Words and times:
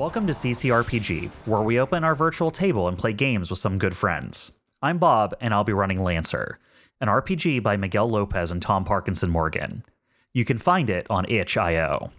Welcome 0.00 0.26
to 0.28 0.32
CCRPG, 0.32 1.28
where 1.44 1.60
we 1.60 1.78
open 1.78 2.04
our 2.04 2.14
virtual 2.14 2.50
table 2.50 2.88
and 2.88 2.96
play 2.96 3.12
games 3.12 3.50
with 3.50 3.58
some 3.58 3.76
good 3.76 3.94
friends. 3.94 4.52
I'm 4.80 4.96
Bob, 4.96 5.34
and 5.42 5.52
I'll 5.52 5.62
be 5.62 5.74
running 5.74 6.02
Lancer, 6.02 6.58
an 7.02 7.08
RPG 7.08 7.62
by 7.62 7.76
Miguel 7.76 8.08
Lopez 8.08 8.50
and 8.50 8.62
Tom 8.62 8.86
Parkinson 8.86 9.28
Morgan. 9.28 9.84
You 10.32 10.46
can 10.46 10.56
find 10.56 10.88
it 10.88 11.06
on 11.10 11.26
itch.io. 11.28 12.12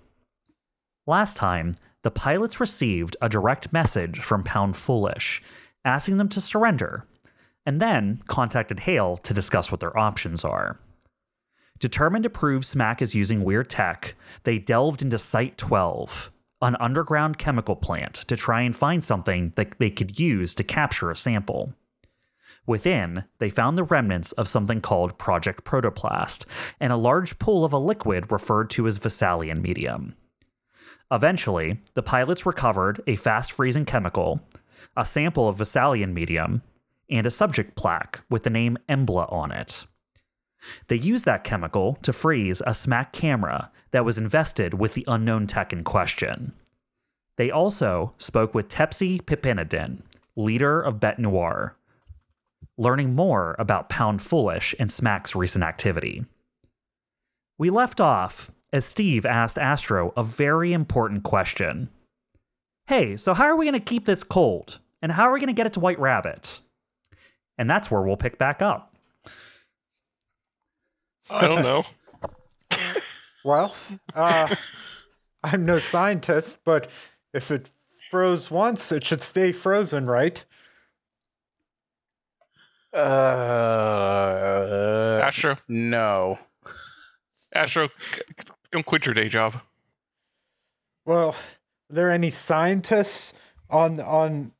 Last 1.08 1.36
time, 1.36 1.74
the 2.04 2.12
pilots 2.12 2.60
received 2.60 3.18
a 3.20 3.28
direct 3.28 3.74
message 3.74 4.20
from 4.20 4.44
Pound 4.44 4.78
Foolish, 4.78 5.42
asking 5.84 6.18
them 6.18 6.30
to 6.30 6.40
surrender, 6.40 7.08
and 7.66 7.82
then 7.82 8.22
contacted 8.28 8.82
Hale 8.82 9.18
to 9.18 9.34
discuss 9.34 9.72
what 9.72 9.80
their 9.80 9.98
options 9.98 10.46
are. 10.46 10.78
Determined 11.80 12.22
to 12.26 12.30
prove 12.30 12.64
Smack 12.64 13.02
is 13.02 13.16
using 13.16 13.44
weird 13.44 13.72
tech, 13.72 14.14
they 14.44 14.60
delved 14.60 15.02
into 15.02 15.18
Site 15.18 15.58
12, 15.58 16.31
an 16.62 16.78
underground 16.80 17.38
chemical 17.38 17.76
plant, 17.76 18.16
to 18.28 18.36
try 18.36 18.62
and 18.62 18.76
find 18.76 19.04
something 19.04 19.54
that 19.56 19.78
they 19.80 19.90
could 19.90 20.20
use 20.20 20.54
to 20.56 20.64
capture 20.64 21.10
a 21.10 21.16
sample. 21.16 21.74
Within, 22.68 23.24
they 23.40 23.50
found 23.50 23.78
the 23.78 23.84
remnants 23.84 24.32
of 24.34 24.48
something 24.48 24.82
called 24.82 25.18
Project 25.18 25.64
Protoplast 25.64 26.46
and 26.80 26.94
a 26.94 26.98
large 26.98 27.40
pool 27.40 27.66
of 27.66 27.74
a 27.74 27.80
liquid 27.80 28.32
referred 28.32 28.70
to 28.72 28.86
as 28.86 29.00
Vesalian 29.00 29.62
medium. 29.62 30.16
Eventually, 31.12 31.82
the 31.96 32.04
pilots 32.04 32.46
recovered 32.46 33.02
a 33.08 33.16
fast 33.16 33.52
freezing 33.52 33.86
chemical, 33.86 34.42
a 34.96 35.06
sample 35.06 35.50
of 35.50 35.58
Vesalian 35.58 36.14
medium, 36.14 36.62
and 37.10 37.26
a 37.26 37.32
subject 37.32 37.76
plaque 37.76 38.22
with 38.30 38.44
the 38.44 38.50
name 38.50 38.78
Embla 38.88 39.32
on 39.32 39.52
it. 39.52 39.86
They 40.88 40.96
used 40.96 41.26
that 41.26 41.44
chemical 41.44 41.98
to 42.04 42.14
freeze 42.14 42.62
a 42.62 42.70
SMAC 42.70 43.12
camera 43.12 43.72
that 43.92 44.06
was 44.06 44.18
invested 44.18 44.74
with 44.74 44.94
the 44.94 45.06
unknown 45.08 45.48
tech 45.48 45.74
in 45.74 45.84
question. 45.84 46.54
They 47.38 47.52
also 47.52 48.14
spoke 48.18 48.54
with 48.54 48.70
Tepsi 48.70 49.22
Pipinadin, 49.22 50.02
leader 50.36 50.82
of 50.82 51.00
Bet 51.00 51.20
Noir, 51.20 51.76
learning 52.78 53.16
more 53.16 53.56
about 53.60 53.90
Pound 53.90 54.22
Foolish 54.22 54.74
and 54.80 54.90
SMAC's 54.90 55.36
recent 55.36 55.64
activity. 55.64 56.26
We 57.58 57.70
left 57.70 58.02
off 58.02 58.52
as 58.74 58.86
Steve 58.86 59.26
asked 59.26 59.58
Astro 59.58 60.14
a 60.16 60.24
very 60.24 60.74
important 60.74 61.24
question. 61.24 61.90
Hey, 62.88 63.18
so 63.18 63.34
how 63.34 63.46
are 63.46 63.56
we 63.56 63.66
going 63.66 63.80
to 63.80 63.80
keep 63.80 64.06
this 64.06 64.24
cold? 64.24 64.80
And 65.02 65.14
how 65.14 65.24
are 65.24 65.34
we 65.34 65.40
going 65.40 65.48
to 65.48 65.54
get 65.54 65.68
it 65.68 65.74
to 65.74 65.80
White 65.80 66.00
Rabbit? 66.00 66.60
And 67.58 67.70
that's 67.70 67.90
where 67.90 68.02
we'll 68.02 68.18
pick 68.18 68.38
back 68.38 68.62
up. 68.62 68.96
I 71.30 71.48
don't 71.48 71.64
know. 71.64 71.86
Well, 73.44 73.76
uh, 74.14 74.56
I'm 75.44 75.66
no 75.66 75.80
scientist, 75.80 76.60
but 76.64 76.90
if 77.34 77.52
it 77.52 77.72
froze 78.12 78.52
once, 78.52 78.92
it 78.92 79.04
should 79.04 79.22
stay 79.22 79.52
frozen, 79.52 80.06
right? 80.06 80.44
Uh, 82.94 82.98
Astro, 85.24 85.58
no. 85.68 86.38
Astro, 87.54 87.88
c- 87.88 88.22
don't 88.72 88.86
quit 88.86 89.06
your 89.06 89.14
day 89.16 89.30
job. 89.30 89.56
Well, 91.06 91.30
are 91.30 91.36
there 91.94 92.12
any 92.12 92.30
scientists 92.30 93.34
on 93.70 94.00
on 94.02 94.52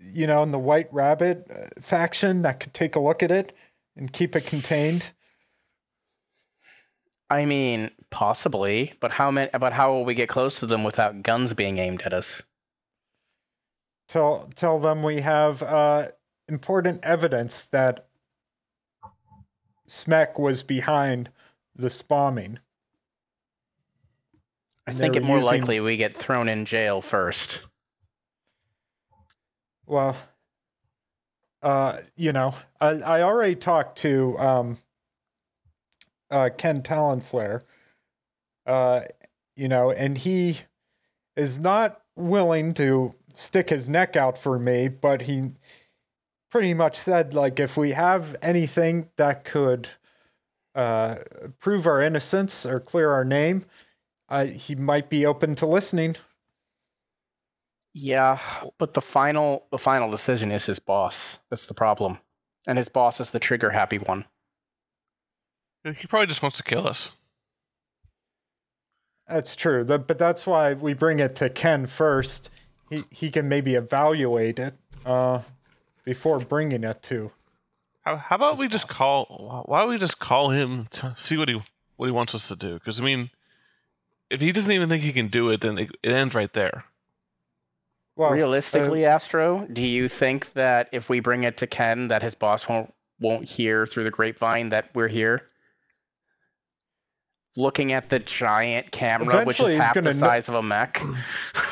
you 0.00 0.26
know 0.26 0.42
in 0.42 0.50
the 0.50 0.58
White 0.58 0.92
Rabbit 0.92 1.46
uh, 1.50 1.68
faction 1.80 2.42
that 2.42 2.60
could 2.60 2.74
take 2.74 2.96
a 2.96 3.00
look 3.00 3.22
at 3.22 3.30
it 3.30 3.56
and 3.96 4.12
keep 4.12 4.36
it 4.36 4.46
contained? 4.46 5.08
I 7.30 7.44
mean, 7.44 7.90
possibly, 8.10 8.94
but 9.00 9.10
how 9.10 9.30
many? 9.30 9.50
But 9.58 9.72
how 9.72 9.92
will 9.92 10.04
we 10.04 10.14
get 10.14 10.28
close 10.28 10.60
to 10.60 10.66
them 10.66 10.82
without 10.82 11.22
guns 11.22 11.52
being 11.52 11.78
aimed 11.78 12.02
at 12.02 12.14
us? 12.14 12.42
Tell 14.08 14.48
tell 14.54 14.78
them 14.80 15.02
we 15.02 15.20
have 15.20 15.62
uh, 15.62 16.08
important 16.48 17.00
evidence 17.04 17.66
that 17.66 18.06
Smek 19.86 20.38
was 20.38 20.62
behind 20.62 21.30
the 21.76 22.02
bombing. 22.08 22.58
I 24.86 24.94
think 24.94 25.16
it 25.16 25.22
more 25.22 25.36
using- 25.36 25.60
likely 25.60 25.80
we 25.80 25.98
get 25.98 26.16
thrown 26.16 26.48
in 26.48 26.64
jail 26.64 27.02
first. 27.02 27.60
Well, 29.84 30.16
uh, 31.62 31.98
you 32.16 32.32
know, 32.32 32.54
I, 32.80 32.88
I 32.88 33.22
already 33.22 33.54
talked 33.54 33.98
to 33.98 34.38
um, 34.38 34.78
uh, 36.30 36.50
Ken 36.56 36.82
Talonflare, 36.82 37.62
uh, 38.66 39.02
you 39.56 39.68
know, 39.68 39.90
and 39.90 40.16
he 40.16 40.58
is 41.36 41.58
not 41.58 42.00
willing 42.16 42.74
to 42.74 43.14
stick 43.34 43.70
his 43.70 43.88
neck 43.88 44.16
out 44.16 44.36
for 44.38 44.58
me, 44.58 44.88
but 44.88 45.22
he 45.22 45.52
pretty 46.50 46.74
much 46.74 46.96
said, 46.96 47.34
like, 47.34 47.60
if 47.60 47.76
we 47.76 47.92
have 47.92 48.36
anything 48.42 49.08
that 49.16 49.44
could 49.44 49.88
uh, 50.74 51.16
prove 51.60 51.86
our 51.86 52.02
innocence 52.02 52.66
or 52.66 52.80
clear 52.80 53.10
our 53.10 53.24
name, 53.24 53.64
uh, 54.28 54.44
he 54.44 54.74
might 54.74 55.08
be 55.08 55.26
open 55.26 55.54
to 55.56 55.66
listening. 55.66 56.16
Yeah, 57.94 58.38
but 58.78 58.94
the 58.94 59.00
final 59.00 59.66
the 59.70 59.78
final 59.78 60.10
decision 60.10 60.52
is 60.52 60.64
his 60.64 60.78
boss. 60.78 61.40
That's 61.50 61.66
the 61.66 61.74
problem, 61.74 62.18
and 62.66 62.78
his 62.78 62.88
boss 62.88 63.18
is 63.18 63.30
the 63.30 63.40
trigger 63.40 63.70
happy 63.70 63.98
one. 63.98 64.24
He 65.92 66.06
probably 66.06 66.26
just 66.26 66.42
wants 66.42 66.56
to 66.58 66.62
kill 66.62 66.86
us. 66.86 67.10
That's 69.28 69.56
true. 69.56 69.84
That, 69.84 70.06
but 70.06 70.18
that's 70.18 70.46
why 70.46 70.74
we 70.74 70.94
bring 70.94 71.20
it 71.20 71.36
to 71.36 71.50
Ken 71.50 71.86
first. 71.86 72.50
He 72.88 73.04
he 73.10 73.30
can 73.30 73.48
maybe 73.48 73.74
evaluate 73.74 74.58
it 74.58 74.74
uh, 75.04 75.42
before 76.04 76.38
bringing 76.38 76.84
it 76.84 77.02
to. 77.04 77.30
How, 78.04 78.16
how 78.16 78.36
about 78.36 78.58
we 78.58 78.68
just 78.68 78.88
call? 78.88 79.64
Why 79.66 79.82
don't 79.82 79.90
we 79.90 79.98
just 79.98 80.18
call 80.18 80.48
him 80.48 80.88
to 80.92 81.12
see 81.16 81.36
what 81.36 81.48
he 81.50 81.60
what 81.96 82.06
he 82.06 82.12
wants 82.12 82.34
us 82.34 82.48
to 82.48 82.56
do? 82.56 82.74
Because 82.74 82.98
I 83.00 83.04
mean, 83.04 83.28
if 84.30 84.40
he 84.40 84.52
doesn't 84.52 84.72
even 84.72 84.88
think 84.88 85.02
he 85.02 85.12
can 85.12 85.28
do 85.28 85.50
it, 85.50 85.60
then 85.60 85.76
it, 85.76 85.90
it 86.02 86.12
ends 86.12 86.34
right 86.34 86.52
there. 86.54 86.84
Well, 88.16 88.32
Realistically, 88.32 89.04
Astro, 89.04 89.68
do 89.72 89.86
you 89.86 90.08
think 90.08 90.52
that 90.54 90.88
if 90.90 91.08
we 91.08 91.20
bring 91.20 91.44
it 91.44 91.58
to 91.58 91.68
Ken, 91.68 92.08
that 92.08 92.22
his 92.22 92.34
boss 92.34 92.66
won't 92.66 92.92
won't 93.20 93.44
hear 93.44 93.86
through 93.86 94.04
the 94.04 94.10
grapevine 94.10 94.70
that 94.70 94.90
we're 94.94 95.08
here? 95.08 95.42
Looking 97.56 97.92
at 97.92 98.08
the 98.08 98.20
giant 98.20 98.92
camera, 98.92 99.44
which 99.44 99.58
is 99.58 99.80
half 99.80 99.94
the 99.94 100.02
gonna 100.02 100.12
kn- 100.12 100.20
size 100.20 100.48
of 100.48 100.54
a 100.54 100.62
mech. 100.62 101.02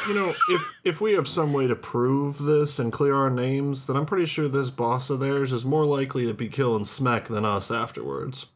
You 0.09 0.15
know, 0.15 0.35
if 0.49 0.63
if 0.85 1.01
we 1.01 1.13
have 1.13 1.29
some 1.29 1.53
way 1.53 1.67
to 1.69 1.77
prove 1.77 2.39
this 2.39 2.79
and 2.79 2.93
clear 2.93 3.15
our 3.15 3.31
names, 3.31 3.87
then 3.87 3.97
I'm 3.97 4.07
pretty 4.07 4.27
sure 4.27 4.49
this 4.49 4.71
boss 4.71 5.11
of 5.11 5.21
theirs 5.21 5.53
is 5.53 5.65
more 5.65 5.85
likely 5.85 6.27
to 6.27 6.35
be 6.35 6.49
killing 6.49 6.83
Smek 6.85 7.25
than 7.25 7.45
us 7.45 7.71
afterwards. 7.71 8.47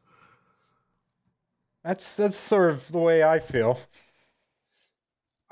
that's 1.85 2.17
that's 2.17 2.37
sort 2.37 2.71
of 2.71 2.91
the 2.91 2.99
way 2.99 3.23
I 3.23 3.39
feel. 3.39 3.79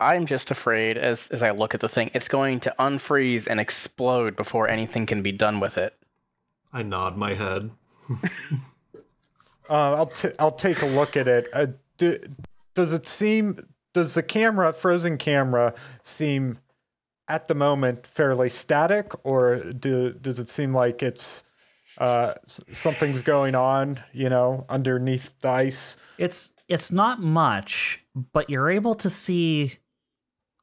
I'm 0.01 0.27
just 0.27 0.51
afraid, 0.51 0.97
as 0.97 1.29
as 1.29 1.43
I 1.43 1.51
look 1.51 1.75
at 1.75 1.81
the 1.81 1.89
thing, 1.89 2.11
it's 2.15 2.29
going 2.29 2.61
to 2.61 2.75
unfreeze 2.79 3.47
and 3.49 3.61
explode 3.61 4.37
before 4.37 4.69
anything 4.69 5.07
can 5.07 5.23
be 5.23 5.33
done 5.33 5.61
with 5.61 5.77
it. 5.79 5.95
I 6.73 6.83
nod 6.83 7.17
my 7.17 7.35
head. 7.35 7.71
Uh, 9.69 9.95
I'll 9.97 10.07
t- 10.07 10.33
I'll 10.39 10.53
take 10.53 10.83
a 10.83 10.87
look 10.87 11.17
at 11.17 11.29
it. 11.29 11.49
Uh, 11.53 11.67
do, 11.97 12.19
does 12.75 12.93
it 12.93 13.07
seem? 13.07 13.67
Does 13.95 14.15
the 14.15 14.23
camera, 14.23 14.73
frozen 14.73 15.19
camera, 15.19 15.75
seem 16.03 16.59
at 17.29 17.49
the 17.49 17.55
moment 17.55 18.07
fairly 18.07 18.49
static, 18.49 19.13
or 19.25 19.57
do, 19.57 20.13
does 20.13 20.39
it 20.39 20.49
seem 20.49 20.75
like 20.75 21.03
it's 21.03 21.45
uh, 21.99 22.35
something's 22.73 23.23
going 23.23 23.55
on? 23.55 24.01
You 24.13 24.29
know, 24.29 24.65
underneath 24.69 25.39
the 25.41 25.49
ice. 25.49 25.97
It's 26.17 26.55
it's 26.69 26.93
not 26.93 27.21
much, 27.21 28.01
but 28.33 28.49
you're 28.51 28.71
able 28.71 28.95
to 28.97 29.11
see 29.11 29.79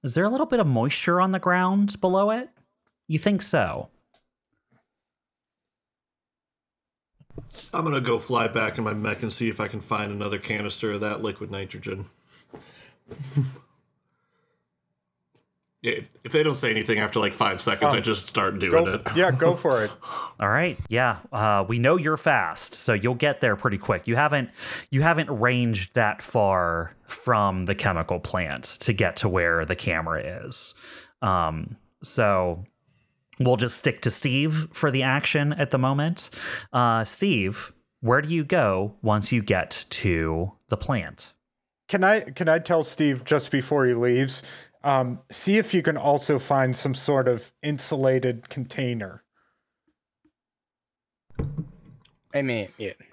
is 0.06 0.14
there 0.14 0.24
a 0.24 0.30
little 0.30 0.46
bit 0.46 0.60
of 0.60 0.68
moisture 0.68 1.20
on 1.20 1.32
the 1.32 1.40
ground 1.40 2.00
below 2.00 2.30
it? 2.30 2.50
You 3.08 3.18
think 3.18 3.42
so? 3.42 3.90
I'm 7.74 7.84
gonna 7.84 8.02
go 8.02 8.20
fly 8.20 8.48
back 8.48 8.78
in 8.78 8.84
my 8.84 8.94
mech 8.94 9.22
and 9.22 9.32
see 9.32 9.50
if 9.50 9.60
I 9.60 9.68
can 9.68 9.82
find 9.82 10.12
another 10.12 10.40
canister 10.40 10.94
of 10.94 11.02
that 11.02 11.22
liquid 11.22 11.52
nitrogen. 11.52 12.06
if 15.84 16.32
they 16.32 16.42
don't 16.42 16.56
say 16.56 16.72
anything 16.72 16.98
after 17.00 17.20
like 17.20 17.34
five 17.34 17.62
seconds, 17.62 17.94
I 17.94 18.00
just 18.00 18.28
start 18.28 18.58
doing 18.60 18.86
Go, 18.86 18.94
it. 18.94 19.02
yeah, 19.16 19.32
go 19.32 19.54
for 19.54 19.84
it. 19.84 19.92
All 20.40 20.50
right. 20.50 20.78
Yeah. 20.90 21.20
Uh, 21.32 21.64
we 21.68 21.78
know 21.78 21.98
you're 21.98 22.18
fast, 22.18 22.74
so 22.74 22.94
you'll 22.94 23.14
get 23.14 23.40
there 23.42 23.56
pretty 23.56 23.78
quick. 23.78 24.08
You 24.08 24.16
haven't 24.16 24.50
you 24.90 25.02
haven't 25.02 25.30
ranged 25.30 25.94
that 25.94 26.22
far 26.24 26.92
from 27.06 27.66
the 27.66 27.76
chemical 27.76 28.20
plant 28.20 28.64
to 28.82 28.94
get 28.94 29.18
to 29.18 29.30
where 29.30 29.64
the 29.66 29.76
camera 29.76 30.46
is. 30.46 30.74
Um, 31.22 31.78
so 32.02 32.66
we'll 33.40 33.58
just 33.58 33.78
stick 33.78 34.02
to 34.02 34.12
Steve 34.12 34.68
for 34.74 34.92
the 34.92 35.04
action 35.04 35.54
at 35.54 35.72
the 35.72 35.78
moment. 35.78 36.30
Uh, 36.72 37.04
Steve, 37.04 37.74
where 38.02 38.22
do 38.22 38.30
you 38.30 38.44
go 38.44 38.96
once 39.02 39.32
you 39.32 39.42
get 39.42 39.86
to 39.90 40.54
the 40.70 40.78
plant? 40.78 41.34
Can 41.88 42.04
I 42.04 42.22
can 42.22 42.50
I 42.50 42.60
tell 42.60 42.84
Steve 42.84 43.24
just 43.26 43.52
before 43.52 43.86
he 43.86 43.94
leaves? 43.94 44.44
Um, 44.84 45.20
see 45.32 45.58
if 45.58 45.74
you 45.74 45.82
can 45.82 45.98
also 45.98 46.38
find 46.38 46.76
some 46.76 46.94
sort 46.94 47.28
of 47.28 47.52
insulated 47.64 48.48
container. 48.50 49.22
I 52.34 52.42
mean, 52.42 52.70
yeah. 52.78 52.94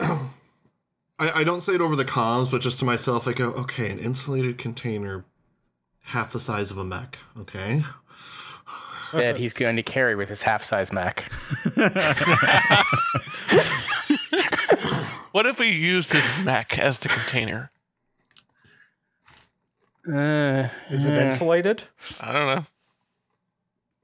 I, 1.19 1.41
I 1.41 1.45
don't 1.45 1.63
say 1.63 1.75
it 1.75 1.81
over 1.81 1.97
the 1.97 2.05
comms, 2.05 2.51
but 2.51 2.61
just 2.61 2.79
to 2.81 2.85
myself, 2.85 3.29
I 3.29 3.33
go, 3.33 3.51
okay, 3.53 3.91
an 3.91 3.99
insulated 3.99 4.59
container, 4.59 5.25
half 6.01 6.33
the 6.33 6.41
size 6.41 6.71
of 6.71 6.77
a 6.77 6.85
mech. 6.85 7.19
Okay. 7.39 7.85
That 9.13 9.37
he's 9.37 9.53
going 9.53 9.77
to 9.77 9.83
carry 9.83 10.15
with 10.15 10.29
his 10.29 10.43
half-size 10.43 10.93
mech. 10.93 11.31
What 15.33 15.47
if 15.47 15.59
we 15.59 15.71
used 15.71 16.13
his 16.13 16.25
mech 16.45 16.79
as 16.79 16.99
the 16.99 17.09
container? 17.09 17.71
Uh, 20.07 20.69
Is 20.91 21.07
it 21.07 21.13
eh. 21.13 21.25
insulated? 21.25 21.85
I 22.21 22.33
don't 22.33 22.47
know. 22.47 22.67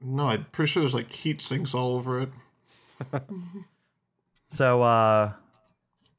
No, 0.01 0.29
I'm 0.29 0.45
pretty 0.51 0.71
sure 0.71 0.81
there's 0.81 0.95
like 0.95 1.11
heat 1.11 1.39
sinks 1.39 1.73
all 1.73 1.95
over 1.95 2.21
it. 2.21 2.29
So, 4.51 4.81
uh, 4.81 5.33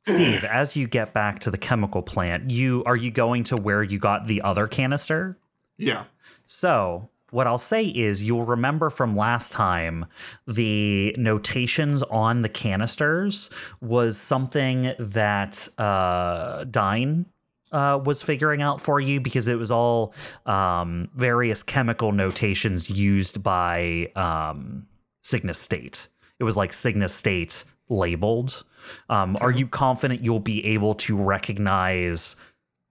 Steve, 0.02 0.44
as 0.44 0.76
you 0.76 0.86
get 0.86 1.12
back 1.12 1.40
to 1.40 1.50
the 1.50 1.58
chemical 1.58 2.00
plant, 2.00 2.48
you 2.48 2.84
are 2.86 2.94
you 2.94 3.10
going 3.10 3.42
to 3.42 3.56
where 3.56 3.82
you 3.82 3.98
got 3.98 4.28
the 4.28 4.40
other 4.42 4.68
canister? 4.68 5.36
Yeah. 5.76 6.04
So, 6.46 7.08
what 7.30 7.46
I'll 7.46 7.58
say 7.58 7.84
is 7.86 8.22
you'll 8.22 8.44
remember 8.44 8.90
from 8.90 9.16
last 9.16 9.52
time 9.52 10.06
the 10.46 11.14
notations 11.18 12.02
on 12.04 12.42
the 12.42 12.48
canisters 12.48 13.50
was 13.80 14.18
something 14.18 14.94
that 14.98 15.68
uh, 15.78 16.64
Dine 16.64 17.26
uh, 17.72 18.00
was 18.04 18.22
figuring 18.22 18.62
out 18.62 18.80
for 18.80 19.00
you 19.00 19.20
because 19.20 19.48
it 19.48 19.58
was 19.58 19.70
all 19.70 20.14
um, 20.46 21.08
various 21.14 21.62
chemical 21.62 22.12
notations 22.12 22.90
used 22.90 23.42
by 23.42 24.10
um, 24.16 24.86
Cygnus 25.22 25.58
State. 25.58 26.08
It 26.38 26.44
was 26.44 26.56
like 26.56 26.72
Cygnus 26.72 27.14
State 27.14 27.64
labeled. 27.88 28.64
Um, 29.08 29.36
are 29.40 29.50
you 29.50 29.66
confident 29.66 30.24
you'll 30.24 30.40
be 30.40 30.64
able 30.64 30.94
to 30.94 31.16
recognize 31.16 32.36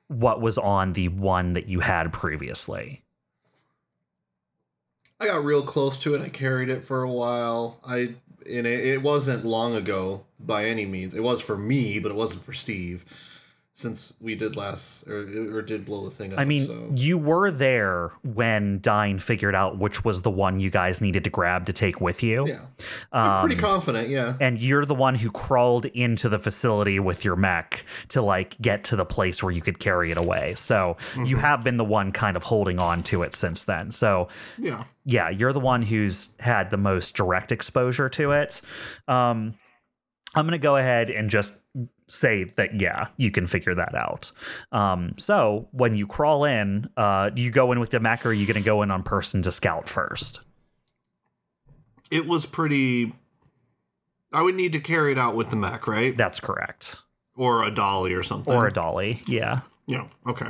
what 0.07 0.41
was 0.41 0.57
on 0.57 0.93
the 0.93 1.07
one 1.07 1.53
that 1.53 1.67
you 1.67 1.81
had 1.81 2.13
previously? 2.13 3.03
I 5.19 5.25
got 5.25 5.43
real 5.43 5.63
close 5.63 5.99
to 5.99 6.15
it. 6.15 6.21
I 6.21 6.29
carried 6.29 6.69
it 6.69 6.83
for 6.83 7.03
a 7.03 7.11
while. 7.11 7.79
I 7.85 8.15
and 8.49 8.65
it, 8.65 8.85
it 8.87 9.01
wasn't 9.01 9.45
long 9.45 9.75
ago 9.75 10.25
by 10.39 10.65
any 10.65 10.85
means. 10.85 11.13
It 11.13 11.21
was 11.21 11.41
for 11.41 11.57
me, 11.57 11.99
but 11.99 12.11
it 12.11 12.15
wasn't 12.15 12.43
for 12.43 12.53
Steve. 12.53 13.05
Since 13.79 14.11
we 14.19 14.35
did 14.35 14.57
last 14.57 15.07
or, 15.07 15.21
or 15.55 15.61
did 15.61 15.85
blow 15.85 16.03
the 16.03 16.09
thing 16.09 16.33
up. 16.33 16.39
I 16.39 16.43
mean, 16.43 16.65
so. 16.65 16.91
you 16.95 17.17
were 17.17 17.49
there 17.49 18.11
when 18.23 18.81
Dine 18.81 19.19
figured 19.19 19.55
out 19.55 19.77
which 19.77 20.03
was 20.03 20.21
the 20.21 20.29
one 20.29 20.59
you 20.59 20.69
guys 20.69 20.99
needed 20.99 21.23
to 21.23 21.29
grab 21.29 21.65
to 21.67 21.71
take 21.71 22.01
with 22.01 22.21
you. 22.21 22.45
yeah, 22.45 22.65
I'm 23.13 23.31
Um, 23.31 23.47
pretty 23.47 23.61
confident. 23.61 24.09
Yeah, 24.09 24.35
and 24.41 24.57
you're 24.57 24.83
the 24.83 24.95
one 24.95 25.15
who 25.15 25.31
crawled 25.31 25.85
into 25.85 26.27
the 26.27 26.39
facility 26.39 26.99
with 26.99 27.23
your 27.23 27.37
mech 27.37 27.85
to 28.09 28.21
like 28.21 28.59
get 28.59 28.83
to 28.85 28.97
the 28.97 29.05
place 29.05 29.41
where 29.41 29.51
you 29.53 29.61
could 29.61 29.79
carry 29.79 30.11
it 30.11 30.17
away. 30.17 30.55
So 30.55 30.97
you 31.25 31.37
have 31.37 31.63
been 31.63 31.77
the 31.77 31.85
one 31.85 32.11
kind 32.11 32.35
of 32.35 32.43
holding 32.43 32.79
on 32.79 33.01
to 33.03 33.23
it 33.23 33.33
since 33.33 33.63
then. 33.63 33.91
So 33.91 34.27
yeah. 34.57 34.83
yeah, 35.05 35.29
you're 35.29 35.53
the 35.53 35.61
one 35.61 35.83
who's 35.83 36.35
had 36.41 36.69
the 36.69 36.77
most 36.77 37.15
direct 37.15 37.53
exposure 37.53 38.09
to 38.09 38.33
it. 38.33 38.59
Um, 39.07 39.53
I'm 40.35 40.45
going 40.45 40.51
to 40.51 40.59
go 40.59 40.75
ahead 40.75 41.09
and 41.09 41.27
just 41.29 41.53
say 42.07 42.45
that, 42.55 42.79
yeah, 42.79 43.07
you 43.17 43.31
can 43.31 43.47
figure 43.47 43.75
that 43.75 43.95
out. 43.95 44.31
Um, 44.71 45.13
so 45.17 45.67
when 45.71 45.95
you 45.95 46.07
crawl 46.07 46.45
in, 46.45 46.89
uh, 46.97 47.29
you 47.35 47.51
go 47.51 47.71
in 47.71 47.79
with 47.79 47.91
the 47.91 47.99
mech 47.99 48.25
or 48.25 48.29
are 48.29 48.33
you 48.33 48.45
going 48.45 48.61
to 48.61 48.65
go 48.65 48.81
in 48.81 48.91
on 48.91 49.03
person 49.03 49.41
to 49.43 49.51
scout 49.51 49.87
first? 49.87 50.39
It 52.11 52.27
was 52.27 52.45
pretty. 52.45 53.13
I 54.33 54.41
would 54.41 54.55
need 54.55 54.73
to 54.73 54.79
carry 54.79 55.11
it 55.11 55.17
out 55.17 55.35
with 55.35 55.49
the 55.49 55.55
mech, 55.55 55.87
right? 55.87 56.17
That's 56.17 56.39
correct. 56.39 56.97
Or 57.35 57.63
a 57.63 57.71
dolly 57.71 58.13
or 58.13 58.23
something. 58.23 58.53
Or 58.53 58.67
a 58.67 58.71
dolly. 58.71 59.21
Yeah. 59.27 59.61
Yeah. 59.87 60.07
Okay. 60.27 60.49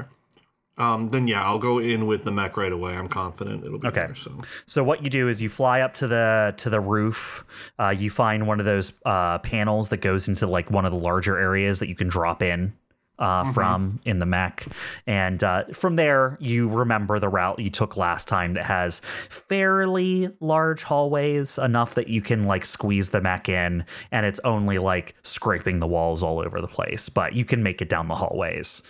Um, 0.80 1.10
then 1.10 1.28
yeah, 1.28 1.44
I'll 1.44 1.60
go 1.60 1.78
in 1.80 2.08
with 2.08 2.24
the 2.24 2.31
mech 2.31 2.56
right 2.58 2.72
away. 2.72 2.96
I'm 2.96 3.08
confident 3.10 3.64
it'll 3.66 3.80
be 3.80 3.88
Okay. 3.88 4.06
there. 4.08 4.16
So 4.16 4.42
So 4.66 4.84
what 4.84 5.04
you 5.04 5.10
do 5.10 5.28
is 5.28 5.42
you 5.42 5.50
fly 5.50 5.81
up 5.81 5.94
to 5.96 6.08
the 6.08 6.54
to 6.58 6.70
the 6.70 6.80
roof. 6.80 7.44
Uh, 7.78 7.90
you 7.90 8.10
find 8.10 8.48
one 8.48 8.60
of 8.60 8.66
those 8.66 8.94
uh, 9.06 9.40
panels 9.40 9.90
that 9.90 9.98
goes 9.98 10.28
into 10.28 10.48
like 10.48 10.72
one 10.72 10.86
of 10.86 10.92
the 10.92 10.98
larger 10.98 11.38
areas 11.38 11.80
that 11.80 11.90
you 11.90 11.96
can 11.96 12.08
drop 12.08 12.42
in 12.42 12.74
uh, 13.20 13.52
from 13.52 14.00
in 14.06 14.20
the 14.20 14.26
mech, 14.26 14.66
and 15.06 15.44
uh, 15.44 15.66
from 15.74 15.98
there 15.98 16.38
you 16.40 16.70
remember 16.70 17.20
the 17.20 17.28
route 17.28 17.60
you 17.60 17.70
took 17.70 17.98
last 17.98 18.30
time 18.30 18.54
that 18.54 18.64
has 18.66 19.02
fairly 19.28 20.30
large 20.40 20.84
hallways 20.84 21.58
enough 21.58 21.96
that 21.96 22.08
you 22.08 22.22
can 22.22 22.46
like 22.46 22.64
squeeze 22.64 23.10
the 23.10 23.20
mech 23.20 23.50
in, 23.50 23.84
and 24.12 24.25
it's 24.25 24.40
only 24.46 24.78
like 24.78 25.16
scraping 25.24 25.80
the 25.82 25.88
walls 25.88 26.24
all 26.24 26.40
over 26.40 26.62
the 26.62 26.68
place, 26.68 27.10
but 27.10 27.34
you 27.34 27.44
can 27.44 27.62
make 27.62 27.82
it 27.82 27.90
down 27.90 28.08
the 28.08 28.16
hallways. 28.16 28.82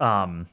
Um, 0.00 0.46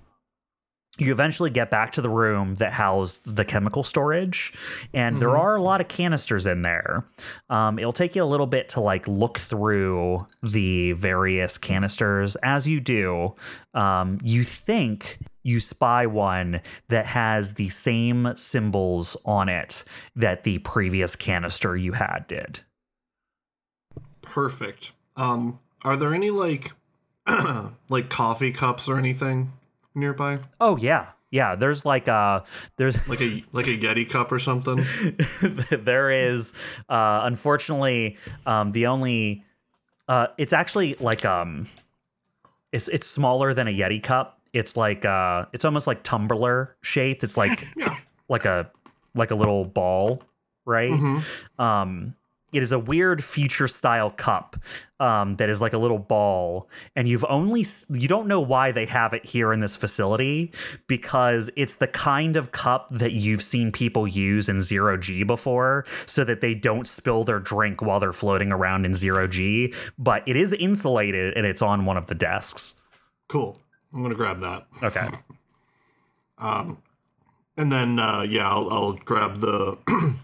you 1.00 1.12
eventually 1.12 1.50
get 1.50 1.72
back 1.72 1.92
to 1.94 2.02
the 2.02 2.10
room 2.10 2.56
that 2.56 2.74
housed 2.74 3.36
the 3.36 3.44
chemical 3.44 3.84
storage 3.84 4.54
and 4.94 5.20
there 5.20 5.36
are 5.36 5.56
a 5.56 5.62
lot 5.62 5.82
of 5.82 5.88
canisters 5.88 6.46
in 6.46 6.62
there. 6.62 7.04
Um, 7.50 7.80
it'll 7.80 7.94
take 7.94 8.16
you 8.16 8.24
a 8.24 8.26
little 8.26 8.46
bit 8.46 8.70
to 8.70 8.80
like 8.80 9.08
look 9.08 9.40
through 9.40 10.28
the 10.44 10.92
various 10.92 11.58
canisters. 11.58 12.36
As 12.38 12.68
you 12.68 12.80
do 12.80 13.34
um, 13.74 14.20
you 14.24 14.44
think 14.44 15.18
you 15.42 15.60
spy 15.60 16.06
one 16.06 16.62
that 16.90 17.08
has 17.08 17.56
the 17.56 17.70
same 17.70 18.34
symbols 18.36 19.18
on 19.26 19.50
it 19.50 19.84
that 20.16 20.44
the 20.44 20.60
previous 20.60 21.16
canister 21.16 21.76
you 21.76 21.94
had 21.94 22.26
did. 22.28 22.60
Perfect. 24.22 24.92
Um, 25.16 25.60
are 25.84 25.96
there 25.96 26.14
any 26.14 26.30
like 26.30 26.72
like 27.90 28.10
coffee 28.10 28.52
cups 28.52 28.88
or 28.88 29.00
anything 29.00 29.52
nearby? 29.96 30.40
oh 30.60 30.78
yeah 30.78 31.08
yeah 31.32 31.56
there's 31.56 31.86
like 31.86 32.08
a 32.08 32.44
there's 32.78 32.96
Like 33.08 33.22
a 33.22 33.44
like 33.52 33.68
a 33.68 33.78
Yeti 33.78 34.08
cup 34.10 34.32
or 34.32 34.40
something? 34.40 34.86
there 35.72 36.12
is 36.12 36.54
uh 36.90 37.22
unfortunately 37.24 38.18
um 38.46 38.72
the 38.72 38.86
only 38.88 39.44
uh 40.08 40.28
it's 40.38 40.54
actually 40.54 40.96
like 41.00 41.26
um 41.26 41.68
it's 42.72 42.88
it's 42.90 43.08
smaller 43.08 43.54
than 43.54 43.68
a 43.68 43.72
yeti 43.72 44.02
cup 44.02 44.40
it's 44.52 44.76
like 44.78 45.06
uh 45.06 45.46
it's 45.54 45.66
almost 45.66 45.88
like 45.88 46.04
tumbler 46.04 46.76
shaped 46.82 47.24
it's 47.24 47.38
like 47.38 47.66
Yeah. 47.78 47.96
like 48.30 48.46
a 48.46 48.70
like 49.16 49.32
a 49.32 49.36
little 49.36 49.64
ball 49.66 50.22
right 50.66 50.92
Mhm. 50.92 51.24
um 51.60 52.16
it 52.54 52.64
is 52.64 52.72
a 52.72 52.80
weird 52.80 53.24
future 53.24 53.68
style 53.68 54.10
cup 54.12 54.56
um, 55.00 55.36
that 55.36 55.50
is 55.50 55.60
like 55.60 55.74
a 55.74 55.78
little 55.78 56.00
ball 56.00 56.70
and 56.96 57.08
you've 57.08 57.26
only 57.28 57.66
you 57.90 58.08
don't 58.08 58.28
know 58.28 58.40
why 58.40 58.72
they 58.72 58.86
have 58.86 59.14
it 59.14 59.26
here 59.26 59.52
in 59.52 59.60
this 59.60 59.76
facility 59.76 60.52
because 60.88 61.50
it's 61.56 61.76
the 61.76 61.88
kind 61.88 62.38
of 62.38 62.52
cup 62.52 62.88
that 62.92 63.12
you've 63.12 63.42
seen 63.42 63.72
people 63.72 64.08
use 64.08 64.48
in 64.48 64.62
zero 64.62 64.96
g 64.98 65.24
before 65.24 65.84
so 66.06 66.24
that 66.24 66.40
they 66.42 66.54
don't 66.54 66.88
spill 66.88 67.24
their 67.24 67.40
drink 67.40 67.82
while 67.82 68.00
they're 68.00 68.14
floating 68.14 68.52
around 68.52 68.86
in 68.86 68.94
zero 68.96 69.28
g 69.28 69.74
but 69.98 70.24
it 70.28 70.38
is 70.38 70.54
insulated 70.54 71.34
and 71.36 71.46
it's 71.46 71.62
on 71.62 71.86
one 71.86 71.98
of 71.98 72.08
the 72.08 72.16
desks 72.16 72.76
Cool. 73.28 73.58
I'm 73.94 74.04
gonna 74.04 74.16
grab 74.16 74.40
that. 74.42 74.68
okay 74.82 75.08
um 76.38 76.78
And 77.58 77.72
then 77.72 78.00
uh, 78.00 78.22
yeah, 78.22 78.50
I'll, 78.50 78.70
I'll 78.72 78.94
grab 78.94 79.40
the 79.40 79.78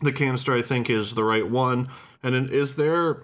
the 0.00 0.12
canister. 0.12 0.54
I 0.54 0.62
think 0.62 0.90
is 0.90 1.14
the 1.14 1.24
right 1.24 1.48
one. 1.48 1.88
And 2.22 2.50
is 2.50 2.76
there? 2.76 3.22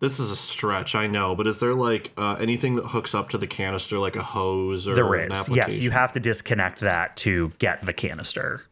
This 0.00 0.20
is 0.20 0.30
a 0.30 0.36
stretch, 0.36 0.94
I 0.94 1.08
know, 1.08 1.34
but 1.34 1.48
is 1.48 1.58
there 1.58 1.74
like 1.74 2.12
uh, 2.16 2.36
anything 2.38 2.76
that 2.76 2.86
hooks 2.86 3.16
up 3.16 3.30
to 3.30 3.38
the 3.38 3.48
canister, 3.48 3.98
like 3.98 4.14
a 4.14 4.22
hose 4.22 4.86
or 4.86 4.94
there 4.94 5.12
an 5.14 5.32
yes 5.50 5.78
you 5.78 5.90
have 5.90 6.12
to 6.12 6.20
disconnect 6.20 6.78
that 6.80 7.16
to 7.16 7.50
get 7.58 7.84
the 7.84 7.92
canister 7.92 8.62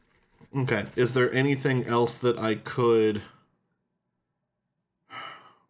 Okay. 0.57 0.87
Is 0.97 1.15
there 1.15 1.33
anything 1.33 1.85
else 1.85 2.19
that 2.19 2.39
I 2.39 2.55
could 2.55 3.23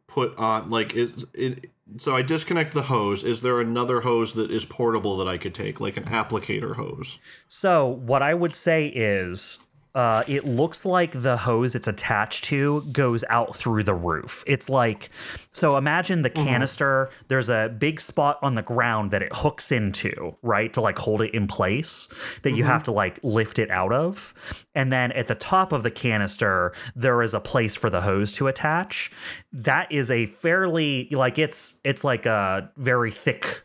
put 0.07 0.37
on? 0.39 0.71
Like 0.71 0.95
it, 0.95 1.25
it. 1.35 1.71
So 1.99 2.15
I 2.15 2.23
disconnect 2.23 2.75
the 2.75 2.83
hose. 2.83 3.25
Is 3.25 3.43
there 3.43 3.61
another 3.61 4.03
hose 4.03 4.35
that 4.35 4.51
is 4.51 4.65
portable 4.65 5.17
that 5.19 5.29
I 5.29 5.39
could 5.39 5.55
take, 5.55 5.81
like 5.81 5.97
an 5.97 6.05
applicator 6.05 6.77
hose? 6.77 7.19
So, 7.49 7.87
what 7.87 8.23
I 8.23 8.35
would 8.35 8.55
say 8.55 8.87
is 8.87 9.66
uh, 9.97 10.23
it 10.27 10.45
looks 10.45 10.85
like 10.85 11.23
the 11.23 11.39
hose 11.39 11.75
it's 11.75 11.89
attached 11.89 12.45
to 12.45 12.83
goes 12.93 13.25
out 13.31 13.57
through 13.57 13.83
the 13.83 13.95
roof. 13.95 14.45
It's 14.47 14.69
like, 14.69 15.09
so 15.53 15.79
imagine 15.79 16.21
the 16.21 16.29
canister, 16.29 17.09
there's 17.29 17.49
a 17.49 17.75
big 17.79 17.99
spot 17.99 18.39
on 18.43 18.57
the 18.57 18.63
ground 18.63 19.11
that 19.13 19.23
it 19.23 19.33
hooks 19.33 19.73
into, 19.73 20.37
right? 20.43 20.71
To 20.75 20.83
like 20.83 20.99
hold 20.99 21.23
it 21.23 21.33
in 21.33 21.47
place 21.47 22.09
that 22.43 22.53
you 22.53 22.65
have 22.65 22.83
to 22.83 22.93
like 22.93 23.19
lift 23.23 23.59
it 23.59 23.71
out 23.71 23.91
of. 23.91 24.35
And 24.75 24.93
then 24.93 25.13
at 25.13 25.29
the 25.29 25.35
top 25.35 25.73
of 25.73 25.83
the 25.83 25.91
canister, 25.91 26.75
there 26.95 27.23
is 27.23 27.33
a 27.33 27.41
place 27.41 27.75
for 27.75 27.89
the 27.89 28.03
hose 28.03 28.33
to 28.33 28.49
attach. 28.49 29.11
That 29.51 29.91
is 29.91 30.11
a 30.11 30.27
fairly, 30.27 31.09
like, 31.11 31.39
it's, 31.39 31.81
it's 31.85 32.05
like 32.05 32.27
a 32.27 32.71
very 32.77 33.11
thick 33.11 33.63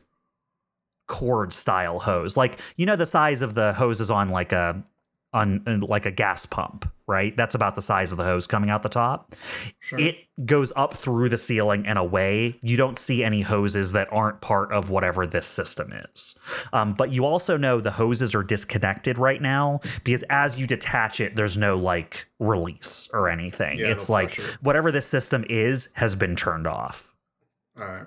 cord 1.07 1.51
style 1.51 1.99
hose 1.99 2.37
like 2.37 2.57
you 2.77 2.85
know 2.85 2.95
the 2.95 3.05
size 3.05 3.41
of 3.41 3.53
the 3.53 3.73
hoses 3.73 4.09
on 4.09 4.29
like 4.29 4.53
a 4.53 4.81
on 5.33 5.63
like 5.87 6.05
a 6.05 6.11
gas 6.11 6.45
pump, 6.45 6.91
right? 7.07 7.35
That's 7.37 7.55
about 7.55 7.75
the 7.75 7.81
size 7.81 8.11
of 8.11 8.17
the 8.17 8.25
hose 8.25 8.47
coming 8.47 8.69
out 8.69 8.83
the 8.83 8.89
top. 8.89 9.33
Sure. 9.79 9.99
It 9.99 10.15
goes 10.45 10.73
up 10.75 10.95
through 10.95 11.29
the 11.29 11.37
ceiling 11.37 11.85
and 11.85 11.97
away. 11.97 12.59
You 12.61 12.75
don't 12.75 12.97
see 12.97 13.23
any 13.23 13.41
hoses 13.41 13.93
that 13.93 14.11
aren't 14.11 14.41
part 14.41 14.73
of 14.73 14.89
whatever 14.89 15.25
this 15.25 15.47
system 15.47 15.93
is. 16.13 16.37
Um, 16.73 16.93
but 16.93 17.11
you 17.11 17.25
also 17.25 17.55
know 17.55 17.79
the 17.79 17.91
hoses 17.91 18.35
are 18.35 18.43
disconnected 18.43 19.17
right 19.17 19.41
now 19.41 19.79
because 20.03 20.23
as 20.29 20.59
you 20.59 20.67
detach 20.67 21.21
it, 21.21 21.35
there's 21.35 21.55
no 21.55 21.77
like 21.77 22.27
release 22.39 23.09
or 23.13 23.29
anything. 23.29 23.79
Yeah, 23.79 23.87
it's 23.87 24.09
no 24.09 24.13
like 24.13 24.33
pressure. 24.33 24.57
whatever 24.61 24.91
this 24.91 25.07
system 25.07 25.45
is 25.49 25.89
has 25.93 26.15
been 26.15 26.35
turned 26.35 26.67
off. 26.67 27.13
All 27.79 27.85
right. 27.85 28.05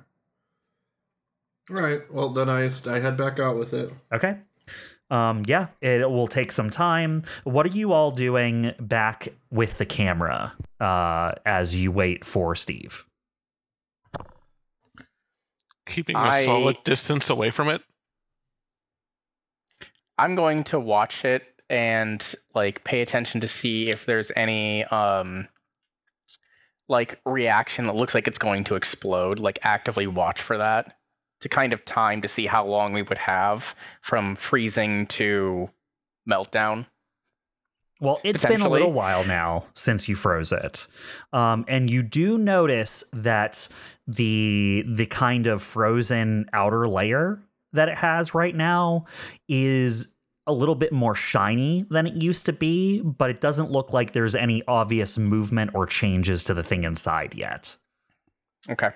All 1.70 1.76
right. 1.76 2.00
Well, 2.12 2.28
then 2.28 2.50
I 2.50 2.68
I 2.86 2.98
head 2.98 3.16
back 3.16 3.38
out 3.38 3.56
with 3.56 3.72
it. 3.72 3.90
Okay. 4.12 4.36
Um, 5.10 5.42
yeah, 5.46 5.68
it 5.80 6.10
will 6.10 6.28
take 6.28 6.50
some 6.50 6.70
time. 6.70 7.24
What 7.44 7.66
are 7.66 7.70
you 7.70 7.92
all 7.92 8.10
doing 8.10 8.72
back 8.80 9.28
with 9.50 9.78
the 9.78 9.86
camera 9.86 10.54
uh, 10.80 11.32
as 11.44 11.74
you 11.74 11.92
wait 11.92 12.24
for 12.24 12.54
Steve? 12.54 13.06
Keeping 15.86 16.16
I- 16.16 16.40
a 16.40 16.44
solid 16.44 16.76
distance 16.84 17.30
away 17.30 17.50
from 17.50 17.68
it. 17.68 17.82
I'm 20.16 20.36
going 20.36 20.64
to 20.64 20.78
watch 20.78 21.24
it 21.24 21.42
and 21.68 22.24
like 22.54 22.84
pay 22.84 23.00
attention 23.02 23.40
to 23.40 23.48
see 23.48 23.90
if 23.90 24.06
there's 24.06 24.30
any 24.36 24.84
um 24.84 25.48
like 26.88 27.18
reaction 27.24 27.86
that 27.86 27.96
looks 27.96 28.14
like 28.14 28.28
it's 28.28 28.38
going 28.38 28.64
to 28.64 28.76
explode, 28.76 29.38
like 29.40 29.58
actively 29.62 30.06
watch 30.06 30.42
for 30.42 30.58
that 30.58 30.96
to 31.44 31.48
kind 31.50 31.74
of 31.74 31.84
time 31.84 32.22
to 32.22 32.26
see 32.26 32.46
how 32.46 32.66
long 32.66 32.94
we 32.94 33.02
would 33.02 33.18
have 33.18 33.74
from 34.00 34.34
freezing 34.34 35.06
to 35.08 35.68
meltdown. 36.28 36.86
Well, 38.00 38.18
it's 38.24 38.42
been 38.42 38.62
a 38.62 38.68
little 38.68 38.94
while 38.94 39.24
now 39.24 39.66
since 39.74 40.08
you 40.08 40.16
froze 40.16 40.52
it, 40.52 40.86
um, 41.34 41.66
and 41.68 41.90
you 41.90 42.02
do 42.02 42.38
notice 42.38 43.04
that 43.12 43.68
the 44.06 44.84
the 44.88 45.04
kind 45.04 45.46
of 45.46 45.62
frozen 45.62 46.46
outer 46.54 46.88
layer 46.88 47.42
that 47.74 47.90
it 47.90 47.98
has 47.98 48.34
right 48.34 48.56
now 48.56 49.04
is 49.46 50.14
a 50.46 50.52
little 50.52 50.74
bit 50.74 50.92
more 50.92 51.14
shiny 51.14 51.84
than 51.90 52.06
it 52.06 52.14
used 52.14 52.46
to 52.46 52.54
be, 52.54 53.02
but 53.02 53.28
it 53.28 53.42
doesn't 53.42 53.70
look 53.70 53.92
like 53.92 54.12
there's 54.12 54.34
any 54.34 54.62
obvious 54.66 55.18
movement 55.18 55.72
or 55.74 55.84
changes 55.84 56.42
to 56.44 56.54
the 56.54 56.62
thing 56.62 56.84
inside 56.84 57.34
yet. 57.34 57.76
Okay. 58.70 58.90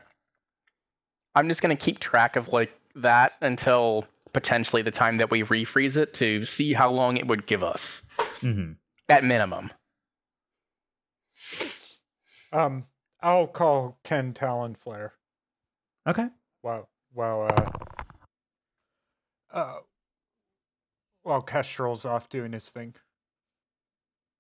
I'm 1.39 1.47
just 1.47 1.63
going 1.63 1.77
to 1.77 1.81
keep 1.81 2.01
track 2.01 2.35
of 2.35 2.53
like 2.53 2.73
that 2.97 3.35
until 3.41 4.05
potentially 4.33 4.83
the 4.83 4.91
time 4.91 5.19
that 5.19 5.31
we 5.31 5.45
refreeze 5.45 5.97
it 5.97 6.13
to 6.15 6.45
see 6.45 6.73
how 6.73 6.91
long 6.91 7.17
it 7.17 7.29
would 7.29 7.47
give 7.47 7.63
us 7.63 8.03
hmm 8.41 8.73
at 9.09 9.23
minimum. 9.25 9.71
Um, 12.53 12.87
I'll 13.23 13.47
call 13.47 13.99
Ken 14.03 14.35
Talonflare. 14.35 15.11
Okay. 16.09 16.27
Wow. 16.63 16.89
Wow. 17.15 17.43
Uh, 17.43 17.71
uh, 19.53 19.79
while 21.23 21.43
Kestrel's 21.43 22.05
off 22.05 22.29
doing 22.29 22.53
his 22.53 22.69
thing. 22.69 22.95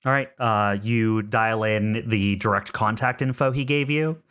All 0.04 0.12
right. 0.12 0.28
Uh, 0.38 0.76
you 0.82 1.22
dial 1.22 1.64
in 1.64 2.04
the 2.08 2.36
direct 2.36 2.72
contact 2.72 3.20
info 3.20 3.50
he 3.50 3.64
gave 3.64 3.90
you. 3.90 4.22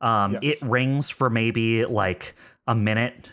Um, 0.00 0.38
Yes. 0.40 0.60
It 0.62 0.62
rings 0.66 1.10
for 1.10 1.28
maybe 1.28 1.84
like 1.84 2.34
a 2.66 2.74
minute. 2.74 3.30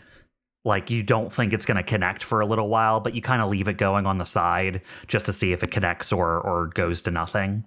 Like 0.64 0.90
you 0.90 1.02
don't 1.02 1.32
think 1.32 1.52
it's 1.52 1.66
going 1.66 1.76
to 1.76 1.82
connect 1.82 2.24
for 2.24 2.40
a 2.40 2.46
little 2.46 2.68
while, 2.68 2.98
but 2.98 3.14
you 3.14 3.20
kind 3.20 3.42
of 3.42 3.50
leave 3.50 3.68
it 3.68 3.76
going 3.76 4.06
on 4.06 4.18
the 4.18 4.24
side 4.24 4.80
just 5.06 5.26
to 5.26 5.32
see 5.32 5.52
if 5.52 5.62
it 5.62 5.70
connects 5.70 6.10
or 6.12 6.40
or 6.40 6.68
goes 6.68 7.02
to 7.02 7.10
nothing. 7.10 7.64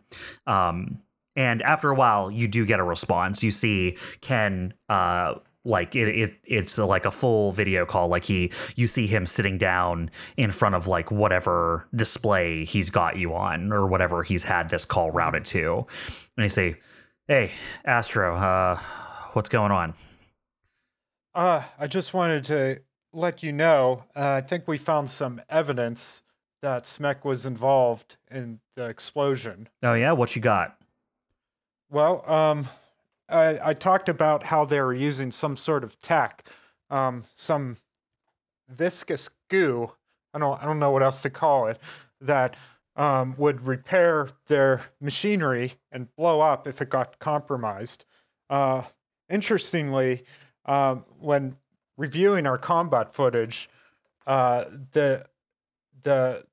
Um, 0.47 0.99
and 1.35 1.61
after 1.61 1.91
a 1.91 1.95
while, 1.95 2.31
you 2.31 2.47
do 2.47 2.65
get 2.65 2.79
a 2.79 2.83
response. 2.83 3.43
You 3.43 3.51
see 3.51 3.97
Ken. 4.21 4.73
Uh, 4.89 5.35
like 5.67 5.95
it, 5.95 6.07
it 6.07 6.33
it's 6.45 6.77
like 6.77 7.05
a 7.05 7.11
full 7.11 7.51
video 7.51 7.85
call 7.85 8.07
like 8.07 8.23
he 8.23 8.51
you 8.75 8.87
see 8.87 9.05
him 9.05 9.25
sitting 9.25 9.57
down 9.57 10.09
in 10.37 10.49
front 10.51 10.73
of 10.75 10.87
like 10.87 11.11
whatever 11.11 11.87
display 11.93 12.63
he's 12.65 12.89
got 12.89 13.17
you 13.17 13.33
on 13.35 13.71
or 13.73 13.85
whatever 13.85 14.23
he's 14.23 14.43
had 14.43 14.69
this 14.69 14.85
call 14.85 15.11
routed 15.11 15.43
to 15.45 15.85
and 16.37 16.43
they 16.43 16.49
say 16.49 16.75
hey 17.27 17.51
astro 17.85 18.35
uh 18.35 18.79
what's 19.33 19.49
going 19.49 19.71
on 19.71 19.93
Uh, 21.35 21.61
I 21.77 21.85
just 21.87 22.13
wanted 22.13 22.43
to 22.45 22.81
let 23.13 23.43
you 23.43 23.51
know. 23.51 24.03
Uh, 24.15 24.31
I 24.31 24.41
think 24.41 24.67
we 24.67 24.77
found 24.77 25.07
some 25.07 25.39
evidence 25.49 26.23
that 26.63 26.85
Smek 26.85 27.23
was 27.23 27.45
involved 27.45 28.17
in 28.31 28.59
the 28.75 28.85
explosion. 28.89 29.69
oh 29.83 29.93
yeah 29.93 30.13
what 30.13 30.35
you 30.35 30.41
got 30.41 30.77
Well, 31.91 32.23
um, 32.29 32.67
I, 33.29 33.69
I 33.69 33.73
talked 33.73 34.09
about 34.09 34.43
how 34.43 34.65
they 34.65 34.79
were 34.79 34.93
using 34.93 35.31
some 35.31 35.57
sort 35.57 35.83
of 35.83 35.99
tech, 35.99 36.47
um, 36.89 37.23
some 37.35 37.77
viscous 38.69 39.29
goo. 39.49 39.91
I 40.33 40.39
don't, 40.39 40.61
I 40.61 40.65
don't 40.65 40.79
know 40.79 40.91
what 40.91 41.03
else 41.03 41.21
to 41.23 41.29
call 41.29 41.67
it. 41.67 41.79
That 42.21 42.55
um, 42.95 43.35
would 43.37 43.61
repair 43.61 44.27
their 44.47 44.81
machinery 44.99 45.73
and 45.91 46.13
blow 46.15 46.41
up 46.41 46.67
if 46.67 46.81
it 46.81 46.89
got 46.89 47.19
compromised. 47.19 48.05
Uh, 48.49 48.83
interestingly, 49.29 50.23
um, 50.65 51.05
when 51.19 51.55
reviewing 51.97 52.47
our 52.47 52.57
combat 52.57 53.13
footage, 53.13 53.69
uh, 54.25 54.65
the 54.91 55.25
the 56.03 56.43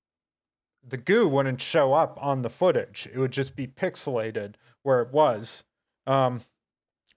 the 0.87 0.97
goo 0.99 1.27
wouldn't 1.29 1.61
show 1.61 1.95
up 1.95 2.19
on 2.21 2.43
the 2.43 2.51
footage. 2.51 3.09
It 3.13 3.19
would 3.19 3.33
just 3.33 3.57
be 3.57 3.67
pixelated 3.67 4.55
where 4.83 5.01
it 5.01 5.13
was. 5.13 5.65
Um, 6.07 6.43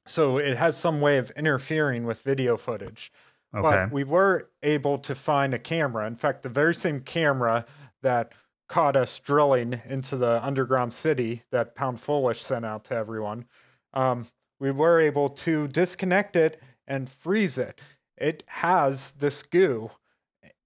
so 0.08 0.38
it 0.38 0.58
has 0.58 0.78
some 0.78 1.02
way 1.02 1.18
of 1.18 1.32
interfering 1.32 2.06
with 2.06 2.22
video 2.22 2.58
footage. 2.58 3.12
okay 3.54 3.62
But 3.62 3.92
we 3.92 4.04
were 4.04 4.50
able 4.64 5.00
to 5.00 5.16
find 5.16 5.54
a 5.54 5.60
camera. 5.60 6.08
In 6.08 6.16
fact, 6.16 6.44
the 6.44 6.50
very 6.50 6.76
same 6.76 7.02
camera 7.02 7.66
that 8.02 8.34
caught 8.68 8.96
us 8.96 9.20
drilling 9.20 9.82
into 9.86 10.18
the 10.18 10.44
underground 10.46 10.92
city 10.92 11.44
that 11.52 11.76
Pound 11.76 12.00
Foolish 12.00 12.42
sent 12.42 12.66
out 12.66 12.86
to 12.86 12.96
everyone. 12.96 13.46
Um, 13.94 14.28
we 14.60 14.72
were 14.72 15.00
able 15.00 15.30
to 15.30 15.68
disconnect 15.68 16.36
it 16.36 16.62
and 16.88 17.10
freeze 17.10 17.58
it. 17.58 17.80
It 18.18 18.44
has 18.48 19.14
this 19.14 19.44
goo 19.44 19.92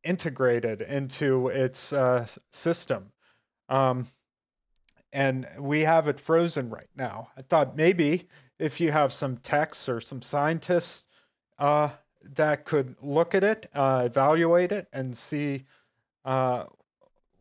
integrated 0.04 0.82
into 0.82 1.50
its 1.50 1.94
uh, 1.94 2.26
system. 2.52 3.12
Um, 3.70 4.08
and 5.14 5.48
we 5.60 5.82
have 5.82 6.08
it 6.08 6.20
frozen 6.20 6.70
right 6.70 6.90
now. 6.96 7.30
I 7.38 7.42
thought 7.42 7.76
maybe 7.76 8.28
if 8.62 8.80
you 8.80 8.92
have 8.92 9.12
some 9.12 9.38
techs 9.38 9.90
or 9.90 10.00
some 10.00 10.22
scientists 10.22 11.06
uh, 11.60 11.90
that 12.36 12.66
could 12.66 12.96
look 13.02 13.34
at 13.36 13.44
it, 13.44 13.70
uh, 13.74 14.04
evaluate 14.06 14.72
it, 14.72 14.88
and 14.94 15.18
see 15.18 15.66
uh, 16.26 16.66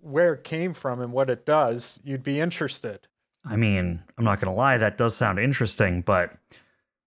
where 0.00 0.33
it 0.35 0.45
came 0.45 0.73
from 0.73 1.00
and 1.03 1.12
what 1.12 1.29
it 1.29 1.45
does, 1.45 2.00
you'd 2.03 2.23
be 2.23 2.41
interested. 2.41 3.07
i 3.45 3.57
mean 3.57 4.03
i'm 4.19 4.25
not 4.25 4.41
gonna 4.41 4.55
lie 4.55 4.79
that 4.79 4.99
does 4.99 5.17
sound 5.17 5.39
interesting 5.39 6.03
but 6.03 6.33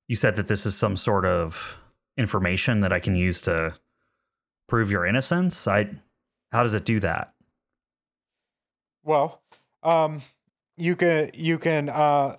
you 0.08 0.15
said 0.15 0.36
that 0.36 0.48
this 0.48 0.65
is 0.65 0.75
some 0.75 0.98
sort 0.98 1.25
of 1.25 1.77
information 2.17 2.79
that 2.82 2.91
i 2.93 3.00
can 3.00 3.15
use 3.15 3.39
to 3.41 3.74
prove 4.67 4.89
your 4.89 5.05
innocence 5.05 5.67
i 5.67 5.88
how 6.51 6.63
does 6.63 6.74
it 6.74 6.86
do 6.86 7.00
that 7.00 7.34
Well, 9.03 9.41
um, 9.84 10.22
you 10.77 10.96
can 10.96 11.32
you 11.34 11.58
can 11.60 11.89
uh, 11.89 12.38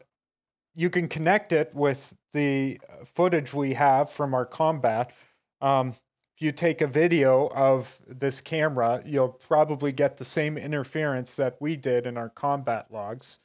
you 0.75 0.91
can 0.91 1.09
connect 1.09 1.53
it 1.53 1.75
with 1.75 2.15
the 2.33 2.81
footage 3.05 3.55
we 3.55 3.75
have 3.75 4.11
from 4.11 4.35
our 4.35 4.45
combat. 4.45 5.13
Um, 5.61 5.95
if 6.37 6.43
you 6.43 6.51
take 6.51 6.81
a 6.81 6.87
video 6.87 7.47
of 7.47 8.01
this 8.09 8.41
camera, 8.41 9.01
you'll 9.07 9.29
probably 9.29 9.93
get 9.93 10.17
the 10.17 10.25
same 10.25 10.59
interference 10.59 11.37
that 11.37 11.57
we 11.61 11.77
did 11.77 12.07
in 12.07 12.17
our 12.17 12.29
combat 12.29 12.87
logs. 12.91 13.39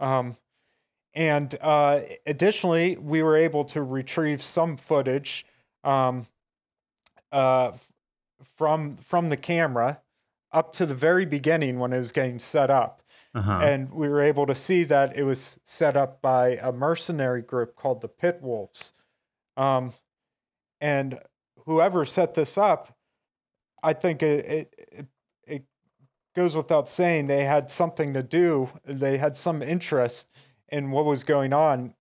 Um, 0.00 0.36
and 1.14 1.56
uh, 1.60 2.00
additionally, 2.26 2.96
we 2.96 3.22
were 3.22 3.36
able 3.36 3.66
to 3.66 3.82
retrieve 3.82 4.42
some 4.42 4.76
footage 4.76 5.46
um, 5.84 6.26
uh, 7.30 7.72
from 8.56 8.96
from 8.96 9.28
the 9.28 9.36
camera 9.36 10.00
up 10.50 10.72
to 10.74 10.86
the 10.86 10.94
very 10.94 11.26
beginning 11.26 11.78
when 11.78 11.92
it 11.92 11.98
was 11.98 12.10
getting 12.10 12.40
set 12.40 12.68
up. 12.68 13.00
Uh-huh 13.34 13.60
And 13.62 13.92
we 13.92 14.08
were 14.08 14.22
able 14.22 14.46
to 14.46 14.54
see 14.54 14.84
that 14.84 15.16
it 15.16 15.24
was 15.24 15.58
set 15.64 15.96
up 15.96 16.22
by 16.22 16.56
a 16.56 16.72
mercenary 16.72 17.42
group 17.42 17.74
called 17.74 18.00
the 18.00 18.08
Pit 18.08 18.38
Wolves. 18.40 18.92
Um, 19.56 19.92
and 20.80 21.18
whoever 21.66 22.04
set 22.04 22.34
this 22.34 22.58
up, 22.58 22.96
I 23.82 23.92
think 23.92 24.22
it, 24.22 24.44
it, 24.46 24.74
it, 24.92 25.06
it 25.46 25.64
goes 26.36 26.56
without 26.56 26.88
saying 26.88 27.26
they 27.26 27.44
had 27.44 27.70
something 27.70 28.14
to 28.14 28.22
do, 28.22 28.68
they 28.84 29.16
had 29.16 29.36
some 29.36 29.62
interest 29.62 30.28
in 30.68 30.90
what 30.90 31.04
was 31.04 31.24
going 31.24 31.52
on, 31.52 31.94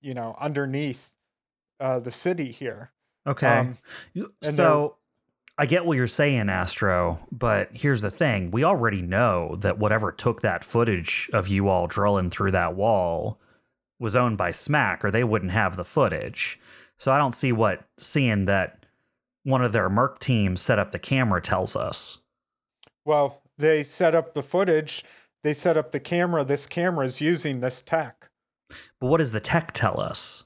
you 0.00 0.14
know, 0.14 0.36
underneath 0.38 1.12
uh, 1.80 1.98
the 1.98 2.12
city 2.12 2.52
here. 2.52 2.92
okay 3.26 3.46
Um, 3.46 3.78
so 4.42 4.97
I 5.60 5.66
get 5.66 5.84
what 5.84 5.96
you're 5.96 6.06
saying, 6.06 6.48
Astro, 6.48 7.18
but 7.32 7.70
here's 7.72 8.00
the 8.00 8.12
thing. 8.12 8.52
We 8.52 8.62
already 8.62 9.02
know 9.02 9.56
that 9.56 9.78
whatever 9.78 10.12
took 10.12 10.40
that 10.42 10.62
footage 10.62 11.28
of 11.32 11.48
you 11.48 11.68
all 11.68 11.88
drilling 11.88 12.30
through 12.30 12.52
that 12.52 12.76
wall 12.76 13.40
was 13.98 14.14
owned 14.14 14.38
by 14.38 14.52
Smack, 14.52 15.04
or 15.04 15.10
they 15.10 15.24
wouldn't 15.24 15.50
have 15.50 15.76
the 15.76 15.84
footage. 15.84 16.60
So 16.96 17.10
I 17.10 17.18
don't 17.18 17.34
see 17.34 17.50
what 17.50 17.84
seeing 17.98 18.44
that 18.44 18.86
one 19.42 19.64
of 19.64 19.72
their 19.72 19.88
Merc 19.88 20.20
teams 20.20 20.60
set 20.60 20.78
up 20.78 20.92
the 20.92 20.98
camera 21.00 21.42
tells 21.42 21.74
us. 21.74 22.18
Well, 23.04 23.42
they 23.56 23.82
set 23.82 24.14
up 24.14 24.34
the 24.34 24.42
footage. 24.44 25.04
They 25.42 25.54
set 25.54 25.76
up 25.76 25.90
the 25.90 25.98
camera. 25.98 26.44
This 26.44 26.66
camera 26.66 27.04
is 27.04 27.20
using 27.20 27.58
this 27.58 27.80
tech. 27.80 28.30
But 29.00 29.08
what 29.08 29.18
does 29.18 29.32
the 29.32 29.40
tech 29.40 29.72
tell 29.72 30.00
us? 30.00 30.44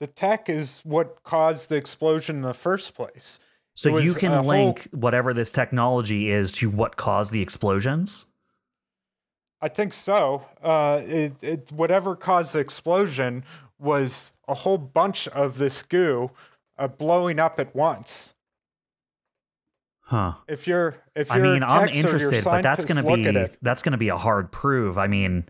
The 0.00 0.06
tech 0.06 0.48
is 0.48 0.80
what 0.84 1.22
caused 1.22 1.68
the 1.68 1.76
explosion 1.76 2.36
in 2.36 2.42
the 2.42 2.54
first 2.54 2.94
place. 2.94 3.40
So 3.76 3.98
you 3.98 4.14
can 4.14 4.32
whole- 4.32 4.44
link 4.44 4.88
whatever 4.90 5.34
this 5.34 5.50
technology 5.50 6.30
is 6.30 6.50
to 6.52 6.70
what 6.70 6.96
caused 6.96 7.30
the 7.30 7.42
explosions? 7.42 8.24
I 9.60 9.68
think 9.68 9.92
so. 9.92 10.46
Uh, 10.62 11.02
it, 11.04 11.32
it 11.42 11.72
whatever 11.72 12.16
caused 12.16 12.54
the 12.54 12.58
explosion 12.58 13.44
was 13.78 14.32
a 14.48 14.54
whole 14.54 14.78
bunch 14.78 15.28
of 15.28 15.58
this 15.58 15.82
goo 15.82 16.30
uh, 16.78 16.88
blowing 16.88 17.38
up 17.38 17.60
at 17.60 17.74
once. 17.74 18.34
Huh. 20.00 20.34
If 20.48 20.66
you're, 20.66 20.96
if 21.14 21.30
I 21.30 21.36
you're 21.36 21.46
I 21.46 21.52
mean, 21.52 21.62
I'm 21.62 21.86
techs 21.86 21.96
or 21.96 22.00
your 22.00 22.06
interested, 22.06 22.44
but 22.44 22.62
that's 22.62 22.84
going 22.86 23.04
to 23.04 23.32
be 23.32 23.56
that's 23.60 23.82
going 23.82 23.92
to 23.92 23.98
be 23.98 24.08
a 24.08 24.16
hard 24.16 24.52
prove. 24.52 24.96
I 24.96 25.06
mean, 25.06 25.44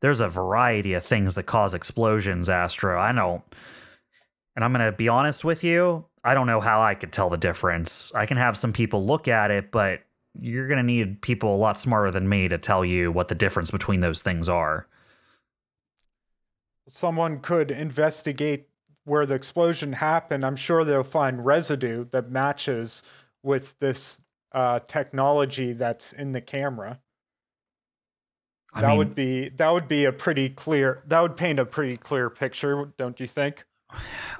there's 0.00 0.20
a 0.20 0.28
variety 0.28 0.94
of 0.94 1.04
things 1.04 1.36
that 1.36 1.44
cause 1.44 1.74
explosions, 1.74 2.48
Astro. 2.48 2.98
I 2.98 3.12
don't 3.12 3.42
and 4.58 4.64
I'm 4.64 4.72
going 4.72 4.84
to 4.84 4.90
be 4.90 5.08
honest 5.08 5.44
with 5.44 5.62
you, 5.62 6.06
I 6.24 6.34
don't 6.34 6.46
know 6.46 6.60
how 6.60 6.80
I 6.82 6.94
could 6.94 7.12
tell 7.12 7.30
the 7.30 7.36
difference. 7.36 8.12
I 8.14 8.26
can 8.26 8.36
have 8.36 8.56
some 8.56 8.72
people 8.72 9.06
look 9.06 9.28
at 9.28 9.50
it, 9.50 9.70
but 9.70 10.00
you're 10.40 10.68
going 10.68 10.78
to 10.78 10.82
need 10.84 11.22
people 11.22 11.54
a 11.54 11.58
lot 11.58 11.78
smarter 11.80 12.10
than 12.10 12.28
me 12.28 12.48
to 12.48 12.58
tell 12.58 12.84
you 12.84 13.10
what 13.12 13.28
the 13.28 13.34
difference 13.34 13.70
between 13.70 14.00
those 14.00 14.22
things 14.22 14.48
are. 14.48 14.86
someone 16.88 17.40
could 17.40 17.70
investigate 17.70 18.68
where 19.04 19.26
the 19.26 19.34
explosion 19.34 19.92
happened. 19.92 20.44
I'm 20.44 20.56
sure 20.56 20.84
they'll 20.84 21.02
find 21.04 21.44
residue 21.44 22.04
that 22.10 22.30
matches 22.30 23.02
with 23.42 23.78
this 23.78 24.22
uh, 24.52 24.80
technology 24.80 25.72
that's 25.72 26.12
in 26.12 26.32
the 26.32 26.40
camera. 26.40 27.00
I 28.72 28.82
that 28.82 28.88
mean, 28.88 28.98
would 28.98 29.14
be 29.14 29.48
that 29.50 29.70
would 29.70 29.88
be 29.88 30.04
a 30.06 30.12
pretty 30.12 30.50
clear 30.50 31.02
that 31.06 31.20
would 31.20 31.36
paint 31.36 31.58
a 31.58 31.66
pretty 31.66 31.96
clear 31.96 32.30
picture, 32.30 32.92
don't 32.96 33.18
you 33.20 33.26
think? 33.26 33.64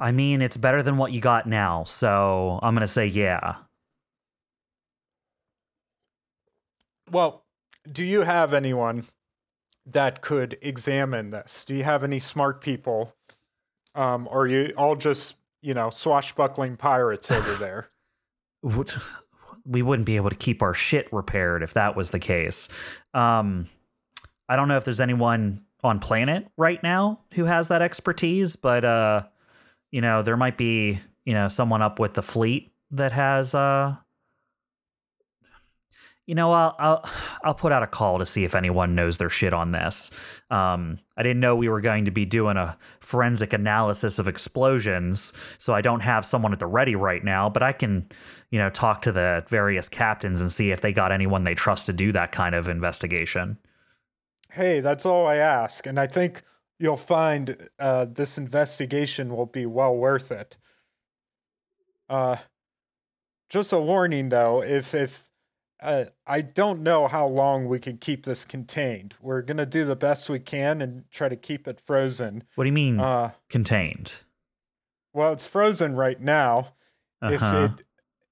I 0.00 0.12
mean, 0.12 0.42
it's 0.42 0.56
better 0.56 0.82
than 0.82 0.96
what 0.96 1.12
you 1.12 1.20
got 1.20 1.46
now, 1.46 1.84
so 1.84 2.60
I'm 2.62 2.74
going 2.74 2.82
to 2.82 2.88
say 2.88 3.06
yeah. 3.06 3.56
Well, 7.10 7.44
do 7.90 8.04
you 8.04 8.22
have 8.22 8.52
anyone 8.52 9.04
that 9.86 10.20
could 10.20 10.58
examine 10.60 11.30
this? 11.30 11.64
Do 11.64 11.74
you 11.74 11.82
have 11.84 12.04
any 12.04 12.20
smart 12.20 12.60
people, 12.60 13.14
um, 13.94 14.28
or 14.30 14.42
are 14.42 14.46
you 14.46 14.72
all 14.76 14.94
just 14.94 15.36
you 15.62 15.74
know 15.74 15.90
swashbuckling 15.90 16.76
pirates 16.76 17.30
over 17.30 17.54
there? 17.58 17.88
What- 18.60 18.96
we 19.64 19.82
wouldn't 19.82 20.06
be 20.06 20.16
able 20.16 20.30
to 20.30 20.36
keep 20.36 20.62
our 20.62 20.72
shit 20.72 21.12
repaired 21.12 21.62
if 21.62 21.74
that 21.74 21.94
was 21.94 22.10
the 22.10 22.18
case. 22.18 22.68
Um, 23.12 23.68
I 24.48 24.56
don't 24.56 24.66
know 24.66 24.78
if 24.78 24.84
there's 24.84 25.00
anyone 25.00 25.62
on 25.84 26.00
planet 26.00 26.48
right 26.56 26.82
now 26.82 27.20
who 27.34 27.44
has 27.44 27.68
that 27.68 27.82
expertise, 27.82 28.56
but 28.56 28.84
uh, 28.84 29.24
you 29.90 30.00
know, 30.00 30.22
there 30.22 30.36
might 30.36 30.56
be 30.56 31.00
you 31.24 31.34
know 31.34 31.48
someone 31.48 31.82
up 31.82 31.98
with 31.98 32.14
the 32.14 32.22
fleet 32.22 32.72
that 32.90 33.12
has 33.12 33.54
uh. 33.54 33.96
You 36.26 36.34
know, 36.34 36.52
I'll, 36.52 36.76
I'll 36.78 37.10
I'll 37.42 37.54
put 37.54 37.72
out 37.72 37.82
a 37.82 37.86
call 37.86 38.18
to 38.18 38.26
see 38.26 38.44
if 38.44 38.54
anyone 38.54 38.94
knows 38.94 39.16
their 39.16 39.30
shit 39.30 39.54
on 39.54 39.72
this. 39.72 40.10
Um, 40.50 40.98
I 41.16 41.22
didn't 41.22 41.40
know 41.40 41.56
we 41.56 41.70
were 41.70 41.80
going 41.80 42.04
to 42.04 42.10
be 42.10 42.26
doing 42.26 42.58
a 42.58 42.76
forensic 43.00 43.54
analysis 43.54 44.18
of 44.18 44.28
explosions, 44.28 45.32
so 45.56 45.72
I 45.72 45.80
don't 45.80 46.00
have 46.00 46.26
someone 46.26 46.52
at 46.52 46.58
the 46.58 46.66
ready 46.66 46.94
right 46.94 47.24
now. 47.24 47.48
But 47.48 47.62
I 47.62 47.72
can, 47.72 48.10
you 48.50 48.58
know, 48.58 48.68
talk 48.68 49.00
to 49.02 49.12
the 49.12 49.42
various 49.48 49.88
captains 49.88 50.42
and 50.42 50.52
see 50.52 50.70
if 50.70 50.82
they 50.82 50.92
got 50.92 51.12
anyone 51.12 51.44
they 51.44 51.54
trust 51.54 51.86
to 51.86 51.94
do 51.94 52.12
that 52.12 52.30
kind 52.30 52.54
of 52.54 52.68
investigation. 52.68 53.56
Hey, 54.50 54.80
that's 54.80 55.06
all 55.06 55.26
I 55.26 55.36
ask, 55.36 55.86
and 55.86 55.98
I 55.98 56.06
think 56.06 56.42
you'll 56.78 56.96
find 56.96 57.68
uh, 57.78 58.04
this 58.06 58.38
investigation 58.38 59.34
will 59.34 59.46
be 59.46 59.66
well 59.66 59.94
worth 59.96 60.30
it. 60.32 60.56
Uh, 62.08 62.36
just 63.50 63.72
a 63.72 63.78
warning 63.80 64.28
though, 64.28 64.62
if 64.62 64.94
if 64.94 65.28
uh, 65.80 66.06
I 66.26 66.40
don't 66.40 66.82
know 66.82 67.06
how 67.06 67.26
long 67.26 67.68
we 67.68 67.78
can 67.78 67.98
keep 67.98 68.24
this 68.24 68.44
contained. 68.44 69.14
We're 69.20 69.42
gonna 69.42 69.66
do 69.66 69.84
the 69.84 69.96
best 69.96 70.28
we 70.28 70.40
can 70.40 70.82
and 70.82 71.04
try 71.10 71.28
to 71.28 71.36
keep 71.36 71.68
it 71.68 71.80
frozen. 71.80 72.44
What 72.56 72.64
do 72.64 72.68
you 72.68 72.72
mean 72.74 72.98
Uh, 73.00 73.30
contained? 73.48 74.12
well, 75.12 75.32
it's 75.32 75.46
frozen 75.46 75.94
right 75.94 76.20
now. 76.20 76.74
If 77.22 77.42
Uh-huh. 77.42 77.68
it 77.74 77.86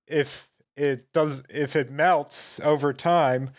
if 0.07 0.49
it 0.77 1.13
does 1.13 1.43
if 1.49 1.77
it 1.77 1.91
melts 1.91 2.61
over 2.61 2.93
time, 2.93 3.51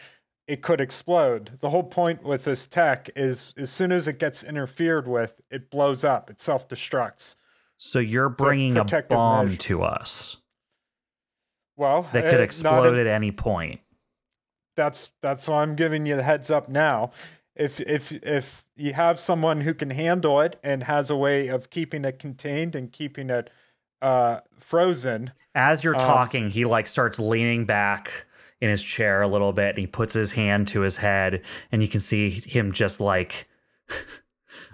it 0.48 0.62
could 0.62 0.80
explode. 0.82 1.52
The 1.60 1.70
whole 1.70 1.84
point 1.84 2.24
with 2.24 2.44
this 2.46 2.68
tech 2.68 3.10
is 3.16 3.54
as 3.58 3.70
soon 3.70 3.92
as 3.92 4.08
it 4.08 4.18
gets 4.20 4.44
interfered 4.44 5.08
with, 5.08 5.42
it 5.52 5.70
blows 5.70 6.04
up. 6.04 6.30
It 6.30 6.40
self-destructs. 6.40 7.36
So 7.76 8.00
you're 8.00 8.30
bringing 8.30 8.78
a 8.78 8.82
protective 8.84 9.16
bomb 9.18 9.46
measure. 9.48 9.58
to 9.58 9.84
us 9.84 10.38
Well, 11.76 12.08
that 12.14 12.26
uh, 12.26 12.30
could 12.32 12.40
explode 12.40 12.94
at- 12.96 13.06
at 13.06 13.08
any 13.08 13.32
point. 13.32 13.82
that's 14.76 15.12
that's 15.22 15.48
why 15.48 15.62
I'm 15.62 15.76
giving 15.76 16.06
you 16.06 16.16
the 16.16 16.24
heads 16.24 16.50
up 16.50 16.70
now. 16.70 17.12
If 17.56 17.80
if 17.82 18.12
if 18.12 18.64
you 18.76 18.94
have 18.94 19.20
someone 19.20 19.60
who 19.62 19.74
can 19.74 19.90
handle 19.90 20.42
it 20.42 20.60
and 20.64 20.82
has 20.84 21.10
a 21.10 21.16
way 21.16 21.48
of 21.48 21.70
keeping 21.72 22.06
it 22.06 22.20
contained 22.20 22.76
and 22.76 22.92
keeping 22.92 23.30
it 23.32 23.50
uh, 24.02 24.42
frozen, 24.60 25.32
As 25.56 25.84
you're 25.84 25.96
Um, 25.96 26.00
talking, 26.02 26.50
he 26.52 26.66
like 26.66 26.86
starts 26.88 27.20
leaning 27.20 27.66
back 27.66 28.27
in 28.60 28.70
his 28.70 28.84
chair 28.84 29.22
a 29.22 29.28
little 29.28 29.54
bit 29.54 29.70
and 29.70 29.78
he 29.78 29.88
puts 29.88 30.14
his 30.14 30.32
hand 30.34 30.68
to 30.68 30.82
his 30.82 30.98
head 30.98 31.42
and 31.72 31.82
you 31.82 31.88
can 31.88 32.02
see 32.02 32.30
him 32.30 32.72
just 32.72 33.00
like 33.00 33.48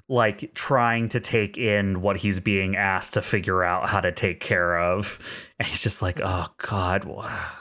like 0.10 0.54
trying 0.54 1.10
to 1.10 1.19
take 1.19 1.58
in 1.58 2.02
what 2.02 2.17
he's 2.17 2.39
being 2.39 2.76
asked 2.76 3.13
to 3.13 3.22
figure 3.22 3.63
out 3.63 3.89
how 3.89 4.00
to 4.00 4.12
take 4.12 4.39
care 4.39 4.78
of 4.78 5.19
and 5.60 5.67
he's 5.67 5.82
just 5.82 6.02
like 6.02 6.19
oh 6.24 6.48
god 6.58 7.04
wow. 7.06 7.52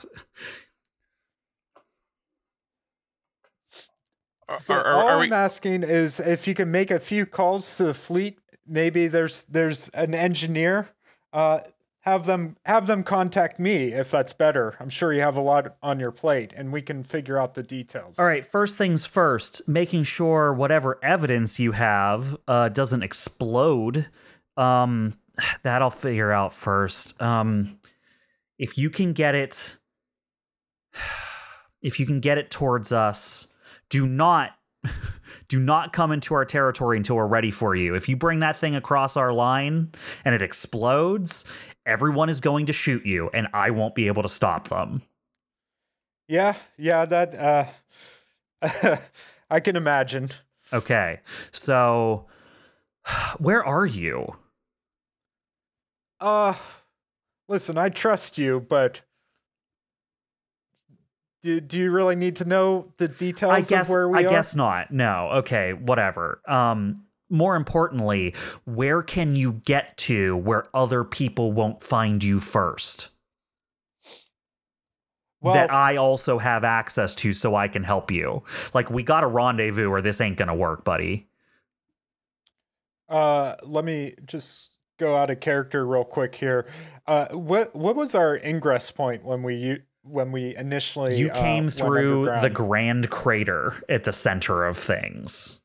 Are, 4.47 4.61
So 4.67 4.73
are, 4.73 4.93
all 4.93 5.19
we? 5.19 5.25
I'm 5.27 5.33
asking 5.33 5.83
is 5.83 6.19
if 6.19 6.47
you 6.47 6.53
can 6.53 6.71
make 6.71 6.91
a 6.91 6.99
few 6.99 7.25
calls 7.25 7.77
to 7.77 7.85
the 7.85 7.93
fleet. 7.93 8.39
Maybe 8.65 9.07
there's 9.07 9.43
there's 9.45 9.89
an 9.89 10.13
engineer. 10.13 10.87
Uh, 11.33 11.61
have 12.03 12.25
them 12.25 12.57
have 12.65 12.85
them 12.85 13.01
contact 13.01 13.59
me 13.59 13.93
if 13.93 14.11
that's 14.11 14.33
better. 14.33 14.75
I'm 14.79 14.89
sure 14.89 15.13
you 15.13 15.21
have 15.21 15.37
a 15.37 15.41
lot 15.41 15.77
on 15.81 15.99
your 16.01 16.11
plate, 16.11 16.53
and 16.55 16.71
we 16.71 16.81
can 16.81 17.01
figure 17.01 17.39
out 17.39 17.53
the 17.53 17.63
details. 17.63 18.19
All 18.19 18.25
right, 18.25 18.45
first 18.45 18.77
things 18.77 19.05
first, 19.05 19.67
making 19.69 20.03
sure 20.03 20.53
whatever 20.53 20.99
evidence 21.01 21.59
you 21.59 21.71
have 21.71 22.35
uh, 22.47 22.67
doesn't 22.69 23.03
explode. 23.03 24.07
Um, 24.57 25.15
that 25.63 25.81
I'll 25.81 25.89
figure 25.89 26.31
out 26.31 26.53
first. 26.53 27.19
Um, 27.21 27.79
if 28.59 28.77
you 28.77 28.89
can 28.89 29.13
get 29.13 29.33
it, 29.33 29.77
if 31.81 31.99
you 32.01 32.05
can 32.05 32.19
get 32.19 32.37
it 32.37 32.51
towards 32.51 32.91
us, 32.91 33.53
do 33.89 34.05
not, 34.05 34.51
do 35.47 35.57
not 35.57 35.93
come 35.93 36.11
into 36.11 36.33
our 36.33 36.45
territory 36.45 36.97
until 36.97 37.15
we're 37.15 37.27
ready 37.27 37.51
for 37.51 37.75
you. 37.75 37.95
If 37.95 38.09
you 38.09 38.17
bring 38.17 38.39
that 38.39 38.59
thing 38.59 38.75
across 38.75 39.15
our 39.15 39.31
line 39.31 39.93
and 40.25 40.35
it 40.35 40.41
explodes, 40.41 41.45
everyone 41.85 42.29
is 42.29 42.39
going 42.39 42.65
to 42.67 42.73
shoot 42.73 43.05
you, 43.05 43.29
and 43.33 43.47
I 43.53 43.71
won't 43.71 43.95
be 43.95 44.07
able 44.07 44.23
to 44.23 44.29
stop 44.29 44.67
them. 44.67 45.01
Yeah, 46.27 46.55
yeah, 46.77 47.05
that 47.05 47.69
uh, 48.63 48.97
I 49.49 49.59
can 49.59 49.75
imagine. 49.75 50.29
Okay. 50.71 51.19
So 51.51 52.25
where 53.37 53.63
are 53.63 53.85
you? 53.85 54.35
Uh, 56.19 56.53
listen, 57.49 57.77
I 57.77 57.89
trust 57.89 58.37
you, 58.37 58.65
but 58.69 59.01
do, 61.41 61.59
do 61.59 61.77
you 61.77 61.91
really 61.91 62.15
need 62.15 62.37
to 62.37 62.45
know 62.45 62.91
the 62.97 63.09
details 63.09 63.51
I 63.51 63.61
guess 63.61 63.89
of 63.89 63.93
where 63.93 64.07
we 64.07 64.19
I 64.19 64.23
are? 64.23 64.29
I 64.29 64.31
guess 64.31 64.55
not. 64.55 64.91
No. 64.91 65.29
Okay, 65.35 65.73
whatever. 65.73 66.41
Um 66.47 67.05
more 67.33 67.55
importantly, 67.57 68.33
where 68.63 69.03
can 69.03 69.35
you 69.35 69.61
get 69.65 69.97
to 69.97 70.37
where 70.37 70.67
other 70.73 71.03
people 71.03 71.51
won't 71.51 71.83
find 71.83 72.23
you 72.23 72.39
first? 72.39 73.09
well, 75.43 75.53
that 75.55 75.73
I 75.73 75.97
also 75.97 76.39
have 76.39 76.63
access 76.63 77.13
to 77.15 77.33
so 77.33 77.53
I 77.55 77.67
can 77.67 77.83
help 77.83 78.09
you. 78.09 78.43
Like 78.73 78.89
we 78.89 79.03
got 79.03 79.23
a 79.23 79.27
rendezvous 79.27 79.89
or 79.89 80.01
this 80.01 80.21
ain't 80.21 80.37
going 80.37 80.47
to 80.47 80.53
work, 80.53 80.85
buddy. 80.85 81.27
uh, 83.09 83.55
let 83.63 83.83
me 83.83 84.15
just 84.25 84.71
go 84.97 85.15
out 85.15 85.29
of 85.29 85.39
character 85.39 85.85
real 85.85 86.05
quick 86.05 86.33
here. 86.33 86.67
Uh, 87.07 87.27
what 87.29 87.75
what 87.75 87.95
was 87.95 88.15
our 88.15 88.37
ingress 88.37 88.89
point 88.89 89.23
when 89.25 89.43
we 89.43 89.79
when 90.03 90.31
we 90.31 90.55
initially 90.55 91.17
You 91.17 91.29
uh, 91.29 91.35
came 91.35 91.65
went 91.65 91.73
through 91.73 92.25
the 92.41 92.49
grand 92.49 93.09
crater 93.09 93.83
at 93.89 94.05
the 94.05 94.13
center 94.13 94.65
of 94.65 94.77
things, 94.77 95.61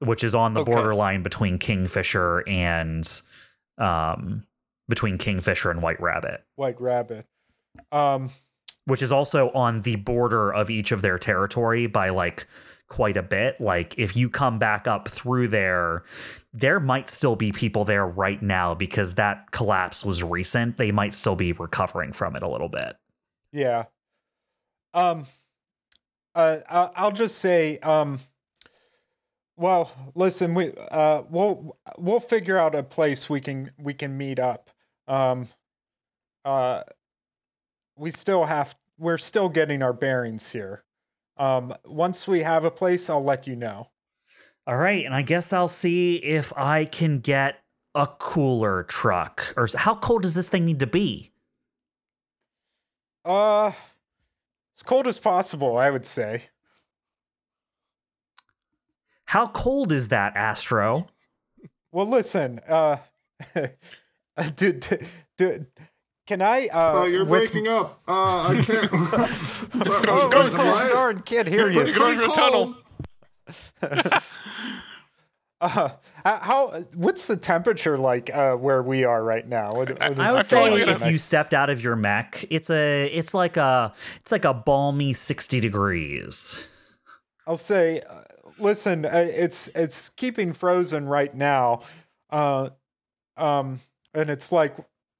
which 0.00 0.24
is 0.24 0.34
on 0.34 0.54
the 0.54 0.60
Okay. 0.60 0.72
borderline 0.72 1.22
between 1.22 1.58
Kingfisher 1.58 2.42
and 2.48 3.22
um 3.78 4.44
between 4.88 5.16
Kingfisher 5.18 5.70
and 5.70 5.80
White 5.80 6.00
Rabbit, 6.00 6.42
White 6.56 6.80
Rabbit. 6.80 7.24
Um, 7.92 8.30
which 8.86 9.02
is 9.02 9.12
also 9.12 9.50
on 9.52 9.82
the 9.82 9.94
border 9.96 10.52
of 10.52 10.68
each 10.70 10.90
of 10.90 11.00
their 11.02 11.16
territory 11.18 11.86
by 11.86 12.08
like 12.10 12.46
quite 12.88 13.16
a 13.16 13.22
bit. 13.22 13.60
Like 13.60 13.94
if 13.96 14.16
you 14.16 14.28
come 14.28 14.58
back 14.58 14.88
up 14.88 15.08
through 15.08 15.46
there, 15.48 16.02
there 16.52 16.80
might 16.80 17.08
still 17.08 17.36
be 17.36 17.52
people 17.52 17.84
there 17.84 18.04
right 18.04 18.42
now 18.42 18.74
because 18.74 19.14
that 19.14 19.52
collapse 19.52 20.04
was 20.04 20.24
recent. 20.24 20.76
They 20.76 20.90
might 20.90 21.14
still 21.14 21.36
be 21.36 21.52
recovering 21.52 22.12
from 22.12 22.34
it 22.34 22.42
a 22.42 22.48
little 22.48 22.68
bit. 22.68 22.96
yeah. 23.52 23.84
Um, 24.92 25.26
uh, 26.34 26.58
I'll, 26.68 26.92
I'll 26.96 27.12
just 27.12 27.38
say, 27.38 27.78
um, 27.78 28.18
well, 29.60 29.92
listen, 30.14 30.54
we 30.54 30.72
uh, 30.90 31.22
we'll 31.28 31.76
we'll 31.98 32.18
figure 32.18 32.56
out 32.56 32.74
a 32.74 32.82
place 32.82 33.28
we 33.28 33.42
can 33.42 33.70
we 33.78 33.92
can 33.92 34.16
meet 34.16 34.38
up. 34.38 34.70
Um, 35.06 35.48
uh, 36.46 36.82
we 37.94 38.10
still 38.10 38.46
have 38.46 38.74
we're 38.98 39.18
still 39.18 39.50
getting 39.50 39.82
our 39.82 39.92
bearings 39.92 40.50
here. 40.50 40.82
Um, 41.36 41.74
once 41.84 42.26
we 42.26 42.40
have 42.40 42.64
a 42.64 42.70
place, 42.70 43.10
I'll 43.10 43.22
let 43.22 43.46
you 43.46 43.54
know. 43.54 43.88
All 44.66 44.78
right, 44.78 45.04
and 45.04 45.14
I 45.14 45.20
guess 45.20 45.52
I'll 45.52 45.68
see 45.68 46.16
if 46.16 46.56
I 46.56 46.86
can 46.86 47.18
get 47.18 47.60
a 47.94 48.06
cooler 48.06 48.84
truck. 48.84 49.52
Or 49.58 49.68
how 49.74 49.94
cold 49.94 50.22
does 50.22 50.34
this 50.34 50.48
thing 50.48 50.64
need 50.64 50.80
to 50.80 50.86
be? 50.86 51.32
Uh, 53.26 53.72
as 54.74 54.82
cold 54.82 55.06
as 55.06 55.18
possible, 55.18 55.76
I 55.76 55.90
would 55.90 56.06
say. 56.06 56.44
How 59.30 59.46
cold 59.46 59.92
is 59.92 60.08
that, 60.08 60.34
Astro? 60.34 61.06
Well, 61.92 62.06
listen, 62.06 62.60
uh, 62.66 62.96
dude, 64.56 64.80
dude, 64.80 65.06
dude, 65.38 65.66
can 66.26 66.42
I? 66.42 66.66
Uh, 66.66 66.92
Oh, 66.96 67.04
you're 67.04 67.24
with- 67.24 67.52
breaking 67.52 67.68
up. 67.68 68.00
Uh, 68.08 68.48
I 68.48 68.62
can't. 68.66 68.90
Sorry, 69.86 70.04
Oh, 70.08 70.26
am 70.26 70.32
oh, 70.34 70.40
I- 70.40 70.46
am 70.48 70.60
I- 70.60 70.88
darn, 70.88 71.20
can't 71.20 71.46
hear 71.46 71.70
You're 71.70 71.86
you. 71.86 71.94
Going 71.94 72.18
through 72.18 72.32
a 72.32 72.34
tunnel. 72.34 72.74
Uh, 75.62 75.90
how? 76.24 76.84
What's 76.94 77.26
the 77.26 77.36
temperature 77.36 77.98
like 77.98 78.30
uh, 78.34 78.56
where 78.56 78.82
we 78.82 79.04
are 79.04 79.22
right 79.22 79.46
now? 79.46 79.68
What, 79.70 79.90
what 79.90 80.12
is 80.12 80.18
I 80.18 80.30
I 80.30 80.32
would 80.32 80.46
say 80.46 80.70
like 80.70 80.80
if 80.88 80.98
gotta- 81.00 81.10
you 81.12 81.18
stepped 81.18 81.52
out 81.52 81.68
of 81.68 81.84
your 81.84 81.96
mech, 81.96 82.46
it's 82.48 82.70
a 82.70 83.04
it's 83.12 83.34
like 83.34 83.58
a 83.58 83.92
it's 84.20 84.32
like 84.32 84.46
a 84.46 84.54
balmy 84.54 85.12
60 85.12 85.60
degrees. 85.60 86.58
I'll 87.46 87.58
say, 87.58 88.00
uh, 88.08 88.22
listen, 88.60 89.04
uh, 89.04 89.26
it's 89.28 89.68
it's 89.68 90.10
keeping 90.10 90.52
frozen 90.52 91.06
right 91.06 91.34
now, 91.34 91.80
uh, 92.30 92.70
um, 93.36 93.80
and 94.14 94.30
it's 94.30 94.52
like 94.52 94.76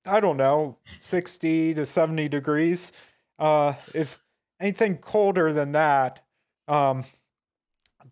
I 0.06 0.20
don't 0.20 0.36
know, 0.36 0.76
sixty 0.98 1.74
to 1.74 1.86
seventy 1.86 2.28
degrees. 2.28 2.92
Uh, 3.38 3.74
if 3.94 4.20
anything 4.60 4.98
colder 4.98 5.52
than 5.52 5.72
that, 5.72 6.20
um, 6.68 7.04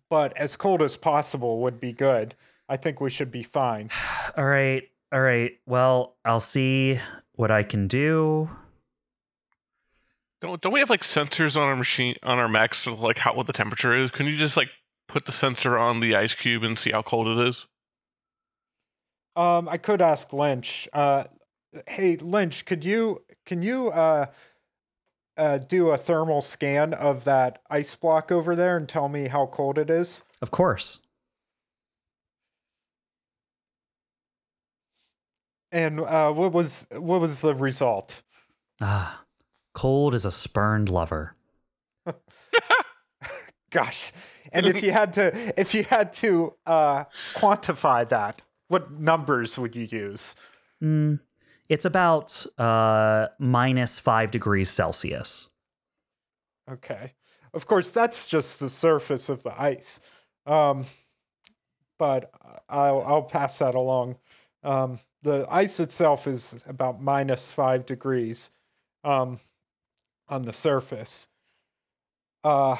but 0.09 0.35
as 0.37 0.55
cold 0.55 0.81
as 0.81 0.95
possible 0.95 1.61
would 1.61 1.79
be 1.79 1.93
good. 1.93 2.35
I 2.67 2.77
think 2.77 3.01
we 3.01 3.09
should 3.09 3.31
be 3.31 3.43
fine. 3.43 3.89
All 4.37 4.45
right. 4.45 4.83
All 5.11 5.21
right. 5.21 5.53
Well, 5.65 6.15
I'll 6.23 6.39
see 6.39 6.99
what 7.33 7.51
I 7.51 7.63
can 7.63 7.87
do. 7.87 8.49
Don't 10.41 10.61
don't 10.61 10.71
we 10.71 10.79
have 10.79 10.89
like 10.89 11.03
sensors 11.03 11.57
on 11.57 11.63
our 11.63 11.75
machine 11.75 12.15
on 12.23 12.37
our 12.37 12.47
mechs 12.47 12.83
for 12.83 12.91
like 12.91 13.17
how 13.17 13.33
what 13.33 13.47
the 13.47 13.53
temperature 13.53 13.95
is? 13.95 14.11
Can 14.11 14.25
you 14.25 14.37
just 14.37 14.55
like 14.55 14.69
put 15.09 15.25
the 15.25 15.31
sensor 15.33 15.77
on 15.77 15.99
the 15.99 16.15
ice 16.15 16.35
cube 16.35 16.63
and 16.63 16.79
see 16.79 16.91
how 16.91 17.01
cold 17.01 17.27
it 17.27 17.47
is? 17.47 17.67
Um, 19.35 19.67
I 19.67 19.77
could 19.77 20.01
ask 20.01 20.31
Lynch. 20.31 20.87
Uh, 20.93 21.25
hey, 21.87 22.15
Lynch, 22.17 22.65
could 22.65 22.85
you 22.85 23.23
can 23.45 23.61
you 23.61 23.89
uh, 23.89 24.27
uh, 25.37 25.57
do 25.57 25.89
a 25.89 25.97
thermal 25.97 26.41
scan 26.41 26.93
of 26.93 27.25
that 27.25 27.61
ice 27.69 27.95
block 27.95 28.31
over 28.31 28.55
there 28.55 28.77
and 28.77 28.87
tell 28.87 29.09
me 29.09 29.27
how 29.27 29.47
cold 29.47 29.77
it 29.77 29.89
is? 29.89 30.21
Of 30.41 30.51
course. 30.51 30.99
And 35.71 35.99
uh, 35.99 36.31
what 36.31 36.51
was 36.51 36.87
what 36.91 37.21
was 37.21 37.41
the 37.41 37.53
result? 37.53 38.21
Ah, 38.81 39.23
cold 39.73 40.15
as 40.15 40.25
a 40.25 40.31
spurned 40.31 40.89
lover. 40.89 41.35
Gosh, 43.71 44.11
and 44.51 44.65
if 44.65 44.83
you 44.83 44.91
had 44.91 45.13
to 45.13 45.59
if 45.59 45.73
you 45.73 45.83
had 45.83 46.13
to 46.13 46.53
uh, 46.65 47.05
quantify 47.35 48.07
that, 48.09 48.41
what 48.67 48.91
numbers 48.91 49.57
would 49.57 49.75
you 49.75 49.85
use? 49.85 50.35
Mm, 50.83 51.19
it's 51.67 51.85
about 51.85 52.45
uh 52.57 53.27
minus 53.39 53.99
five 53.99 54.31
degrees 54.31 54.69
Celsius. 54.69 55.49
Okay. 56.69 57.13
Of 57.53 57.65
course, 57.65 57.91
that's 57.91 58.27
just 58.27 58.59
the 58.59 58.69
surface 58.69 59.29
of 59.29 59.41
the 59.43 59.59
ice. 59.59 59.99
Um, 60.45 60.85
but 61.97 62.31
I'll 62.69 63.03
I'll 63.05 63.23
pass 63.23 63.59
that 63.59 63.75
along. 63.75 64.17
Um, 64.63 64.99
the 65.21 65.45
ice 65.49 65.79
itself 65.79 66.27
is 66.27 66.55
about 66.65 67.01
minus 67.01 67.51
five 67.51 67.85
degrees 67.85 68.51
um, 69.03 69.39
on 70.27 70.43
the 70.43 70.53
surface. 70.53 71.27
Uh, 72.43 72.77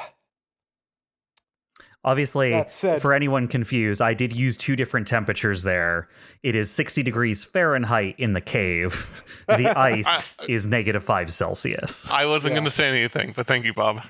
Obviously, 2.06 2.64
said- 2.68 3.02
for 3.02 3.14
anyone 3.14 3.48
confused, 3.48 4.02
I 4.02 4.14
did 4.14 4.34
use 4.36 4.56
two 4.56 4.76
different 4.78 5.06
temperatures 5.08 5.64
there. 5.64 6.08
It 6.44 6.56
is 6.56 6.72
60 6.72 7.04
degrees 7.04 7.44
Fahrenheit 7.44 8.16
in 8.18 8.34
the 8.34 8.42
cave. 8.42 9.08
The 9.50 9.76
ice 9.76 10.32
is 10.48 10.68
negative 10.68 11.04
5 11.04 11.34
Celsius. 11.34 12.08
I 12.12 12.26
wasn't 12.26 12.54
Yeah. 12.54 12.60
gonna 12.60 12.70
say 12.70 12.88
anything, 12.88 13.34
but 13.36 13.48
thank 13.48 13.66
you, 13.66 13.74
Bob. 13.74 14.04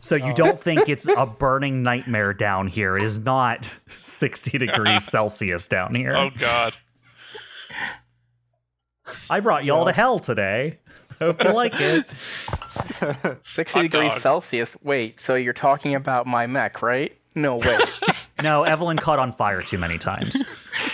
So 0.00 0.16
you 0.16 0.32
Oh. 0.32 0.34
don't 0.34 0.60
think 0.60 0.86
it's 0.86 1.08
a 1.16 1.24
burning 1.24 1.82
nightmare 1.82 2.34
down 2.34 2.66
here. 2.66 2.98
It 2.98 3.04
is 3.04 3.18
not 3.18 3.64
60 3.64 4.58
degrees 4.58 5.04
Celsius 5.10 5.66
down 5.66 5.94
here. 5.94 6.14
Oh 6.14 6.28
God. 6.38 6.74
I 9.30 9.40
brought 9.40 9.64
y'all 9.64 9.86
to 9.86 9.92
hell 9.92 10.18
today. 10.18 10.80
Hope 11.18 11.42
you 11.42 11.50
like 11.52 11.72
it. 11.76 12.06
60 13.42 13.72
Hot 13.72 13.82
degrees 13.82 14.12
dog. 14.12 14.20
Celsius. 14.20 14.76
Wait, 14.82 15.20
so 15.20 15.34
you're 15.34 15.52
talking 15.52 15.94
about 15.94 16.26
my 16.26 16.46
mech, 16.46 16.82
right? 16.82 17.16
No, 17.34 17.56
way. 17.56 17.78
No, 18.40 18.62
Evelyn 18.62 18.98
caught 18.98 19.18
on 19.18 19.32
fire 19.32 19.62
too 19.62 19.78
many 19.78 19.98
times. 19.98 20.36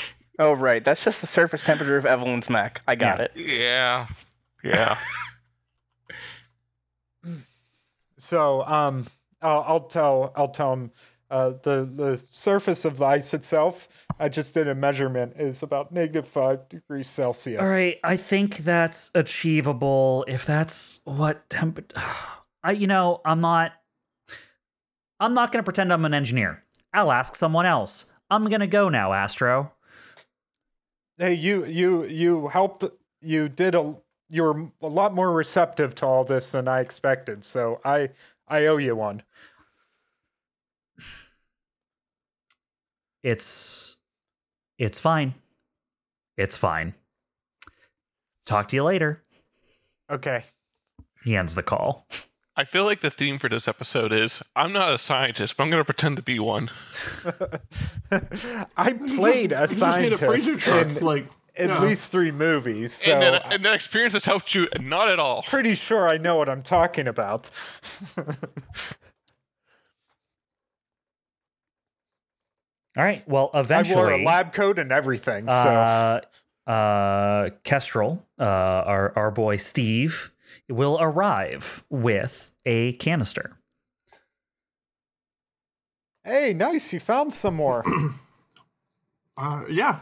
oh, 0.38 0.54
right. 0.54 0.82
That's 0.82 1.04
just 1.04 1.20
the 1.20 1.26
surface 1.26 1.62
temperature 1.62 1.98
of 1.98 2.06
Evelyn's 2.06 2.48
mech. 2.48 2.80
I 2.88 2.94
got 2.94 3.18
Yeah. 3.18 3.24
it. 3.24 3.32
Yeah. 3.36 4.06
Yeah. 4.62 4.96
so 8.18 8.62
um, 8.64 9.06
I'll, 9.42 9.64
I'll 9.66 9.80
tell 9.80 10.32
I'll 10.36 10.48
tell 10.48 10.72
him 10.72 10.90
uh, 11.30 11.50
the 11.62 11.84
the 11.84 12.22
surface 12.30 12.84
of 12.84 12.96
the 12.98 13.04
ice 13.04 13.34
itself. 13.34 14.03
I 14.18 14.28
just 14.28 14.54
did 14.54 14.68
a 14.68 14.74
measurement 14.74 15.34
is 15.38 15.62
about 15.62 15.92
negative 15.92 16.28
five 16.28 16.68
degrees 16.68 17.08
Celsius. 17.08 17.60
All 17.60 17.66
right, 17.66 17.98
I 18.04 18.16
think 18.16 18.58
that's 18.58 19.10
achievable. 19.14 20.24
If 20.28 20.46
that's 20.46 21.00
what 21.04 21.48
temp, 21.50 21.92
I 22.62 22.72
you 22.72 22.86
know 22.86 23.20
I'm 23.24 23.40
not. 23.40 23.72
I'm 25.20 25.34
not 25.34 25.52
gonna 25.52 25.62
pretend 25.62 25.92
I'm 25.92 26.04
an 26.04 26.14
engineer. 26.14 26.62
I'll 26.92 27.12
ask 27.12 27.34
someone 27.34 27.66
else. 27.66 28.12
I'm 28.30 28.48
gonna 28.48 28.66
go 28.66 28.88
now, 28.88 29.12
Astro. 29.12 29.72
hey 31.18 31.34
you 31.34 31.64
you 31.66 32.04
you 32.04 32.48
helped 32.48 32.84
you 33.20 33.48
did 33.48 33.74
a 33.74 33.94
you're 34.28 34.70
a 34.82 34.88
lot 34.88 35.14
more 35.14 35.32
receptive 35.32 35.94
to 35.94 36.04
all 36.06 36.24
this 36.24 36.50
than 36.50 36.66
i 36.66 36.80
expected 36.80 37.44
so 37.44 37.80
i 37.84 38.08
i 38.48 38.66
owe 38.66 38.78
you 38.78 38.96
one 38.96 39.22
It's, 43.22 43.96
it's 44.78 44.98
fine. 44.98 45.34
It's 46.36 46.56
fine. 46.56 46.94
Talk 48.46 48.68
to 48.68 48.76
you 48.76 48.84
later. 48.84 49.22
okay 50.10 50.44
He 51.24 51.36
ends 51.36 51.54
the 51.54 51.62
call. 51.62 52.06
I 52.56 52.64
feel 52.64 52.84
like 52.84 53.00
the 53.00 53.10
theme 53.10 53.38
for 53.38 53.48
this 53.48 53.66
episode 53.66 54.12
is 54.12 54.40
I'm 54.54 54.72
not 54.72 54.92
a 54.94 54.98
scientist, 54.98 55.56
but 55.56 55.64
I'm 55.64 55.70
gonna 55.70 55.84
pretend 55.84 56.16
to 56.16 56.22
be 56.22 56.38
one. 56.38 56.70
i 58.76 58.92
played 58.92 59.50
You 59.52 59.56
a 59.56 59.66
just- 59.66 59.80
you 60.00 60.12
a 60.12 60.16
freezer 60.16 60.58
scientist 60.60 60.60
truck, 60.60 60.86
in 60.98 61.04
like 61.04 61.26
at 61.56 61.68
yeah. 61.68 61.82
least 61.82 62.10
three 62.10 62.32
movies 62.32 62.92
so 62.94 63.12
and 63.12 63.22
then 63.22 63.34
and 63.52 63.64
that 63.64 63.74
experience 63.74 64.12
has 64.14 64.24
helped 64.24 64.54
you 64.56 64.66
not 64.80 65.08
at 65.08 65.20
all. 65.20 65.42
pretty 65.44 65.74
sure 65.76 66.08
i 66.08 66.16
know 66.18 66.34
what 66.34 66.48
i'm 66.48 66.62
talking 66.64 67.06
about 67.06 67.48
All 72.96 73.04
right. 73.04 73.26
Well, 73.28 73.50
eventually, 73.54 73.96
i 73.96 74.00
eventually, 74.00 74.02
wore 74.02 74.12
a 74.12 74.24
lab 74.24 74.52
coat 74.52 74.78
and 74.78 74.92
everything 74.92 75.46
so 75.46 75.52
uh, 75.52 76.20
uh, 76.70 77.50
Kestrel, 77.64 78.24
uh, 78.38 78.44
our 78.44 79.12
our 79.16 79.30
boy 79.30 79.56
Steve, 79.56 80.30
will 80.68 80.98
arrive 81.00 81.84
with 81.90 82.52
a 82.64 82.92
canister. 82.94 83.58
Hey, 86.24 86.54
nice. 86.54 86.92
You 86.92 87.00
found 87.00 87.32
some 87.32 87.54
more. 87.54 87.84
Uh, 89.36 89.64
yeah. 89.68 89.98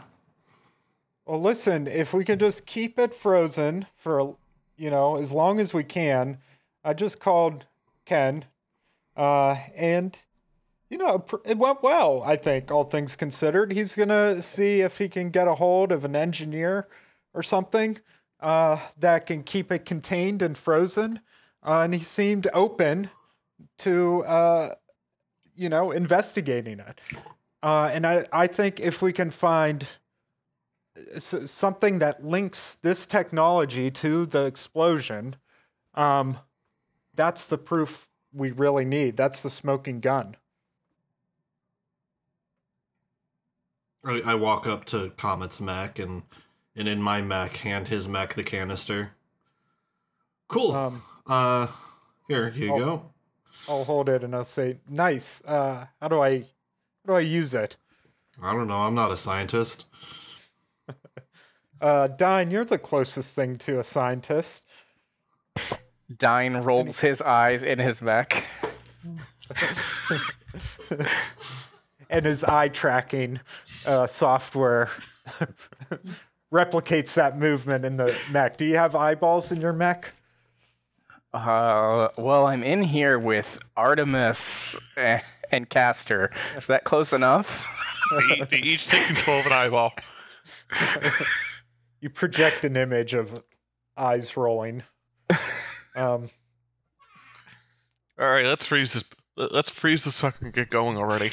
well, 1.25 1.41
listen, 1.41 1.87
if 1.87 2.13
we 2.13 2.23
can 2.23 2.37
just 2.37 2.67
keep 2.67 2.99
it 2.99 3.15
frozen 3.15 3.83
for, 3.97 4.35
you 4.77 4.91
know, 4.91 5.17
as 5.17 5.31
long 5.31 5.59
as 5.59 5.73
we 5.73 5.83
can. 5.83 6.37
I 6.83 6.93
just 6.93 7.19
called 7.19 7.65
Ken, 8.05 8.45
uh, 9.15 9.55
and, 9.75 10.17
you 10.93 10.99
know, 10.99 11.25
it 11.43 11.57
went 11.57 11.81
well, 11.81 12.21
I 12.21 12.35
think, 12.35 12.69
all 12.69 12.83
things 12.83 13.15
considered. 13.15 13.71
He's 13.71 13.95
going 13.95 14.09
to 14.09 14.43
see 14.43 14.81
if 14.81 14.95
he 14.95 15.09
can 15.09 15.31
get 15.31 15.47
a 15.47 15.55
hold 15.55 15.91
of 15.91 16.05
an 16.05 16.15
engineer 16.15 16.87
or 17.33 17.41
something 17.41 17.97
uh, 18.39 18.77
that 18.99 19.25
can 19.25 19.41
keep 19.41 19.71
it 19.71 19.85
contained 19.85 20.43
and 20.43 20.55
frozen. 20.55 21.19
Uh, 21.65 21.81
and 21.81 21.95
he 21.95 22.01
seemed 22.01 22.47
open 22.53 23.09
to, 23.79 24.23
uh, 24.25 24.75
you 25.55 25.69
know, 25.69 25.89
investigating 25.89 26.79
it. 26.79 27.01
Uh, 27.63 27.89
and 27.91 28.05
I, 28.05 28.27
I 28.31 28.45
think 28.45 28.79
if 28.79 29.01
we 29.01 29.13
can 29.13 29.31
find 29.31 29.83
something 31.17 31.99
that 31.99 32.23
links 32.23 32.75
this 32.83 33.07
technology 33.07 33.89
to 33.89 34.27
the 34.27 34.45
explosion, 34.45 35.35
um, 35.95 36.37
that's 37.15 37.47
the 37.47 37.57
proof 37.57 38.07
we 38.31 38.51
really 38.51 38.85
need. 38.85 39.17
That's 39.17 39.41
the 39.41 39.49
smoking 39.49 39.99
gun. 39.99 40.35
I, 44.05 44.21
I 44.25 44.35
walk 44.35 44.67
up 44.67 44.85
to 44.85 45.11
Comet's 45.17 45.61
mech 45.61 45.99
and 45.99 46.23
and 46.75 46.87
in 46.87 47.01
my 47.01 47.21
mech 47.21 47.57
hand 47.57 47.87
his 47.87 48.07
mech 48.07 48.33
the 48.33 48.43
canister. 48.43 49.11
Cool. 50.47 50.71
Um, 50.71 51.01
uh, 51.27 51.67
here 52.27 52.51
you 52.55 52.73
oh. 52.73 52.77
go. 52.77 53.11
I'll 53.69 53.83
hold 53.83 54.09
it 54.09 54.23
and 54.23 54.35
I'll 54.35 54.43
say, 54.43 54.79
"Nice. 54.89 55.43
Uh, 55.45 55.85
how 56.01 56.07
do 56.07 56.21
I, 56.21 56.39
how 56.39 56.45
do 57.07 57.13
I 57.13 57.19
use 57.21 57.53
it?" 57.53 57.77
I 58.41 58.53
don't 58.53 58.67
know. 58.67 58.77
I'm 58.77 58.95
not 58.95 59.11
a 59.11 59.17
scientist. 59.17 59.85
Uh, 61.81 62.07
Dine, 62.07 62.49
you're 62.49 62.63
the 62.63 62.77
closest 62.77 63.35
thing 63.35 63.57
to 63.57 63.81
a 63.81 63.83
scientist. 63.83 64.65
Dine 66.17 66.55
rolls 66.55 66.97
his 66.97 67.21
eyes 67.21 67.61
in 67.61 67.77
his 67.77 68.01
mech. 68.01 68.41
and 72.13 72.23
his 72.23 72.43
eye 72.43 72.67
tracking 72.67 73.39
uh, 73.87 74.05
software 74.05 74.89
replicates 76.53 77.15
that 77.15 77.39
movement 77.39 77.83
in 77.83 77.97
the 77.97 78.15
mech. 78.31 78.55
Do 78.55 78.65
you 78.65 78.77
have 78.77 78.95
eyeballs 78.95 79.51
in 79.51 79.59
your 79.59 79.73
mech? 79.73 80.13
Uh, 81.33 82.09
well, 82.19 82.45
I'm 82.45 82.61
in 82.61 82.83
here 82.83 83.17
with 83.17 83.59
Artemis 83.75 84.77
and 85.51 85.69
Castor. 85.69 86.31
Is 86.55 86.67
that 86.67 86.83
close 86.83 87.11
enough? 87.11 87.65
They, 88.29 88.41
they 88.45 88.57
each 88.57 88.87
take 88.87 89.07
control 89.07 89.39
of 89.39 89.47
an 89.47 89.51
eyeball. 89.51 89.91
You 92.01 92.09
project 92.09 92.65
an 92.65 92.75
image 92.75 93.13
of 93.13 93.41
eyes 93.95 94.35
rolling. 94.35 94.83
Um, 95.95 96.29
All 98.19 98.27
right, 98.27 98.45
let's 98.45 98.65
freeze 98.65 98.91
this. 98.91 99.05
Let's 99.37 99.69
freeze 99.69 100.03
this 100.03 100.15
sucker 100.15 100.43
and 100.43 100.53
get 100.53 100.69
going 100.69 100.97
already. 100.97 101.31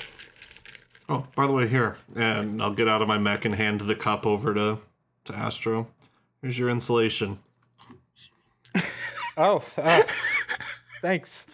Oh, 1.10 1.26
by 1.34 1.44
the 1.48 1.52
way, 1.52 1.66
here, 1.66 1.96
and 2.14 2.62
I'll 2.62 2.72
get 2.72 2.86
out 2.86 3.02
of 3.02 3.08
my 3.08 3.18
mech 3.18 3.44
and 3.44 3.56
hand 3.56 3.80
the 3.80 3.96
cup 3.96 4.24
over 4.24 4.54
to 4.54 4.78
to 5.24 5.34
Astro. 5.34 5.88
Here's 6.40 6.56
your 6.56 6.70
insulation. 6.70 7.40
oh, 9.36 9.64
uh, 9.76 10.04
thanks. 11.02 11.48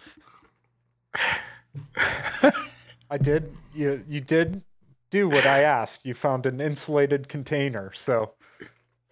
I 3.09 3.17
did. 3.19 3.51
You 3.73 4.03
you 4.07 4.21
did 4.21 4.63
do 5.09 5.27
what 5.27 5.47
I 5.47 5.63
asked. 5.63 6.05
You 6.05 6.13
found 6.13 6.45
an 6.45 6.61
insulated 6.61 7.27
container. 7.27 7.91
So 7.95 8.33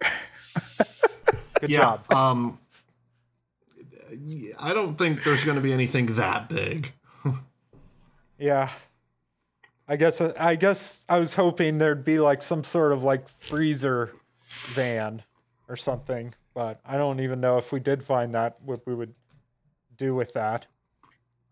good 1.60 1.70
yeah. 1.70 1.78
job. 1.78 2.12
Um, 2.12 2.58
I 4.60 4.72
don't 4.72 4.96
think 4.96 5.24
there's 5.24 5.42
going 5.42 5.56
to 5.56 5.62
be 5.62 5.72
anything 5.72 6.06
that 6.16 6.48
big. 6.48 6.92
Yeah. 8.38 8.68
I 9.88 9.96
guess 9.96 10.20
I 10.20 10.56
guess 10.56 11.04
I 11.08 11.18
was 11.18 11.32
hoping 11.34 11.78
there'd 11.78 12.04
be 12.04 12.18
like 12.18 12.42
some 12.42 12.64
sort 12.64 12.92
of 12.92 13.02
like 13.04 13.28
freezer 13.28 14.12
van 14.68 15.22
or 15.68 15.76
something, 15.76 16.34
but 16.54 16.80
I 16.84 16.96
don't 16.96 17.20
even 17.20 17.40
know 17.40 17.58
if 17.58 17.72
we 17.72 17.80
did 17.80 18.02
find 18.02 18.34
that 18.34 18.56
what 18.64 18.80
we 18.86 18.94
would 18.94 19.14
do 19.96 20.14
with 20.14 20.32
that. 20.34 20.66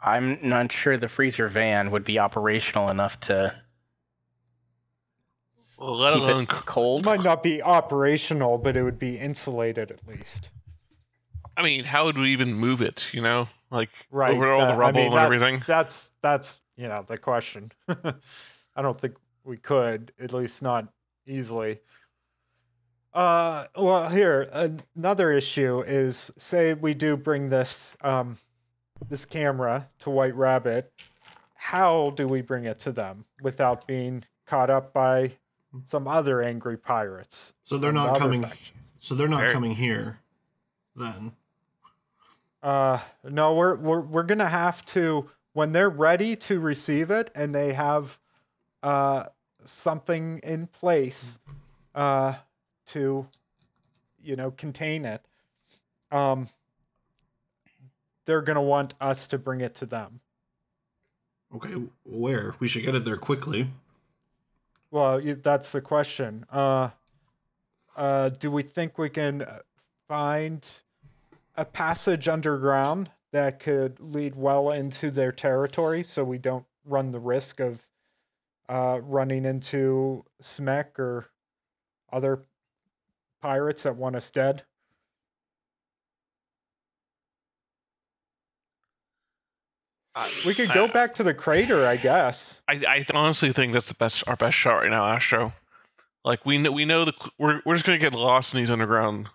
I'm 0.01 0.39
not 0.43 0.71
sure 0.73 0.97
the 0.97 1.09
freezer 1.09 1.49
van 1.49 1.91
would 1.93 2.05
be 2.05 2.19
operational 2.19 2.91
enough 2.91 3.19
to 3.21 3.55
Well, 5.79 5.97
let 5.97 6.15
keep 6.15 6.23
alone 6.23 6.43
it 6.43 6.49
cold. 6.49 7.01
It 7.07 7.07
might 7.07 7.23
not 7.25 7.43
be 7.43 7.63
operational, 7.63 8.59
but 8.59 8.77
it 8.77 8.83
would 8.83 8.99
be 8.99 9.17
insulated 9.19 9.91
at 9.91 10.07
least. 10.07 10.51
I 11.57 11.63
mean, 11.63 11.85
how 11.85 12.05
would 12.05 12.19
we 12.19 12.33
even 12.33 12.53
move 12.55 12.81
it? 12.81 13.09
You 13.15 13.23
know, 13.23 13.49
like 13.71 13.91
Right. 14.11 14.35
over 14.35 14.53
all 14.53 14.67
the 14.67 14.73
I 14.73 14.77
rubble 14.77 14.99
mean, 14.99 15.07
and 15.09 15.17
that's- 15.17 15.27
everything. 15.27 15.65
That's 15.67 16.11
that's 16.21 16.59
you 16.77 16.89
know 16.89 17.05
the 17.07 17.19
question. 17.19 17.71
I 17.89 18.83
don't 18.83 19.01
think 19.01 19.15
we 19.45 19.57
could, 19.57 20.13
at 20.21 20.33
least 20.33 20.63
not 20.63 20.89
easily. 21.27 21.81
Uh, 23.13 23.67
well, 23.77 24.09
here 24.09 24.49
another 24.97 25.33
issue 25.33 25.83
is 25.87 26.31
say 26.39 26.75
we 26.75 26.95
do 26.95 27.17
bring 27.17 27.49
this 27.49 27.97
um 28.01 28.37
this 29.09 29.25
camera 29.25 29.89
to 30.01 30.11
White 30.11 30.35
Rabbit. 30.35 30.93
How 31.55 32.11
do 32.11 32.27
we 32.29 32.43
bring 32.43 32.65
it 32.65 32.79
to 32.81 32.93
them 32.93 33.25
without 33.43 33.87
being 33.87 34.25
caught 34.47 34.69
up 34.71 34.93
by 34.93 35.33
some 35.85 36.09
other 36.09 36.43
angry 36.43 36.77
pirates? 36.77 37.55
So 37.63 37.79
they're 37.79 37.93
from 37.93 38.03
the 38.03 38.07
not 38.11 38.19
coming. 38.19 38.43
factions? 38.43 38.93
So 38.99 39.15
they're 39.15 39.29
not 39.29 39.41
Very- 39.41 39.53
coming 39.53 39.71
here. 39.73 40.19
Then. 40.97 41.33
Uh, 42.63 42.99
no, 43.25 43.55
we're 43.55 43.75
we're 43.77 44.01
we're 44.01 44.23
gonna 44.23 44.49
have 44.49 44.85
to 44.87 45.29
when 45.55 45.73
they're 45.73 45.91
ready 45.91 46.37
to 46.37 46.61
receive 46.61 47.11
it 47.11 47.31
and 47.35 47.55
they 47.55 47.73
have 47.73 48.19
uh 48.83 49.25
something 49.65 50.41
in 50.43 50.67
place 50.67 51.39
uh 51.95 52.35
to 52.87 53.27
you 54.23 54.37
know 54.37 54.51
contain 54.51 55.05
it. 55.05 55.23
Um, 56.11 56.49
they're 58.25 58.43
gonna 58.43 58.63
want 58.63 58.95
us 59.01 59.29
to 59.29 59.39
bring 59.39 59.61
it 59.61 59.77
to 59.77 59.87
them. 59.87 60.21
Okay, 61.55 61.75
where? 62.05 62.55
We 62.59 62.67
should 62.67 62.83
get 62.83 62.95
it 62.95 63.05
there 63.05 63.17
quickly. 63.17 63.69
Well, 64.91 65.21
you, 65.21 65.35
that's 65.35 65.73
the 65.73 65.81
question. 65.81 66.47
Uh, 66.51 66.91
uh, 67.97 68.31
do 68.31 68.51
we 68.51 68.63
think 68.63 68.99
we 68.99 69.09
can 69.09 69.43
uh, 69.43 69.59
find 70.09 70.67
a 71.57 71.65
passage 71.65 72.29
underground 72.29 73.11
that 73.35 73.59
could 73.59 73.99
lead 73.99 74.37
well 74.37 74.71
into 74.71 75.11
their 75.11 75.33
territory 75.33 76.05
so 76.05 76.23
we 76.23 76.39
don't 76.39 76.65
run 76.85 77.11
the 77.11 77.19
risk 77.19 77.59
of 77.59 77.85
uh, 78.69 79.01
running 79.03 79.45
into 79.45 80.25
Smek 80.41 81.01
or 81.01 81.27
other 82.13 82.45
pirates 83.43 83.83
that 83.83 83.97
want 83.97 84.15
us 84.15 84.31
dead? 84.31 84.63
We 90.47 90.55
could 90.55 90.73
go 90.73 90.85
I- 90.85 90.93
back 90.93 91.15
to 91.17 91.25
the 91.25 91.35
crater, 91.35 91.85
I 91.85 91.97
guess. 91.97 92.63
I, 92.69 92.75
I 92.87 93.05
honestly 93.13 93.53
think 93.53 93.73
that's 93.73 93.89
the 93.89 93.95
best, 93.95 94.23
our 94.29 94.37
best 94.37 94.57
shot 94.57 94.77
right 94.77 94.91
now, 94.91 95.07
Astro. 95.07 95.53
Like 96.25 96.47
we 96.47 96.59
know, 96.59 96.71
we 96.71 96.85
know 96.85 97.05
the 97.05 97.13
we're 97.37 97.61
we're 97.67 97.75
just 97.75 97.85
gonna 97.85 97.99
get 97.99 98.15
lost 98.15 98.55
in 98.55 98.61
these 98.61 98.71
underground. 98.71 99.29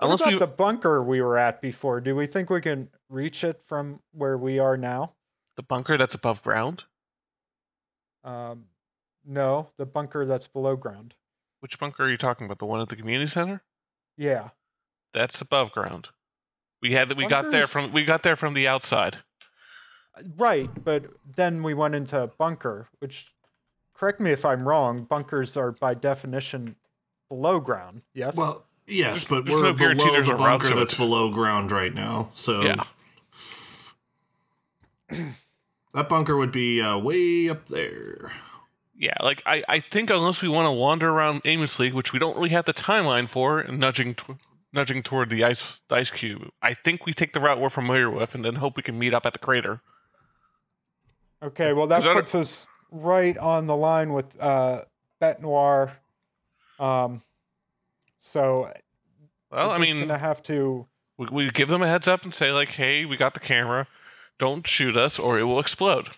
What 0.00 0.06
Unless 0.06 0.20
about 0.22 0.32
we, 0.32 0.38
the 0.38 0.46
bunker 0.46 1.02
we 1.04 1.20
were 1.20 1.38
at 1.38 1.60
before? 1.60 2.00
Do 2.00 2.16
we 2.16 2.26
think 2.26 2.48
we 2.50 2.60
can 2.60 2.88
reach 3.10 3.44
it 3.44 3.60
from 3.62 4.00
where 4.12 4.38
we 4.38 4.58
are 4.58 4.76
now? 4.76 5.12
the 5.60 5.64
bunker 5.64 5.98
that's 5.98 6.14
above 6.14 6.42
ground. 6.42 6.84
Um, 8.24 8.64
no, 9.26 9.68
the 9.76 9.84
bunker 9.84 10.24
that's 10.24 10.46
below 10.46 10.74
ground. 10.74 11.14
Which 11.60 11.78
bunker 11.78 12.04
are 12.04 12.10
you 12.10 12.16
talking 12.16 12.46
about? 12.46 12.58
The 12.58 12.64
one 12.64 12.80
at 12.80 12.88
the 12.88 12.96
community 12.96 13.26
center? 13.26 13.62
Yeah. 14.16 14.48
That's 15.12 15.42
above 15.42 15.72
ground. 15.72 16.08
We 16.80 16.92
had 16.92 17.14
we 17.14 17.26
got 17.26 17.50
there 17.50 17.66
from 17.66 17.92
we 17.92 18.06
got 18.06 18.22
there 18.22 18.36
from 18.36 18.54
the 18.54 18.68
outside. 18.68 19.18
Right, 20.38 20.70
but 20.82 21.04
then 21.36 21.62
we 21.62 21.74
went 21.74 21.94
into 21.94 22.22
a 22.22 22.26
bunker, 22.26 22.88
which, 23.00 23.32
correct 23.94 24.18
me 24.18 24.30
if 24.30 24.46
I'm 24.46 24.66
wrong, 24.66 25.04
bunkers 25.04 25.58
are 25.58 25.72
by 25.72 25.92
definition 25.92 26.74
below 27.28 27.60
ground. 27.60 28.02
Yes. 28.14 28.36
Well, 28.36 28.64
yes, 28.90 29.24
There's- 29.26 29.28
but 29.28 29.44
there's 29.46 29.56
we're 29.56 29.62
no 29.64 29.72
below 29.72 30.12
there's 30.12 30.26
the 30.26 30.32
a 30.34 30.36
route 30.36 30.60
bunker 30.62 30.74
that's 30.78 30.94
below 30.94 31.30
ground 31.30 31.70
right 31.72 31.94
now. 31.94 32.30
So 32.34 32.62
Yeah. 32.62 32.84
that 35.94 36.08
bunker 36.08 36.36
would 36.36 36.52
be 36.52 36.80
uh, 36.80 36.98
way 36.98 37.48
up 37.48 37.66
there. 37.66 38.32
Yeah, 38.96 39.14
like 39.22 39.42
I, 39.46 39.62
I 39.68 39.80
think 39.80 40.10
unless 40.10 40.42
we 40.42 40.48
want 40.48 40.66
to 40.66 40.72
wander 40.72 41.08
around 41.08 41.42
aimlessly, 41.46 41.90
which 41.90 42.12
we 42.12 42.18
don't 42.18 42.36
really 42.36 42.50
have 42.50 42.66
the 42.66 42.74
timeline 42.74 43.28
for, 43.28 43.58
and 43.60 43.78
nudging 43.78 44.14
tw- 44.14 44.32
nudging 44.72 45.02
toward 45.02 45.30
the 45.30 45.44
ice 45.44 45.80
the 45.88 45.96
ice 45.96 46.10
cube, 46.10 46.42
I 46.60 46.74
think 46.74 47.06
we 47.06 47.14
take 47.14 47.32
the 47.32 47.40
route 47.40 47.58
we're 47.60 47.70
familiar 47.70 48.10
with, 48.10 48.34
and 48.34 48.44
then 48.44 48.54
hope 48.54 48.76
we 48.76 48.82
can 48.82 48.98
meet 48.98 49.14
up 49.14 49.24
at 49.24 49.32
the 49.32 49.38
crater. 49.38 49.80
Okay, 51.42 51.72
well 51.72 51.86
that 51.86 52.00
Is 52.00 52.04
that 52.04 52.10
a- 52.12 52.14
puts 52.14 52.34
us 52.34 52.66
right 52.90 53.36
on 53.38 53.64
the 53.66 53.74
line 53.76 54.12
with 54.12 54.38
uh, 54.38 54.82
Bet 55.18 55.40
Noir. 55.40 55.90
Um, 56.78 57.22
so 58.22 58.70
Well, 59.50 59.68
we're 59.68 59.74
I 59.74 59.78
just 59.78 59.94
mean, 59.94 60.06
gonna 60.06 60.18
have 60.18 60.42
to. 60.44 60.86
we, 61.16 61.26
we 61.32 61.50
give 61.50 61.68
them 61.68 61.82
a 61.82 61.88
heads 61.88 62.06
up 62.06 62.22
and 62.24 62.32
say 62.34 62.52
like, 62.52 62.68
"Hey, 62.68 63.06
we 63.06 63.16
got 63.16 63.34
the 63.34 63.40
camera. 63.40 63.88
Don't 64.38 64.66
shoot 64.66 64.96
us, 64.96 65.18
or 65.18 65.38
it 65.38 65.44
will 65.44 65.58
explode." 65.58 66.08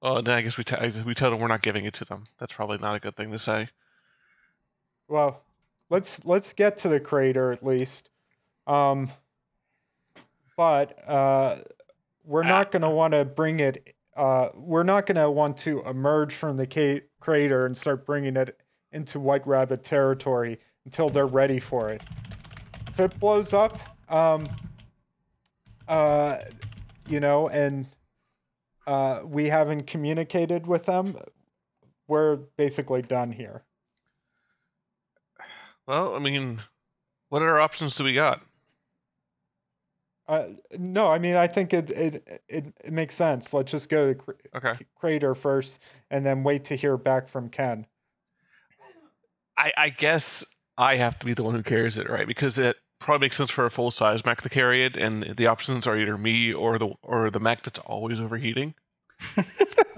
Oh, 0.00 0.20
then 0.20 0.34
I 0.34 0.42
guess 0.42 0.56
we 0.56 0.64
t- 0.64 0.76
we 1.04 1.14
tell 1.14 1.30
them 1.30 1.40
we're 1.40 1.48
not 1.48 1.62
giving 1.62 1.84
it 1.84 1.94
to 1.94 2.04
them. 2.04 2.24
That's 2.38 2.52
probably 2.52 2.78
not 2.78 2.94
a 2.94 3.00
good 3.00 3.16
thing 3.16 3.32
to 3.32 3.38
say. 3.38 3.68
Well, 5.08 5.42
let's 5.90 6.24
let's 6.24 6.52
get 6.52 6.78
to 6.78 6.88
the 6.88 7.00
crater 7.00 7.50
at 7.50 7.64
least. 7.64 8.08
Um, 8.66 9.10
but 10.56 10.96
uh, 11.08 11.56
we're 12.24 12.44
Ah. 12.44 12.48
not 12.48 12.70
gonna 12.70 12.90
want 12.90 13.14
to 13.14 13.24
bring 13.24 13.58
it. 13.60 13.94
Uh, 14.16 14.50
we're 14.54 14.84
not 14.84 15.06
gonna 15.06 15.30
want 15.30 15.56
to 15.58 15.82
emerge 15.84 16.34
from 16.34 16.56
the 16.56 16.66
ca- 16.66 17.02
crater 17.20 17.66
and 17.66 17.76
start 17.76 18.06
bringing 18.06 18.36
it 18.36 18.56
into 18.92 19.20
White 19.20 19.46
Rabbit 19.46 19.82
territory 19.82 20.58
until 20.84 21.08
they're 21.08 21.26
ready 21.26 21.60
for 21.60 21.90
it. 21.90 22.02
If 22.88 23.00
it 23.00 23.18
blows 23.20 23.52
up, 23.52 23.78
um, 24.08 24.48
uh, 25.86 26.38
you 27.08 27.20
know, 27.20 27.48
and 27.48 27.86
uh, 28.86 29.20
we 29.24 29.48
haven't 29.48 29.86
communicated 29.86 30.66
with 30.66 30.86
them, 30.86 31.16
we're 32.06 32.36
basically 32.56 33.02
done 33.02 33.30
here. 33.30 33.62
Well, 35.86 36.14
I 36.16 36.18
mean, 36.18 36.60
what 37.28 37.42
other 37.42 37.60
options 37.60 37.96
do 37.96 38.04
we 38.04 38.12
got? 38.12 38.42
Uh, 40.26 40.48
no, 40.78 41.10
I 41.10 41.18
mean 41.18 41.36
I 41.36 41.46
think 41.46 41.72
it 41.72 41.90
it 41.90 42.42
it, 42.48 42.66
it 42.84 42.92
makes 42.92 43.14
sense. 43.14 43.54
Let's 43.54 43.70
just 43.70 43.88
go 43.88 44.12
to 44.12 44.14
cr- 44.14 44.32
Okay. 44.54 44.74
crater 44.94 45.34
first, 45.34 45.82
and 46.10 46.24
then 46.24 46.44
wait 46.44 46.64
to 46.64 46.76
hear 46.76 46.98
back 46.98 47.26
from 47.28 47.48
Ken. 47.48 47.86
I, 49.58 49.72
I 49.76 49.88
guess 49.90 50.44
I 50.78 50.96
have 50.96 51.18
to 51.18 51.26
be 51.26 51.34
the 51.34 51.42
one 51.42 51.54
who 51.54 51.62
carries 51.62 51.98
it, 51.98 52.08
right? 52.08 52.26
Because 52.26 52.58
it 52.58 52.76
probably 53.00 53.26
makes 53.26 53.36
sense 53.36 53.50
for 53.50 53.66
a 53.66 53.70
full 53.70 53.90
size 53.90 54.24
mech 54.24 54.42
to 54.42 54.48
carry 54.48 54.86
it, 54.86 54.96
and 54.96 55.34
the 55.36 55.48
options 55.48 55.86
are 55.86 55.98
either 55.98 56.16
me 56.16 56.52
or 56.52 56.78
the 56.78 56.88
or 57.02 57.30
the 57.30 57.40
mech 57.40 57.64
that's 57.64 57.80
always 57.80 58.20
overheating. 58.20 58.74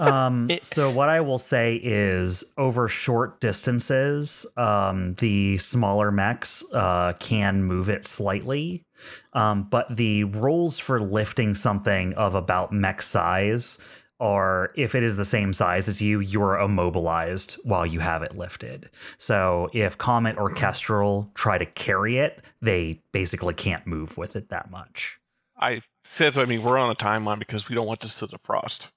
Um, 0.01 0.49
so 0.63 0.91
what 0.91 1.11
I 1.11 1.21
will 1.21 1.39
say 1.39 1.75
is 1.77 2.43
over 2.57 2.89
short 2.89 3.39
distances, 3.39 4.47
um, 4.57 5.13
the 5.15 5.59
smaller 5.59 6.11
mechs 6.11 6.65
uh, 6.73 7.13
can 7.21 7.63
move 7.63 7.91
it 7.91 8.07
slightly. 8.07 8.87
Um, 9.35 9.65
but 9.65 9.95
the 9.95 10.25
rules 10.25 10.79
for 10.79 11.01
lifting 11.01 11.55
something 11.55 12.15
of 12.15 12.35
about 12.35 12.73
mech 12.73 13.03
size 13.03 13.79
are 14.21 14.71
if 14.77 14.95
it 14.95 15.03
is 15.03 15.17
the 15.17 15.25
same 15.25 15.53
size 15.53 15.89
as 15.89 16.01
you, 16.01 16.21
you're 16.21 16.59
immobilized 16.59 17.55
while 17.65 17.87
you 17.87 18.01
have 18.01 18.23
it 18.23 18.37
lifted. 18.37 18.91
So 19.19 19.71
if 19.73 19.97
Comet 19.99 20.37
or 20.39 20.51
Kestrel 20.51 21.31
try 21.35 21.59
to 21.59 21.67
carry 21.67 22.19
it, 22.19 22.43
they 22.61 23.01
basically 23.13 23.55
can't 23.55 23.87
move 23.87 24.19
with 24.19 24.37
it 24.37 24.51
that 24.51 24.71
much. 24.71 25.19
I 25.59 25.83
said 26.05 26.35
so. 26.35 26.43
I 26.43 26.47
mean, 26.47 26.63
we're 26.63 26.79
on 26.79 26.91
a 26.91 26.95
timeline 26.95 27.39
because 27.39 27.69
we 27.69 27.75
don't 27.75 27.87
want 27.87 28.01
this 28.01 28.19
to 28.21 28.27
defrost. 28.27 28.89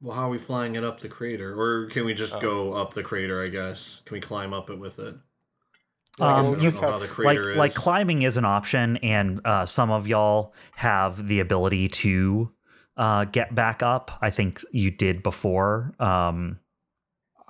Well, 0.00 0.14
how 0.14 0.26
are 0.28 0.30
we 0.30 0.38
flying 0.38 0.76
it 0.76 0.84
up 0.84 1.00
the 1.00 1.08
crater? 1.08 1.58
Or 1.60 1.86
can 1.86 2.04
we 2.04 2.14
just 2.14 2.34
Oh. 2.34 2.40
go 2.40 2.72
up 2.74 2.94
the 2.94 3.02
crater, 3.02 3.42
I 3.42 3.48
guess? 3.48 4.02
Can 4.04 4.14
we 4.14 4.20
climb 4.20 4.52
up 4.52 4.70
it 4.70 4.78
with 4.78 4.98
it? 5.00 5.16
I 6.20 6.40
Um, 6.40 6.60
you- 6.60 6.70
know 6.72 6.80
how 6.80 6.90
the 6.92 6.98
like 7.06 7.10
crater 7.10 7.54
like 7.54 7.74
climbing 7.74 8.22
is 8.22 8.36
an 8.36 8.44
option 8.44 8.96
and 8.98 9.40
uh, 9.44 9.66
some 9.66 9.90
of 9.90 10.08
y'all 10.08 10.52
have 10.76 11.28
the 11.28 11.38
ability 11.38 11.88
to 11.88 12.50
uh, 12.98 13.24
get 13.24 13.54
back 13.54 13.82
up 13.82 14.10
i 14.20 14.28
think 14.30 14.60
you 14.72 14.90
did 14.90 15.22
before 15.22 15.94
um, 15.98 16.58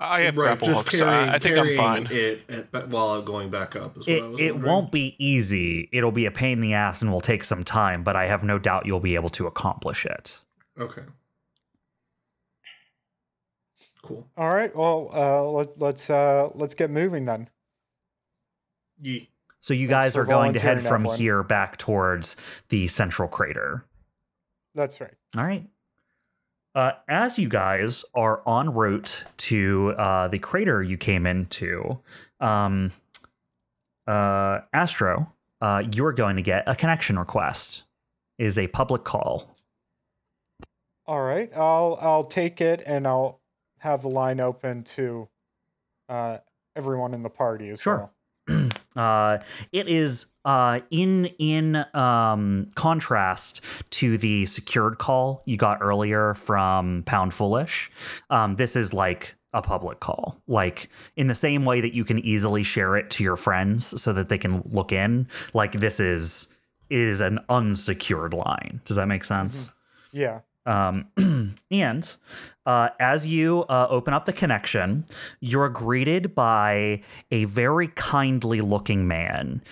I 0.00 0.20
have 0.20 0.37
right, 0.38 0.50
grapple 0.50 0.68
just 0.68 0.80
hooks. 0.82 0.96
so 0.96 1.04
carrying, 1.06 1.28
I, 1.30 1.34
I 1.34 1.38
think 1.40 1.58
I'm 1.58 1.76
fine. 1.76 2.08
it 2.12 2.48
at, 2.72 2.88
while 2.88 3.08
I'm 3.11 3.24
going 3.24 3.50
back 3.50 3.74
up 3.74 3.96
is 3.96 4.06
what 4.06 4.16
it, 4.16 4.22
I 4.22 4.26
was 4.28 4.40
it 4.40 4.56
won't 4.61 4.92
be 4.92 5.16
easy 5.18 5.88
it'll 5.92 6.12
be 6.12 6.24
a 6.26 6.30
pain 6.30 6.52
in 6.52 6.61
the 6.61 6.74
ass 6.74 7.02
and 7.02 7.11
will 7.11 7.20
take 7.20 7.42
some 7.42 7.64
time 7.64 8.04
but 8.04 8.14
i 8.14 8.26
have 8.26 8.44
no 8.44 8.58
doubt 8.61 8.87
you'll 8.87 9.00
be 9.00 9.16
able 9.16 9.30
to 9.30 9.48
accomplish 9.48 10.06
it 10.06 10.38
Okay. 10.80 11.02
Cool. 14.02 14.26
All 14.37 14.54
right, 14.54 14.74
well, 14.74 15.11
uh, 15.12 15.42
let, 15.50 15.80
let's 15.80 16.08
uh, 16.08 16.50
let's 16.54 16.74
get 16.74 16.90
moving 16.90 17.24
then. 17.24 17.50
Yeet. 19.02 19.28
so 19.61 19.74
you 19.74 19.88
Thanks 19.88 20.06
guys 20.06 20.16
are 20.16 20.24
going 20.24 20.54
to 20.54 20.61
head 20.61 20.82
from 20.84 21.02
Evelyn. 21.02 21.18
here 21.20 21.42
back 21.42 21.78
towards 21.78 22.34
the 22.68 22.88
central 22.88 23.28
crater 23.28 23.84
That's 24.74 25.00
right. 25.00 25.14
All 25.36 25.44
right. 25.44 25.66
Uh, 26.74 26.92
as 27.08 27.38
you 27.38 27.48
guys 27.48 28.04
are 28.14 28.42
en 28.48 28.72
route 28.72 29.24
to 29.38 29.94
uh, 29.98 30.28
the 30.28 30.38
crater 30.38 30.82
you 30.82 30.96
came 30.96 31.26
into, 31.26 31.98
um, 32.40 32.92
uh, 34.06 34.60
Astro, 34.72 35.32
uh, 35.60 35.82
you're 35.92 36.12
going 36.12 36.36
to 36.36 36.42
get 36.42 36.64
a 36.66 36.76
connection 36.76 37.18
request. 37.18 37.82
It 38.38 38.46
is 38.46 38.58
a 38.58 38.68
public 38.68 39.02
call. 39.04 39.54
All 41.06 41.22
right, 41.22 41.50
I'll 41.56 41.98
I'll 42.00 42.24
take 42.24 42.60
it 42.60 42.82
and 42.86 43.06
I'll 43.06 43.40
have 43.78 44.02
the 44.02 44.08
line 44.08 44.40
open 44.40 44.84
to 44.84 45.26
uh, 46.08 46.38
everyone 46.76 47.14
in 47.14 47.22
the 47.22 47.30
party 47.30 47.70
as 47.70 47.80
Sure. 47.80 47.96
well. 47.96 48.12
Uh, 48.96 49.38
it 49.72 49.88
is 49.88 50.27
uh, 50.44 50.81
in 50.90 51.27
in 51.38 51.85
um, 51.94 52.70
contrast 52.74 53.61
to 53.90 54.18
the 54.18 54.46
secured 54.46 54.98
call 54.98 55.42
you 55.44 55.57
got 55.57 55.79
earlier 55.81 56.35
from 56.35 57.03
Pound 57.05 57.35
Foolish. 57.35 57.90
Um, 58.31 58.55
this 58.57 58.77
is 58.77 58.92
like 58.92 59.35
a 59.53 59.62
public 59.62 60.01
call, 60.01 60.40
like 60.46 60.88
in 61.16 61.27
the 61.27 61.35
same 61.35 61.64
way 61.64 61.81
that 61.81 61.94
you 61.94 62.05
can 62.05 62.18
easily 62.18 62.62
share 62.62 62.96
it 62.96 63.11
to 63.11 63.22
your 63.22 63.37
friends 63.37 64.01
so 64.01 64.12
that 64.12 64.29
they 64.29 64.38
can 64.38 64.62
look 64.70 64.92
in. 64.92 65.29
Like 65.55 65.72
this 65.81 66.01
is 66.01 66.55
is 66.90 67.20
an 67.20 67.40
unsecured 67.48 68.33
line. 68.33 68.81
Does 68.85 68.96
that 68.96 69.07
make 69.07 69.24
sense? 69.24 69.70
Yeah. 70.12 70.40
Um, 70.68 71.07
and 71.70 72.16
uh, 72.66 72.90
as 73.00 73.26
you 73.26 73.64
uh, 73.70 73.87
open 73.88 74.12
up 74.12 74.26
the 74.26 74.33
connection, 74.33 75.07
you're 75.40 75.70
greeted 75.70 76.35
by 76.35 77.02
a 77.31 77.44
very 77.44 77.88
kindly 77.88 78.61
looking 78.61 79.09
man. 79.09 79.62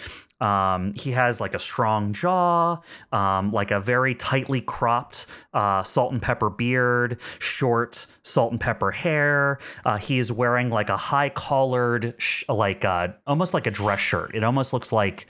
Um, 0.41 0.93
he 0.95 1.13
has 1.13 1.41
like 1.41 1.55
a 1.55 1.59
strong 1.59 2.13
jaw, 2.13 2.81
um, 3.13 3.53
like 3.53 3.71
a 3.71 3.81
very 3.81 4.15
tightly 4.15 4.61
cropped 4.61 5.27
uh, 5.55 5.83
salt 5.83 6.13
and 6.13 6.21
pepper 6.21 6.51
beard, 6.51 7.19
short 7.39 8.07
salt 8.23 8.53
and 8.53 8.61
pepper 8.61 8.91
hair. 8.91 9.59
Uh, 9.85 9.97
he 9.97 10.19
is 10.19 10.31
wearing 10.31 10.69
like 10.69 10.89
a 10.91 10.97
high 10.97 11.31
collared, 11.31 12.15
sh- 12.19 12.45
like 12.49 12.85
uh, 12.85 13.09
almost 13.27 13.55
like 13.55 13.67
a 13.67 13.71
dress 13.71 14.01
shirt. 14.01 14.35
It 14.35 14.45
almost 14.45 14.73
looks 14.73 14.93
like 14.93 15.27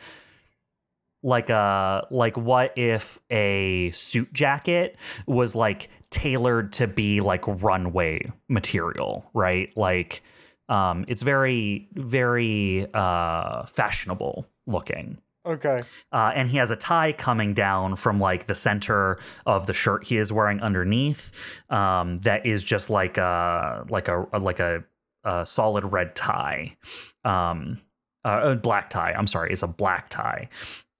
like 1.22 1.50
a 1.50 2.06
like 2.10 2.36
what 2.36 2.76
if 2.76 3.18
a 3.30 3.90
suit 3.90 4.32
jacket 4.32 4.96
was 5.26 5.54
like 5.54 5.90
tailored 6.10 6.72
to 6.72 6.86
be 6.86 7.20
like 7.20 7.42
runway 7.46 8.30
material 8.48 9.28
right? 9.34 9.76
Like 9.76 10.22
um 10.68 11.04
it's 11.08 11.22
very 11.22 11.88
very 11.94 12.86
uh 12.94 13.66
fashionable 13.66 14.46
looking. 14.66 15.18
Okay. 15.46 15.78
uh, 16.10 16.32
and 16.34 16.50
he 16.50 16.56
has 16.56 16.72
a 16.72 16.76
tie 16.76 17.12
coming 17.12 17.54
down 17.54 17.94
from 17.94 18.18
like 18.18 18.48
the 18.48 18.54
center 18.54 19.20
of 19.46 19.66
the 19.66 19.72
shirt 19.72 20.04
he 20.04 20.16
is 20.16 20.32
wearing 20.32 20.60
underneath 20.60 21.30
um, 21.70 22.18
that 22.18 22.44
is 22.44 22.64
just 22.64 22.90
like 22.90 23.16
a 23.16 23.84
like 23.88 24.08
a 24.08 24.26
like 24.36 24.58
a, 24.58 24.82
a 25.22 25.46
solid 25.46 25.84
red 25.84 26.16
tie. 26.16 26.76
Um, 27.24 27.80
uh, 28.24 28.40
a 28.42 28.56
black 28.56 28.90
tie. 28.90 29.12
I'm 29.12 29.28
sorry 29.28 29.52
it's 29.52 29.62
a 29.62 29.68
black 29.68 30.10
tie 30.10 30.48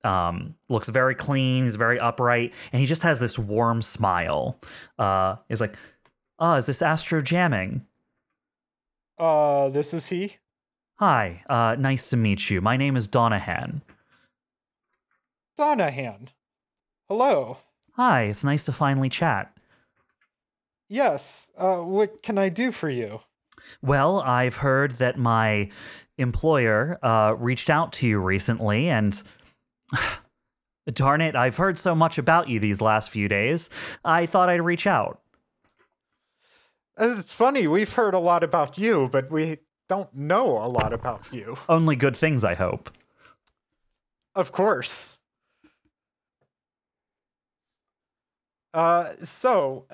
um, 0.07 0.54
looks 0.68 0.88
very 0.88 1.14
clean 1.14 1.64
he's 1.64 1.76
very 1.76 1.98
upright 1.98 2.52
and 2.72 2.80
he 2.80 2.86
just 2.86 3.02
has 3.02 3.18
this 3.20 3.38
warm 3.38 3.82
smile 3.82 4.59
uh, 4.98 5.36
he's 5.48 5.61
like 5.61 5.74
oh 6.38 6.54
is 6.54 6.66
this 6.66 6.80
astro 6.82 7.20
jamming 7.20 7.84
Uh, 9.18 9.68
this 9.70 9.92
is 9.94 10.07
he. 10.07 10.36
hi 10.96 11.42
uh, 11.48 11.74
nice 11.78 12.09
to 12.11 12.16
meet 12.16 12.48
you 12.50 12.61
my 12.61 12.76
name 12.76 12.96
is 12.96 13.09
donahan 13.09 13.80
Donahan. 15.59 16.28
Hello. 17.09 17.59
hi 17.92 18.24
it's 18.24 18.44
nice 18.44 18.64
to 18.64 18.72
finally 18.72 19.09
chat 19.09 19.52
Yes. 20.88 21.50
Uh, 21.59 21.78
what 21.78 22.22
can 22.22 22.38
I 22.38 22.48
do 22.48 22.70
for 22.70 22.88
you? 22.88 23.18
Well, 23.82 24.20
I've 24.20 24.59
heard 24.59 24.92
that 24.98 25.18
my 25.18 25.68
employer 26.16 27.00
uh, 27.02 27.34
reached 27.36 27.68
out 27.68 27.92
to 27.94 28.07
you 28.07 28.20
recently, 28.20 28.88
and 28.88 29.20
darn 30.93 31.20
it, 31.20 31.34
I've 31.34 31.57
heard 31.57 31.78
so 31.78 31.95
much 31.95 32.18
about 32.18 32.49
you 32.49 32.61
these 32.61 32.80
last 32.80 33.11
few 33.11 33.28
days. 33.28 33.70
I 34.05 34.26
thought 34.26 34.49
I'd 34.49 34.62
reach 34.62 34.87
out. 34.87 35.20
It's 36.99 37.32
funny, 37.32 37.66
we've 37.66 37.93
heard 37.93 38.14
a 38.14 38.18
lot 38.18 38.43
about 38.43 38.78
you, 38.78 39.09
but 39.12 39.30
we 39.30 39.59
don't 39.89 40.12
know 40.14 40.59
a 40.59 40.68
lot 40.68 40.93
about 40.93 41.32
you. 41.32 41.57
Only 41.68 41.97
good 41.97 42.16
things, 42.16 42.45
I 42.45 42.55
hope. 42.55 42.91
Of 44.34 44.53
course. 44.53 45.16
Uh, 48.74 49.14
so, 49.22 49.87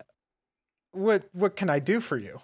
what 0.91 1.29
what 1.33 1.55
can 1.55 1.71
I 1.71 1.79
do 1.79 2.01
for 2.01 2.19
you? 2.19 2.41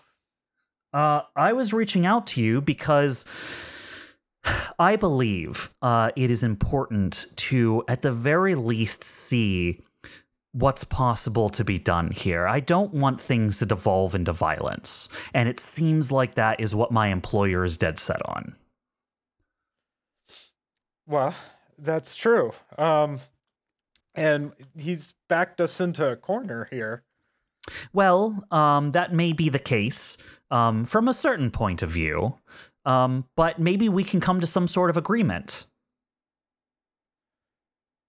Uh, 0.92 1.22
I 1.34 1.52
was 1.52 1.72
reaching 1.72 2.06
out 2.06 2.28
to 2.28 2.40
you 2.40 2.60
because 2.60 3.24
I 4.78 4.96
believe 4.96 5.70
uh, 5.82 6.10
it 6.16 6.30
is 6.30 6.42
important 6.42 7.26
to, 7.36 7.84
at 7.88 8.02
the 8.02 8.12
very 8.12 8.54
least, 8.54 9.02
see 9.02 9.82
what's 10.52 10.84
possible 10.84 11.48
to 11.50 11.64
be 11.64 11.78
done 11.78 12.10
here. 12.10 12.46
I 12.46 12.60
don't 12.60 12.94
want 12.94 13.20
things 13.20 13.58
to 13.58 13.66
devolve 13.66 14.14
into 14.14 14.32
violence, 14.32 15.08
and 15.34 15.48
it 15.48 15.60
seems 15.60 16.10
like 16.10 16.34
that 16.34 16.60
is 16.60 16.74
what 16.74 16.90
my 16.90 17.08
employer 17.08 17.64
is 17.64 17.76
dead 17.76 17.98
set 17.98 18.20
on. 18.26 18.56
Well, 21.06 21.34
that's 21.78 22.14
true. 22.14 22.52
Um, 22.76 23.20
and 24.14 24.52
he's 24.76 25.14
backed 25.28 25.60
us 25.60 25.80
into 25.80 26.10
a 26.10 26.16
corner 26.16 26.68
here. 26.70 27.04
Well, 27.92 28.44
um, 28.50 28.92
that 28.92 29.12
may 29.12 29.32
be 29.32 29.48
the 29.48 29.58
case 29.58 30.16
um, 30.50 30.84
from 30.84 31.08
a 31.08 31.14
certain 31.14 31.50
point 31.50 31.82
of 31.82 31.90
view, 31.90 32.38
um, 32.84 33.24
but 33.36 33.58
maybe 33.58 33.88
we 33.88 34.04
can 34.04 34.20
come 34.20 34.40
to 34.40 34.46
some 34.46 34.68
sort 34.68 34.90
of 34.90 34.96
agreement. 34.96 35.64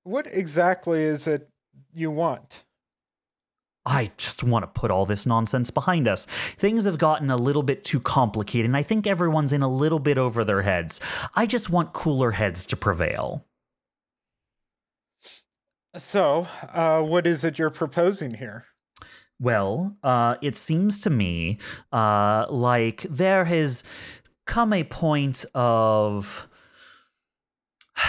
What 0.03 0.28
exactly 0.28 1.01
is 1.01 1.28
it 1.28 1.49
you 1.93 2.11
want? 2.11 2.63
I 3.86 4.11
just 4.17 4.43
want 4.43 4.63
to 4.63 4.67
put 4.67 4.91
all 4.91 5.05
this 5.05 5.26
nonsense 5.26 5.72
behind 5.72 6.07
us. 6.07 6.26
Things 6.57 6.86
have 6.86 6.97
gotten 6.97 7.32
a 7.32 7.36
little 7.36 7.63
bit 7.63 7.84
too 7.84 7.99
complicated, 7.99 8.65
and 8.65 8.78
I 8.78 8.84
think 8.84 9.07
everyone's 9.07 9.53
in 9.53 9.61
a 9.61 9.72
little 9.72 9.99
bit 9.99 10.17
over 10.17 10.43
their 10.43 10.61
heads. 10.61 10.99
I 11.36 11.45
just 11.45 11.70
want 11.70 11.93
cooler 11.93 12.32
heads 12.32 12.65
to 12.67 12.76
prevail. 12.76 13.45
So, 15.95 16.47
uh, 16.72 17.01
what 17.01 17.26
is 17.26 17.43
it 17.43 17.57
you're 17.57 17.72
proposing 17.72 18.36
here? 18.36 18.65
Well, 19.39 19.95
uh, 20.03 20.36
it 20.41 20.57
seems 20.57 20.99
to 20.99 21.09
me 21.09 21.57
uh, 21.91 22.45
like 22.49 23.07
there 23.09 23.45
has 23.45 23.84
come 24.50 24.74
a 24.74 24.84
point 24.84 25.45
of 25.54 26.47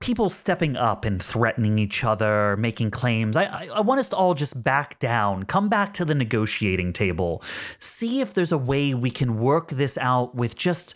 people 0.00 0.30
stepping 0.30 0.76
up 0.76 1.04
and 1.04 1.20
threatening 1.20 1.80
each 1.80 2.04
other, 2.04 2.56
making 2.56 2.92
claims. 2.92 3.36
I, 3.36 3.44
I, 3.44 3.68
I 3.74 3.80
want 3.80 3.98
us 3.98 4.08
to 4.10 4.16
all 4.16 4.34
just 4.34 4.62
back 4.62 5.00
down, 5.00 5.42
come 5.42 5.68
back 5.68 5.92
to 5.94 6.04
the 6.04 6.14
negotiating 6.14 6.92
table, 6.92 7.42
see 7.80 8.20
if 8.20 8.32
there's 8.32 8.52
a 8.52 8.58
way 8.58 8.94
we 8.94 9.10
can 9.10 9.40
work 9.40 9.70
this 9.70 9.98
out 9.98 10.36
with 10.36 10.56
just 10.56 10.94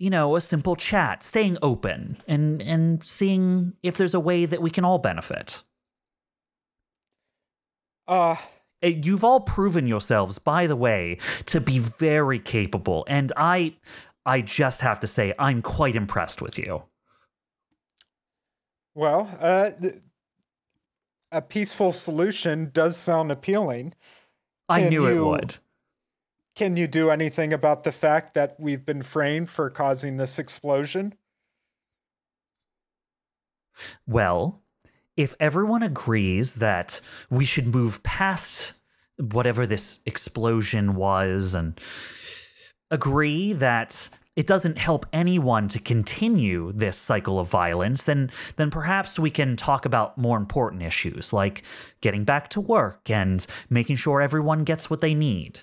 you 0.00 0.08
know, 0.08 0.34
a 0.34 0.40
simple 0.40 0.76
chat, 0.76 1.22
staying 1.22 1.58
open 1.60 2.16
and 2.26 2.62
and 2.62 3.04
seeing 3.04 3.74
if 3.82 3.98
there's 3.98 4.14
a 4.14 4.20
way 4.20 4.46
that 4.46 4.62
we 4.62 4.70
can 4.70 4.82
all 4.82 4.96
benefit. 4.96 5.62
Uh, 8.08 8.36
You've 8.82 9.24
all 9.24 9.40
proven 9.40 9.86
yourselves, 9.86 10.38
by 10.38 10.66
the 10.66 10.76
way, 10.76 11.18
to 11.46 11.60
be 11.60 11.78
very 11.78 12.38
capable, 12.38 13.04
and 13.08 13.32
I 13.36 13.76
I 14.24 14.40
just 14.40 14.80
have 14.80 15.00
to 15.00 15.06
say 15.06 15.34
I'm 15.38 15.62
quite 15.62 15.96
impressed 15.96 16.40
with 16.40 16.58
you. 16.58 16.84
well, 18.94 19.28
uh, 19.40 19.70
th- 19.70 19.94
a 21.32 21.42
peaceful 21.42 21.92
solution 21.92 22.70
does 22.72 22.96
sound 22.96 23.30
appealing. 23.30 23.94
I 24.68 24.80
Can 24.82 24.90
knew 24.90 25.06
it 25.06 25.20
would. 25.24 25.56
Can 26.54 26.76
you 26.76 26.86
do 26.86 27.10
anything 27.10 27.52
about 27.52 27.84
the 27.84 27.92
fact 27.92 28.34
that 28.34 28.58
we've 28.58 28.84
been 28.84 29.02
framed 29.02 29.48
for 29.48 29.70
causing 29.70 30.16
this 30.16 30.38
explosion? 30.38 31.14
Well, 34.06 34.62
if 35.20 35.34
everyone 35.38 35.82
agrees 35.82 36.54
that 36.54 36.98
we 37.28 37.44
should 37.44 37.66
move 37.66 38.02
past 38.02 38.72
whatever 39.18 39.66
this 39.66 40.00
explosion 40.06 40.94
was 40.94 41.52
and 41.52 41.78
agree 42.90 43.52
that 43.52 44.08
it 44.34 44.46
doesn't 44.46 44.78
help 44.78 45.04
anyone 45.12 45.68
to 45.68 45.78
continue 45.78 46.72
this 46.72 46.96
cycle 46.96 47.38
of 47.38 47.48
violence, 47.48 48.04
then 48.04 48.30
then 48.56 48.70
perhaps 48.70 49.18
we 49.18 49.30
can 49.30 49.58
talk 49.58 49.84
about 49.84 50.16
more 50.16 50.38
important 50.38 50.82
issues 50.82 51.34
like 51.34 51.64
getting 52.00 52.24
back 52.24 52.48
to 52.48 52.60
work 52.60 53.10
and 53.10 53.46
making 53.68 53.96
sure 53.96 54.22
everyone 54.22 54.64
gets 54.64 54.88
what 54.88 55.02
they 55.02 55.12
need. 55.12 55.60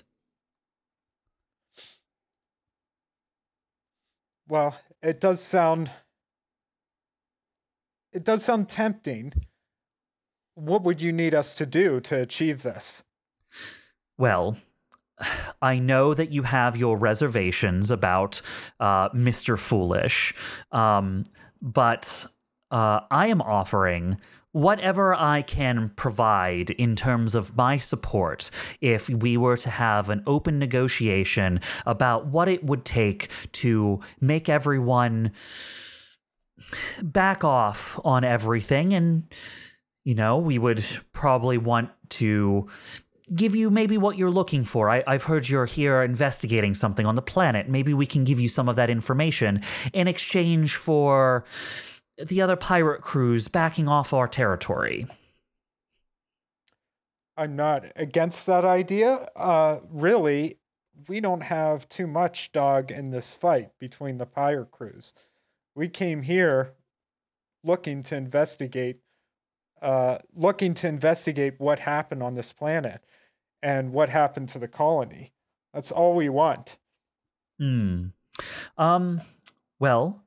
Well, 4.46 4.76
it 5.02 5.20
does 5.20 5.40
sound 5.40 5.90
it 8.18 8.24
does 8.24 8.44
sound 8.44 8.68
tempting. 8.68 9.32
What 10.56 10.82
would 10.82 11.00
you 11.00 11.12
need 11.12 11.36
us 11.36 11.54
to 11.54 11.66
do 11.66 12.00
to 12.00 12.20
achieve 12.20 12.64
this? 12.64 13.04
Well, 14.18 14.56
I 15.62 15.78
know 15.78 16.14
that 16.14 16.32
you 16.32 16.42
have 16.42 16.76
your 16.76 16.96
reservations 16.96 17.92
about 17.92 18.42
uh, 18.80 19.10
Mr. 19.10 19.56
Foolish, 19.56 20.34
um, 20.72 21.26
but 21.62 22.26
uh, 22.72 23.02
I 23.08 23.28
am 23.28 23.40
offering 23.40 24.16
whatever 24.50 25.14
I 25.14 25.42
can 25.42 25.90
provide 25.90 26.70
in 26.70 26.96
terms 26.96 27.36
of 27.36 27.56
my 27.56 27.78
support 27.78 28.50
if 28.80 29.08
we 29.08 29.36
were 29.36 29.58
to 29.58 29.70
have 29.70 30.10
an 30.10 30.24
open 30.26 30.58
negotiation 30.58 31.60
about 31.86 32.26
what 32.26 32.48
it 32.48 32.64
would 32.64 32.84
take 32.84 33.30
to 33.52 34.00
make 34.20 34.48
everyone 34.48 35.30
back 37.02 37.44
off 37.44 37.98
on 38.04 38.24
everything 38.24 38.92
and 38.92 39.24
you 40.04 40.14
know 40.14 40.36
we 40.38 40.58
would 40.58 40.84
probably 41.12 41.58
want 41.58 41.90
to 42.08 42.68
give 43.34 43.54
you 43.54 43.70
maybe 43.70 43.98
what 43.98 44.16
you're 44.16 44.30
looking 44.30 44.64
for. 44.64 44.88
I, 44.88 45.02
I've 45.06 45.24
heard 45.24 45.48
you're 45.48 45.66
here 45.66 46.02
investigating 46.02 46.74
something 46.74 47.06
on 47.06 47.14
the 47.14 47.22
planet. 47.22 47.68
Maybe 47.68 47.92
we 47.92 48.06
can 48.06 48.24
give 48.24 48.40
you 48.40 48.48
some 48.48 48.68
of 48.68 48.76
that 48.76 48.90
information 48.90 49.62
in 49.92 50.08
exchange 50.08 50.74
for 50.74 51.44
the 52.16 52.40
other 52.40 52.56
pirate 52.56 53.02
crews 53.02 53.48
backing 53.48 53.88
off 53.88 54.12
our 54.12 54.26
territory. 54.26 55.06
I'm 57.36 57.54
not 57.54 57.84
against 57.94 58.46
that 58.46 58.64
idea. 58.64 59.28
Uh, 59.36 59.78
really, 59.90 60.58
we 61.06 61.20
don't 61.20 61.42
have 61.42 61.88
too 61.88 62.08
much 62.08 62.50
dog 62.50 62.90
in 62.90 63.10
this 63.10 63.34
fight 63.34 63.70
between 63.78 64.18
the 64.18 64.26
pirate 64.26 64.72
crews. 64.72 65.14
We 65.78 65.88
came 65.88 66.22
here 66.22 66.74
looking 67.62 68.02
to 68.02 68.16
investigate, 68.16 68.98
uh, 69.80 70.18
looking 70.34 70.74
to 70.74 70.88
investigate 70.88 71.54
what 71.58 71.78
happened 71.78 72.20
on 72.20 72.34
this 72.34 72.52
planet 72.52 73.00
and 73.62 73.92
what 73.92 74.08
happened 74.08 74.48
to 74.48 74.58
the 74.58 74.66
colony. 74.66 75.32
That's 75.72 75.92
all 75.92 76.16
we 76.16 76.30
want. 76.30 76.78
Hmm. 77.60 78.06
Um. 78.76 79.20
Well, 79.78 80.24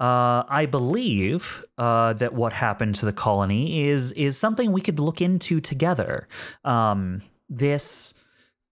uh, 0.00 0.44
I 0.48 0.64
believe 0.64 1.62
uh, 1.76 2.14
that 2.14 2.32
what 2.32 2.54
happened 2.54 2.94
to 2.94 3.04
the 3.04 3.12
colony 3.12 3.86
is 3.88 4.12
is 4.12 4.38
something 4.38 4.72
we 4.72 4.80
could 4.80 4.98
look 4.98 5.20
into 5.20 5.60
together. 5.60 6.26
Um. 6.64 7.20
This. 7.50 8.14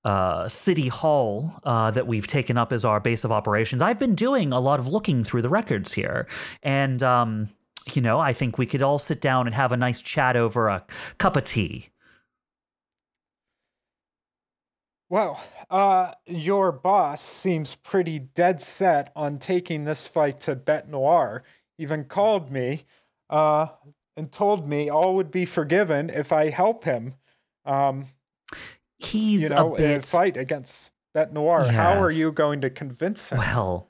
Uh, 0.05 0.47
city 0.49 0.89
hall 0.89 1.55
uh, 1.65 1.91
that 1.91 2.07
we've 2.07 2.27
taken 2.27 2.59
up 2.59 2.75
as 2.75 2.85
our 2.85 3.01
base 3.01 3.25
of 3.25 3.33
operations. 3.33 3.81
I've 3.81 3.99
been 3.99 4.15
doing 4.15 4.53
a 4.53 4.61
lot 4.61 4.79
of 4.79 4.87
looking 4.87 5.25
through 5.25 5.41
the 5.41 5.49
records 5.49 5.95
here, 5.95 6.29
and 6.63 7.03
um, 7.03 7.49
you 7.95 8.03
know, 8.03 8.21
I 8.21 8.35
think 8.35 8.59
we 8.59 8.67
could 8.67 8.83
all 8.83 8.99
sit 8.99 9.21
down 9.21 9.47
and 9.47 9.55
have 9.55 9.73
a 9.73 9.79
nice 9.79 10.03
chat 10.03 10.37
over 10.37 10.69
a 10.69 10.85
cup 11.19 11.37
of 11.37 11.45
tea. 11.45 11.89
Well, 15.11 15.43
uh, 15.71 16.13
your 16.27 16.73
boss 16.73 17.23
seems 17.23 17.75
pretty 17.75 18.19
dead 18.19 18.61
set 18.61 19.13
on 19.15 19.39
taking 19.39 19.85
this 19.85 20.07
fight 20.07 20.41
to 20.41 20.57
Bet 20.57 20.89
Noir. 20.89 21.45
Even 21.79 22.05
called 22.05 22.51
me, 22.51 22.85
uh, 23.31 23.69
and 24.17 24.31
told 24.31 24.69
me 24.69 24.91
all 24.91 25.17
would 25.17 25.31
be 25.31 25.45
forgiven 25.45 26.11
if 26.11 26.33
I 26.33 26.51
help 26.51 26.85
him. 26.85 27.15
Um, 27.65 28.07
He's 29.05 29.43
you 29.43 29.49
know, 29.51 29.75
a 29.75 29.77
bit 29.79 30.05
fight 30.05 30.37
against 30.37 30.91
that 31.15 31.33
Noir. 31.33 31.65
How 31.65 32.01
are 32.01 32.11
you 32.11 32.33
going 32.33 32.61
to 32.63 32.71
convince 32.71 33.31
him? 33.31 33.39
Well, 33.39 33.89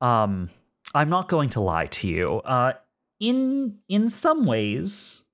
um, 0.00 0.50
I'm 0.94 1.08
not 1.08 1.28
going 1.28 1.48
to 1.50 1.60
lie 1.60 1.86
to 1.86 2.08
you. 2.08 2.40
Uh, 2.40 2.74
in 3.20 3.78
in 3.88 4.08
some 4.08 4.44
ways, 4.44 5.24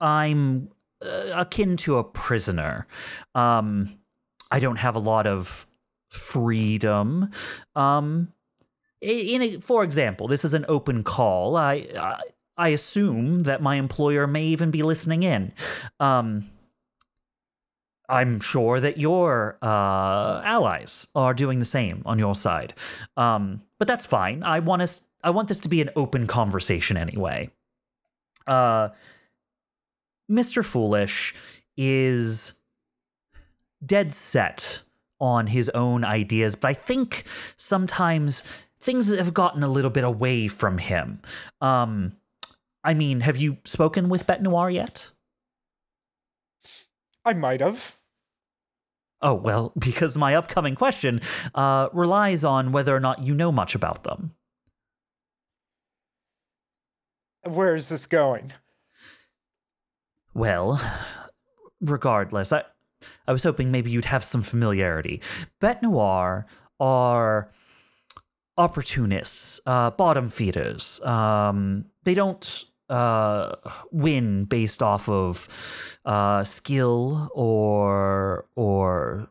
I'm 0.00 0.70
uh, 1.04 1.30
akin 1.34 1.76
to 1.78 1.98
a 1.98 2.04
prisoner. 2.04 2.86
Um, 3.34 3.98
I 4.50 4.58
don't 4.58 4.76
have 4.76 4.94
a 4.94 5.00
lot 5.00 5.26
of 5.26 5.66
freedom. 6.10 7.30
Um, 7.74 8.32
in 9.00 9.42
a, 9.42 9.60
for 9.60 9.84
example, 9.84 10.28
this 10.28 10.44
is 10.44 10.54
an 10.54 10.64
open 10.68 11.02
call. 11.02 11.56
I, 11.56 11.88
I 11.98 12.20
I 12.56 12.68
assume 12.68 13.42
that 13.42 13.60
my 13.60 13.76
employer 13.76 14.26
may 14.26 14.44
even 14.44 14.70
be 14.70 14.82
listening 14.82 15.22
in. 15.24 15.52
Um, 15.98 16.50
I'm 18.08 18.40
sure 18.40 18.80
that 18.80 18.98
your 18.98 19.56
uh, 19.62 20.42
allies 20.44 21.06
are 21.14 21.32
doing 21.32 21.58
the 21.58 21.64
same 21.64 22.02
on 22.04 22.18
your 22.18 22.34
side, 22.34 22.74
um, 23.16 23.62
but 23.78 23.88
that's 23.88 24.06
fine. 24.06 24.42
I 24.42 24.58
want 24.58 24.82
us. 24.82 25.06
I 25.22 25.30
want 25.30 25.48
this 25.48 25.60
to 25.60 25.68
be 25.68 25.80
an 25.80 25.90
open 25.96 26.26
conversation 26.26 26.96
anyway. 26.96 27.50
Uh, 28.46 28.90
Mr. 30.30 30.64
Foolish 30.64 31.34
is 31.76 32.52
dead 33.84 34.14
set 34.14 34.82
on 35.20 35.48
his 35.48 35.70
own 35.70 36.04
ideas, 36.04 36.54
but 36.54 36.68
I 36.68 36.74
think 36.74 37.24
sometimes 37.56 38.42
things 38.78 39.08
have 39.16 39.32
gotten 39.32 39.62
a 39.62 39.68
little 39.68 39.90
bit 39.90 40.04
away 40.04 40.48
from 40.48 40.78
him. 40.78 41.20
Um, 41.60 42.12
I 42.82 42.92
mean, 42.92 43.20
have 43.20 43.38
you 43.38 43.56
spoken 43.64 44.10
with 44.10 44.26
Bet 44.26 44.42
Noir 44.42 44.70
yet? 44.70 45.10
I 47.24 47.32
might 47.32 47.60
have. 47.60 47.96
Oh, 49.20 49.34
well, 49.34 49.72
because 49.78 50.16
my 50.16 50.34
upcoming 50.34 50.74
question 50.74 51.20
uh, 51.54 51.88
relies 51.92 52.44
on 52.44 52.72
whether 52.72 52.94
or 52.94 53.00
not 53.00 53.22
you 53.22 53.34
know 53.34 53.50
much 53.50 53.74
about 53.74 54.04
them. 54.04 54.34
Where 57.44 57.74
is 57.74 57.88
this 57.88 58.06
going? 58.06 58.52
Well, 60.32 60.80
regardless, 61.80 62.52
I, 62.52 62.64
I 63.28 63.32
was 63.32 63.42
hoping 63.42 63.70
maybe 63.70 63.90
you'd 63.90 64.06
have 64.06 64.24
some 64.24 64.42
familiarity. 64.42 65.20
Bet 65.60 65.82
Noir 65.82 66.46
are 66.80 67.52
opportunists, 68.56 69.60
uh, 69.66 69.90
bottom 69.90 70.28
feeders. 70.28 71.00
Um, 71.02 71.86
they 72.04 72.14
don't 72.14 72.64
uh, 72.94 73.56
win 73.90 74.44
based 74.44 74.82
off 74.82 75.08
of 75.08 75.48
uh, 76.04 76.44
skill 76.44 77.28
or 77.34 78.46
or 78.54 79.28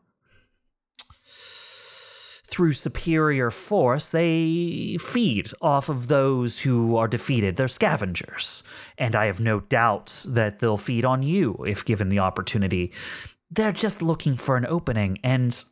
through 2.53 2.74
superior 2.74 3.49
force, 3.49 4.11
they 4.11 4.97
feed 4.99 5.49
off 5.59 5.89
of 5.89 6.07
those 6.07 6.59
who 6.59 6.95
are 6.95 7.07
defeated. 7.07 7.55
They're 7.55 7.68
scavengers. 7.68 8.61
And 8.95 9.16
I 9.16 9.26
have 9.26 9.39
no 9.39 9.61
doubt 9.61 10.24
that 10.28 10.59
they'll 10.59 10.78
feed 10.78 11.03
on 11.03 11.24
you 11.24 11.64
if 11.66 11.84
given 11.84 12.09
the 12.09 12.20
opportunity. 12.20 12.93
They're 13.49 13.72
just 13.72 14.03
looking 14.03 14.36
for 14.36 14.55
an 14.55 14.68
opening, 14.68 15.18
and 15.24 15.64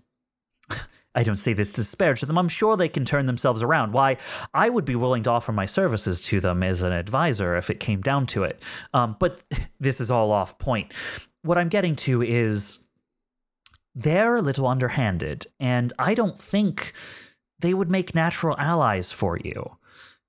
I 1.13 1.23
don't 1.23 1.37
say 1.37 1.53
this 1.53 1.71
to 1.73 1.81
disparage 1.81 2.21
them. 2.21 2.37
I'm 2.37 2.47
sure 2.47 2.77
they 2.77 2.89
can 2.89 3.03
turn 3.03 3.25
themselves 3.25 3.61
around. 3.61 3.93
Why, 3.93 4.17
I 4.53 4.69
would 4.69 4.85
be 4.85 4.95
willing 4.95 5.23
to 5.23 5.29
offer 5.29 5.51
my 5.51 5.65
services 5.65 6.21
to 6.23 6.39
them 6.39 6.63
as 6.63 6.81
an 6.81 6.93
advisor 6.93 7.55
if 7.57 7.69
it 7.69 7.79
came 7.79 8.01
down 8.01 8.25
to 8.27 8.43
it. 8.43 8.61
Um, 8.93 9.17
but 9.19 9.41
this 9.79 9.99
is 9.99 10.09
all 10.09 10.31
off 10.31 10.57
point. 10.57 10.93
What 11.41 11.57
I'm 11.57 11.69
getting 11.69 11.95
to 11.97 12.21
is 12.21 12.87
they're 13.93 14.37
a 14.37 14.41
little 14.41 14.67
underhanded, 14.67 15.47
and 15.59 15.91
I 15.99 16.13
don't 16.13 16.39
think 16.39 16.93
they 17.59 17.73
would 17.73 17.89
make 17.89 18.15
natural 18.15 18.55
allies 18.57 19.11
for 19.11 19.37
you. 19.37 19.77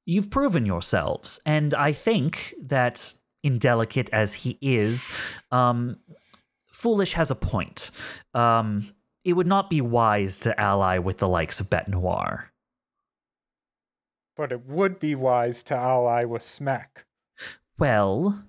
You've 0.05 0.30
proven 0.30 0.66
yourselves, 0.66 1.41
and 1.47 1.74
I 1.74 1.93
think 1.93 2.55
that, 2.61 3.14
indelicate 3.45 4.11
as 4.12 4.35
he 4.35 4.59
is, 4.61 5.09
um, 5.53 5.99
Foolish 6.72 7.12
has 7.12 7.30
a 7.30 7.37
point. 7.37 7.91
Um, 8.35 8.93
it 9.25 9.35
would 9.35 9.47
not 9.47 9.70
be 9.70 9.81
wise 9.81 10.39
to 10.41 10.59
ally 10.61 10.99
with 10.99 11.18
the 11.18 11.29
likes 11.29 11.61
of 11.61 11.70
Bet 11.70 11.89
Noir. 11.89 12.51
But 14.37 14.53
it 14.53 14.66
would 14.66 14.99
be 14.99 15.14
wise 15.14 15.62
to 15.64 15.77
ally 15.77 16.25
with 16.25 16.43
Smack. 16.43 17.05
Well, 17.79 18.45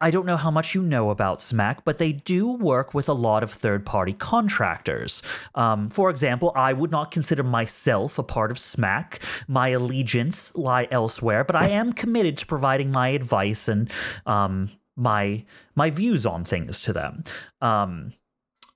I 0.00 0.10
don't 0.10 0.26
know 0.26 0.36
how 0.36 0.50
much 0.50 0.74
you 0.74 0.82
know 0.82 1.10
about 1.10 1.40
Smack, 1.40 1.84
but 1.84 1.98
they 1.98 2.12
do 2.12 2.48
work 2.48 2.92
with 2.92 3.08
a 3.08 3.14
lot 3.14 3.42
of 3.42 3.50
third 3.50 3.86
party 3.86 4.12
contractors. 4.12 5.22
Um, 5.54 5.88
for 5.88 6.10
example, 6.10 6.52
I 6.54 6.72
would 6.72 6.90
not 6.90 7.10
consider 7.10 7.42
myself 7.42 8.18
a 8.18 8.22
part 8.22 8.50
of 8.50 8.58
Smack. 8.58 9.20
My 9.46 9.68
allegiance 9.68 10.54
lie 10.56 10.88
elsewhere, 10.90 11.44
but 11.44 11.56
I 11.56 11.68
am 11.68 11.92
committed 11.92 12.36
to 12.38 12.46
providing 12.46 12.90
my 12.90 13.08
advice 13.08 13.68
and 13.68 13.90
um, 14.26 14.70
my 14.96 15.44
my 15.74 15.90
views 15.90 16.26
on 16.26 16.44
things 16.44 16.82
to 16.82 16.92
them. 16.92 17.24
Um, 17.60 18.12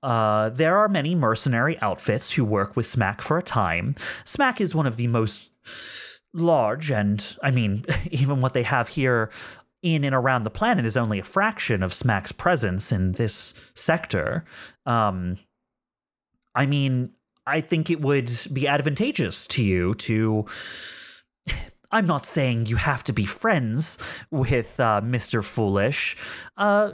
uh, 0.01 0.49
there 0.49 0.77
are 0.77 0.87
many 0.87 1.15
mercenary 1.15 1.77
outfits 1.81 2.33
who 2.33 2.45
work 2.45 2.75
with 2.75 2.85
Smack 2.85 3.21
for 3.21 3.37
a 3.37 3.43
time. 3.43 3.95
Smack 4.23 4.61
is 4.61 4.73
one 4.73 4.87
of 4.87 4.95
the 4.95 5.07
most 5.07 5.51
large, 6.33 6.89
and 6.89 7.37
I 7.43 7.51
mean, 7.51 7.85
even 8.11 8.41
what 8.41 8.53
they 8.53 8.63
have 8.63 8.89
here 8.89 9.29
in 9.81 10.03
and 10.03 10.15
around 10.15 10.43
the 10.43 10.49
planet 10.49 10.85
is 10.85 10.97
only 10.97 11.19
a 11.19 11.23
fraction 11.23 11.83
of 11.83 11.93
Smack's 11.93 12.31
presence 12.31 12.91
in 12.91 13.13
this 13.13 13.53
sector. 13.75 14.43
Um, 14.85 15.37
I 16.55 16.65
mean, 16.65 17.11
I 17.45 17.61
think 17.61 17.89
it 17.89 18.01
would 18.01 18.31
be 18.51 18.67
advantageous 18.67 19.47
to 19.47 19.63
you 19.63 19.95
to. 19.95 20.45
I'm 21.91 22.05
not 22.05 22.23
saying 22.23 22.67
you 22.67 22.75
have 22.75 23.03
to 23.05 23.13
be 23.13 23.25
friends 23.25 23.97
with 24.29 24.79
uh, 24.79 25.01
Mr. 25.03 25.43
Foolish, 25.43 26.15
uh, 26.55 26.91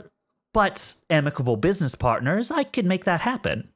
but 0.56 0.94
amicable 1.10 1.58
business 1.58 1.94
partners, 1.94 2.50
I 2.50 2.64
could 2.64 2.86
make 2.86 3.04
that 3.04 3.20
happen. 3.20 3.68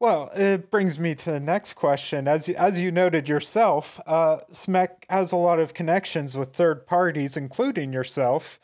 Well, 0.00 0.30
it 0.34 0.70
brings 0.70 0.98
me 0.98 1.14
to 1.14 1.30
the 1.30 1.40
next 1.40 1.72
question. 1.72 2.28
As 2.28 2.46
you, 2.46 2.54
as 2.56 2.78
you 2.78 2.92
noted 2.92 3.26
yourself, 3.26 3.98
uh, 4.06 4.40
Smack 4.50 5.06
has 5.08 5.32
a 5.32 5.36
lot 5.36 5.60
of 5.60 5.72
connections 5.72 6.36
with 6.36 6.52
third 6.52 6.86
parties, 6.86 7.38
including 7.38 7.90
yourself. 7.90 8.60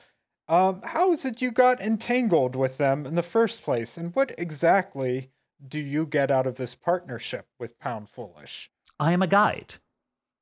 Um, 0.49 0.83
how 0.85 1.13
is 1.13 1.25
it 1.25 1.41
you 1.41 1.51
got 1.51 1.81
entangled 1.81 2.57
with 2.57 2.77
them 2.77 3.07
in 3.07 3.15
the 3.15 3.23
first 3.23 3.63
place, 3.63 3.97
and 3.97 4.15
what 4.15 4.35
exactly 4.37 5.31
do 5.67 5.79
you 5.79 6.05
get 6.05 6.31
out 6.31 6.47
of 6.47 6.59
this 6.59 6.75
partnership 6.75 7.47
with 7.59 7.79
Pound 7.79 8.11
Foolish? 8.11 8.71
I 8.99 9.13
am 9.13 9.23
a 9.23 9.27
guide. 9.27 9.77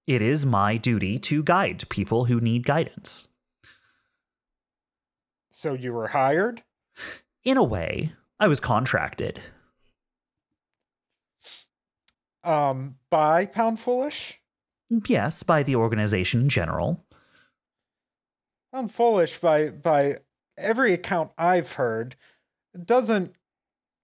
It 0.04 0.20
is 0.20 0.44
my 0.44 0.78
duty 0.78 1.20
to 1.20 1.44
guide 1.44 1.88
people 1.88 2.24
who 2.24 2.40
need 2.40 2.66
guidance. 2.66 3.28
So 5.58 5.74
you 5.74 5.92
were 5.92 6.06
hired? 6.06 6.62
In 7.42 7.56
a 7.56 7.64
way, 7.64 8.12
I 8.38 8.46
was 8.46 8.60
contracted. 8.60 9.40
Um, 12.44 12.94
by 13.10 13.46
Pound 13.46 13.80
Foolish? 13.80 14.40
Yes, 15.08 15.42
by 15.42 15.64
the 15.64 15.74
organization 15.74 16.42
in 16.42 16.48
general. 16.48 17.04
Pound 18.72 18.92
Foolish, 18.92 19.40
by 19.40 19.70
by 19.70 20.18
every 20.56 20.92
account 20.92 21.32
I've 21.36 21.72
heard, 21.72 22.14
doesn't 22.84 23.34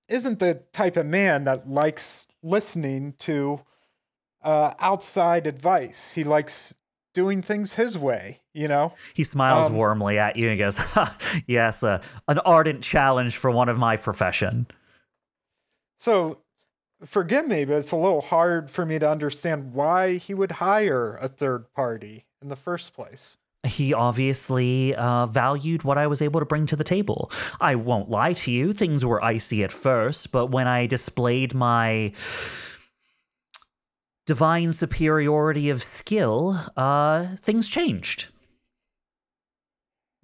isn't 0.09 0.41
the 0.41 0.55
type 0.73 0.97
of 0.97 1.07
man 1.07 1.45
that 1.45 1.71
likes 1.71 2.27
listening 2.43 3.13
to 3.21 3.61
uh, 4.43 4.75
outside 4.81 5.47
advice. 5.47 6.13
He 6.13 6.25
likes 6.25 6.75
doing 7.13 7.43
things 7.43 7.73
his 7.73 7.97
way, 7.97 8.41
you 8.55 8.69
know? 8.69 8.93
He 9.13 9.25
smiles 9.25 9.67
Um, 9.67 9.75
warmly 9.75 10.19
at 10.19 10.37
you 10.37 10.49
and 10.49 10.59
goes, 10.59 10.79
ha, 10.79 11.17
Yes, 11.47 11.83
uh, 11.83 12.01
an 12.29 12.39
ardent 12.41 12.83
challenge 12.83 13.37
for 13.37 13.51
one 13.51 13.69
of 13.69 13.77
my 13.77 13.97
profession. 13.97 14.67
So 15.99 16.39
forgive 17.05 17.47
me, 17.47 17.65
but 17.65 17.75
it's 17.75 17.93
a 17.93 17.97
little 17.97 18.21
hard 18.21 18.71
for 18.71 18.87
me 18.87 18.99
to 18.99 19.11
understand 19.11 19.73
why 19.75 20.17
he 20.17 20.33
would 20.35 20.53
hire 20.53 21.19
a 21.21 21.29
third 21.29 21.71
party 21.75 22.25
in 22.41 22.49
the 22.49 22.57
first 22.57 22.95
place. 22.95 23.37
He 23.65 23.95
obviously 23.95 24.95
uh, 24.95 25.25
valued 25.27 25.85
what 25.85 25.97
I 25.97 26.07
was 26.07 26.21
able 26.21 26.39
to 26.41 26.47
bring 26.47 26.67
to 26.67 26.77
the 26.77 26.85
table. 26.85 27.31
I 27.61 27.75
won't 27.75 28.11
lie 28.11 28.35
to 28.35 28.53
you, 28.53 28.75
things 28.75 29.05
were 29.05 29.25
icy 29.25 29.65
at 29.65 29.73
first, 29.73 30.31
but 30.33 30.47
when 30.47 30.69
I 30.69 30.87
displayed 30.87 31.55
my 31.55 32.13
divine 34.27 34.73
superiority 34.75 35.71
of 35.71 35.83
skill, 35.83 36.61
uh, 36.77 37.37
things 37.37 37.69
changed. 37.69 38.27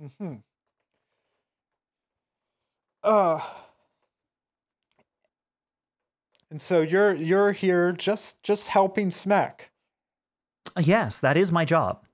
Hmm 0.00 0.34
Uh 3.02 3.40
and 6.50 6.60
so 6.60 6.80
you're 6.80 7.14
you're 7.14 7.52
here 7.52 7.92
just 7.92 8.42
just 8.42 8.68
helping 8.68 9.10
Smack. 9.10 9.70
Yes, 10.78 11.20
that 11.20 11.36
is 11.36 11.50
my 11.52 11.64
job. 11.64 12.04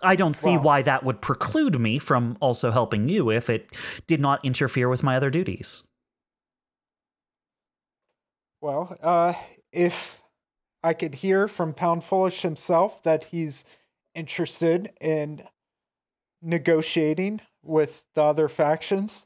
I 0.00 0.14
don't 0.14 0.34
see 0.34 0.56
Wow. 0.56 0.62
why 0.62 0.82
that 0.82 1.02
would 1.04 1.20
preclude 1.20 1.80
me 1.80 1.98
from 1.98 2.36
also 2.40 2.70
helping 2.70 3.08
you 3.08 3.30
if 3.30 3.50
it 3.50 3.68
did 4.06 4.20
not 4.20 4.44
interfere 4.44 4.88
with 4.88 5.02
my 5.02 5.16
other 5.16 5.30
duties. 5.30 5.82
Well, 8.60 8.96
uh, 9.02 9.34
if 9.72 10.20
I 10.82 10.94
could 10.94 11.14
hear 11.14 11.48
from 11.48 11.74
Pound 11.74 12.04
Foolish 12.04 12.42
himself 12.42 13.02
that 13.04 13.24
he's 13.24 13.64
interested 14.18 14.92
in 15.00 15.42
negotiating 16.42 17.40
with 17.62 18.04
the 18.14 18.22
other 18.22 18.48
factions, 18.48 19.24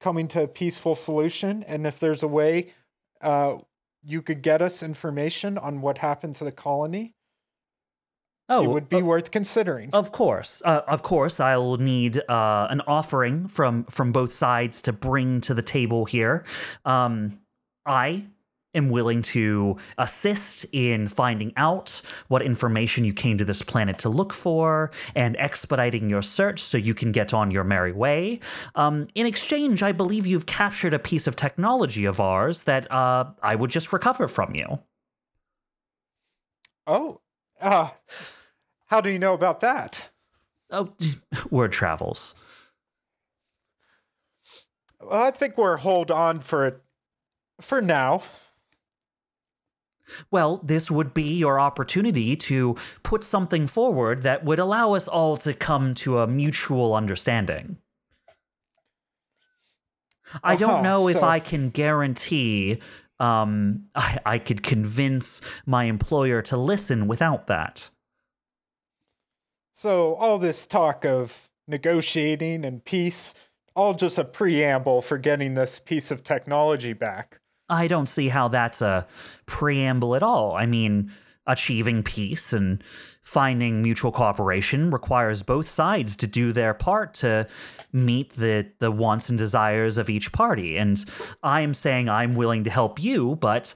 coming 0.00 0.28
to 0.28 0.42
a 0.42 0.48
peaceful 0.48 0.94
solution, 0.94 1.62
and 1.64 1.86
if 1.86 1.98
there's 1.98 2.22
a 2.22 2.28
way 2.28 2.72
uh, 3.22 3.56
you 4.04 4.20
could 4.22 4.42
get 4.42 4.60
us 4.60 4.82
information 4.82 5.56
on 5.58 5.80
what 5.80 5.98
happened 5.98 6.36
to 6.36 6.44
the 6.44 6.52
colony, 6.52 7.14
Oh, 8.48 8.62
it 8.62 8.68
would 8.68 8.88
be 8.88 8.98
uh, 8.98 9.04
worth 9.04 9.32
considering. 9.32 9.90
Of 9.92 10.12
course, 10.12 10.62
uh, 10.64 10.82
of 10.86 11.02
course, 11.02 11.40
I'll 11.40 11.78
need 11.78 12.18
uh, 12.28 12.68
an 12.70 12.80
offering 12.86 13.48
from 13.48 13.84
from 13.86 14.12
both 14.12 14.32
sides 14.32 14.80
to 14.82 14.92
bring 14.92 15.40
to 15.42 15.54
the 15.54 15.62
table 15.62 16.04
here. 16.04 16.44
Um, 16.84 17.40
I 17.84 18.26
am 18.76 18.90
willing 18.90 19.22
to 19.22 19.76
assist 19.98 20.66
in 20.72 21.08
finding 21.08 21.52
out 21.56 22.00
what 22.28 22.42
information 22.42 23.04
you 23.04 23.12
came 23.12 23.38
to 23.38 23.44
this 23.44 23.62
planet 23.62 23.98
to 23.98 24.08
look 24.08 24.32
for 24.32 24.90
and 25.14 25.36
expediting 25.38 26.08
your 26.10 26.22
search 26.22 26.60
so 26.60 26.78
you 26.78 26.94
can 26.94 27.12
get 27.12 27.34
on 27.34 27.50
your 27.50 27.64
merry 27.64 27.92
way. 27.92 28.40
Um, 28.74 29.08
in 29.14 29.26
exchange, 29.26 29.82
I 29.82 29.92
believe 29.92 30.26
you've 30.26 30.46
captured 30.46 30.94
a 30.94 30.98
piece 30.98 31.26
of 31.26 31.36
technology 31.36 32.04
of 32.04 32.20
ours 32.20 32.64
that 32.64 32.90
uh, 32.92 33.30
I 33.42 33.54
would 33.54 33.70
just 33.70 33.92
recover 33.92 34.28
from 34.28 34.54
you. 34.54 34.80
oh, 36.86 37.20
uh, 37.60 37.90
how 38.86 39.00
do 39.00 39.10
you 39.10 39.18
know 39.18 39.34
about 39.34 39.60
that? 39.60 40.10
Oh, 40.70 40.92
word 41.50 41.72
travels. 41.72 42.34
Well, 45.00 45.22
I 45.22 45.30
think 45.30 45.56
we're 45.58 45.76
hold 45.76 46.10
on 46.10 46.40
for 46.40 46.66
it 46.66 46.82
for 47.60 47.80
now. 47.80 48.22
Well, 50.30 50.60
this 50.64 50.90
would 50.90 51.14
be 51.14 51.34
your 51.34 51.58
opportunity 51.58 52.36
to 52.36 52.76
put 53.02 53.24
something 53.24 53.66
forward 53.66 54.22
that 54.22 54.44
would 54.44 54.58
allow 54.58 54.94
us 54.94 55.08
all 55.08 55.36
to 55.38 55.52
come 55.54 55.94
to 55.96 56.18
a 56.18 56.26
mutual 56.26 56.94
understanding. 56.94 57.78
I 60.42 60.56
don't 60.56 60.70
Uh-huh, 60.70 60.82
know 60.82 61.08
if 61.08 61.22
I 61.22 61.40
can 61.40 61.70
guarantee 61.70 62.80
um, 63.18 63.86
I, 63.94 64.18
I 64.26 64.38
could 64.38 64.62
convince 64.62 65.40
my 65.64 65.84
employer 65.84 66.42
to 66.42 66.56
listen 66.56 67.06
without 67.08 67.46
that. 67.46 67.90
So 69.74 70.14
all 70.16 70.38
this 70.38 70.66
talk 70.66 71.04
of 71.04 71.48
negotiating 71.68 72.64
and 72.64 72.84
peace, 72.84 73.34
all 73.76 73.94
just 73.94 74.18
a 74.18 74.24
preamble 74.24 75.02
for 75.02 75.18
getting 75.18 75.54
this 75.54 75.78
piece 75.78 76.10
of 76.10 76.24
technology 76.24 76.94
back. 76.94 77.40
I 77.68 77.86
don't 77.86 78.06
see 78.06 78.28
how 78.28 78.48
that's 78.48 78.80
a 78.80 79.06
preamble 79.46 80.14
at 80.14 80.22
all. 80.22 80.54
I 80.54 80.66
mean, 80.66 81.12
achieving 81.46 82.02
peace 82.02 82.52
and 82.52 82.82
finding 83.22 83.82
mutual 83.82 84.12
cooperation 84.12 84.90
requires 84.90 85.42
both 85.42 85.68
sides 85.68 86.14
to 86.16 86.26
do 86.26 86.52
their 86.52 86.74
part 86.74 87.12
to 87.12 87.46
meet 87.92 88.34
the 88.34 88.66
the 88.78 88.90
wants 88.90 89.28
and 89.28 89.38
desires 89.38 89.98
of 89.98 90.08
each 90.08 90.32
party. 90.32 90.76
And 90.76 91.04
I'm 91.42 91.74
saying 91.74 92.08
I'm 92.08 92.34
willing 92.34 92.64
to 92.64 92.70
help 92.70 93.02
you, 93.02 93.36
but 93.36 93.74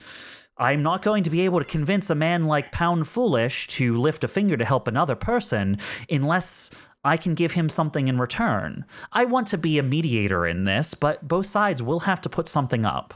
I'm 0.57 0.83
not 0.83 1.03
going 1.03 1.25
to 1.25 1.31
be 1.31 1.41
able 1.41 1.59
to 1.59 1.65
convince 1.65 2.11
a 2.11 2.15
man 2.15 2.45
like 2.45 2.71
Pound 2.71 3.09
Foolish 3.09 3.67
to 3.69 3.97
lift 3.97 4.23
a 4.23 4.29
finger 4.29 4.57
to 4.57 4.65
help 4.65 4.87
another 4.87 5.17
person 5.17 5.79
unless 6.09 6.71
I 7.03 7.17
can 7.17 7.35
give 7.35 7.53
him 7.53 7.69
something 7.71 8.09
in 8.09 8.19
return. 8.19 8.85
I 9.11 9.25
want 9.25 9.47
to 9.49 9.59
be 9.59 9.79
a 9.79 9.83
mediator 9.83 10.47
in 10.47 10.65
this, 10.65 10.93
but 10.93 11.27
both 11.27 11.47
sides 11.47 11.83
will 11.83 12.01
have 12.01 12.21
to 12.21 12.29
put 12.29 12.47
something 12.47 12.85
up. 12.85 13.15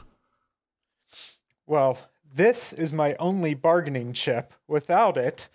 Well, 1.67 1.97
this 2.33 2.73
is 2.73 2.91
my 2.91 3.15
only 3.19 3.53
bargaining 3.53 4.13
chip. 4.13 4.53
Without 4.67 5.17
it, 5.17 5.49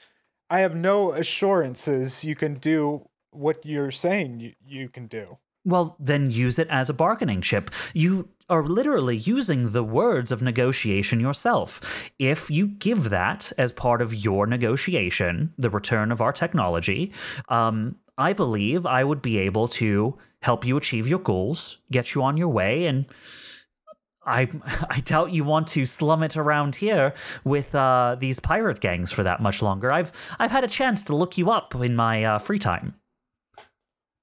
I 0.48 0.60
have 0.60 0.74
no 0.74 1.12
assurances 1.12 2.24
you 2.24 2.34
can 2.34 2.54
do 2.54 3.08
what 3.32 3.64
you're 3.64 3.92
saying 3.92 4.40
you, 4.40 4.52
you 4.66 4.88
can 4.88 5.06
do. 5.06 5.38
Well, 5.64 5.94
then 6.00 6.30
use 6.30 6.58
it 6.58 6.68
as 6.70 6.88
a 6.88 6.94
bargaining 6.94 7.42
chip. 7.42 7.70
You 7.92 8.30
are 8.48 8.64
literally 8.64 9.16
using 9.16 9.70
the 9.70 9.84
words 9.84 10.32
of 10.32 10.40
negotiation 10.40 11.20
yourself. 11.20 12.10
If 12.18 12.50
you 12.50 12.66
give 12.66 13.10
that 13.10 13.52
as 13.58 13.70
part 13.70 14.00
of 14.00 14.14
your 14.14 14.46
negotiation, 14.46 15.52
the 15.58 15.70
return 15.70 16.10
of 16.10 16.20
our 16.20 16.32
technology, 16.32 17.12
um, 17.48 17.96
I 18.16 18.32
believe 18.32 18.86
I 18.86 19.04
would 19.04 19.20
be 19.20 19.38
able 19.38 19.68
to 19.68 20.18
help 20.42 20.64
you 20.64 20.78
achieve 20.78 21.06
your 21.06 21.18
goals, 21.18 21.78
get 21.92 22.14
you 22.14 22.22
on 22.22 22.38
your 22.38 22.48
way, 22.48 22.86
and 22.86 23.04
I 24.30 24.48
I 24.90 25.00
doubt 25.00 25.32
you 25.32 25.44
want 25.44 25.66
to 25.68 25.84
slum 25.84 26.22
it 26.22 26.36
around 26.36 26.76
here 26.76 27.14
with 27.44 27.74
uh, 27.74 28.16
these 28.18 28.40
pirate 28.40 28.80
gangs 28.80 29.12
for 29.12 29.22
that 29.22 29.40
much 29.40 29.62
longer. 29.62 29.92
I've 29.92 30.12
I've 30.38 30.50
had 30.50 30.64
a 30.64 30.68
chance 30.68 31.02
to 31.04 31.16
look 31.16 31.36
you 31.36 31.50
up 31.50 31.74
in 31.74 31.96
my 31.96 32.24
uh, 32.24 32.38
free 32.38 32.58
time. 32.58 32.94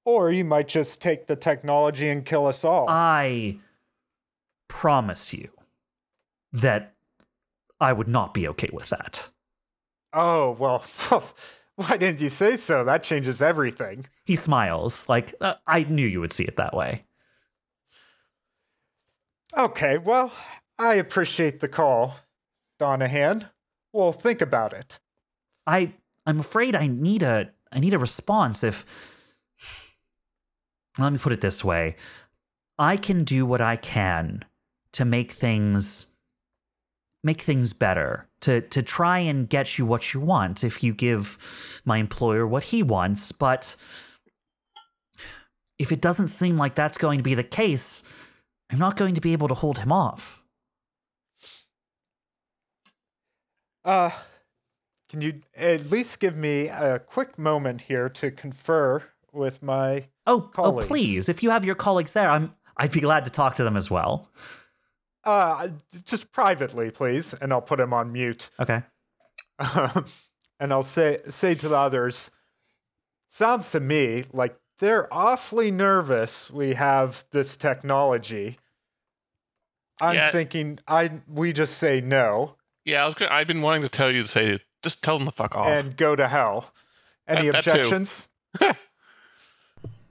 Or 0.05 0.32
you 0.32 0.45
might 0.45 0.70
just 0.70 1.01
take 1.01 1.28
the 1.28 1.36
technology 1.36 2.08
and 2.08 2.26
kill 2.26 2.47
us 2.47 2.64
all. 2.64 2.86
I 2.89 3.58
promise 4.70 5.34
you 5.34 5.49
that 6.53 6.95
I 7.80 7.93
would 7.93 8.08
not 8.08 8.34
be 8.34 8.47
okay 8.47 8.70
with 8.72 8.89
that. 8.89 9.30
oh, 10.14 10.51
well, 10.60 10.84
why 11.76 11.97
didn't 11.97 12.22
you 12.22 12.30
say 12.30 12.58
so? 12.58 12.84
That 12.84 13.03
changes 13.03 13.41
everything. 13.41 14.08
He 14.26 14.36
smiles, 14.36 15.08
like, 15.10 15.36
uh, 15.41 15.55
I 15.68 15.84
knew 15.84 16.08
you 16.08 16.22
would 16.22 16.32
see 16.32 16.45
it 16.45 16.55
that 16.55 16.74
way. 16.74 17.03
Okay, 19.58 19.97
well, 19.97 20.32
I 20.78 20.95
appreciate 20.95 21.60
the 21.60 21.68
call, 21.68 22.16
Donahan. 22.80 23.49
We'll 23.91 24.14
think 24.14 24.39
about 24.41 24.72
it. 24.72 24.99
I 25.66 25.93
I'm 26.28 26.39
afraid 26.39 26.76
I 26.76 26.86
need 26.86 27.24
a 27.24 27.49
I 27.72 27.80
need 27.80 27.95
a 27.95 27.99
response 27.99 28.64
if 28.64 28.86
let 30.99 31.12
me 31.12 31.18
put 31.18 31.34
it 31.34 31.41
this 31.41 31.64
way. 31.64 31.95
I 32.78 32.97
can 32.97 33.24
do 33.24 33.45
what 33.47 33.60
I 33.60 33.76
can 33.78 34.45
to 34.91 35.05
make 35.05 35.32
things 35.32 36.08
make 37.24 37.41
things 37.41 37.74
better, 37.74 38.28
to 38.41 38.62
to 38.62 38.84
try 38.84 39.18
and 39.18 39.49
get 39.49 39.80
you 39.80 39.88
what 39.88 40.14
you 40.14 40.20
want 40.20 40.64
if 40.64 40.84
you 40.84 40.93
give 40.93 41.38
my 41.84 41.97
employer 41.97 42.45
what 42.45 42.66
he 42.66 42.84
wants, 42.84 43.32
but 43.32 43.76
if 45.80 45.91
it 45.91 46.01
doesn't 46.01 46.28
seem 46.28 46.58
like 46.58 46.76
that's 46.76 46.97
going 46.99 47.18
to 47.18 47.24
be 47.24 47.34
the 47.34 47.43
case, 47.43 48.03
I'm 48.70 48.80
not 48.80 48.97
going 48.97 49.15
to 49.15 49.22
be 49.22 49.34
able 49.34 49.47
to 49.47 49.53
hold 49.53 49.80
him 49.80 49.91
off. 49.91 50.43
Uh, 53.86 54.11
can 55.09 55.22
you 55.22 55.41
at 55.55 55.89
least 55.89 56.20
give 56.20 56.36
me 56.36 56.68
a 56.68 56.99
quick 56.99 57.38
moment 57.38 57.80
here 57.80 58.09
to 58.09 58.32
confer 58.32 59.01
with 59.32 59.63
my. 59.63 60.07
Oh, 60.26 60.41
Colleagues. 60.41 60.86
oh 60.86 60.88
please, 60.88 61.30
if 61.30 61.41
you 61.41 61.51
have 61.51 61.63
your 61.63 61.76
colleagues 61.76 62.13
there, 62.13 62.30
I'm 62.30 62.53
I'd 62.76 62.91
be 62.91 62.99
glad 62.99 63.26
to 63.26 63.32
talk 63.32 63.55
to 63.55 63.63
them 63.63 63.78
as 63.78 63.89
well. 63.89 64.30
Uh, 65.24 65.70
just 66.05 66.32
privately, 66.32 66.91
please, 66.91 67.34
and 67.34 67.51
I'll 67.51 67.61
put 67.61 67.80
him 67.80 67.93
on 67.93 68.11
mute. 68.11 68.49
Okay. 68.59 68.82
and 69.59 70.72
I'll 70.74 70.84
say 70.84 71.20
say 71.30 71.55
to 71.55 71.70
the 71.70 71.78
others, 71.78 72.30
sounds 73.28 73.72
to 73.72 73.80
me 73.80 74.26
like 74.34 74.57
they're 74.80 75.11
awfully 75.13 75.71
nervous 75.71 76.49
we 76.51 76.73
have 76.73 77.23
this 77.32 77.55
technology. 77.57 78.57
I'm 79.99 80.15
Yeah. 80.15 80.32
thinking 80.32 80.80
I 80.88 81.11
we 81.28 81.53
just 81.53 81.78
say 81.78 82.01
no 82.01 82.55
Yeah, 82.86 83.03
I 83.03 83.05
was. 83.05 83.15
Gonna, 83.15 83.32
I've 83.34 83.47
been 83.47 83.61
wanting 83.61 83.82
to 83.84 83.89
tell 83.89 84.11
you 84.11 84.21
to 84.23 84.28
say, 84.28 84.59
just 84.84 85.03
tell 85.03 85.17
them 85.17 85.28
to 85.28 85.34
fuck 85.34 85.55
off. 85.55 85.67
and 85.67 85.97
go 85.97 86.15
to 86.15 86.28
hell. 86.28 86.71
Any 87.28 87.49
That- 87.49 87.63
that 87.65 87.67
objections? 87.73 88.28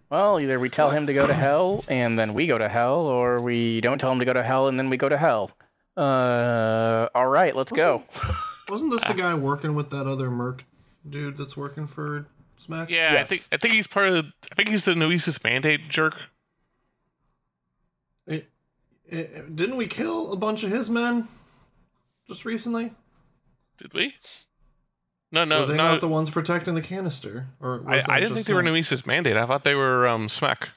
Well, 0.08 0.40
either 0.40 0.60
we 0.60 0.68
tell 0.70 0.90
him 0.90 1.08
to 1.08 1.12
go 1.12 1.26
to 1.26 1.34
hell 1.34 1.84
and 1.88 2.16
then 2.16 2.32
we 2.32 2.46
go 2.46 2.56
to 2.58 2.68
hell, 2.68 3.00
or 3.06 3.40
we 3.40 3.80
don't 3.80 3.98
tell 3.98 4.12
him 4.12 4.20
to 4.20 4.24
go 4.24 4.32
to 4.32 4.42
hell 4.42 4.68
and 4.68 4.78
then 4.78 4.88
we 4.88 4.96
go 4.96 5.08
to 5.08 5.18
hell. 5.18 5.50
Uh, 5.96 7.08
all 7.12 7.26
right, 7.26 7.56
let's 7.56 7.72
go. 7.72 8.04
Wasn't 8.68 8.92
this 8.92 9.02
the 9.04 9.14
guy 9.14 9.34
working 9.34 9.74
with 9.74 9.90
that 9.90 10.06
other 10.06 10.30
merc 10.30 10.64
dude 11.08 11.36
that's 11.36 11.56
working 11.56 11.86
for 11.88 12.26
Smack? 12.58 12.90
yeah, 12.90 13.18
I 13.20 13.24
think 13.24 13.46
I 13.52 13.56
think 13.56 13.74
he's 13.74 13.86
part 13.86 14.08
of. 14.08 14.26
I 14.50 14.54
think 14.54 14.68
he's 14.68 14.84
the 14.84 14.92
Noesis 14.92 15.42
mandate 15.44 15.88
jerk. 15.88 16.16
It- 18.26 18.50
it- 19.06 19.54
didn't 19.54 19.76
we 19.76 19.86
kill 19.86 20.32
a 20.32 20.36
bunch 20.36 20.62
of 20.62 20.70
his 20.70 20.90
men 20.90 21.28
just 22.26 22.44
recently? 22.44 22.92
Did 23.78 23.92
we? 23.92 24.14
No, 25.30 25.44
no, 25.44 25.60
were 25.60 25.66
they 25.66 25.76
no. 25.76 25.92
not 25.92 26.00
the 26.00 26.08
ones 26.08 26.30
protecting 26.30 26.74
the 26.74 26.82
canister? 26.82 27.48
Or 27.60 27.84
I, 27.86 27.96
was 27.96 28.04
that 28.06 28.12
I 28.12 28.20
didn't 28.20 28.28
think 28.28 28.38
just 28.38 28.48
they 28.48 28.54
were 28.54 28.62
Smack? 28.62 28.72
Noesis 28.72 29.06
mandate. 29.06 29.36
I 29.36 29.46
thought 29.46 29.64
they 29.64 29.74
were 29.74 30.08
um, 30.08 30.28
Smack. 30.28 30.70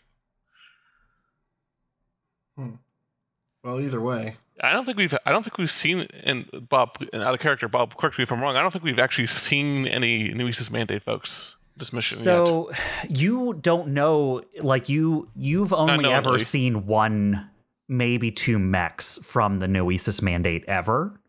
Well, 3.63 3.79
either 3.79 4.01
way, 4.01 4.35
I 4.61 4.73
don't 4.73 4.85
think 4.85 4.97
we've. 4.97 5.13
I 5.25 5.31
don't 5.31 5.43
think 5.43 5.57
we've 5.57 5.69
seen. 5.69 6.07
And 6.23 6.67
Bob, 6.69 6.97
and 7.13 7.23
out 7.23 7.33
of 7.33 7.39
character, 7.39 7.67
Bob, 7.67 7.95
correct 7.95 8.17
me 8.17 8.23
if 8.23 8.31
I'm 8.31 8.41
wrong. 8.41 8.55
I 8.57 8.61
don't 8.61 8.71
think 8.71 8.83
we've 8.83 8.99
actually 8.99 9.27
seen 9.27 9.87
any 9.87 10.29
Noesis 10.33 10.69
mandate 10.69 11.03
folks 11.03 11.55
this 11.79 11.91
mission 11.93 12.17
yet. 12.17 12.23
So 12.23 12.71
you 13.09 13.53
don't 13.53 13.89
know, 13.89 14.43
like 14.61 14.89
you 14.89 15.29
you've 15.35 15.73
only 15.73 16.11
ever 16.11 16.37
seen 16.39 16.85
one, 16.85 17.49
maybe 17.87 18.31
two 18.31 18.59
mechs 18.59 19.17
from 19.23 19.57
the 19.57 19.67
Noesis 19.67 20.21
mandate 20.21 20.63
ever. 20.67 21.19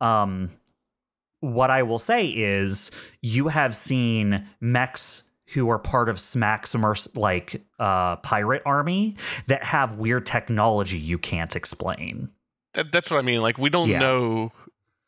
Um, 0.00 0.50
what 1.40 1.70
I 1.70 1.82
will 1.82 1.98
say 1.98 2.26
is 2.26 2.90
you 3.22 3.48
have 3.48 3.74
seen 3.76 4.46
mechs 4.60 5.24
who 5.54 5.70
are 5.70 5.78
part 5.78 6.08
of 6.08 6.18
Smack's 6.20 6.74
like 7.14 7.62
uh, 7.78 8.16
pirate 8.16 8.62
army 8.66 9.16
that 9.46 9.64
have 9.64 9.96
weird 9.96 10.26
technology 10.26 10.98
you 10.98 11.18
can't 11.18 11.54
explain. 11.54 12.30
That, 12.74 12.90
that's 12.92 13.10
what 13.10 13.18
I 13.18 13.22
mean. 13.22 13.40
Like 13.40 13.56
we 13.56 13.70
don't 13.70 13.88
Yeah. 13.88 14.00
know. 14.00 14.52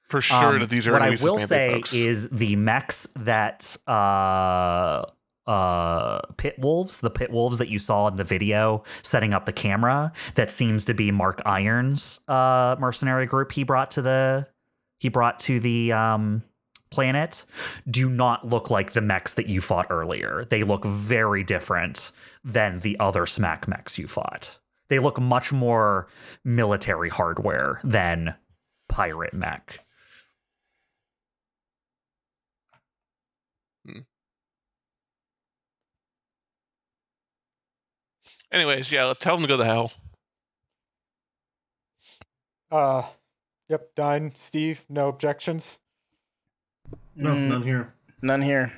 For 0.09 0.21
sure 0.21 0.37
Um, 0.55 0.61
that 0.61 0.71
these 0.71 0.87
are 0.89 0.93
what 0.93 1.03
I 1.03 1.17
will 1.23 1.39
say 1.39 1.75
folks. 1.75 1.93
is 1.93 2.31
the 2.31 2.57
mechs 2.57 3.07
that 3.17 3.77
uh 3.87 5.03
uh 5.47 6.21
pit 6.37 6.57
wolves 6.59 7.01
the 7.01 7.11
pit 7.11 7.31
wolves 7.31 7.59
that 7.59 7.69
you 7.69 7.79
saw 7.79 8.07
in 8.09 8.17
the 8.17 8.25
video 8.25 8.83
setting 9.03 9.33
up 9.33 9.47
the 9.47 9.53
camera 9.53 10.13
that 10.35 10.51
seems 10.51 10.85
to 10.85 10.93
be 10.95 11.11
mark 11.11 11.41
irons 11.47 12.21
uh 12.29 12.77
mercenary 12.79 13.25
group 13.27 13.53
he 13.53 13.63
brought 13.63 13.91
to 13.91 14.03
the 14.03 14.47
he 14.99 15.09
brought 15.09 15.41
to 15.41 15.59
the 15.61 15.91
um 15.93 16.43
planet 16.91 17.45
do 17.91 18.09
not 18.11 18.47
look 18.47 18.71
like 18.71 18.93
the 18.93 19.01
mechs 19.01 19.35
that 19.35 19.47
you 19.47 19.61
fought 19.61 19.87
earlier. 19.91 20.47
They 20.49 20.63
look 20.65 20.85
very 20.87 21.45
different 21.45 22.11
than 22.43 22.81
the 22.81 22.99
other 22.99 23.27
smack 23.27 23.69
mechs 23.69 23.99
you 23.99 24.09
fought. 24.09 24.59
They 24.89 24.99
look 24.99 25.21
much 25.21 25.53
more 25.53 26.09
military 26.45 27.11
hardware 27.11 27.79
than 27.85 28.35
pirate 28.89 29.35
mech 29.35 29.81
Anyways, 38.53 38.91
yeah, 38.91 39.13
tell 39.19 39.37
them 39.37 39.43
to 39.43 39.49
go 39.49 39.57
to 39.59 39.65
hell. 39.65 39.93
Uh, 42.71 43.03
yep, 43.69 43.95
Dine, 43.95 44.33
Steve, 44.35 44.85
no 44.89 45.09
objections. 45.09 45.79
No, 47.15 47.35
Mm. 47.35 47.47
none 47.47 47.63
here. 47.63 47.95
None 48.23 48.43
here. 48.43 48.73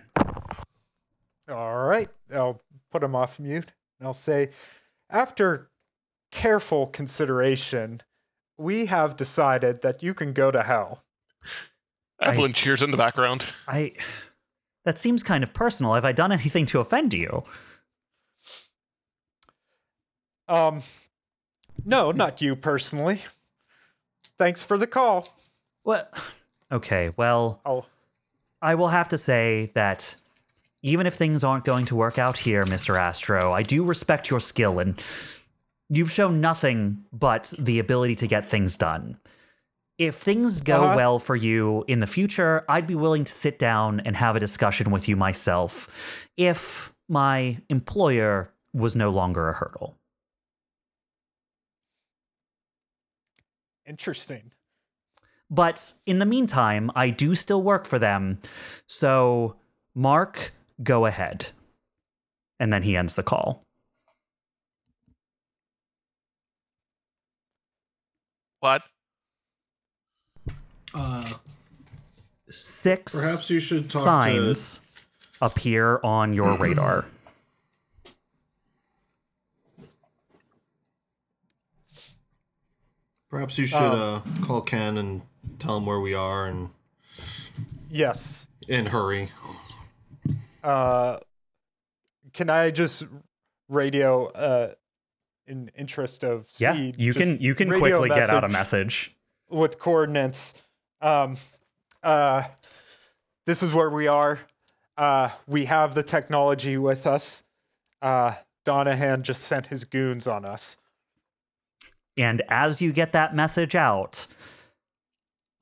All 1.49 1.77
right, 1.79 2.09
I'll 2.33 2.61
put 2.91 3.03
him 3.03 3.15
off 3.17 3.39
mute. 3.41 3.71
And 3.99 4.07
I'll 4.07 4.15
say, 4.15 4.51
after 5.11 5.71
careful 6.31 6.87
consideration, 6.89 8.01
we 8.57 8.87
have 8.87 9.17
decided 9.17 9.83
that 9.83 10.03
you 10.03 10.15
can 10.15 10.33
go 10.33 10.51
to 10.51 10.63
hell. 10.63 11.03
Evelyn 12.21 12.53
cheers 12.53 12.83
in 12.83 12.91
the 12.91 12.97
background. 12.97 13.47
I. 13.67 13.93
That 14.85 14.99
seems 14.99 15.23
kind 15.23 15.43
of 15.45 15.53
personal. 15.53 15.95
Have 15.95 16.05
I 16.05 16.13
done 16.13 16.33
anything 16.33 16.67
to 16.67 16.81
offend 16.81 17.13
you? 17.13 17.45
Um, 20.51 20.83
no, 21.85 22.11
not 22.13 22.41
you 22.43 22.57
personally. 22.57 23.21
Thanks 24.37 24.63
for 24.63 24.77
the 24.77 24.87
call. 24.87 25.29
What? 25.83 26.13
Okay, 26.73 27.11
well, 27.17 27.61
Oh, 27.65 27.87
I 28.61 28.75
will 28.75 28.89
have 28.89 29.09
to 29.09 29.19
say 29.19 29.71
that 29.75 30.17
even 30.83 31.07
if 31.07 31.15
things 31.15 31.45
aren't 31.45 31.65
going 31.65 31.85
to 31.87 31.95
work 31.97 32.19
out 32.19 32.39
here, 32.39 32.65
Mr. 32.65 32.99
Astro, 32.99 33.53
I 33.53 33.63
do 33.63 33.85
respect 33.85 34.31
your 34.31 34.41
skill 34.41 34.79
and 34.79 35.01
you've 35.89 36.11
shown 36.11 36.41
nothing 36.41 37.05
but 37.13 37.53
the 37.59 37.79
ability 37.79 38.15
to 38.17 38.27
get 38.27 38.49
things 38.49 38.77
done. 38.77 39.19
If 39.99 40.17
things 40.17 40.61
go 40.63 40.85
Uh-huh. 40.85 40.97
well 40.97 41.19
for 41.19 41.37
you 41.37 41.85
in 41.87 42.01
the 42.01 42.07
future, 42.07 42.65
I'd 42.69 42.87
be 42.87 42.95
willing 42.95 43.25
to 43.25 43.33
sit 43.33 43.59
down 43.59 44.01
and 44.01 44.17
have 44.17 44.35
a 44.37 44.41
discussion 44.41 44.91
with 44.91 45.09
you 45.09 45.17
myself 45.17 45.89
if 46.37 46.93
my 47.09 47.59
employer 47.69 48.53
was 48.73 48.97
no 48.97 49.11
longer 49.11 49.49
a 49.49 49.53
hurdle. 49.55 49.97
Interesting. 53.91 54.53
But 55.51 55.95
in 56.07 56.19
the 56.19 56.25
meantime, 56.25 56.91
I 56.95 57.11
do 57.11 57.35
still 57.35 57.63
work 57.63 57.85
for 57.85 57.99
them. 57.99 58.39
So, 58.87 59.57
Mark, 59.95 60.53
go 60.83 61.07
ahead. 61.07 61.49
And 62.61 62.73
then 62.73 62.85
he 62.85 62.97
ends 62.97 63.17
the 63.17 63.23
call. 63.25 63.65
What? 68.61 68.83
Uh, 70.95 71.33
Six 72.51 73.15
perhaps 73.15 73.49
you 73.49 73.61
should 73.61 73.89
talk 73.89 74.03
signs 74.03 74.81
appear 75.41 76.01
on 76.03 76.35
your 76.35 76.59
radar. 76.59 77.07
Perhaps 83.31 83.59
you 83.59 83.67
should 83.67 83.79
uh, 83.79 84.21
call 84.43 84.61
Ken 84.61 84.99
and 84.99 85.23
tell 85.59 85.77
him 85.77 85.87
where 85.87 86.01
we 86.01 86.15
are 86.15 86.47
and 86.47 86.69
Yes. 87.89 88.47
and 88.69 88.89
hurry. 88.89 89.31
Uh, 90.63 91.19
can 92.33 92.51
I 92.51 92.71
just 92.71 93.05
radio, 93.69 94.27
uh, 94.27 94.75
in 95.47 95.71
interest 95.77 96.25
of 96.25 96.47
speed? 96.51 96.63
yeah, 96.65 96.73
speed? 96.73 96.97
you 96.99 97.15
can 97.15 97.39
you 97.39 97.55
can 97.55 97.69
quickly 97.69 98.09
get 98.09 98.31
out 98.31 98.45
a 98.45 98.49
message. 98.49 99.15
with 99.49 99.79
coordinates. 99.79 100.63
Um, 101.01 101.37
uh, 102.03 102.43
this 103.47 103.63
is 103.63 103.73
where 103.73 103.91
we 103.91 104.07
are. 104.09 104.39
Uh, 104.97 105.31
we 105.47 105.65
have 105.65 105.95
the 105.95 106.03
technology 106.03 106.77
with 106.79 107.07
us. 107.07 107.43
Uh, 108.03 108.35
Donahan 108.67 109.23
just 109.23 109.43
sent 109.43 109.67
his 109.67 109.85
goons 109.85 110.27
on 110.29 110.45
us. 110.45 110.77
And 112.21 112.43
as 112.51 112.83
you 112.83 112.93
get 112.93 113.13
that 113.13 113.35
message 113.35 113.75
out, 113.75 114.27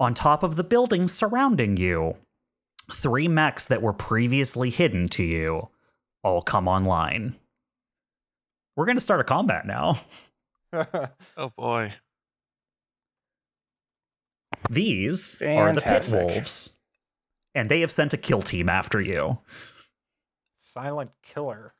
on 0.00 0.12
top 0.12 0.42
of 0.42 0.56
the 0.56 0.64
buildings 0.64 1.12
surrounding 1.12 1.76
you, 1.76 2.16
three 2.92 3.28
mechs 3.28 3.68
that 3.68 3.80
were 3.80 3.92
previously 3.92 4.70
hidden 4.70 5.08
to 5.10 5.22
you 5.22 5.68
all 6.24 6.42
come 6.42 6.66
online. 6.66 7.36
We're 8.74 8.86
going 8.86 8.96
to 8.96 9.02
start 9.02 9.20
a 9.20 9.24
combat 9.24 9.66
now. 9.66 10.00
Oh 11.38 11.50
boy. 11.56 11.94
These 14.68 15.40
are 15.40 15.72
the 15.72 15.80
Pit 15.80 16.10
Wolves, 16.12 16.76
and 17.54 17.70
they 17.70 17.80
have 17.80 17.90
sent 17.90 18.12
a 18.12 18.18
kill 18.18 18.42
team 18.42 18.68
after 18.68 19.00
you. 19.00 19.38
Silent 20.58 21.12
killer. 21.22 21.72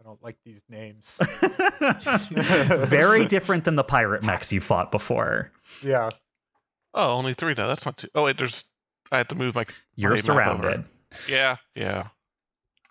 I 0.00 0.02
don't 0.02 0.22
like 0.22 0.38
these 0.44 0.62
names. 0.68 1.20
Very 2.88 3.26
different 3.26 3.64
than 3.64 3.76
the 3.76 3.84
pirate 3.84 4.22
mechs 4.22 4.50
you 4.50 4.60
fought 4.60 4.90
before. 4.90 5.52
yeah. 5.82 6.08
Oh, 6.94 7.12
only 7.12 7.34
three 7.34 7.54
now. 7.54 7.68
That's 7.68 7.84
not 7.86 7.98
too. 7.98 8.08
Oh 8.14 8.24
wait, 8.24 8.38
there's. 8.38 8.64
I 9.12 9.18
have 9.18 9.28
to 9.28 9.34
move 9.34 9.54
my. 9.54 9.64
You're 9.94 10.10
my 10.12 10.16
surrounded. 10.16 10.66
over. 10.66 10.84
Yeah, 11.28 11.56
yeah. 11.74 12.08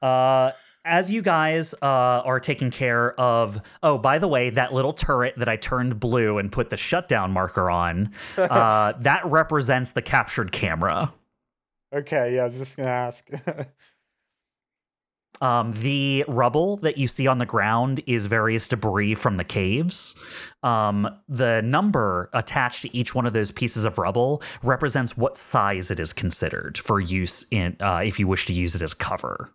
Uh, 0.01 0.51
as 0.86 1.12
you 1.12 1.22
guys 1.22 1.74
uh, 1.82 1.86
are 1.86 2.39
taking 2.39 2.72
care 2.72 3.20
of, 3.20 3.60
oh, 3.84 3.97
by 3.97 4.20
the 4.20 4.28
way, 4.28 4.49
that 4.51 4.74
little 4.74 4.93
turret 4.93 5.34
that 5.38 5.49
I 5.49 5.57
turned 5.57 5.99
blue 5.99 6.38
and 6.38 6.49
put 6.51 6.70
the 6.70 6.78
shutdown 6.78 7.32
marker 7.32 7.70
on, 7.70 8.14
uh, 8.38 8.93
that 8.99 9.26
represents 9.26 9.91
the 9.91 10.01
captured 10.01 10.51
camera. 10.51 11.14
Okay. 11.93 12.36
Yeah. 12.36 12.43
I 12.43 12.45
was 12.45 12.57
just 12.57 12.78
gonna 12.78 12.89
ask. 12.89 13.28
Um, 15.41 15.71
the 15.73 16.25
rubble 16.27 16.77
that 16.77 16.97
you 16.97 17.07
see 17.07 17.25
on 17.27 17.37
the 17.37 17.45
ground 17.45 18.01
is 18.05 18.25
various 18.25 18.67
debris 18.67 19.15
from 19.15 19.37
the 19.37 19.43
caves. 19.45 20.15
Um, 20.63 21.07
the 21.29 21.61
number 21.61 22.29
attached 22.33 22.81
to 22.81 22.95
each 22.95 23.15
one 23.15 23.25
of 23.25 23.31
those 23.33 23.51
pieces 23.51 23.85
of 23.85 23.97
rubble 23.97 24.41
represents 24.61 25.15
what 25.15 25.37
size 25.37 25.89
it 25.89 25.99
is 25.99 26.11
considered 26.11 26.77
for 26.77 26.99
use 26.99 27.45
in 27.51 27.77
uh, 27.79 28.01
if 28.03 28.19
you 28.19 28.27
wish 28.27 28.45
to 28.47 28.53
use 28.53 28.75
it 28.75 28.81
as 28.81 28.93
cover. 28.93 29.53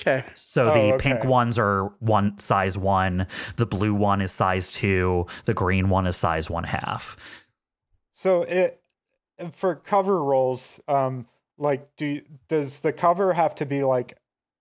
Okay. 0.00 0.24
So 0.34 0.70
Oh, 0.70 0.74
the 0.74 0.94
okay. 0.94 0.98
pink 1.10 1.24
ones 1.24 1.58
are 1.58 1.84
one 2.00 2.38
size 2.38 2.76
one, 2.78 3.26
the 3.56 3.66
blue 3.66 3.94
one 3.94 4.22
is 4.22 4.32
size 4.32 4.72
two, 4.72 5.26
the 5.44 5.52
green 5.54 5.90
one 5.90 6.06
is 6.06 6.16
size 6.16 6.48
one 6.48 6.64
half. 6.64 7.16
so 8.12 8.42
it 8.42 8.80
for 9.52 9.74
cover 9.76 10.22
rolls. 10.24 10.80
Um, 10.88 11.26
like, 11.60 11.86
do 11.96 12.22
does 12.48 12.80
the 12.80 12.92
cover 12.92 13.32
have 13.32 13.54
to 13.56 13.66
be 13.66 13.84
like 13.84 14.16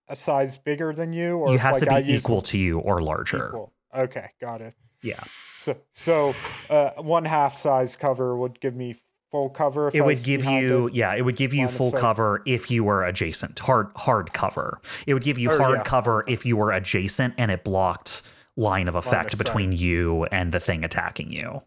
a 0.08 0.16
size 0.16 0.58
bigger 0.58 0.94
than 0.94 1.14
you, 1.14 1.38
or 1.38 1.56
if, 1.56 1.62
has 1.62 1.76
like, 1.82 1.90
to 1.90 1.94
I 1.94 2.02
be 2.02 2.12
use 2.12 2.22
equal 2.22 2.42
to 2.44 2.58
you 2.58 2.80
or 2.80 3.02
larger. 3.02 3.48
equal? 3.48 3.74
Okay, 3.96 4.30
got 4.40 4.62
it. 4.62 4.76
Yeah. 5.02 5.20
So, 5.58 5.78
so 5.94 6.36
uh, 6.70 6.92
one 6.98 7.26
half 7.26 7.58
size 7.58 7.96
cover 7.96 8.38
would 8.38 8.60
give 8.60 8.76
me 8.76 8.96
full 9.32 9.50
cover. 9.50 9.88
If 9.88 9.96
It 9.96 10.02
I 10.02 10.06
would 10.06 10.24
give 10.24 10.44
you 10.46 10.88
it? 10.88 10.94
yeah, 10.96 11.16
it 11.16 11.22
would 11.22 11.36
give 11.36 11.54
you 11.54 11.68
full 11.68 11.92
cover 11.92 12.42
if 12.46 12.70
you 12.70 12.84
were 12.84 13.04
adjacent. 13.04 13.60
Hard 13.60 13.90
hard 13.96 14.34
cover. 14.34 14.82
It 15.08 15.14
would 15.14 15.24
give 15.24 15.38
you 15.40 15.52
Oh, 15.52 15.58
hard 15.58 15.78
yeah. 15.80 15.84
cover 15.84 16.24
if 16.28 16.46
you 16.46 16.58
were 16.58 16.72
adjacent 16.72 17.34
and 17.38 17.50
it 17.52 17.64
blocked 17.64 18.22
line 18.58 18.88
of 18.90 18.96
effect 18.96 19.38
between 19.38 19.72
you 19.72 20.26
and 20.26 20.52
the 20.52 20.60
thing 20.60 20.84
attacking 20.84 21.32
you. 21.32 21.62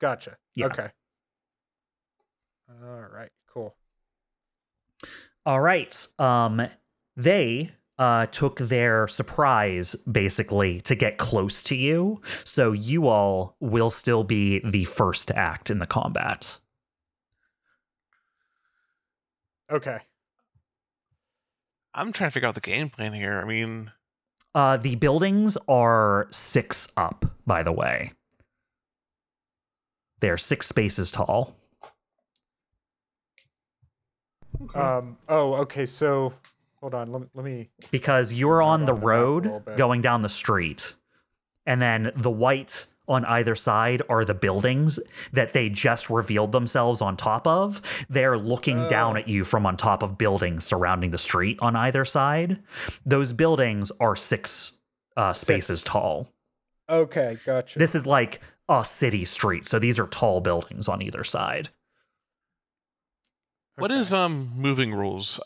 Gotcha. 0.00 0.36
Yeah. 0.54 0.66
Okay. 0.66 0.88
All 2.82 3.06
right. 3.12 3.30
Cool. 5.46 5.52
All 5.52 5.60
right. 5.60 6.06
Um 6.18 6.68
they 7.16 7.70
uh 7.98 8.26
took 8.26 8.58
their 8.58 9.08
surprise 9.08 9.94
basically 10.10 10.80
to 10.82 10.94
get 10.94 11.16
close 11.18 11.62
to 11.64 11.74
you. 11.74 12.20
So 12.44 12.72
you 12.72 13.08
all 13.08 13.56
will 13.60 13.90
still 13.90 14.24
be 14.24 14.58
the 14.60 14.84
first 14.84 15.28
to 15.28 15.38
act 15.38 15.70
in 15.70 15.78
the 15.78 15.86
combat. 15.86 16.58
Okay. 19.72 19.98
I'm 21.94 22.12
trying 22.12 22.30
to 22.30 22.34
figure 22.34 22.48
out 22.48 22.54
the 22.54 22.60
game 22.60 22.90
plan 22.90 23.14
here. 23.14 23.40
I 23.40 23.44
mean, 23.46 23.90
Uh, 24.54 24.76
the 24.76 24.94
buildings 24.96 25.56
are 25.68 26.28
six 26.30 26.88
up, 26.96 27.24
by 27.46 27.62
the 27.62 27.72
way. 27.72 28.12
They're 30.20 30.38
six 30.38 30.66
spaces 30.68 31.10
tall. 31.10 31.56
Um. 34.74 35.16
Oh, 35.28 35.54
okay. 35.54 35.86
So, 35.86 36.32
hold 36.80 36.94
on. 36.94 37.12
Let, 37.12 37.22
let 37.34 37.44
me. 37.44 37.68
because 37.90 38.32
you're 38.32 38.62
on 38.62 38.84
the 38.84 38.92
on 38.94 39.00
the 39.00 39.06
map 39.06 39.14
a 39.14 39.16
little 39.16 39.62
road 39.66 39.76
going 39.76 40.02
down 40.02 40.22
the 40.22 40.28
street 40.28 40.94
and 41.66 41.80
then 41.82 42.12
the 42.16 42.30
white 42.30 42.86
on 43.08 43.24
either 43.24 43.54
side 43.54 44.02
are 44.08 44.24
the 44.24 44.34
buildings 44.34 44.98
that 45.32 45.52
they 45.52 45.68
just 45.68 46.10
revealed 46.10 46.50
themselves 46.52 47.00
on 47.00 47.16
top 47.16 47.46
of 47.46 47.80
they're 48.10 48.36
looking 48.36 48.88
down 48.88 49.14
Oh. 49.16 49.20
at 49.20 49.28
you 49.28 49.44
from 49.44 49.64
on 49.64 49.76
top 49.76 50.02
of 50.02 50.18
buildings 50.18 50.64
surrounding 50.64 51.12
the 51.12 51.18
street 51.18 51.56
on 51.60 51.76
either 51.76 52.04
side 52.04 52.58
those 53.04 53.32
buildings 53.32 53.92
are 54.00 54.16
six 54.16 54.72
uh, 55.16 55.32
spaces 55.32 55.80
Six. 55.80 55.88
tall 55.90 56.28
Okay, 56.88 57.38
gotcha. 57.46 57.78
this 57.78 57.94
is 57.94 58.06
like 58.06 58.40
a 58.68 58.84
city 58.84 59.24
street 59.24 59.64
so 59.66 59.78
these 59.78 60.00
are 60.00 60.08
tall 60.08 60.40
buildings 60.40 60.88
on 60.88 61.00
either 61.00 61.22
side 61.22 61.68
What 63.76 63.92
is 63.92 64.12
um 64.12 64.52
moving 64.56 64.94
rules? 64.94 65.38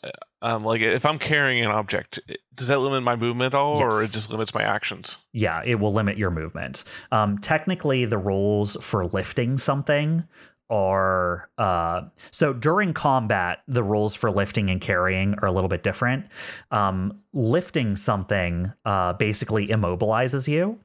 Um, 0.43 0.65
like 0.65 0.81
if 0.81 1.05
I'm 1.05 1.19
carrying 1.19 1.65
an 1.65 1.71
object, 1.71 2.21
does 2.55 2.69
that 2.69 2.79
limit 2.79 3.03
my 3.03 3.17
movement 3.17 3.55
at 3.55 3.59
all, 3.59 3.79
or 3.79 4.03
it 4.03 4.11
just 4.11 4.31
limits 4.31 4.55
my 4.55 4.63
actions? 4.63 5.17
yeah, 5.33 5.63
it 5.65 5.77
will 5.77 5.93
limit 5.93 6.17
your 6.17 6.31
movement. 6.31 6.85
Um, 7.13 7.39
technically, 7.39 8.05
the 8.05 8.19
rules 8.19 8.77
for 8.81 9.07
lifting 9.07 9.59
something 9.59 10.25
are 10.71 11.51
uh, 11.59 12.03
so 12.31 12.53
during 12.53 12.95
combat, 12.95 13.59
the 13.67 13.83
rules 13.83 14.15
for 14.15 14.31
lifting 14.31 14.71
and 14.71 14.81
carrying 14.81 15.35
are 15.43 15.47
a 15.47 15.53
little 15.53 15.69
bit 15.69 15.83
different. 15.83 16.27
Um, 16.71 17.21
lifting 17.33 17.97
something 17.97 18.73
uh, 18.85 19.15
basically 19.15 19.67
immobilizes 19.67 20.47
you, 20.47 20.79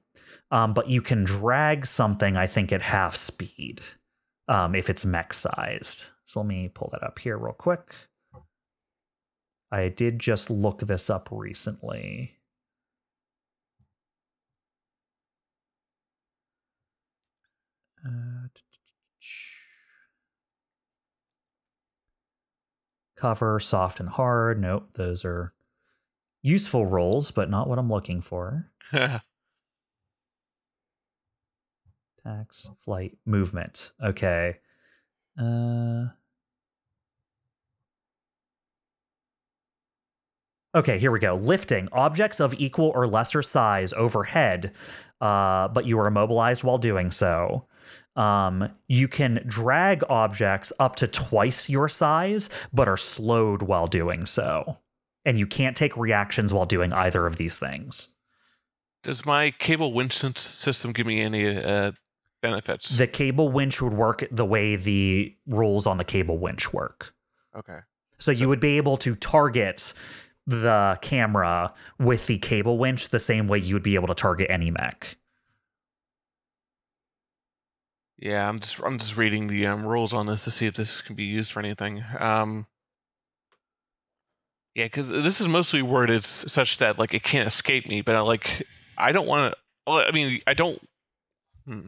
um, 0.50 0.74
but 0.74 0.90
you 0.90 1.02
can 1.02 1.24
drag 1.24 1.86
something, 1.86 2.36
I 2.36 2.48
think, 2.48 2.74
at 2.74 2.82
half 2.82 3.16
speed 3.16 3.82
um, 4.48 4.74
if 4.74 4.90
it's 4.90 5.06
mech 5.06 5.34
sized. 5.34 6.08
So 6.26 6.42
let 6.42 6.48
me 6.48 6.70
pull 6.70 6.90
that 6.92 7.04
up 7.04 7.20
here 7.20 7.38
real 7.38 7.54
quick. 7.54 7.94
I 9.72 9.90
did 9.90 10.20
just 10.20 10.50
look 10.50 10.80
this 10.82 11.10
up 11.10 11.30
recently. 11.32 12.38
Uh, 18.06 18.48
cover 23.16 23.60
soft 23.60 24.00
and 24.00 24.10
hard. 24.10 24.62
Nope, 24.62 24.90
those 24.96 25.26
are 25.26 25.54
useful 26.42 26.86
rolls, 26.86 27.32
but 27.32 27.50
not 27.50 27.68
what 27.68 27.80
I'm 27.80 27.90
looking 27.90 28.22
for. 28.22 28.72
Tax, 32.24 32.70
flight, 32.84 33.18
movement. 33.26 33.92
Okay. 34.04 34.58
Uh 35.38 36.16
Okay, 40.76 41.00
here 41.00 41.12
we 41.12 41.20
go. 41.20 41.36
Lifting 41.36 41.88
objects 41.94 42.42
of 42.42 42.54
equal 42.56 42.92
or 42.94 43.08
lesser 43.08 43.42
size 43.42 43.94
overhead, 43.94 44.74
uh, 45.22 45.70
but 45.70 45.86
you 45.86 45.98
are 46.00 46.08
immobilized 46.08 46.66
while 46.66 46.78
doing 46.78 47.12
so. 47.12 47.66
Um, 48.18 48.70
you 48.88 49.08
can 49.08 49.42
drag 49.48 50.04
objects 50.10 50.74
up 50.78 50.98
to 50.98 51.08
twice 51.08 51.70
your 51.70 51.88
size, 51.88 52.50
but 52.74 52.90
are 52.90 52.98
slowed 52.98 53.62
while 53.62 53.88
doing 53.88 54.26
so. 54.26 54.80
And 55.24 55.40
you 55.40 55.48
can't 55.48 55.78
take 55.78 55.96
reactions 55.96 56.52
while 56.52 56.66
doing 56.66 56.92
either 56.92 57.26
of 57.26 57.38
these 57.38 57.58
things. 57.58 58.10
Does 59.02 59.26
my 59.26 59.52
cable 59.52 59.94
winch 59.94 60.14
system 60.38 60.92
give 60.92 61.08
me 61.08 61.22
any 61.22 61.58
uh, 61.58 61.92
benefits? 62.50 62.90
The 62.90 63.08
cable 63.08 63.50
winch 63.50 63.82
would 63.82 63.94
work 63.94 64.28
the 64.32 64.46
way 64.46 64.76
the 64.76 65.36
rules 65.48 65.88
on 65.88 65.98
the 65.98 66.04
cable 66.04 66.38
winch 66.38 66.74
work. 66.74 67.14
okay. 67.58 67.80
So, 68.18 68.32
you 68.32 68.48
would 68.48 68.62
be 68.62 68.78
able 68.78 68.96
to 68.98 69.14
target 69.16 69.92
the 70.48 70.98
camera 71.02 71.74
with 72.00 72.28
the 72.28 72.38
cable 72.38 72.78
winch 72.78 73.10
the 73.10 73.20
same 73.20 73.48
way 73.48 73.58
you 73.58 73.76
would 73.76 73.84
be 73.84 73.96
able 73.96 74.08
to 74.08 74.14
target 74.14 74.48
any 74.50 74.72
mech. 74.72 75.18
Yeah, 78.18 78.48
I'm 78.48 78.60
just 78.60 78.80
I'm 78.82 78.98
just 78.98 79.18
reading 79.18 79.48
the 79.48 79.68
um, 79.68 79.86
rules 79.86 80.14
on 80.14 80.26
this 80.26 80.46
to 80.46 80.52
see 80.52 80.68
if 80.68 80.76
this 80.76 81.02
can 81.02 81.16
be 81.16 81.26
used 81.26 81.52
for 81.52 81.60
anything. 81.60 82.04
Um, 82.18 82.66
yeah, 84.74 84.86
because 84.86 85.10
this 85.10 85.42
is 85.42 85.48
mostly 85.48 85.82
worded 85.82 86.24
such 86.24 86.78
that 86.80 86.98
like 86.98 87.14
it 87.14 87.24
can't 87.24 87.48
escape 87.48 87.88
me, 87.88 88.02
but 88.02 88.16
I, 88.16 88.22
like 88.22 88.66
I 88.98 89.12
don't 89.12 89.28
want 89.28 89.54
to. 89.54 89.60
Well, 89.86 90.04
I 90.08 90.12
mean, 90.12 90.42
I 90.48 90.54
don't. 90.54 90.80
Hmm, 91.66 91.88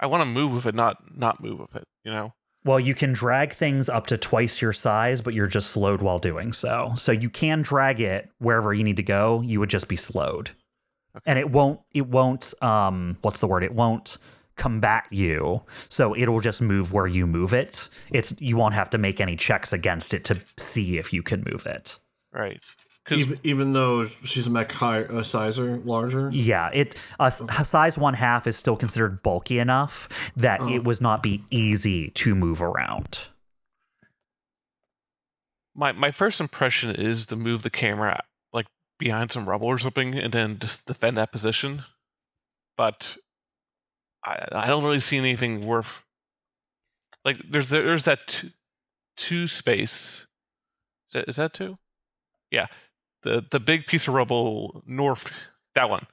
I 0.00 0.06
want 0.06 0.22
to 0.22 0.26
move 0.26 0.52
with 0.52 0.66
it, 0.66 0.74
not 0.74 0.96
not 1.16 1.42
move 1.42 1.58
with 1.60 1.76
it. 1.76 1.84
You 2.04 2.12
know. 2.12 2.32
Well, 2.64 2.80
you 2.80 2.94
can 2.94 3.12
drag 3.12 3.52
things 3.52 3.90
up 3.90 4.06
to 4.06 4.16
twice 4.16 4.62
your 4.62 4.72
size, 4.72 5.20
but 5.20 5.34
you're 5.34 5.46
just 5.46 5.70
slowed 5.70 6.00
while 6.00 6.18
doing 6.18 6.54
so. 6.54 6.94
So 6.96 7.12
you 7.12 7.28
can 7.28 7.60
drag 7.60 8.00
it 8.00 8.30
wherever 8.38 8.72
you 8.72 8.82
need 8.82 8.96
to 8.96 9.02
go. 9.02 9.42
You 9.42 9.60
would 9.60 9.68
just 9.68 9.88
be 9.88 9.96
slowed, 9.96 10.50
and 11.26 11.38
it 11.38 11.50
won't. 11.50 11.80
It 11.92 12.06
won't. 12.08 12.54
Um, 12.62 13.18
what's 13.22 13.40
the 13.40 13.46
word? 13.46 13.64
It 13.64 13.74
won't 13.74 14.16
combat 14.56 15.04
you. 15.10 15.62
So 15.88 16.16
it'll 16.16 16.40
just 16.40 16.62
move 16.62 16.92
where 16.92 17.06
you 17.06 17.26
move 17.26 17.52
it. 17.52 17.88
It's 18.12 18.34
you 18.38 18.56
won't 18.56 18.74
have 18.74 18.90
to 18.90 18.98
make 18.98 19.20
any 19.20 19.36
checks 19.36 19.72
against 19.72 20.14
it 20.14 20.24
to 20.26 20.40
see 20.56 20.96
if 20.98 21.12
you 21.12 21.22
can 21.22 21.44
move 21.46 21.66
it. 21.66 21.98
Right. 22.32 22.64
'Cause- 23.04 23.18
Even, 23.18 23.40
even 23.42 23.72
though 23.74 24.06
she's 24.06 24.46
a 24.46 24.50
mech 24.50 24.72
higher, 24.72 25.04
a 25.06 25.24
sizer 25.24 25.76
larger. 25.78 26.30
Yeah, 26.32 26.70
it 26.72 26.96
a 27.20 27.24
s- 27.24 27.42
a 27.58 27.64
size 27.64 27.98
one 27.98 28.14
half 28.14 28.46
is 28.46 28.56
still 28.56 28.76
considered 28.76 29.22
bulky 29.22 29.58
enough 29.58 30.08
that 30.36 30.60
oh. 30.62 30.68
it 30.68 30.84
was 30.84 31.02
not 31.02 31.22
be 31.22 31.44
easy 31.50 32.10
to 32.10 32.34
move 32.34 32.62
around. 32.62 33.28
my 35.76 35.90
my 35.92 36.12
first 36.12 36.40
impression 36.40 36.94
is 36.94 37.26
to 37.26 37.36
move 37.36 37.62
the 37.62 37.70
camera 37.70 38.22
like 38.52 38.66
behind 38.98 39.32
some 39.32 39.48
rubble 39.48 39.66
or 39.66 39.76
something 39.78 40.14
and 40.14 40.32
then 40.32 40.58
just 40.60 40.86
defend 40.86 41.16
that 41.16 41.32
position. 41.32 41.82
But 42.76 43.16
i 44.24 44.46
i 44.52 44.66
don't 44.68 44.84
really 44.84 45.00
see 45.00 45.18
anything 45.18 45.66
worth 45.66 46.02
like 47.24 47.36
there's 47.50 47.68
there's 47.70 48.04
that 48.04 48.26
two, 48.28 48.50
two 49.16 49.46
space. 49.48 50.26
Is 51.08 51.12
that 51.14 51.28
is 51.28 51.36
that 51.36 51.52
two? 51.52 51.76
Yeah 52.50 52.66
the 53.24 53.44
the 53.50 53.58
big 53.60 53.86
piece 53.86 54.06
of 54.08 54.14
rubble 54.14 54.82
north 54.86 55.48
that 55.74 55.90
one 55.90 56.06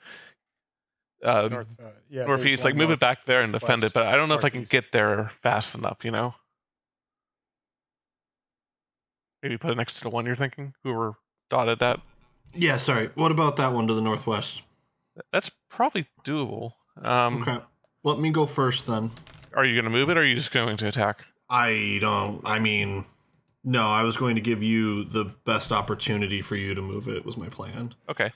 um, 1.24 1.49
North, 1.51 1.68
uh, 1.80 1.84
yeah, 2.09 2.24
there's 2.24 2.28
northeast 2.28 2.64
like 2.64 2.76
move 2.76 2.88
north- 2.89 2.97
it 2.97 2.99
back 2.99 3.26
there 3.26 3.41
and 3.43 3.53
defend 3.53 3.84
it 3.84 3.93
but 3.93 4.07
i 4.07 4.16
don't 4.16 4.28
know 4.28 4.36
if 4.36 4.43
i 4.45 4.49
can 4.49 4.62
northeast. 4.62 4.72
get 4.72 4.91
there 4.91 5.32
fast 5.43 5.76
enough 5.76 6.03
you 6.03 6.09
know 6.12 6.34
maybe 9.43 9.57
put 9.57 9.72
it 9.72 9.76
next 9.78 9.95
to 9.97 10.01
the 10.03 10.09
one 10.09 10.26
you're 10.26 10.36
thinking 10.36 10.74
whoever 10.84 11.14
dotted 11.49 11.80
that 11.80 11.99
Yeah, 12.53 12.78
sorry. 12.78 13.09
What 13.16 13.32
about 13.32 13.55
that 13.57 13.74
one 13.74 13.88
to 13.88 13.93
the 13.93 14.01
northwest? 14.01 14.62
that's 15.32 15.49
probably 15.70 16.07
doable 16.26 16.74
um 17.03 17.41
Okay. 17.41 17.59
Let 18.03 18.20
me 18.20 18.32
go 18.32 18.45
first 18.45 18.88
then. 18.88 19.12
are 19.53 19.64
you 19.66 19.76
going 19.76 19.86
to 19.86 19.91
move 19.91 20.09
it 20.09 20.18
or 20.18 20.22
are 20.22 20.26
you 20.26 20.36
just 20.36 20.51
going 20.51 20.78
to 20.78 20.88
attack 20.88 21.24
I 21.49 21.97
don't. 21.99 22.41
I 22.45 22.59
mean, 22.59 23.03
no. 23.64 23.89
I 23.89 24.03
was 24.03 24.18
going 24.18 24.36
to 24.36 24.41
give 24.41 24.62
you 24.64 25.03
the 25.03 25.26
best 25.45 25.72
opportunity 25.72 26.41
for 26.41 26.55
you 26.55 26.74
to 26.76 26.82
move 26.82 27.07
it. 27.07 27.26
Was 27.26 27.38
my 27.38 27.47
plan. 27.49 27.93
okay 28.09 28.32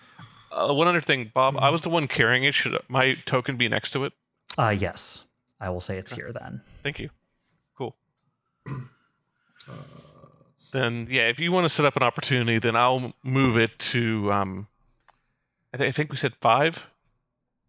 uh, 0.52 0.74
one 0.74 0.88
other 0.88 1.02
thing 1.02 1.30
bob 1.34 1.58
i 1.58 1.70
was 1.70 1.82
the 1.82 1.90
one 1.90 2.08
carrying 2.08 2.46
it 2.46 2.54
should 2.56 2.78
my 2.88 3.16
token 3.26 3.58
be 3.58 3.68
next 3.68 3.92
to 3.92 4.06
it 4.06 4.14
Uh 4.58 4.70
yes. 4.70 5.24
I 5.60 5.70
will 5.70 5.82
say 5.82 5.98
it's 5.98 6.14
here 6.14 6.32
then. 6.32 6.62
thank 6.84 7.00
you 7.00 7.10
cool 7.78 7.96
then 10.74 11.08
yeah 11.10 11.28
if 11.30 11.40
you 11.40 11.52
want 11.52 11.66
to 11.66 11.70
set 11.70 11.86
up 11.86 11.96
an 11.98 12.04
opportunity 12.04 12.60
then 12.60 12.76
i'll 12.76 13.14
move 13.24 13.58
it 13.58 13.78
to 13.80 14.32
um 14.32 14.68
i, 15.74 15.78
th- 15.78 15.90
I 15.90 15.92
think 15.92 16.12
we 16.12 16.18
said 16.18 16.34
five 16.42 16.82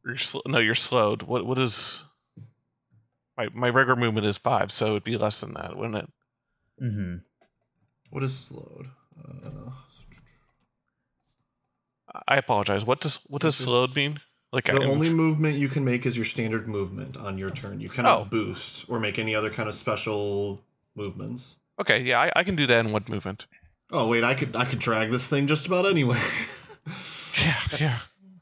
you're 0.05 0.17
sl- 0.17 0.41
no 0.47 0.59
you're 0.59 0.75
slowed 0.75 1.23
what 1.23 1.45
what 1.45 1.59
is 1.59 2.03
my 3.37 3.49
my 3.53 3.69
regular 3.69 3.99
movement 3.99 4.27
is 4.27 4.39
five 4.39 4.71
so 4.71 4.87
it'd 4.89 5.05
be 5.05 5.17
less 5.17 5.41
than 5.41 5.55
that 5.55 5.77
wouldn't 5.77 5.97
it 5.97 6.09
hmm 6.79 7.17
What 8.11 8.23
is 8.23 8.37
slowed? 8.37 8.89
Uh, 9.25 9.71
i 12.29 12.37
apologize 12.37 12.85
what 12.85 13.01
does 13.01 13.17
what 13.29 13.43
does 13.43 13.57
slowed 13.57 13.95
mean 13.97 14.19
like 14.53 14.65
the 14.67 14.81
I, 14.81 14.85
only 14.85 15.11
movement 15.11 15.59
you 15.59 15.69
can 15.69 15.85
make 15.85 16.07
is 16.07 16.17
your 16.17 16.25
standard 16.25 16.67
movement 16.69 17.17
on 17.17 17.37
your 17.37 17.51
turn. 17.51 17.81
You 17.81 17.89
cannot 17.89 18.21
Oh. 18.21 18.25
boost 18.25 18.89
or 18.89 19.01
make 19.01 19.19
any 19.19 19.35
other 19.35 19.51
kind 19.51 19.69
of 19.69 19.75
special 19.75 20.63
movements. 20.95 21.57
okay 21.81 22.01
yeah 22.01 22.21
I, 22.21 22.33
I 22.37 22.45
can 22.45 22.57
do 22.57 22.67
that 22.69 22.85
in 22.87 22.93
one 22.93 23.05
movement 23.09 23.47
Oh 23.93 24.07
wait, 24.09 24.25
I 24.25 24.35
could 24.35 24.55
I 24.57 24.65
could 24.65 24.79
drag 24.79 25.11
this 25.11 25.29
thing 25.29 25.47
just 25.47 25.67
about 25.67 25.85
anywhere. 25.87 26.23
yeah 27.39 27.61
yeah 27.79 27.99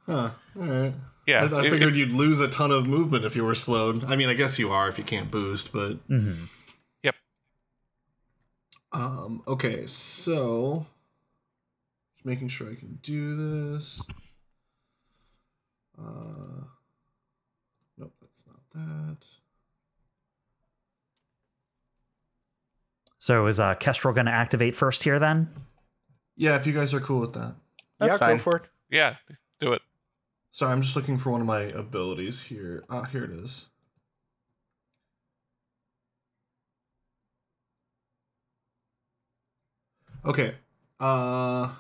huh. 0.06 0.30
All 0.58 0.62
right. 0.62 0.94
yeah 1.26 1.48
I, 1.50 1.56
I 1.56 1.64
if- 1.64 1.72
figured 1.72 1.96
you'd 1.96 2.10
lose 2.10 2.40
a 2.40 2.48
ton 2.48 2.70
of 2.70 2.86
movement 2.86 3.24
if 3.24 3.34
you 3.36 3.44
were 3.44 3.54
slowed. 3.54 4.04
I 4.04 4.14
mean, 4.16 4.28
I 4.28 4.34
guess 4.34 4.58
you 4.58 4.70
are 4.70 4.88
if 4.88 4.98
you 4.98 5.04
can't 5.04 5.30
boost, 5.30 5.72
but 5.72 5.94
hmm 6.06 6.44
um, 8.94 9.42
okay, 9.48 9.86
so 9.86 10.86
just 12.14 12.24
making 12.24 12.46
sure 12.46 12.70
I 12.70 12.76
can 12.76 13.00
do 13.02 13.34
this. 13.34 14.00
Uh, 15.98 16.62
nope, 17.98 18.12
that's 18.20 18.44
not 18.46 18.60
that. 18.72 19.16
So 23.18 23.46
is 23.48 23.58
uh, 23.58 23.74
Kestrel 23.74 24.14
going 24.14 24.26
to 24.26 24.32
activate 24.32 24.76
first 24.76 25.02
here 25.02 25.18
then? 25.18 25.48
Yeah, 26.36 26.54
if 26.54 26.66
you 26.66 26.72
guys 26.72 26.94
are 26.94 27.00
cool 27.00 27.20
with 27.20 27.32
that. 27.32 27.56
That's 27.98 28.12
yeah, 28.12 28.18
fine. 28.18 28.36
go 28.36 28.42
for 28.42 28.56
it. 28.58 28.62
Yeah, 28.90 29.16
do 29.60 29.72
it. 29.72 29.82
Sorry, 30.52 30.70
I'm 30.70 30.82
just 30.82 30.94
looking 30.94 31.18
for 31.18 31.30
one 31.30 31.40
of 31.40 31.48
my 31.48 31.62
abilities 31.62 32.42
here. 32.42 32.84
Ah, 32.88 33.04
here 33.04 33.24
it 33.24 33.32
is. 33.32 33.66
Okay. 40.24 40.54
Uh 40.98 41.74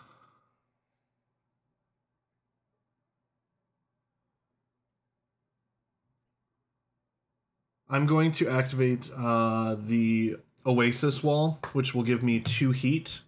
I'm 7.88 8.06
going 8.06 8.32
to 8.32 8.48
activate 8.48 9.08
uh, 9.16 9.76
the 9.78 10.36
Oasis 10.66 11.22
wall, 11.22 11.60
which 11.74 11.94
will 11.94 12.02
give 12.02 12.24
me 12.24 12.40
two 12.40 12.72
heat. 12.72 13.20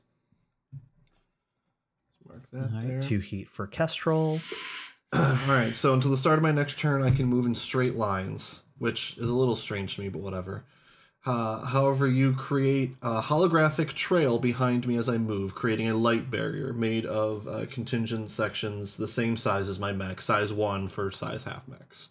Mark 2.26 2.42
that 2.52 2.70
right, 2.72 2.88
there. 2.88 3.00
two 3.00 3.20
heat 3.20 3.48
for 3.48 3.66
Kestrel. 3.66 4.40
All 5.12 5.36
right, 5.46 5.72
so 5.72 5.94
until 5.94 6.10
the 6.10 6.16
start 6.16 6.38
of 6.38 6.42
my 6.42 6.50
next 6.50 6.78
turn, 6.78 7.02
I 7.02 7.10
can 7.10 7.26
move 7.26 7.46
in 7.46 7.54
straight 7.54 7.94
lines, 7.94 8.64
which 8.78 9.16
is 9.18 9.28
a 9.28 9.34
little 9.34 9.54
strange 9.54 9.94
to 9.96 10.00
me, 10.00 10.08
but 10.08 10.20
whatever. 10.20 10.64
Uh, 11.26 11.64
however, 11.66 12.06
you 12.06 12.32
create 12.32 12.94
a 13.02 13.20
holographic 13.20 13.88
trail 13.94 14.38
behind 14.38 14.86
me 14.86 14.96
as 14.96 15.08
I 15.08 15.18
move, 15.18 15.56
creating 15.56 15.90
a 15.90 15.96
light 15.96 16.30
barrier 16.30 16.72
made 16.72 17.04
of 17.04 17.48
uh, 17.48 17.66
contingent 17.66 18.30
sections 18.30 18.96
the 18.96 19.08
same 19.08 19.36
size 19.36 19.68
as 19.68 19.80
my 19.80 19.92
mech, 19.92 20.20
size 20.20 20.52
1 20.52 20.86
for 20.86 21.10
size 21.10 21.42
half 21.42 21.66
mechs. 21.66 22.10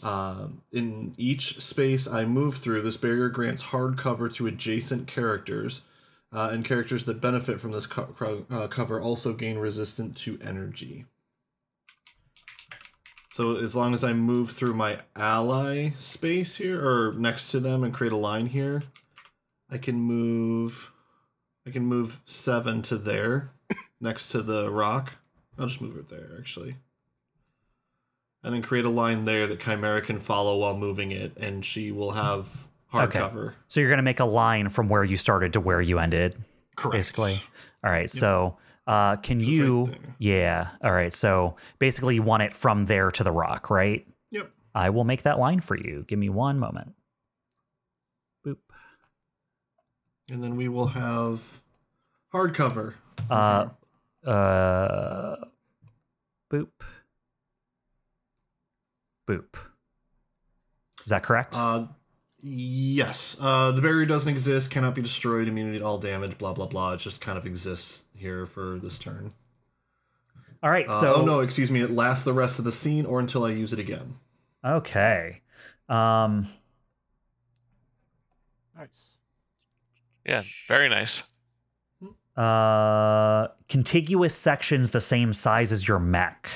Um, 0.00 0.62
in 0.72 1.12
each 1.18 1.58
space 1.58 2.06
I 2.06 2.24
move 2.24 2.54
through, 2.54 2.82
this 2.82 2.96
barrier 2.96 3.28
grants 3.28 3.62
hard 3.62 3.98
cover 3.98 4.28
to 4.28 4.46
adjacent 4.46 5.08
characters, 5.08 5.82
uh, 6.32 6.50
and 6.52 6.64
characters 6.64 7.06
that 7.06 7.20
benefit 7.20 7.60
from 7.60 7.72
this 7.72 7.86
co- 7.86 8.46
uh, 8.48 8.68
cover 8.68 9.00
also 9.00 9.32
gain 9.32 9.58
resistant 9.58 10.16
to 10.18 10.38
energy. 10.40 11.04
So 13.40 13.56
as 13.56 13.74
long 13.74 13.94
as 13.94 14.04
I 14.04 14.12
move 14.12 14.50
through 14.50 14.74
my 14.74 14.98
ally 15.16 15.92
space 15.96 16.56
here, 16.56 16.78
or 16.78 17.14
next 17.14 17.50
to 17.52 17.58
them, 17.58 17.82
and 17.82 17.90
create 17.90 18.12
a 18.12 18.16
line 18.16 18.48
here, 18.48 18.82
I 19.70 19.78
can 19.78 19.98
move. 19.98 20.90
I 21.66 21.70
can 21.70 21.86
move 21.86 22.20
seven 22.26 22.82
to 22.82 22.98
there, 22.98 23.48
next 24.00 24.28
to 24.32 24.42
the 24.42 24.70
rock. 24.70 25.14
I'll 25.58 25.68
just 25.68 25.80
move 25.80 25.96
it 25.96 26.10
there 26.10 26.32
actually, 26.38 26.74
and 28.44 28.52
then 28.52 28.60
create 28.60 28.84
a 28.84 28.90
line 28.90 29.24
there 29.24 29.46
that 29.46 29.60
Chimera 29.60 30.02
can 30.02 30.18
follow 30.18 30.58
while 30.58 30.76
moving 30.76 31.10
it, 31.10 31.34
and 31.38 31.64
she 31.64 31.92
will 31.92 32.10
have 32.10 32.68
hard 32.88 33.08
Okay. 33.08 33.20
cover. 33.20 33.54
So 33.68 33.80
you're 33.80 33.88
going 33.88 33.96
to 33.96 34.02
make 34.02 34.20
a 34.20 34.26
line 34.26 34.68
from 34.68 34.90
where 34.90 35.02
you 35.02 35.16
started 35.16 35.54
to 35.54 35.60
where 35.60 35.80
you 35.80 35.98
ended, 35.98 36.36
Correct. 36.76 36.92
basically. 36.92 37.40
All 37.82 37.90
right. 37.90 38.10
So 38.10 38.58
uh, 38.90 39.14
can 39.16 39.38
Just 39.38 39.52
you? 39.52 39.84
right 39.84 39.98
yeah. 40.18 40.70
All 40.82 40.90
right. 40.90 41.14
So 41.14 41.54
basically, 41.78 42.16
you 42.16 42.22
want 42.22 42.42
it 42.42 42.56
from 42.56 42.86
there 42.86 43.12
to 43.12 43.22
the 43.22 43.30
rock, 43.30 43.70
right? 43.70 44.04
Yep. 44.32 44.50
I 44.74 44.90
will 44.90 45.04
make 45.04 45.22
that 45.22 45.38
line 45.38 45.60
for 45.60 45.76
you. 45.76 46.04
Give 46.08 46.18
me 46.18 46.28
one 46.28 46.58
moment. 46.58 46.94
Boop. 48.44 48.56
And 50.28 50.42
then 50.42 50.56
we 50.56 50.68
will 50.68 50.88
have 50.88 51.60
hard 52.32 52.52
cover. 52.56 52.96
Uh, 53.30 53.68
uh, 54.26 55.36
boop. 56.52 56.70
Boop. 59.28 59.54
Is 61.04 61.10
that 61.10 61.22
correct? 61.22 61.54
Uh, 61.56 61.86
yes. 62.40 63.36
Uh, 63.40 63.70
the 63.70 63.82
barrier 63.82 64.04
doesn't 64.04 64.30
exist, 64.30 64.68
cannot 64.72 64.96
be 64.96 65.02
destroyed, 65.02 65.46
immunity 65.46 65.78
to 65.78 65.84
all 65.84 65.98
damage, 65.98 66.38
blah, 66.38 66.52
blah, 66.52 66.66
blah. 66.66 66.94
It 66.94 66.98
just 66.98 67.20
kind 67.20 67.38
of 67.38 67.46
exists 67.46 68.02
here 68.20 68.46
for 68.46 68.78
this 68.78 68.98
turn. 68.98 69.32
All 70.62 70.70
right. 70.70 70.86
Uh, 70.88 71.00
So 71.00 71.14
oh, 71.16 71.24
no, 71.24 71.40
excuse 71.40 71.70
me. 71.70 71.80
It 71.80 71.90
lasts 71.90 72.24
the 72.24 72.32
rest 72.32 72.58
of 72.58 72.64
the 72.64 72.72
scene 72.72 73.04
or 73.06 73.18
until 73.18 73.44
I 73.44 73.50
use 73.50 73.72
it 73.72 73.78
again. 73.78 74.14
okay. 74.64 75.40
Um. 75.88 76.48
Nice. 78.78 79.16
Yeah, 80.24 80.42
very 80.68 80.88
nice. 80.88 81.22
Uh, 82.36 83.48
contiguous 83.68 84.34
sections 84.34 84.90
the 84.92 85.00
same 85.00 85.32
size 85.32 85.72
as 85.72 85.86
your 85.88 85.98
mech. 85.98 86.48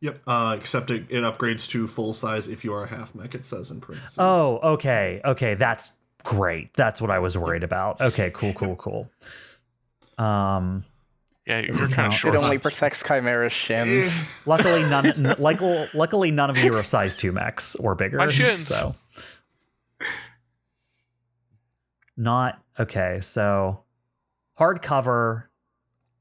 Yep. 0.00 0.18
Uh, 0.26 0.56
except 0.58 0.90
it, 0.90 1.04
it 1.10 1.22
upgrades 1.22 1.68
to 1.70 1.86
full 1.86 2.12
size 2.12 2.48
if 2.48 2.64
you 2.64 2.72
are 2.74 2.84
a 2.84 2.88
half 2.88 3.14
mech, 3.14 3.34
it 3.34 3.44
says 3.44 3.70
in 3.70 3.80
parentheses. 3.80 4.16
Oh, 4.18 4.58
okay, 4.62 5.20
okay, 5.24 5.54
that's 5.54 5.92
great. 6.24 6.74
That's 6.74 7.00
what 7.00 7.10
I 7.10 7.18
was 7.18 7.36
worried 7.38 7.62
about. 7.64 8.00
Okay, 8.00 8.30
cool, 8.34 8.52
cool, 8.54 8.76
cool. 8.76 9.10
Um, 10.18 10.84
Yeah, 11.46 11.60
you're 11.60 11.84
it 11.84 11.92
kind 11.92 12.12
of 12.12 12.14
short. 12.14 12.34
It 12.34 12.40
only 12.40 12.58
protects 12.58 13.02
Chimera's 13.02 13.52
shins. 13.52 14.12
Luckily 14.46 14.82
none, 14.82 15.06
n- 15.06 15.36
like, 15.38 15.60
luckily 15.94 16.30
none 16.30 16.50
of 16.50 16.56
you 16.56 16.74
are 16.76 16.82
size 16.84 17.16
two 17.16 17.32
mechs 17.32 17.74
or 17.76 17.94
bigger. 17.94 18.18
My 18.18 18.28
shins. 18.28 18.66
So, 18.66 18.94
not 22.16 22.62
okay. 22.78 23.18
So, 23.22 23.80
hardcover, 24.58 25.44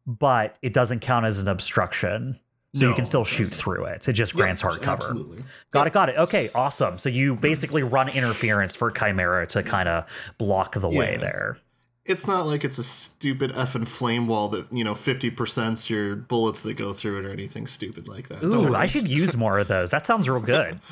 but 0.05 0.57
it 0.61 0.73
doesn't 0.73 0.99
count 1.01 1.25
as 1.25 1.37
an 1.37 1.47
obstruction. 1.47 2.39
So 2.75 2.89
you 2.89 2.95
can 2.95 3.05
still 3.05 3.23
shoot 3.23 3.43
doesn't. 3.43 3.57
through 3.59 3.85
it. 3.85 4.07
It 4.07 4.13
just 4.13 4.33
yep, 4.33 4.37
grants 4.37 4.63
hardcover. 4.63 4.93
Absolutely. 4.93 5.43
Got 5.69 5.85
it, 5.85 5.93
got 5.93 6.09
it. 6.09 6.17
Okay, 6.17 6.49
awesome. 6.55 6.97
So 6.97 7.07
you 7.07 7.35
basically 7.35 7.83
run 7.83 8.09
interference 8.09 8.75
for 8.75 8.89
Chimera 8.89 9.45
to 9.47 9.61
kind 9.61 9.87
of 9.87 10.05
block 10.39 10.73
the 10.73 10.89
way 10.89 11.17
there. 11.17 11.59
It's 12.05 12.27
not 12.27 12.45
like 12.45 12.65
it's 12.65 12.77
a 12.77 12.83
stupid 12.83 13.51
effing 13.53 13.87
flame 13.87 14.27
wall 14.27 14.49
that, 14.49 14.65
you 14.73 14.83
know, 14.83 14.93
50%'s 14.93 15.89
your 15.89 16.17
bullets 16.17 16.61
that 16.63 16.73
go 16.73 16.91
through 16.91 17.19
it 17.19 17.25
or 17.25 17.31
anything 17.31 17.65
stupid 17.65 18.09
like 18.09 18.27
that. 18.27 18.43
Ooh. 18.43 18.75
I 18.75 18.87
should 18.87 19.07
use 19.07 19.37
more 19.37 19.57
of 19.57 19.69
those. 19.69 19.89
That 19.91 20.05
sounds 20.05 20.27
real 20.27 20.41
good. 20.41 20.79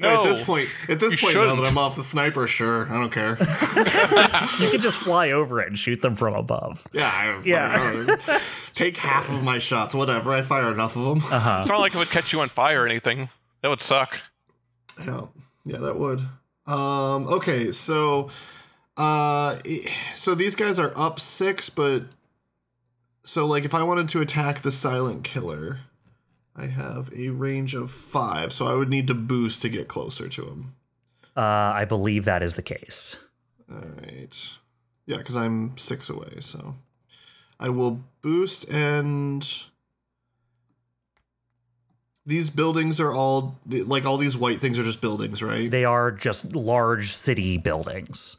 No, 0.00 0.22
at 0.22 0.24
this 0.24 0.42
point, 0.42 0.70
at 0.88 1.00
this 1.00 1.20
point, 1.20 1.34
now 1.34 1.42
shouldn't. 1.42 1.64
that 1.64 1.68
I'm 1.70 1.76
off 1.76 1.96
the 1.96 2.02
sniper, 2.02 2.46
sure, 2.46 2.90
I 2.90 2.94
don't 2.94 3.12
care. 3.12 3.32
you 4.58 4.70
can 4.70 4.80
just 4.80 4.96
fly 4.96 5.32
over 5.32 5.60
it 5.60 5.68
and 5.68 5.78
shoot 5.78 6.00
them 6.00 6.16
from 6.16 6.32
above. 6.34 6.82
Yeah, 6.94 7.08
I, 7.10 7.42
Yeah. 7.44 8.16
I- 8.26 8.40
take 8.72 8.96
half 8.96 9.28
of 9.30 9.42
my 9.42 9.58
shots, 9.58 9.94
whatever. 9.94 10.32
I 10.32 10.40
fire 10.40 10.70
enough 10.70 10.96
of 10.96 11.02
them. 11.04 11.18
Uh 11.30 11.38
huh. 11.38 11.58
it's 11.60 11.68
not 11.68 11.80
like 11.80 11.94
it 11.94 11.98
would 11.98 12.08
catch 12.08 12.32
you 12.32 12.40
on 12.40 12.48
fire 12.48 12.84
or 12.84 12.86
anything. 12.86 13.28
That 13.60 13.68
would 13.68 13.82
suck. 13.82 14.18
Yeah, 15.04 15.26
yeah, 15.66 15.76
that 15.78 15.98
would. 15.98 16.20
Um, 16.66 17.26
okay, 17.28 17.70
so, 17.70 18.30
uh, 19.02 19.58
so 20.14 20.34
these 20.36 20.54
guys 20.54 20.78
are 20.78 20.92
up 20.94 21.18
six, 21.18 21.68
but 21.68 22.04
so 23.24 23.46
like 23.46 23.64
if 23.64 23.74
I 23.74 23.82
wanted 23.82 24.08
to 24.10 24.20
attack 24.20 24.60
the 24.60 24.70
silent 24.70 25.24
killer, 25.24 25.80
I 26.54 26.66
have 26.66 27.12
a 27.12 27.30
range 27.30 27.74
of 27.74 27.90
five, 27.90 28.52
so 28.52 28.68
I 28.68 28.74
would 28.74 28.88
need 28.88 29.08
to 29.08 29.14
boost 29.14 29.60
to 29.62 29.68
get 29.68 29.88
closer 29.88 30.28
to 30.28 30.46
him. 30.46 30.74
Uh, 31.36 31.40
I 31.40 31.84
believe 31.84 32.26
that 32.26 32.44
is 32.44 32.54
the 32.54 32.62
case. 32.62 33.16
All 33.68 33.78
right, 33.78 34.48
yeah, 35.06 35.16
because 35.16 35.36
I'm 35.36 35.76
six 35.78 36.08
away, 36.08 36.36
so 36.38 36.76
I 37.58 37.70
will 37.70 38.04
boost 38.20 38.68
and. 38.68 39.46
These 42.24 42.50
buildings 42.50 43.00
are 43.00 43.12
all 43.12 43.58
like 43.66 44.04
all 44.04 44.16
these 44.16 44.36
white 44.36 44.60
things 44.60 44.78
are 44.78 44.84
just 44.84 45.00
buildings, 45.00 45.42
right? 45.42 45.68
They 45.68 45.84
are 45.84 46.12
just 46.12 46.54
large 46.54 47.10
city 47.10 47.58
buildings. 47.58 48.36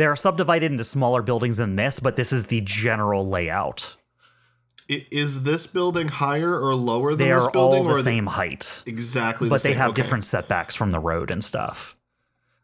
They 0.00 0.06
are 0.06 0.16
subdivided 0.16 0.72
into 0.72 0.82
smaller 0.82 1.20
buildings 1.20 1.58
than 1.58 1.76
this, 1.76 2.00
but 2.00 2.16
this 2.16 2.32
is 2.32 2.46
the 2.46 2.62
general 2.62 3.28
layout. 3.28 3.96
I- 4.90 5.06
Is 5.10 5.42
this 5.42 5.66
building 5.66 6.08
higher 6.08 6.58
or 6.58 6.74
lower 6.74 7.14
than 7.14 7.28
They 7.28 7.34
this 7.34 7.44
are 7.44 7.50
building, 7.50 7.82
all 7.82 7.90
or 7.90 7.96
the 7.96 8.02
they 8.02 8.14
same 8.14 8.24
height. 8.26 8.82
exactly? 8.86 9.48
the 9.48 9.50
but 9.50 9.62
they 9.62 9.72
same? 9.72 9.76
have 9.76 9.90
Okay. 9.90 10.00
different 10.00 10.24
setbacks 10.24 10.74
from 10.74 10.90
the 10.90 10.98
road 10.98 11.30
and 11.30 11.44
stuff. 11.44 11.98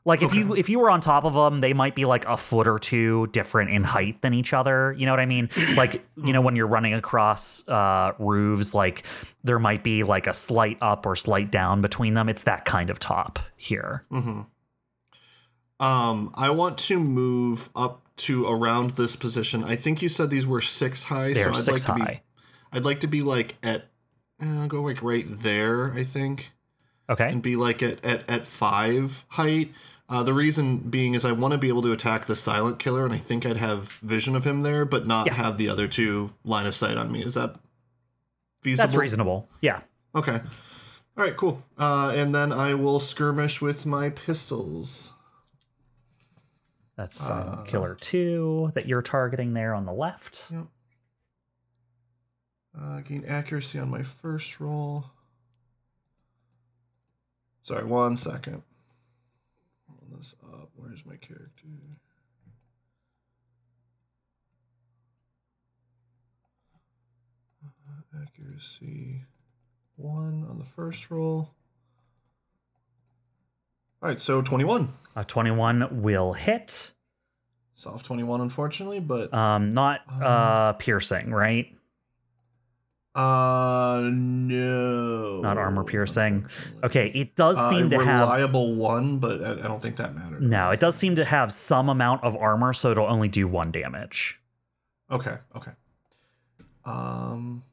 Like 0.06 0.22
if 0.22 0.32
you 0.32 0.54
if 0.54 0.70
you 0.70 0.78
were 0.78 0.90
on 0.90 1.02
top 1.02 1.24
of 1.24 1.34
them, 1.34 1.60
they 1.60 1.74
might 1.74 1.94
be 1.94 2.06
like 2.06 2.24
a 2.24 2.38
foot 2.38 2.66
or 2.66 2.78
two 2.78 3.26
different 3.32 3.70
in 3.70 3.84
height 3.84 4.22
than 4.22 4.32
each 4.32 4.54
other. 4.54 4.94
You 4.96 5.04
know 5.04 5.12
what 5.12 5.20
I 5.20 5.26
mean? 5.26 5.50
Like 5.76 6.06
you 6.16 6.32
know 6.32 6.40
when 6.40 6.56
you're 6.56 6.66
running 6.68 6.94
across 6.94 7.68
uh, 7.68 8.12
roofs, 8.18 8.72
like 8.72 9.02
there 9.44 9.58
might 9.58 9.84
be 9.84 10.04
like 10.04 10.26
a 10.26 10.32
slight 10.32 10.78
up 10.80 11.04
or 11.04 11.16
slight 11.16 11.50
down 11.50 11.82
between 11.82 12.14
them. 12.14 12.30
It's 12.30 12.44
that 12.44 12.64
kind 12.64 12.88
of 12.88 12.98
top 12.98 13.38
here. 13.58 14.04
Um, 15.78 16.30
I 16.34 16.50
want 16.50 16.78
to 16.78 16.98
move 16.98 17.68
up 17.76 18.02
to 18.16 18.46
around 18.46 18.92
this 18.92 19.14
position. 19.14 19.62
I 19.62 19.76
think 19.76 20.00
you 20.00 20.08
said 20.08 20.30
these 20.30 20.46
were 20.46 20.60
six 20.62 21.04
high, 21.04 21.34
They're 21.34 21.52
so 21.52 21.58
I'd 21.58 21.64
six 21.64 21.88
like 21.88 21.98
to 21.98 22.04
high. 22.04 22.12
be. 22.14 22.20
I'd 22.78 22.84
like 22.84 23.00
to 23.00 23.06
be 23.06 23.22
like 23.22 23.56
at. 23.62 23.86
eh, 24.40 24.46
I'll 24.60 24.68
go 24.68 24.82
like 24.82 25.02
right 25.02 25.26
there. 25.28 25.92
I 25.92 26.04
think. 26.04 26.52
Okay. 27.08 27.28
and 27.30 27.40
be 27.40 27.54
like 27.54 27.82
at, 27.84 28.04
at, 28.04 28.28
at 28.28 28.46
five 28.48 29.24
height. 29.28 29.72
Uh, 30.08 30.22
the 30.24 30.34
reason 30.34 30.78
being 30.78 31.14
is 31.14 31.24
I 31.24 31.30
want 31.32 31.52
to 31.52 31.58
be 31.58 31.68
able 31.68 31.82
to 31.82 31.92
attack 31.92 32.26
the 32.26 32.34
silent 32.36 32.78
killer, 32.80 33.04
and 33.04 33.12
I 33.14 33.18
think 33.18 33.44
I'd 33.46 33.56
have 33.58 33.92
vision 34.02 34.34
of 34.34 34.44
him 34.44 34.62
there, 34.62 34.84
but 34.84 35.06
not 35.06 35.26
Yeah. 35.26 35.34
have 35.34 35.56
the 35.58 35.68
other 35.68 35.86
two 35.88 36.32
line 36.44 36.66
of 36.66 36.74
sight 36.74 36.96
on 36.96 37.12
me. 37.12 37.22
Is 37.22 37.34
that 37.34 37.56
feasible? 38.62 38.86
That's 38.88 38.96
reasonable. 38.96 39.48
Yeah. 39.60 39.80
Okay. 40.16 40.32
All 41.16 41.24
right, 41.24 41.36
cool. 41.36 41.62
Uh, 41.78 42.12
and 42.16 42.34
then 42.34 42.50
I 42.52 42.74
will 42.74 42.98
skirmish 42.98 43.60
with 43.60 43.86
my 43.86 44.10
pistols. 44.10 45.12
That's 46.96 47.28
uh, 47.28 47.32
Uh, 47.32 47.62
killer 47.64 47.94
two 47.94 48.70
that 48.74 48.86
you're 48.86 49.02
targeting 49.02 49.52
there 49.52 49.74
on 49.74 49.84
the 49.84 49.92
left. 49.92 50.48
Yep. 50.50 50.66
Uh, 52.78 53.00
gain 53.00 53.24
accuracy 53.26 53.78
on 53.78 53.90
my 53.90 54.02
first 54.02 54.60
roll. 54.60 55.06
Sorry, 57.62 57.84
one 57.84 58.16
second. 58.16 58.62
Pull 59.88 60.16
this 60.16 60.34
up. 60.52 60.70
Where's 60.76 61.04
my 61.04 61.16
character? 61.16 61.66
Uh, 67.64 68.20
accuracy 68.22 69.24
one 69.96 70.46
on 70.48 70.58
the 70.58 70.64
first 70.64 71.10
roll. 71.10 71.50
All 74.06 74.10
right, 74.12 74.20
so 74.20 74.40
21. 74.40 74.88
A 75.16 75.24
21 75.24 76.00
will 76.00 76.32
hit. 76.34 76.92
Soft 77.74 78.06
21, 78.06 78.40
unfortunately, 78.40 79.00
but 79.00 79.34
Um, 79.34 79.70
not 79.70 80.02
uh, 80.22 80.74
piercing, 80.74 81.32
right? 81.32 81.76
Uh, 83.16 84.02
no. 84.12 85.40
Not 85.40 85.58
armor 85.58 85.82
piercing. 85.82 86.46
Okay, 86.84 87.08
it 87.16 87.34
does 87.34 87.58
Uh, 87.58 87.68
seem 87.68 87.90
to 87.90 87.96
have. 87.98 88.20
reliable 88.20 88.76
one, 88.76 89.18
but 89.18 89.42
I, 89.42 89.50
I 89.54 89.66
don't 89.66 89.82
think 89.82 89.96
that 89.96 90.14
matters. 90.14 90.40
No, 90.40 90.70
it 90.70 90.78
does 90.78 90.94
seem 90.94 91.16
to 91.16 91.24
have 91.24 91.52
some 91.52 91.88
amount 91.88 92.22
of 92.22 92.36
armor, 92.36 92.72
so 92.72 92.92
it'll 92.92 93.08
only 93.10 93.26
do 93.26 93.48
one 93.48 93.72
damage. 93.72 94.40
Okay, 95.10 95.38
okay. 95.56 95.72
Um, 96.84 97.64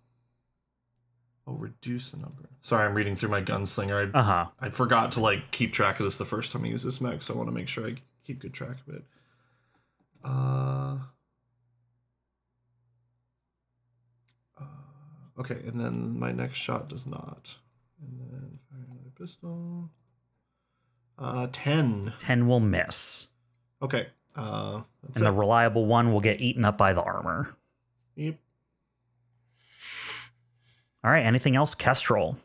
oh, 1.47 1.53
reduce 1.53 2.11
the 2.11 2.17
number. 2.17 2.49
Sorry, 2.61 2.85
I'm 2.85 2.93
reading 2.95 3.15
through 3.15 3.29
my 3.29 3.41
gunslinger. 3.41 4.13
I 4.15 4.19
Uh 4.19 4.23
huh. 4.23 4.45
I 4.59 4.69
forgot 4.69 5.11
to 5.13 5.19
like 5.19 5.51
keep 5.51 5.73
track 5.73 5.99
of 5.99 6.05
this 6.05 6.17
the 6.17 6.25
first 6.25 6.51
time 6.51 6.63
I 6.63 6.67
use 6.67 6.83
this 6.83 7.01
mech, 7.01 7.21
so 7.21 7.33
I 7.33 7.37
want 7.37 7.47
to 7.49 7.53
make 7.53 7.67
sure 7.67 7.87
I 7.87 7.95
keep 8.25 8.39
good 8.39 8.53
track 8.53 8.77
of 8.87 8.95
it. 8.95 9.03
Uh. 10.23 10.97
uh, 14.59 14.63
Okay, 15.39 15.59
and 15.65 15.79
then 15.79 16.17
my 16.19 16.31
next 16.31 16.57
shot 16.57 16.89
does 16.89 17.05
not. 17.07 17.55
And 18.01 18.19
then 18.19 18.59
fire 18.69 18.85
another 18.91 19.09
pistol. 19.19 19.89
Uh, 21.17 21.47
ten. 21.51 22.13
10 22.19 22.47
will 22.47 22.59
miss. 22.59 23.27
Okay. 23.81 24.07
Uh, 24.35 24.81
that's 25.03 25.17
And 25.17 25.27
it. 25.27 25.29
the 25.29 25.31
reliable 25.31 25.85
one 25.85 26.11
will 26.11 26.21
get 26.21 26.41
eaten 26.41 26.65
up 26.65 26.77
by 26.77 26.93
the 26.93 27.01
armor. 27.01 27.55
Yep. 28.15 28.35
All 31.03 31.11
right, 31.11 31.25
anything 31.25 31.55
else? 31.55 31.75
Kestrel. 31.75 32.37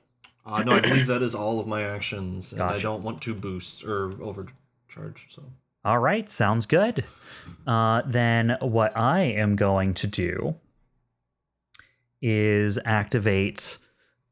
Uh, 0.45 0.63
no, 0.65 0.73
I 0.73 0.81
believe 0.81 1.07
that 1.09 1.23
is 1.23 1.35
all 1.35 1.61
of 1.61 1.67
my 1.67 1.83
actions, 1.83 2.53
and 2.53 2.63
I 2.63 2.81
don't 2.81 3.03
want 3.03 3.21
to 3.23 3.35
boost 3.35 3.85
or 3.85 4.13
overcharge. 4.23 5.27
So 5.29 5.45
All 5.85 5.99
right, 5.99 6.31
sounds 6.31 6.67
good. 6.67 7.05
Uh, 7.67 8.03
then 8.07 8.57
what 8.61 8.97
I 8.97 9.21
am 9.21 9.57
going 9.57 9.95
to 9.95 10.07
do 10.07 10.57
is 12.21 12.79
activate 12.85 13.79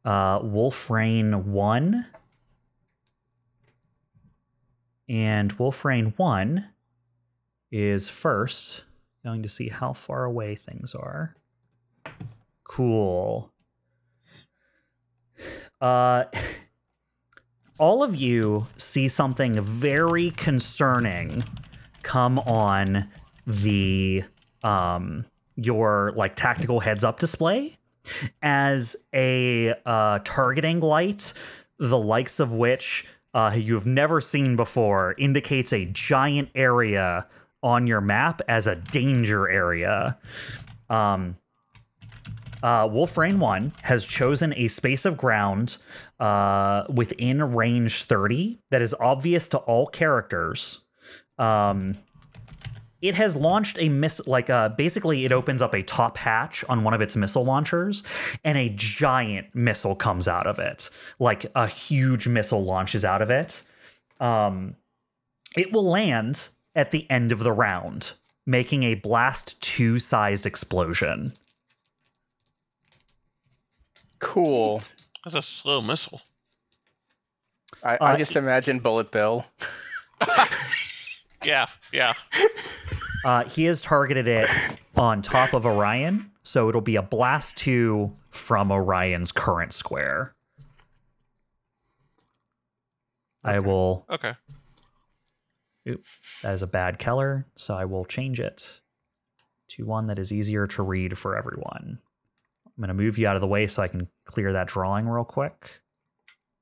uh, 0.05 0.41
Wolfrain 0.43 1.53
1. 1.53 2.07
And 5.09 5.53
Wolfrain 5.53 6.15
1 6.17 6.69
is 7.71 8.09
first 8.09 8.85
going 9.25 9.43
to 9.43 9.49
see 9.49 9.69
how 9.69 9.93
far 9.93 10.25
away 10.25 10.55
things 10.55 10.95
are. 10.95 11.37
Cool. 12.65 13.53
Uh, 15.81 16.25
all 17.79 18.03
of 18.03 18.15
you 18.15 18.67
see 18.77 19.09
something 19.09 19.61
very 19.61 20.31
concerning 20.31 21.45
come 22.03 22.39
on 22.41 23.09
the 23.47 24.23
um 24.63 25.25
your 25.57 26.13
like 26.17 26.37
tactical 26.37 26.81
heads 26.81 27.05
up 27.05 27.19
display. 27.19 27.77
As 28.43 28.97
a 29.13 29.75
uh 29.85 30.21
targeting 30.25 30.81
light 30.81 31.33
the 31.79 31.99
likes 31.99 32.41
of 32.41 32.53
which 32.53 33.05
uh 33.35 33.55
you've 33.57 33.87
never 33.87 34.21
seen 34.21 34.57
before 34.57 35.15
indicates 35.19 35.73
a 35.73 35.85
giant 35.87 36.49
area 36.55 37.27
on 37.63 37.87
your 37.87 38.01
map 38.01 38.41
as 38.49 38.67
a 38.67 38.77
danger 38.77 39.49
area. 39.49 40.17
Um 40.89 41.37
uh, 42.63 42.89
Wolfrain 42.91 43.39
1 43.39 43.73
has 43.83 44.05
chosen 44.05 44.55
a 44.57 44.69
space 44.69 45.05
of 45.05 45.17
ground 45.17 45.77
uh, 46.19 46.85
within 46.89 47.55
range 47.55 48.05
30 48.05 48.59
that 48.71 48.83
is 48.83 48.95
obvious 49.01 49.47
to 49.49 49.59
all 49.59 49.87
characters. 49.87 50.85
Um, 51.39 51.97
it 53.03 53.15
has 53.15 53.37
launched 53.37 53.79
a 53.79 53.89
miss 53.89 54.27
like 54.27 54.49
uh 54.49 54.71
basically 54.71 55.25
it 55.25 55.33
opens 55.33 55.61
up 55.61 55.75
a 55.75 55.83
top 55.83 56.17
hatch 56.17 56.65
on 56.69 56.83
one 56.83 56.95
of 56.95 57.01
its 57.01 57.15
missile 57.15 57.45
launchers 57.45 58.03
and 58.43 58.57
a 58.57 58.71
giant 58.71 59.55
missile 59.55 59.95
comes 59.95 60.27
out 60.27 60.47
of 60.47 60.59
it. 60.59 60.89
Like 61.19 61.47
a 61.55 61.67
huge 61.67 62.27
missile 62.27 62.65
launches 62.65 63.05
out 63.05 63.23
of 63.23 63.31
it. 63.31 63.63
Um 64.19 64.77
it 65.57 65.73
will 65.73 65.89
land 65.89 66.49
at 66.75 66.91
the 66.91 67.09
end 67.11 67.33
of 67.33 67.41
the 67.41 67.53
round 67.53 68.13
making 68.47 68.83
a 68.83 68.95
blast 68.95 69.61
2 69.61 69.99
sized 69.99 70.47
explosion 70.47 71.33
Cool. 74.19 74.83
That's 75.25 75.37
a 75.37 75.43
slow 75.43 75.81
missile. 75.81 76.21
I, 77.83 77.95
I 78.01 78.13
Uh, 78.13 78.17
just 78.17 78.37
imagine 78.37 78.79
Bullet 78.79 79.11
Bill. 79.11 79.45
Yeah, 81.45 81.67
yeah. 81.93 82.15
Uh, 83.25 83.45
he 83.45 83.65
has 83.67 83.81
targeted 83.81 84.27
it 84.27 84.49
on 84.97 85.23
top 85.23 85.53
of 85.55 85.65
Orion, 85.65 86.33
so 86.43 86.69
it'll 86.69 86.81
be 86.81 86.97
a 86.97 87.03
blast 87.03 87.57
two 87.57 88.17
from 88.31 88.73
Orion's 88.73 89.31
current 89.31 89.73
square. 89.73 90.35
I 93.45 93.61
will. 93.61 94.07
Okay. 94.11 94.33
Oop, 95.89 96.03
that 96.43 96.55
is 96.55 96.63
a 96.63 96.67
bad 96.67 96.99
color, 96.99 97.47
so 97.57 97.75
I 97.77 97.85
will 97.85 98.05
change 98.05 98.41
it 98.41 98.81
to 99.69 99.85
one 99.87 100.09
that 100.09 100.19
is 100.19 100.33
easier 100.33 100.67
to 100.67 100.83
read 100.83 101.17
for 101.17 101.37
everyone. 101.39 102.01
I'm 102.77 102.83
going 102.83 102.89
to 102.89 102.95
move 102.95 103.17
you 103.19 103.27
out 103.27 103.37
of 103.37 103.41
the 103.41 103.47
way 103.47 103.67
so 103.67 103.83
I 103.83 103.89
can 103.89 104.09
clear 104.27 104.53
that 104.53 104.69
drawing 104.69 105.09
real 105.09 105.25
quick. 105.25 105.71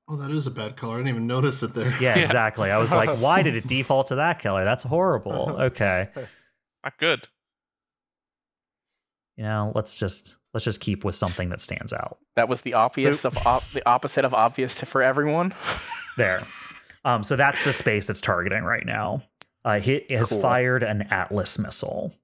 Oh, 0.09 0.17
that 0.17 0.31
is 0.31 0.47
a 0.47 0.51
bad 0.51 0.77
color. 0.77 0.95
I 0.95 0.99
didn't 0.99 1.09
even 1.09 1.27
notice 1.27 1.63
it 1.63 1.75
there. 1.75 1.91
Yeah, 2.01 2.17
Yeah. 2.17 2.19
exactly. 2.19 2.71
I 2.71 2.79
was 2.79 2.93
like, 2.93 3.09
why 3.21 3.43
did 3.43 3.57
it 3.57 3.67
default 3.67 4.09
to 4.09 4.17
that 4.17 4.39
color? 4.41 4.65
That's 4.65 4.85
horrible. 4.85 5.57
Okay. 5.61 6.09
Not 6.85 6.99
good. 6.99 7.27
You 9.37 9.45
know, 9.45 9.73
let's 9.75 9.97
just 9.97 10.37
let's 10.53 10.65
just 10.65 10.81
keep 10.81 11.05
with 11.05 11.15
something 11.17 11.49
that 11.49 11.61
stands 11.61 11.93
out. 11.93 12.19
That 12.37 12.49
was 12.49 12.61
the 12.61 12.75
obvious 12.75 13.25
of 13.25 13.37
op- 13.47 13.69
the 13.71 13.87
opposite 13.89 14.25
of 14.25 14.33
obvious 14.35 14.75
to 14.77 14.87
for 14.87 15.03
everyone. 15.03 15.55
There. 16.17 16.43
Um, 17.05 17.23
so 17.25 17.35
that's 17.37 17.65
the 17.65 17.73
space 17.73 18.09
it's 18.09 18.21
targeting 18.21 18.63
right 18.63 18.87
now. 18.87 19.23
Uh, 19.65 19.81
it 19.83 20.11
has 20.11 20.29
Cool. 20.29 20.41
fired 20.41 20.83
an 20.83 21.03
Atlas 21.11 21.59
missile. 21.59 22.15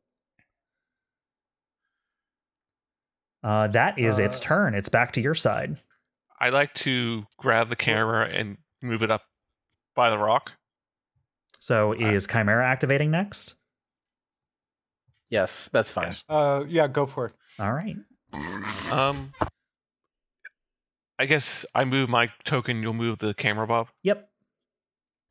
Uh, 3.43 3.69
that 3.69 3.99
is 3.99 4.19
its 4.19 4.39
Uh, 4.39 4.43
turn. 4.43 4.75
It's 4.75 4.89
back 4.89 5.13
to 5.13 5.21
your 5.21 5.35
side. 5.35 5.81
I 6.39 6.51
like 6.51 6.73
to 6.75 7.25
grab 7.39 7.69
the 7.69 7.77
camera 7.77 8.29
and 8.29 8.59
move 8.83 9.03
it 9.03 9.11
up 9.11 9.23
by 9.95 10.11
the 10.11 10.19
rock. 10.19 10.53
So 11.59 11.93
is 11.93 12.27
Chimera 12.27 12.67
activating 12.67 13.11
next? 13.11 13.55
Yes, 15.29 15.69
that's 15.73 15.91
fine. 15.91 16.07
Yes. 16.07 16.25
Uh, 16.29 16.65
yeah, 16.67 16.89
go 16.89 17.07
for 17.07 17.27
it. 17.27 17.35
All 17.59 17.73
right. 17.73 17.97
Um, 18.91 19.33
I 21.19 21.27
guess 21.27 21.67
I 21.75 21.85
move 21.85 22.09
my 22.09 22.31
token. 22.45 22.83
You'll 22.83 22.95
move 22.95 23.19
the 23.19 23.35
camera, 23.35 23.67
Bob. 23.67 23.89
Yep. 24.03 24.29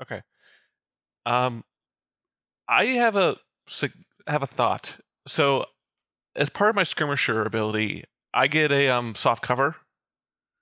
Okay. 0.03 0.21
Um, 1.25 1.63
I 2.67 2.85
have 2.85 3.15
a 3.15 3.37
have 4.27 4.43
a 4.43 4.47
thought. 4.47 4.95
So, 5.27 5.65
as 6.35 6.49
part 6.49 6.69
of 6.69 6.75
my 6.75 6.83
skirmisher 6.83 7.43
ability, 7.43 8.05
I 8.33 8.47
get 8.47 8.71
a 8.71 8.89
um 8.89 9.15
soft 9.15 9.43
cover 9.43 9.75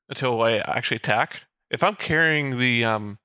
until 0.09 0.41
I 0.41 0.57
actually 0.57 0.97
attack. 0.97 1.41
If 1.69 1.83
I'm 1.83 1.95
carrying 1.95 2.59
the 2.59 2.85
um, 2.85 3.19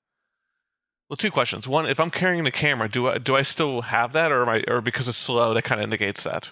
well, 1.09 1.17
two 1.17 1.31
questions. 1.31 1.69
One, 1.69 1.87
if 1.87 2.01
I'm 2.01 2.11
carrying 2.11 2.43
the 2.45 2.51
camera, 2.51 2.89
do 2.89 3.09
I 3.09 3.19
do 3.19 3.37
I 3.37 3.43
still 3.43 3.83
have 3.83 4.15
that, 4.15 4.33
or 4.33 4.43
am 4.43 4.49
I, 4.49 4.65
or 4.67 4.81
because 4.81 5.09
it's 5.09 5.19
slow, 5.19 5.55
that 5.55 5.63
kind 5.63 5.81
of 5.81 5.89
negates 5.89 6.25
that? 6.25 6.51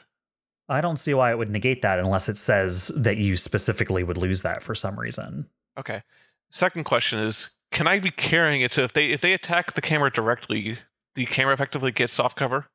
I 0.68 0.80
don't 0.80 0.98
see 0.98 1.14
why 1.14 1.30
it 1.32 1.38
would 1.38 1.50
negate 1.50 1.82
that 1.82 1.98
unless 1.98 2.28
it 2.28 2.36
says 2.36 2.88
that 2.94 3.16
you 3.16 3.36
specifically 3.36 4.04
would 4.04 4.16
lose 4.16 4.42
that 4.42 4.62
for 4.62 4.74
some 4.74 5.00
reason. 5.00 5.46
Okay. 5.78 6.02
Second 6.50 6.84
question 6.84 7.20
is, 7.20 7.50
can 7.72 7.88
I 7.88 7.98
be 7.98 8.10
carrying 8.10 8.60
it 8.60 8.72
so 8.72 8.82
if 8.82 8.92
they 8.92 9.06
if 9.06 9.20
they 9.20 9.32
attack 9.32 9.72
the 9.72 9.80
camera 9.80 10.12
directly, 10.12 10.78
the 11.14 11.26
camera 11.26 11.54
effectively 11.54 11.90
gets 11.90 12.12
soft 12.12 12.36
cover? 12.36 12.66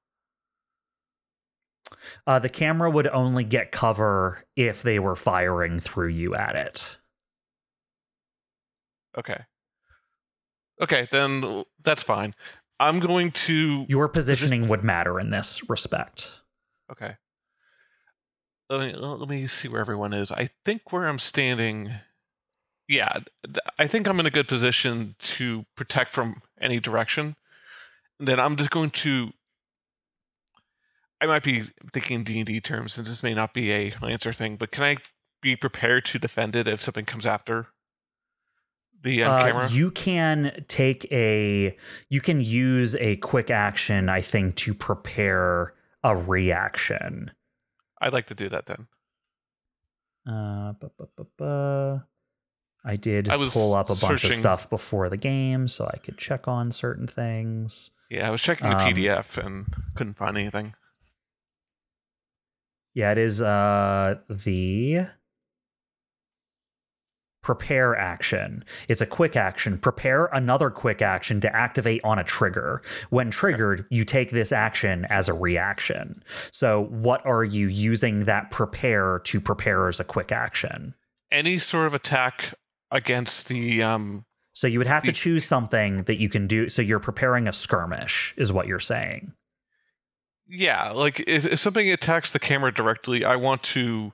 Uh, 2.28 2.40
the 2.40 2.50
camera 2.50 2.90
would 2.90 3.08
only 3.08 3.44
get 3.44 3.72
cover 3.72 4.44
if 4.56 4.84
they 4.84 5.00
were 5.00 5.16
firing 5.16 5.80
through 5.80 6.10
you 6.10 6.36
at 6.36 6.56
it. 6.56 6.98
Okay. 9.18 9.42
Okay, 10.82 11.08
then 11.12 11.64
that's 11.84 12.04
fine. 12.04 12.36
I'm 12.80 13.00
going 13.00 13.32
to. 13.32 13.86
Your 13.88 14.10
positioning 14.10 14.68
would 14.68 14.84
matter 14.84 15.20
in 15.20 15.30
this 15.30 15.70
respect. 15.70 16.40
Okay. 16.92 17.16
Let 18.70 18.80
me 18.80 18.94
let 18.96 19.30
me 19.30 19.48
see 19.48 19.68
where 19.68 19.80
everyone 19.80 20.14
is. 20.14 20.32
I 20.32 20.50
think 20.66 20.92
where 20.92 21.08
I'm 21.08 21.20
standing. 21.20 21.92
Yeah, 22.88 23.20
I 23.80 23.88
think 23.88 24.08
I'm 24.08 24.20
in 24.20 24.26
a 24.26 24.32
good 24.32 24.48
position 24.48 25.16
to 25.20 25.66
protect 25.76 26.12
from 26.12 26.42
any 26.62 26.80
direction. 26.80 27.36
then 28.20 28.40
I'm 28.40 28.56
just 28.56 28.72
going 28.72 28.92
to. 28.92 29.30
I 31.26 31.28
might 31.28 31.44
be 31.44 31.64
thinking 31.92 32.24
D 32.24 32.38
and 32.40 32.46
D 32.48 32.62
terms, 32.62 32.94
since 32.94 33.08
this 33.10 33.24
may 33.24 33.34
not 33.34 33.54
be 33.54 33.72
a 33.74 33.94
Lancer 34.02 34.32
thing, 34.32 34.58
but 34.58 34.72
can 34.72 34.84
I 34.84 34.98
be 35.42 35.56
prepared 35.56 36.06
to 36.06 36.20
defend 36.20 36.56
it 36.56 36.68
if 36.68 36.82
something 36.82 37.06
comes 37.06 37.26
after 37.26 37.68
the 39.02 39.24
end 39.24 39.32
Uh, 39.32 39.44
camera? 39.44 39.70
you 39.70 39.90
can 39.92 40.64
take 40.68 41.12
a 41.12 41.76
you 42.10 42.22
can 42.22 42.42
use 42.42 42.96
a 42.96 43.18
quick 43.18 43.52
action 43.52 44.10
i 44.10 44.22
think 44.22 44.56
to 44.56 44.74
prepare 44.74 45.74
a 46.04 46.16
reaction 46.16 47.30
I'd 48.02 48.14
like 48.14 48.28
to 48.28 48.34
do 48.36 48.50
that 48.50 48.66
then. 48.66 48.88
uh 50.28 50.74
bu- 50.74 50.90
bu- 50.98 51.06
bu- 51.16 51.26
bu. 51.38 52.02
i 52.84 52.96
did 52.96 53.30
I 53.30 53.36
was 53.36 53.52
pull 53.54 53.76
up 53.76 53.90
a 53.92 53.96
bunch 53.96 54.24
of 54.24 54.34
stuff 54.34 54.68
before 54.72 55.10
the 55.10 55.18
game 55.18 55.68
so 55.68 55.88
i 55.94 55.98
could 55.98 56.18
check 56.18 56.48
on 56.48 56.72
certain 56.72 57.06
things 57.08 57.92
Yeah, 58.10 58.28
I 58.28 58.32
was 58.32 58.42
checking 58.42 58.70
the 58.70 58.78
Um, 58.78 58.94
PDF 58.94 59.38
and 59.44 59.66
couldn't 59.96 60.18
find 60.18 60.38
anything. 60.38 60.74
Yeah 62.96 63.12
it 63.12 63.20
is 63.20 63.42
uh 63.42 64.16
the 64.28 65.06
prepare 67.46 67.96
action. 67.96 68.66
It's 68.88 69.02
a 69.02 69.06
quick 69.06 69.36
action. 69.36 69.78
Prepare 69.78 70.26
another 70.34 70.72
quick 70.72 71.04
action 71.04 71.40
to 71.42 71.56
activate 71.56 72.02
on 72.04 72.18
a 72.18 72.24
trigger. 72.24 72.82
When 73.12 73.30
triggered 73.30 73.86
you 73.92 74.04
take 74.04 74.32
this 74.32 74.52
action 74.52 75.06
as 75.12 75.30
a 75.30 75.34
reaction. 75.34 76.24
So 76.50 76.86
what 76.86 77.24
are 77.24 77.44
you 77.44 77.68
using 77.68 78.24
that 78.24 78.50
prepare 78.50 79.20
to 79.26 79.40
prepare 79.40 79.88
as 79.90 80.00
a 80.00 80.04
quick 80.04 80.32
action? 80.32 80.96
Any 81.32 81.60
sort 81.60 81.86
of 81.86 81.94
attack 81.94 82.56
against 82.90 83.48
the 83.48 83.84
um 83.84 84.26
so 84.54 84.66
you 84.66 84.80
would 84.80 84.88
have 84.88 85.04
to 85.04 85.12
choose 85.12 85.46
something 85.46 86.04
that 86.04 86.20
you 86.20 86.30
can 86.30 86.48
do. 86.48 86.68
So 86.70 86.82
you're 86.82 87.00
preparing 87.00 87.48
a 87.48 87.54
skirmish 87.54 88.34
is 88.38 88.52
what 88.52 88.66
you're 88.66 88.80
saying 88.80 89.34
yeah, 90.48 90.92
like 90.92 91.24
if, 91.26 91.46
if 91.46 91.60
something 91.60 91.90
attacks 91.90 92.32
the 92.32 92.40
camera 92.40 92.74
directly, 92.74 93.26
I 93.26 93.36
want 93.38 93.64
to. 93.64 94.12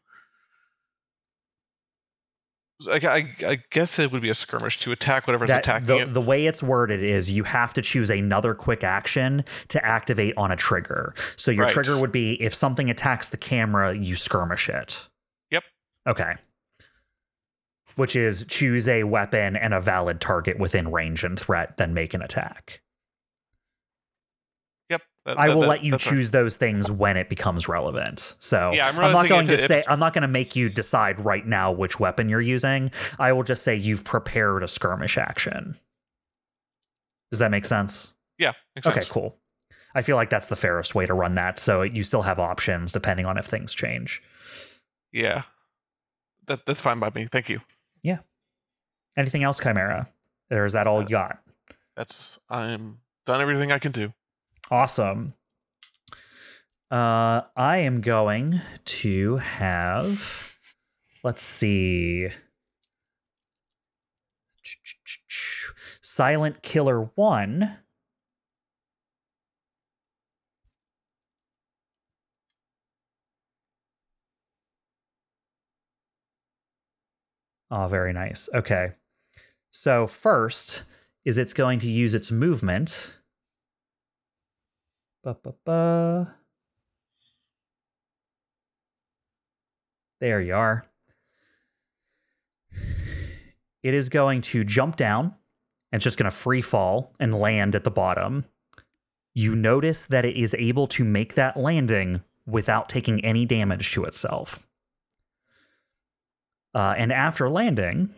I, 2.90 2.96
I, 2.96 3.36
I 3.46 3.60
guess 3.70 4.00
it 4.00 4.12
would 4.12 4.24
be 4.24 4.30
a 4.30 4.34
skirmish 4.34 4.80
to 4.80 4.92
attack 4.92 5.28
whatever's 5.28 5.50
that 5.50 5.60
attacking 5.60 5.88
the, 5.88 5.98
it. 6.00 6.14
the 6.16 6.22
way 6.22 6.48
it's 6.48 6.64
worded 6.64 7.04
is 7.04 7.30
you 7.30 7.44
have 7.44 7.74
to 7.74 7.82
choose 7.84 8.10
another 8.10 8.56
quick 8.56 8.84
action 8.84 9.46
to 9.68 9.86
activate 9.86 10.34
on 10.36 10.52
a 10.52 10.56
trigger. 10.56 11.14
So 11.36 11.52
your 11.52 11.66
Right. 11.66 11.74
trigger 11.74 12.00
would 12.00 12.12
be 12.12 12.42
if 12.42 12.56
something 12.56 12.90
attacks 12.90 13.30
the 13.30 13.38
camera, 13.38 13.96
you 13.96 14.16
skirmish 14.16 14.68
it. 14.68 15.08
Yep. 15.52 15.64
Okay. 16.08 16.34
Which 17.98 18.16
is 18.16 18.46
choose 18.48 18.88
a 18.88 19.04
weapon 19.04 19.56
and 19.56 19.76
a 19.76 19.82
valid 19.82 20.20
target 20.20 20.58
within 20.58 20.92
range 20.92 21.24
and 21.24 21.40
threat, 21.40 21.78
then 21.78 21.94
make 21.94 22.16
an 22.16 22.24
attack. 22.24 22.82
That- 25.26 25.40
I 25.40 25.48
that- 25.48 25.54
will 25.54 25.62
that- 25.62 25.68
let 25.70 25.84
you 25.84 25.92
that's 25.92 26.06
right. 26.08 26.14
choose 26.16 26.32
those 26.32 26.58
things 26.58 26.90
when 26.90 27.16
it 27.18 27.30
becomes 27.30 27.68
relevant. 27.68 28.36
So 28.40 28.72
Yeah, 28.74 28.88
I'm 28.88 28.98
I'm 29.00 29.12
not 29.14 29.28
going 29.30 29.46
to 29.48 29.58
say 29.58 29.80
if- 29.80 29.90
I'm 29.90 30.00
not 30.00 30.14
going 30.14 30.24
to 30.24 30.28
make 30.28 30.56
you 30.56 30.68
decide 30.70 31.20
right 31.24 31.46
now 31.46 31.72
which 31.72 32.00
weapon 32.00 32.28
you're 32.30 32.42
using. 32.42 32.92
I 33.20 33.32
will 33.34 33.44
just 33.44 33.64
say 33.64 33.76
you've 33.76 34.04
prepared 34.04 34.64
a 34.64 34.68
skirmish 34.68 35.18
action. 35.18 35.78
Does 37.30 37.40
that 37.40 37.52
make 37.52 37.66
sense? 37.66 38.14
Yeah. 38.38 38.54
Makes 38.76 38.88
Okay, 38.88 38.96
sense. 39.02 39.10
cool. 39.10 39.38
I 39.94 40.02
feel 40.02 40.16
like 40.16 40.30
that's 40.30 40.48
the 40.48 40.56
fairest 40.56 40.96
way 40.96 41.06
to 41.06 41.14
run 41.14 41.36
that. 41.36 41.60
So 41.60 41.82
you 41.84 42.02
still 42.04 42.24
have 42.24 42.40
options 42.40 42.92
depending 42.92 43.26
on 43.26 43.38
if 43.38 43.46
things 43.46 43.74
change. 43.74 44.22
Yeah. 45.12 45.44
That, 46.48 46.66
that's 46.66 46.82
fine 46.82 47.00
by 47.00 47.12
me. 47.14 47.28
Thank 47.32 47.48
you. 47.50 47.60
Yeah. 48.02 48.20
Anything 49.16 49.44
else, 49.44 49.60
Chimera? 49.60 50.10
Or 50.50 50.66
is 50.66 50.74
that 50.74 50.88
all 50.88 50.98
Uh, 50.98 51.02
you 51.02 51.08
got? 51.10 51.40
That's 51.96 52.40
I'm 52.50 53.00
done 53.26 53.42
everything 53.42 53.72
I 53.72 53.80
can 53.80 53.92
do. 53.92 54.12
Awesome. 54.72 55.34
Uh, 56.90 57.42
I 57.58 57.80
am 57.80 58.00
going 58.00 58.62
to 58.86 59.38
have. 59.38 60.56
Let's 61.26 61.44
see. 61.44 62.30
Silent 66.02 66.62
Killer 66.62 67.12
1. 67.16 67.78
Oh, 77.70 77.88
very 77.88 78.14
nice. 78.14 78.48
Okay. 78.54 78.92
So, 79.70 80.08
first 80.08 80.84
is 81.24 81.38
it's 81.38 81.54
going 81.54 81.80
to 81.80 81.90
use 81.90 82.14
its 82.14 82.32
movement. 82.32 83.12
Ba, 85.24 85.38
ba, 85.44 85.54
ba. 85.66 86.36
There 90.20 90.42
you 90.42 90.56
are. 90.56 90.86
It 93.84 93.94
is 93.94 94.10
going 94.10 94.42
to 94.42 94.64
jump 94.64 94.96
down 94.96 95.36
and 95.92 96.00
it's 96.00 96.04
just 96.04 96.18
going 96.18 96.30
to 96.30 96.36
free 96.36 96.62
fall 96.62 97.14
and 97.20 97.34
land 97.34 97.76
at 97.76 97.84
the 97.84 97.92
bottom. 97.92 98.46
You 99.34 99.56
notice 99.56 100.06
that 100.06 100.26
it 100.26 100.36
is 100.36 100.56
able 100.58 100.88
to 100.88 101.04
make 101.04 101.36
that 101.36 101.58
landing 101.58 102.22
without 102.46 102.90
taking 102.90 103.24
any 103.24 103.46
damage 103.46 103.92
to 103.94 104.04
itself. 104.06 104.68
Uh, 106.74 106.94
and 106.98 107.12
after 107.12 107.50
landing, 107.50 108.14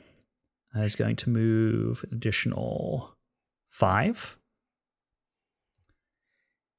is 0.75 0.95
going 0.95 1.15
to 1.17 1.29
move 1.29 2.03
an 2.09 2.15
additional 2.17 3.15
five. 3.69 4.37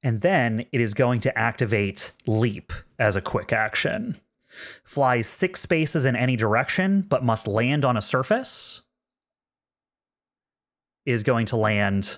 And 0.05 0.21
then 0.21 0.67
it 0.71 0.79
is 0.79 0.93
going 0.93 1.19
to 1.21 1.35
activate 1.35 2.11
Leap 2.27 2.71
as 2.99 3.15
a 3.15 3.21
quick 3.21 3.51
action. 3.51 4.19
Flies 4.83 5.25
six 5.25 5.61
spaces 5.61 6.05
in 6.05 6.15
any 6.15 6.35
direction, 6.35 7.01
but 7.01 7.23
must 7.25 7.47
land 7.47 7.83
on 7.83 7.97
a 7.97 8.03
surface. 8.03 8.83
Is 11.07 11.23
going 11.23 11.47
to 11.47 11.55
land 11.55 12.17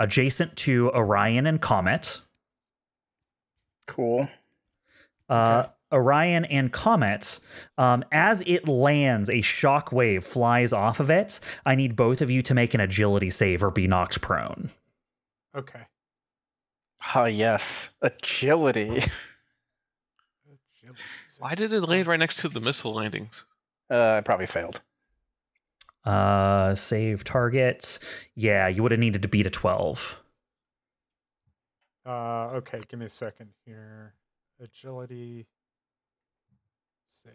adjacent 0.00 0.56
to 0.56 0.90
Orion 0.90 1.46
and 1.46 1.60
Comet. 1.60 2.22
Cool. 3.86 4.28
Uh, 5.28 5.66
Orion 5.92 6.44
and 6.44 6.72
Comet, 6.72 7.38
um, 7.78 8.04
as 8.10 8.42
it 8.48 8.66
lands, 8.66 9.30
a 9.30 9.42
shock 9.42 9.92
wave 9.92 10.24
flies 10.24 10.72
off 10.72 10.98
of 10.98 11.08
it. 11.08 11.38
I 11.64 11.76
need 11.76 11.94
both 11.94 12.20
of 12.20 12.30
you 12.30 12.42
to 12.42 12.52
make 12.52 12.74
an 12.74 12.80
agility 12.80 13.30
save 13.30 13.62
or 13.62 13.70
be 13.70 13.86
knocked 13.86 14.20
prone. 14.20 14.72
Okay. 15.54 15.86
Ah, 17.00 17.26
yes. 17.26 17.88
Agility. 18.02 19.02
Why 21.38 21.54
did 21.54 21.72
it 21.72 21.80
land 21.82 22.06
right 22.06 22.18
next 22.18 22.40
to 22.40 22.48
the 22.48 22.60
missile 22.60 22.94
landings? 22.94 23.44
Uh, 23.90 24.14
I 24.14 24.20
probably 24.20 24.46
failed. 24.46 24.80
Uh, 26.04 26.74
save 26.74 27.24
target. 27.24 27.98
Yeah, 28.34 28.68
you 28.68 28.82
would 28.82 28.92
have 28.92 29.00
needed 29.00 29.22
to 29.22 29.28
beat 29.28 29.46
a 29.46 29.50
12. 29.50 30.20
Uh, 32.06 32.48
okay, 32.54 32.80
give 32.88 32.98
me 32.98 33.06
a 33.06 33.10
second 33.10 33.50
here. 33.66 34.14
Agility. 34.62 35.46
Save. 37.10 37.32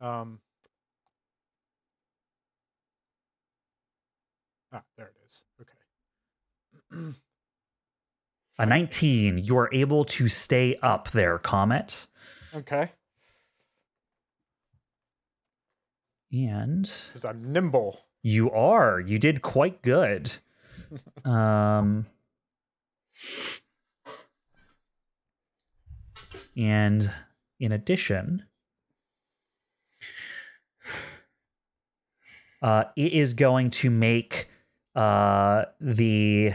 Um. 0.00 0.38
Ah, 4.72 4.82
there 4.96 5.06
it 5.06 5.16
is. 5.24 5.44
Okay. 5.60 5.79
A 6.92 8.66
19, 8.66 9.38
you 9.38 9.56
are 9.56 9.72
able 9.72 10.04
to 10.04 10.28
stay 10.28 10.76
up 10.82 11.10
there, 11.12 11.38
Comet. 11.38 12.06
Okay. 12.54 12.90
And 16.32 16.90
Because 17.08 17.24
I'm 17.24 17.52
nimble. 17.52 18.00
you 18.22 18.50
are. 18.50 19.00
You 19.00 19.18
did 19.18 19.42
quite 19.42 19.82
good. 19.82 20.32
Um, 21.24 22.06
and 26.56 27.12
in 27.58 27.72
addition, 27.72 28.44
uh, 32.62 32.84
it 32.96 33.12
is 33.12 33.34
going 33.34 33.70
to 33.70 33.90
make 33.90 34.48
uh, 34.94 35.64
the 35.80 36.54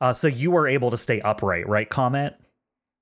uh, 0.00 0.12
so 0.12 0.26
you 0.28 0.50
were 0.50 0.68
able 0.68 0.90
to 0.90 0.96
stay 0.96 1.20
upright, 1.20 1.68
right, 1.68 1.88
Comet? 1.88 2.38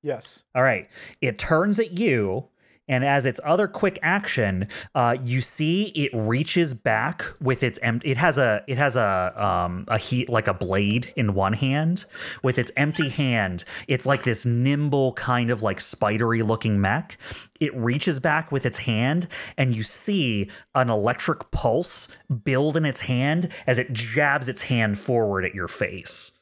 Yes. 0.03 0.43
All 0.55 0.63
right. 0.63 0.89
It 1.21 1.39
turns 1.39 1.81
at 1.81 1.99
you, 1.99 2.49
and 2.87 3.05
as 3.05 3.25
its 3.25 3.41
other 3.43 3.67
quick 3.67 3.99
action, 4.03 4.69
uh, 4.95 5.17
you 5.25 5.41
see 5.41 5.85
it 5.95 6.11
reaches 6.13 6.75
back 6.75 7.25
with 7.41 7.63
its 7.63 7.79
empty. 7.83 8.11
It 8.11 8.19
has 8.19 8.37
a 8.37 8.63
it 8.67 8.77
has 8.77 8.97
a 8.97 9.33
um 9.35 9.87
a 9.89 9.97
heat 9.97 10.29
like 10.29 10.47
a 10.47 10.53
blade 10.53 11.11
in 11.17 11.33
one 11.33 11.55
hand. 11.55 12.05
With 12.43 12.59
its 12.59 12.71
empty 12.77 13.09
hand, 13.09 13.65
it's 13.89 14.05
like 14.05 14.25
this 14.25 14.45
nimble 14.45 15.15
kind 15.15 15.49
of 15.49 15.63
like 15.63 15.81
spidery 15.81 16.43
looking 16.43 16.79
mech. 16.79 17.17
It 17.59 17.75
reaches 17.75 18.21
back 18.21 18.53
with 18.53 18.67
its 18.67 18.81
hand, 18.81 19.27
and 19.57 19.75
you 19.75 19.83
see 19.83 20.51
an 20.75 20.91
electric 20.91 21.51
pulse 21.51 22.09
build 22.45 22.77
in 22.77 22.85
its 22.85 23.01
hand 23.01 23.49
as 23.67 23.79
it 23.79 23.95
jabs 23.95 24.47
its 24.49 24.63
hand 24.63 24.99
forward 24.99 25.47
at 25.47 25.55
your 25.55 25.69
face. 25.69 26.33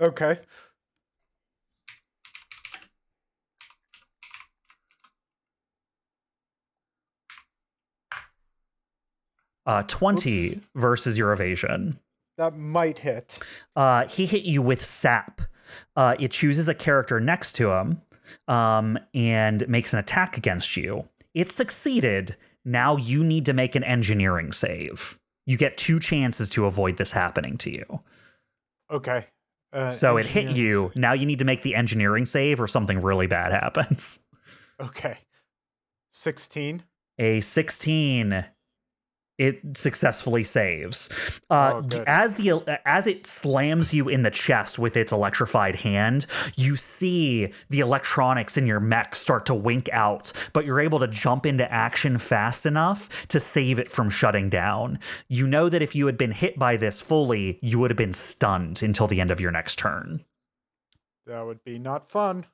Okay. 0.00 0.38
Uh, 9.66 9.82
20 9.82 10.48
Oops. 10.48 10.66
versus 10.74 11.18
your 11.18 11.32
evasion. 11.32 11.98
That 12.38 12.56
might 12.56 13.00
hit. 13.00 13.38
Uh, 13.76 14.06
he 14.08 14.26
hit 14.26 14.42
you 14.42 14.62
with 14.62 14.84
sap. 14.84 15.42
Uh, 15.94 16.16
it 16.18 16.30
chooses 16.30 16.68
a 16.68 16.74
character 16.74 17.20
next 17.20 17.52
to 17.56 17.70
him 17.70 18.00
um, 18.48 18.98
and 19.14 19.68
makes 19.68 19.92
an 19.92 19.98
attack 19.98 20.36
against 20.36 20.76
you. 20.76 21.08
It 21.34 21.52
succeeded. 21.52 22.36
Now 22.64 22.96
you 22.96 23.22
need 23.22 23.44
to 23.46 23.52
make 23.52 23.74
an 23.74 23.84
engineering 23.84 24.52
save. 24.52 25.18
You 25.46 25.56
get 25.56 25.76
two 25.76 26.00
chances 26.00 26.48
to 26.50 26.66
avoid 26.66 26.96
this 26.96 27.12
happening 27.12 27.56
to 27.58 27.70
you. 27.70 28.00
Okay. 28.90 29.26
Uh, 29.72 29.92
so 29.92 30.16
it 30.16 30.26
hit 30.26 30.56
you. 30.56 30.90
Now 30.94 31.12
you 31.12 31.26
need 31.26 31.38
to 31.38 31.44
make 31.44 31.62
the 31.62 31.74
engineering 31.74 32.24
save 32.24 32.60
or 32.60 32.66
something 32.66 33.02
really 33.02 33.26
bad 33.26 33.52
happens. 33.62 34.24
Okay. 34.80 35.18
16. 36.12 36.82
A 37.18 37.40
16 37.40 38.44
it 39.40 39.76
successfully 39.76 40.44
saves. 40.44 41.08
Uh, 41.48 41.68
Oh, 41.70 42.04
as 42.06 42.34
the 42.34 42.80
as 42.84 43.06
it 43.06 43.24
slams 43.26 43.94
you 43.94 44.08
in 44.08 44.22
the 44.22 44.30
chest 44.30 44.78
with 44.78 44.96
its 44.96 45.12
electrified 45.12 45.76
hand, 45.76 46.26
you 46.56 46.76
see 46.76 47.52
the 47.70 47.80
electronics 47.80 48.58
in 48.58 48.66
your 48.66 48.80
mech 48.80 49.16
start 49.16 49.46
to 49.46 49.54
wink 49.54 49.88
out, 49.92 50.32
but 50.52 50.64
you're 50.64 50.80
able 50.80 50.98
to 50.98 51.06
jump 51.08 51.46
into 51.46 51.70
action 51.72 52.18
fast 52.18 52.66
enough 52.66 53.08
to 53.28 53.40
save 53.40 53.78
it 53.78 53.90
from 53.90 54.10
shutting 54.10 54.50
down. 54.50 54.98
You 55.28 55.46
know 55.46 55.68
that 55.68 55.82
if 55.82 55.94
you 55.94 56.06
had 56.06 56.18
been 56.18 56.32
hit 56.32 56.58
by 56.58 56.76
this 56.76 57.00
fully, 57.00 57.58
you 57.62 57.78
would 57.78 57.90
have 57.90 57.98
been 57.98 58.12
stunned 58.12 58.82
until 58.82 59.06
the 59.06 59.20
end 59.20 59.30
of 59.30 59.40
your 59.40 59.52
next 59.52 59.78
turn. 59.78 60.24
That 61.26 61.46
would 61.46 61.64
be 61.64 61.78
not 61.78 62.10
fun. 62.10 62.46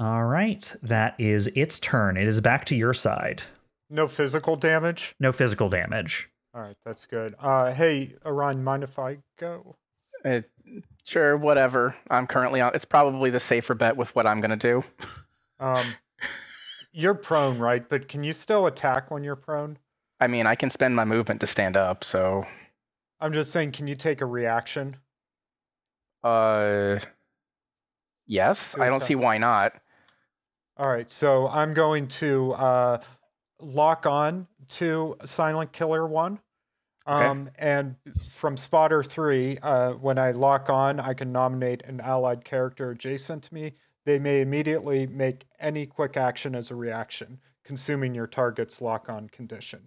All 0.00 0.24
right, 0.24 0.74
that 0.82 1.14
is 1.18 1.46
its 1.48 1.78
turn. 1.78 2.16
It 2.16 2.26
is 2.26 2.40
back 2.40 2.64
to 2.66 2.74
your 2.74 2.94
side. 2.94 3.42
No 3.90 4.08
physical 4.08 4.56
damage. 4.56 5.14
No 5.20 5.30
physical 5.30 5.68
damage. 5.68 6.30
All 6.54 6.62
right, 6.62 6.76
that's 6.86 7.04
good. 7.04 7.34
Uh, 7.38 7.70
hey, 7.70 8.14
Orion, 8.24 8.64
mind 8.64 8.82
if 8.82 8.98
I 8.98 9.18
go? 9.38 9.76
Uh, 10.24 10.40
sure, 11.04 11.36
whatever. 11.36 11.94
I'm 12.08 12.26
currently 12.26 12.62
on. 12.62 12.74
It's 12.74 12.86
probably 12.86 13.28
the 13.28 13.40
safer 13.40 13.74
bet 13.74 13.94
with 13.94 14.14
what 14.16 14.26
I'm 14.26 14.40
gonna 14.40 14.56
do. 14.56 14.82
Um, 15.60 15.92
you're 16.90 17.12
prone, 17.12 17.58
right? 17.58 17.86
But 17.86 18.08
can 18.08 18.24
you 18.24 18.32
still 18.32 18.64
attack 18.64 19.10
when 19.10 19.22
you're 19.22 19.36
prone? 19.36 19.76
I 20.18 20.26
mean, 20.26 20.46
I 20.46 20.54
can 20.54 20.70
spend 20.70 20.96
my 20.96 21.04
movement 21.04 21.42
to 21.42 21.46
stand 21.46 21.76
up, 21.76 22.02
so 22.02 22.44
I'm 23.20 23.34
just 23.34 23.52
saying, 23.52 23.72
can 23.72 23.86
you 23.86 23.94
take 23.94 24.22
a 24.22 24.26
reaction? 24.26 24.96
uh, 26.24 26.98
yes, 28.26 28.74
I 28.78 28.88
don't 28.88 29.02
see 29.02 29.16
why 29.16 29.36
not. 29.36 29.74
All 30.80 30.88
right, 30.88 31.10
so 31.10 31.46
I'm 31.46 31.74
going 31.74 32.08
to 32.08 32.52
uh, 32.52 33.02
lock 33.60 34.06
on 34.06 34.46
to 34.68 35.14
Silent 35.26 35.72
Killer 35.72 36.06
1. 36.06 36.40
Okay. 37.06 37.26
Um, 37.26 37.50
and 37.58 37.96
from 38.30 38.56
Spotter 38.56 39.02
3, 39.02 39.58
uh, 39.58 39.90
when 39.92 40.18
I 40.18 40.30
lock 40.30 40.70
on, 40.70 40.98
I 40.98 41.12
can 41.12 41.32
nominate 41.32 41.82
an 41.82 42.00
allied 42.00 42.46
character 42.46 42.92
adjacent 42.92 43.42
to 43.42 43.52
me. 43.52 43.74
They 44.06 44.18
may 44.18 44.40
immediately 44.40 45.06
make 45.06 45.44
any 45.58 45.84
quick 45.84 46.16
action 46.16 46.54
as 46.54 46.70
a 46.70 46.74
reaction, 46.74 47.38
consuming 47.62 48.14
your 48.14 48.26
target's 48.26 48.80
lock 48.80 49.10
on 49.10 49.28
condition. 49.28 49.82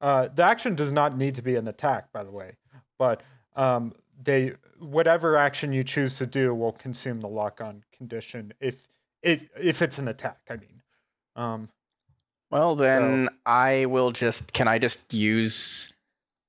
Uh, 0.00 0.28
the 0.32 0.44
action 0.44 0.76
does 0.76 0.92
not 0.92 1.18
need 1.18 1.34
to 1.34 1.42
be 1.42 1.56
an 1.56 1.66
attack, 1.66 2.12
by 2.12 2.22
the 2.22 2.30
way, 2.30 2.52
but 2.98 3.24
um, 3.56 3.92
they 4.22 4.52
whatever 4.78 5.36
action 5.36 5.72
you 5.72 5.82
choose 5.82 6.18
to 6.18 6.26
do 6.26 6.54
will 6.54 6.72
consume 6.72 7.20
the 7.20 7.28
lock 7.28 7.60
on 7.60 7.82
condition 7.92 8.52
if 8.60 8.86
if 9.22 9.48
if 9.58 9.82
it's 9.82 9.98
an 9.98 10.08
attack. 10.08 10.38
I 10.48 10.56
mean, 10.56 10.82
um, 11.36 11.68
Well, 12.50 12.76
then 12.76 13.28
I 13.46 13.86
will 13.86 14.12
just. 14.12 14.52
Can 14.52 14.68
I 14.68 14.78
just 14.78 14.98
use 15.12 15.92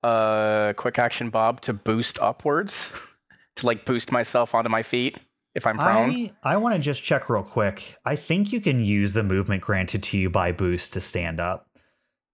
uh 0.04 0.74
quick 0.78 0.98
action 0.98 1.30
Bob 1.30 1.62
to 1.62 1.74
boost 1.74 2.20
upwards, 2.20 2.90
to 3.58 3.66
like 3.66 3.86
boost 3.86 4.12
myself 4.12 4.56
onto 4.56 4.70
my 4.70 4.84
feet 4.84 5.18
if 5.56 5.66
I'm 5.68 5.78
prone? 5.78 6.32
I, 6.44 6.54
I 6.54 6.58
want 6.58 6.76
to 6.76 6.82
just 6.82 7.04
check 7.04 7.30
real 7.30 7.44
quick. 7.44 7.98
I 8.06 8.16
think 8.16 8.52
you 8.52 8.62
can 8.62 8.84
use 8.84 9.14
the 9.14 9.24
movement 9.24 9.62
granted 9.62 10.04
to 10.04 10.18
you 10.18 10.30
by 10.30 10.52
boost 10.52 10.94
to 10.94 11.02
stand 11.02 11.40
up. 11.40 11.68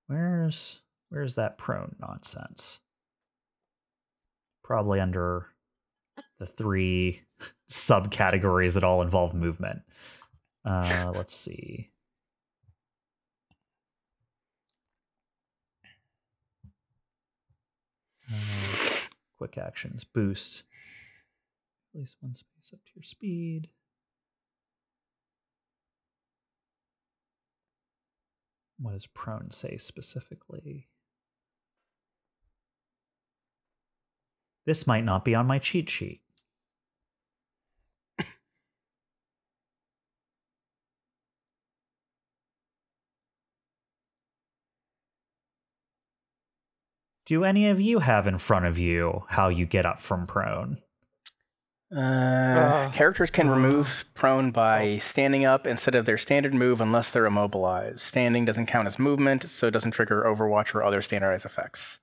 Where's 0.07 0.81
where's 1.09 1.35
that 1.35 1.57
prone 1.57 1.95
nonsense? 1.99 2.80
Probably 4.64 4.99
under 4.99 5.47
the 6.39 6.45
three 6.45 7.22
subcategories 7.72 8.73
that 8.73 8.84
all 8.84 9.01
involve 9.01 9.34
movement. 9.34 9.81
Uh, 10.68 11.14
let's 11.15 11.34
see. 11.34 11.91
Uh, 18.30 18.35
quick 19.38 19.57
actions 19.57 20.03
boost. 20.03 20.64
At 21.95 22.02
least 22.02 22.18
one 22.19 22.35
space 22.35 22.73
up 22.73 22.80
to 22.84 22.91
your 22.95 23.03
speed. 23.03 23.69
What 28.77 28.91
does 28.91 29.07
prone 29.07 29.52
say 29.52 29.77
specifically? 29.77 30.89
This 34.65 34.85
might 34.85 35.06
not 35.06 35.23
be 35.23 35.34
on 35.34 35.48
my 35.48 35.60
cheat 35.60 35.89
sheet. 35.89 36.19
Do 47.28 47.44
any 47.44 47.68
of 47.68 47.82
you 47.82 47.99
have 47.99 48.26
in 48.26 48.38
front 48.38 48.66
of 48.66 48.78
you 48.78 49.26
how 49.28 49.49
you 49.49 49.66
get 49.66 49.86
up 49.86 50.02
from 50.02 50.28
prone? 50.28 50.78
Uh, 51.94 51.99
Uh, 51.99 52.91
characters 52.91 53.30
can 53.30 53.49
uh, 53.49 53.54
remove 53.54 54.06
prone 54.14 54.48
oh. 54.48 54.52
by 54.52 54.98
standing 54.99 55.44
up 55.44 55.68
instead 55.68 55.94
of 55.94 56.06
their 56.06 56.18
standard 56.18 56.54
move 56.54 56.80
unless 56.80 57.10
they're 57.10 57.26
immobilized. 57.26 57.99
Standing 57.99 58.45
doesn't 58.45 58.68
count 58.68 58.88
as 58.88 58.98
movement, 58.98 59.44
so 59.44 59.68
it 59.68 59.72
doesn't 59.72 59.91
trigger 59.91 60.24
Overwatch 60.24 60.74
or 60.74 60.84
other 60.84 61.02
standardized 61.02 61.45
effects. 61.45 61.99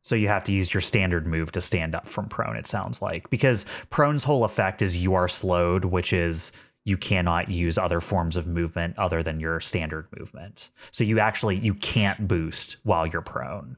So 0.00 0.14
you 0.14 0.28
have 0.28 0.44
to 0.44 0.52
use 0.52 0.72
your 0.72 0.80
standard 0.80 1.26
move 1.26 1.52
to 1.52 1.60
stand 1.60 1.94
up 1.94 2.08
from 2.08 2.28
prone, 2.28 2.56
it 2.56 2.66
sounds 2.66 3.02
like. 3.02 3.28
Because 3.28 3.66
prone's 3.90 4.24
whole 4.24 4.42
effect 4.42 4.80
is 4.80 4.96
you 4.96 5.14
are 5.14 5.28
slowed, 5.28 5.84
which 5.84 6.14
is 6.14 6.50
you 6.84 6.96
cannot 6.96 7.48
use 7.48 7.76
other 7.76 8.00
forms 8.00 8.36
of 8.36 8.46
movement 8.46 8.98
other 8.98 9.22
than 9.22 9.38
your 9.38 9.60
standard 9.60 10.08
movement. 10.18 10.70
So 10.90 11.04
you 11.04 11.20
actually 11.20 11.58
you 11.58 11.74
can't 11.74 12.26
boost 12.26 12.78
while 12.84 13.06
you're 13.06 13.20
prone. 13.22 13.76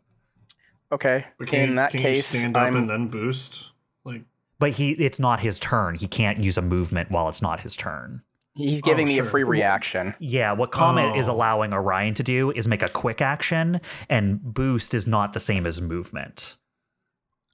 Okay. 0.95 1.27
But 1.39 1.49
can, 1.49 1.61
In 1.61 1.69
you, 1.71 1.77
that 1.77 1.91
can 1.91 2.01
case, 2.01 2.17
you 2.33 2.39
stand 2.41 2.57
up 2.57 2.63
I'm, 2.65 2.77
and 2.77 2.89
then 2.89 3.09
boost? 3.09 3.73
Like, 4.05 4.23
But 4.59 4.73
he 4.73 4.93
it's 4.93 5.19
not 5.19 5.41
his 5.41 5.59
turn. 5.59 5.97
He 5.97 6.07
can't 6.07 6.39
use 6.39 6.57
a 6.57 6.63
movement 6.63 7.11
while 7.11 7.29
it's 7.29 7.43
not 7.43 7.61
his 7.61 7.75
turn. 7.75 8.23
he's 8.55 8.81
giving 8.83 9.07
Oh, 9.09 9.11
me 9.13 9.19
a 9.19 9.25
free 9.25 9.43
reaction. 9.43 10.15
Yeah, 10.21 10.53
what 10.53 10.71
Comet 10.71 11.17
is 11.17 11.29
Oh. 11.29 11.33
allowing 11.33 11.73
Orion 11.73 12.15
to 12.15 12.23
do 12.23 12.53
is 12.53 12.69
make 12.69 12.83
a 12.83 12.89
quick 12.89 13.21
action, 13.21 13.81
and 14.09 14.41
boost 14.43 14.95
is 14.95 15.07
not 15.07 15.33
the 15.33 15.41
same 15.41 15.67
as 15.67 15.81
movement. 15.81 16.57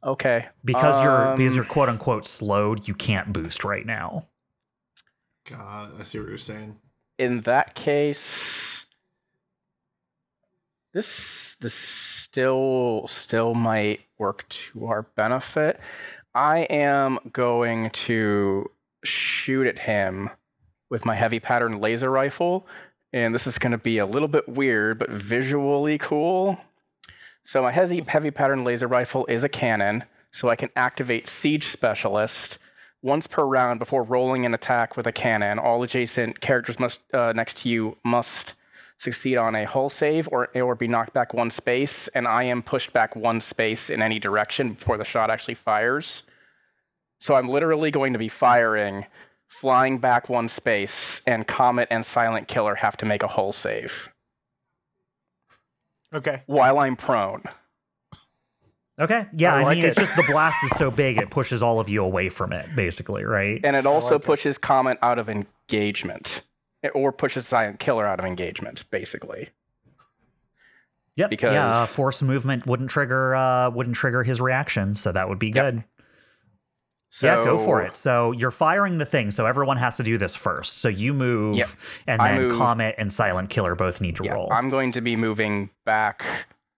Okay. 0.04 0.48
Because 0.64 1.02
you're 1.02 1.34
because 1.36 1.52
Um, 1.52 1.56
you're 1.56 1.64
quote 1.64 1.88
unquote 1.88 2.26
slowed, 2.26 2.86
you 2.88 2.94
can't 2.94 3.32
boost 3.32 3.64
right 3.64 3.86
now. 3.86 4.26
God, 5.48 5.92
I 5.98 6.02
see 6.02 6.18
what 6.20 6.28
you're 6.28 6.36
saying. 6.38 6.78
in 7.18 7.40
that 7.42 7.74
case 7.74 8.84
this 10.92 11.54
this 11.60 12.19
still 12.30 13.06
still 13.08 13.54
might 13.54 14.00
work 14.16 14.48
to 14.48 14.86
our 14.86 15.02
benefit. 15.02 15.80
I 16.32 16.60
am 16.60 17.18
going 17.32 17.90
to 17.90 18.70
shoot 19.02 19.66
at 19.66 19.80
him 19.80 20.30
with 20.90 21.04
my 21.04 21.16
heavy 21.16 21.40
pattern 21.40 21.80
laser 21.80 22.08
rifle 22.08 22.68
and 23.12 23.34
this 23.34 23.48
is 23.48 23.58
going 23.58 23.72
to 23.72 23.78
be 23.78 23.98
a 23.98 24.06
little 24.06 24.28
bit 24.28 24.48
weird 24.48 25.00
but 25.00 25.10
visually 25.10 25.98
cool. 25.98 26.56
So 27.42 27.62
my 27.62 27.72
heavy 27.72 28.00
heavy 28.06 28.30
pattern 28.30 28.62
laser 28.62 28.86
rifle 28.86 29.26
is 29.26 29.42
a 29.42 29.48
cannon 29.48 30.04
so 30.30 30.48
i 30.48 30.54
can 30.54 30.70
activate 30.76 31.28
siege 31.28 31.66
specialist 31.66 32.58
Once 33.02 33.26
per 33.26 33.42
round, 33.42 33.80
before 33.80 34.04
rolling 34.04 34.46
an 34.46 34.54
attack 34.54 34.96
with 34.96 35.06
a 35.08 35.12
cannon, 35.12 35.58
all 35.58 35.82
adjacent 35.82 36.38
characters 36.38 36.78
must 36.78 37.00
uh, 37.12 37.32
next 37.32 37.56
to 37.56 37.68
you 37.68 37.96
must 38.04 38.54
succeed 39.00 39.38
on 39.38 39.54
a 39.54 39.64
hull 39.64 39.88
save 39.88 40.28
or 40.30 40.48
or 40.54 40.74
be 40.74 40.86
knocked 40.86 41.14
back 41.14 41.32
one 41.32 41.50
space, 41.50 42.08
and 42.08 42.28
I 42.28 42.44
am 42.44 42.62
pushed 42.62 42.92
back 42.92 43.16
one 43.16 43.40
space 43.40 43.88
in 43.88 44.02
any 44.02 44.18
direction 44.18 44.74
before 44.74 44.98
the 44.98 45.04
shot 45.04 45.30
actually 45.30 45.54
fires. 45.54 46.22
So 47.18 47.34
I'm 47.34 47.48
literally 47.48 47.90
going 47.90 48.12
to 48.12 48.18
be 48.18 48.28
firing, 48.28 49.06
flying 49.48 49.98
back 49.98 50.28
one 50.28 50.48
space, 50.48 51.22
and 51.26 51.46
Comet 51.46 51.88
and 51.90 52.04
Silent 52.04 52.46
Killer 52.46 52.74
have 52.74 52.96
to 52.98 53.06
make 53.06 53.22
a 53.22 53.28
hull 53.28 53.52
save 53.52 54.10
Okay. 56.14 56.42
while 56.46 56.78
I'm 56.78 56.96
prone. 56.96 57.42
Okay. 59.00 59.26
Yeah, 59.34 59.54
I 59.54 59.60
I, 59.60 59.64
like 59.64 59.76
mean, 59.76 59.86
it's 59.86 59.98
just 59.98 60.14
the 60.14 60.22
blast 60.24 60.62
is 60.62 60.76
so 60.76 60.90
big 60.90 61.16
it 61.16 61.30
pushes 61.30 61.62
all 61.62 61.80
of 61.80 61.88
you 61.88 62.04
away 62.04 62.28
from 62.28 62.52
it, 62.52 62.74
basically, 62.76 63.24
right? 63.24 63.60
And 63.64 63.74
it 63.76 63.86
also 63.86 64.16
like 64.16 64.24
it. 64.24 64.26
pushes 64.26 64.58
Comet 64.58 64.98
out 65.00 65.18
of 65.18 65.30
engagement. 65.30 66.42
Or 66.94 67.12
pushes 67.12 67.46
Silent 67.46 67.78
Killer 67.78 68.06
out 68.06 68.18
of 68.20 68.24
engagement, 68.26 68.84
basically. 68.90 69.50
Yep. 71.16 71.30
because- 71.30 71.52
yeah, 71.52 71.68
uh, 71.68 71.86
force 71.86 72.22
movement 72.22 72.66
wouldn't 72.66 72.88
trigger 72.90 73.34
uh 73.34 73.68
wouldn't 73.70 73.96
trigger 73.96 74.22
his 74.22 74.40
reaction, 74.40 74.94
so 74.94 75.12
that 75.12 75.28
would 75.28 75.38
be 75.38 75.48
Yep. 75.48 75.54
good. 75.54 75.84
So, 77.12 77.26
yeah, 77.26 77.44
go 77.44 77.58
for 77.58 77.82
it. 77.82 77.96
So 77.96 78.30
you're 78.30 78.52
firing 78.52 78.98
the 78.98 79.04
thing, 79.04 79.32
so 79.32 79.44
everyone 79.44 79.76
has 79.78 79.96
to 79.96 80.04
do 80.04 80.16
this 80.16 80.36
first. 80.36 80.78
So 80.78 80.88
you 80.88 81.12
move, 81.12 81.56
Yep. 81.56 81.68
and 82.06 82.20
then 82.22 82.42
move- 82.42 82.56
Comet 82.56 82.94
and 82.98 83.12
Silent 83.12 83.50
Killer 83.50 83.74
both 83.74 84.00
need 84.00 84.14
to 84.16 84.24
Yeah, 84.24 84.34
roll. 84.34 84.48
I'm 84.52 84.70
going 84.70 84.92
to 84.92 85.00
be 85.00 85.16
moving 85.16 85.70
back 85.84 86.24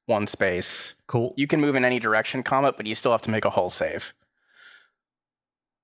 one 0.07 0.27
space. 0.27 0.95
cool. 1.07 1.35
You 1.37 1.47
can 1.47 1.61
move 1.61 1.77
in 1.77 1.85
any 1.85 2.01
direction, 2.01 2.43
Comet, 2.43 2.79
but 2.79 2.87
you 2.87 2.95
still 2.95 3.13
have 3.13 3.21
to 3.23 3.31
make 3.31 3.45
a 3.45 3.51
hull 3.51 3.69
save. 3.69 4.15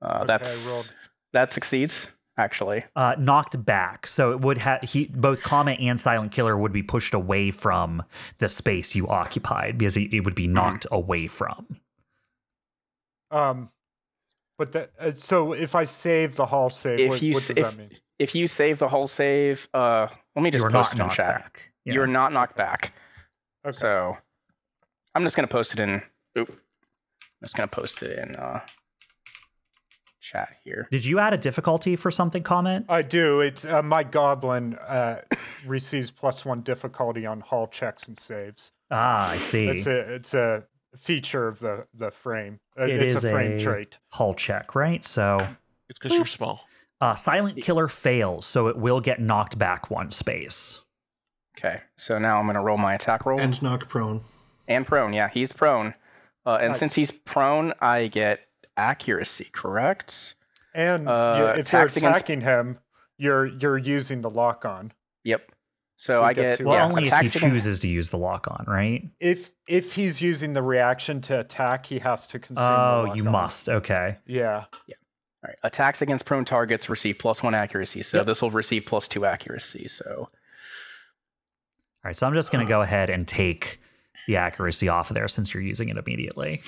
Uh, 0.01 0.17
Okay, 0.21 0.27
that's 0.27 0.67
I 0.67 0.71
rolled. 0.71 0.93
that 1.35 1.53
succeeds 1.53 2.07
actually. 2.39 2.85
uh, 2.97 3.15
knocked 3.19 3.63
back, 3.65 4.07
so 4.07 4.31
it 4.33 4.41
would 4.41 4.59
have 4.59 4.81
he 4.83 5.07
both 5.07 5.43
Comet 5.43 5.79
and 5.81 6.01
Silent 6.01 6.33
Killer 6.33 6.57
would 6.57 6.73
be 6.73 6.83
pushed 6.83 7.13
away 7.13 7.51
from 7.51 8.03
the 8.39 8.49
space 8.49 8.95
you 8.95 9.07
occupied 9.09 9.77
because 9.77 9.97
it, 9.97 10.13
it 10.15 10.21
would 10.21 10.35
be 10.35 10.47
knocked 10.47 10.87
away 10.91 11.27
from. 11.27 11.67
Um, 13.31 13.71
but 14.57 14.73
that 14.73 14.91
uh, 14.99 15.11
so 15.13 15.53
if 15.53 15.75
I 15.75 15.85
save 15.85 16.37
the 16.37 16.47
hull 16.47 16.71
save, 16.71 17.01
If 17.01 17.09
what, 17.11 17.23
you 17.23 17.35
what 17.35 17.41
does 17.47 17.51
if- 17.51 17.57
that 17.57 17.77
mean? 17.77 17.91
If 18.19 18.35
you 18.35 18.49
save 18.49 18.81
the 18.81 18.89
hull 18.89 19.07
save, 19.07 19.69
uh, 19.75 20.09
let 20.35 20.43
me 20.43 20.51
just 20.51 20.63
You're 20.63 20.71
post 20.73 20.97
not 20.97 21.07
it 21.07 21.11
in 21.11 21.17
chat. 21.17 21.43
back. 21.45 21.71
Yeah. 21.85 21.95
You're 21.95 22.07
not 22.09 22.33
knocked 22.33 22.57
back. 22.57 22.93
Okay. 23.65 23.77
So 23.77 24.17
I'm 25.15 25.23
just 25.23 25.37
gonna 25.37 25.47
post 25.47 25.73
it 25.75 25.79
in. 25.79 26.03
Oop, 26.37 26.49
I'm 26.51 27.45
just 27.45 27.55
gonna 27.57 27.69
post 27.69 28.03
it 28.03 28.19
in 28.19 28.35
uh, 28.35 28.59
chat 30.31 30.49
here. 30.65 30.87
Did 30.91 31.05
you 31.05 31.19
add 31.19 31.33
a 31.35 31.39
difficulty 31.39 31.97
for 31.97 32.11
something, 32.11 32.43
Comet? 32.43 32.85
I 32.89 33.03
do. 33.03 33.41
It's 33.41 33.65
uh, 33.65 33.83
my 33.83 34.03
goblin 34.05 34.75
uh, 34.77 35.23
receives 35.67 36.11
plus 36.11 36.45
one 36.45 36.61
difficulty 36.63 37.27
on 37.27 37.41
hull 37.41 37.67
checks 37.69 38.09
and 38.09 38.17
saves. 38.19 38.73
Ah, 38.91 39.31
I 39.31 39.39
see. 39.39 39.67
It's 39.67 39.87
a 39.87 40.15
it's 40.15 40.35
a 40.35 40.65
feature 40.97 41.47
of 41.49 41.59
the 41.61 41.87
the 41.95 42.11
frame. 42.11 42.59
Uh, 42.79 42.85
It 42.85 43.03
it's 43.03 43.15
is 43.15 43.25
a 43.25 43.31
frame 43.31 43.53
a- 43.53 43.59
trait. 43.59 43.99
Hull 44.11 44.35
check, 44.35 44.75
right? 44.75 45.05
So 45.05 45.39
It's 45.89 45.99
because 45.99 46.17
you're 46.17 46.27
small. 46.27 46.61
uh, 47.01 47.15
Silent 47.15 47.63
Killer 47.63 47.89
fails, 47.89 48.45
so 48.47 48.69
it 48.69 48.77
will 48.77 49.01
get 49.01 49.21
knocked 49.21 49.59
back 49.59 49.91
one 49.91 50.11
space. 50.11 50.81
Okay, 51.59 51.81
so 51.97 52.19
now 52.19 52.39
I'm 52.39 52.47
gonna 52.47 52.63
roll 52.63 52.79
my 52.79 52.95
attack 52.95 53.27
roll. 53.27 53.41
And 53.41 53.61
knock 53.63 53.89
prone. 53.89 54.21
And 54.69 54.87
prone, 54.87 55.13
yeah, 55.13 55.29
he's 55.29 55.53
prone. 55.53 55.95
Uh, 56.47 56.59
and 56.61 56.71
Nice. 56.71 56.79
since 56.79 56.95
he's 56.95 57.11
prone, 57.11 57.73
I 57.81 58.07
get 58.07 58.41
accuracy, 58.79 59.49
correct? 59.53 60.37
And 60.75 61.05
you- 61.05 61.11
Uh, 61.11 61.55
if 61.59 61.73
you're 61.73 61.83
attacks 61.83 61.97
against- 61.97 62.19
attacking 62.21 62.41
him, 62.41 62.79
you're 63.19 63.47
you're 63.47 63.79
using 63.79 64.21
the 64.23 64.31
lock 64.31 64.65
on. 64.65 64.93
Yep. 65.25 65.51
So, 65.97 66.13
So 66.15 66.23
I 66.23 66.33
get 66.33 66.43
get, 66.43 66.59
two 66.59 66.65
Well, 66.67 66.77
yeah, 66.77 66.85
only 66.85 67.03
if 67.03 67.09
he 67.09 67.09
attacks 67.09 67.35
against- 67.37 67.55
chooses 67.55 67.79
to 67.81 67.89
use 67.89 68.11
the 68.11 68.19
lock 68.19 68.47
on, 68.49 68.65
right? 68.69 69.05
If 69.19 69.51
if 69.67 69.93
he's 69.93 70.21
using 70.21 70.53
the 70.53 70.63
reaction 70.63 71.21
to 71.23 71.41
attack, 71.41 71.85
he 71.87 71.99
has 71.99 72.29
to 72.29 72.39
consume. 72.39 72.65
the 72.65 72.73
Oh, 72.73 73.05
lock 73.09 73.17
you 73.17 73.27
on. 73.27 73.33
must. 73.33 73.69
Okay. 73.69 74.17
Yeah. 74.27 74.65
All 75.41 75.49
right. 75.51 75.57
Attacks 75.65 76.01
against 76.03 76.25
prone 76.25 76.45
targets 76.45 76.89
receive 76.89 77.19
plus 77.19 77.43
one 77.43 77.55
accuracy, 77.55 78.03
so 78.03 78.19
Yep. 78.19 78.27
this 78.27 78.43
will 78.43 78.51
receive 78.53 78.85
plus 78.87 79.09
two 79.09 79.25
accuracy. 79.27 79.89
So 79.89 80.29
All 80.29 82.09
right, 82.11 82.17
so 82.17 82.27
I'm 82.29 82.35
just 82.35 82.53
going 82.53 82.65
to 82.65 82.69
go 82.69 82.81
ahead 82.83 83.11
and 83.11 83.27
take 83.27 83.81
the 84.29 84.37
accuracy 84.37 84.89
off 84.89 85.11
of 85.11 85.15
there 85.15 85.27
since 85.27 85.53
you're 85.53 85.63
using 85.63 85.89
it 85.89 85.97
immediately. 85.97 86.63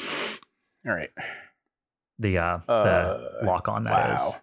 all 0.85 0.93
right. 0.93 1.11
The 2.21 2.39
uh, 2.39 2.59
Uh, 2.69 3.19
the 3.41 3.47
lock 3.47 3.67
on 3.67 3.83
that 3.85 4.15
is. 4.15 4.21
wow. 4.21 4.37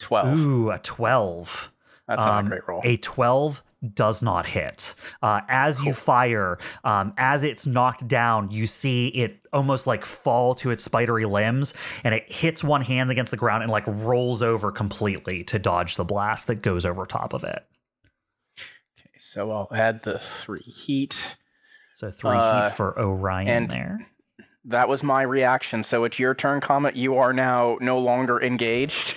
Twelve. 0.00 0.38
Ooh, 0.40 0.70
a 0.70 0.78
12. 0.78 1.70
That's 2.08 2.18
not 2.24 2.38
Um, 2.40 2.46
a 2.46 2.48
great 2.50 2.68
roll. 2.68 2.80
A 2.84 2.96
12 2.96 3.62
does 3.94 4.22
not 4.22 4.46
hit. 4.46 4.94
Uh, 5.22 5.40
as 5.48 5.82
you 5.84 5.92
fire, 5.92 6.58
um, 6.84 7.12
as 7.16 7.42
it's 7.44 7.66
knocked 7.66 8.06
down, 8.08 8.50
you 8.50 8.66
see 8.66 9.08
it 9.08 9.38
almost 9.52 9.86
like 9.86 10.04
fall 10.04 10.54
to 10.56 10.70
its 10.70 10.82
spidery 10.84 11.24
limbs, 11.24 11.72
and 12.04 12.14
it 12.14 12.30
hits 12.32 12.62
one 12.64 12.82
hand 12.82 13.10
against 13.10 13.30
the 13.30 13.36
ground 13.36 13.62
and 13.62 13.70
like 13.72 13.84
rolls 13.86 14.42
over 14.42 14.70
completely 14.72 15.44
to 15.44 15.58
dodge 15.58 15.96
the 15.96 16.04
blast 16.04 16.46
that 16.48 16.56
goes 16.56 16.84
over 16.86 17.04
top 17.06 17.32
of 17.32 17.42
it. 17.44 17.64
Okay, 18.98 19.10
so 19.18 19.50
I'll 19.50 19.68
add 19.72 20.02
the 20.04 20.18
three 20.18 20.60
heat. 20.62 21.20
So 21.94 22.10
three 22.10 22.30
Uh, 22.36 22.68
heat 22.68 22.76
for 22.76 22.98
Orion 22.98 23.48
and- 23.48 23.70
there. 23.70 24.06
That 24.66 24.88
was 24.88 25.02
my 25.02 25.22
reaction. 25.22 25.82
So 25.84 26.04
it's 26.04 26.18
your 26.18 26.34
turn, 26.34 26.60
Comet. 26.60 26.96
You 26.96 27.16
are 27.16 27.32
now 27.32 27.78
no 27.80 27.98
longer 27.98 28.40
engaged. 28.40 29.14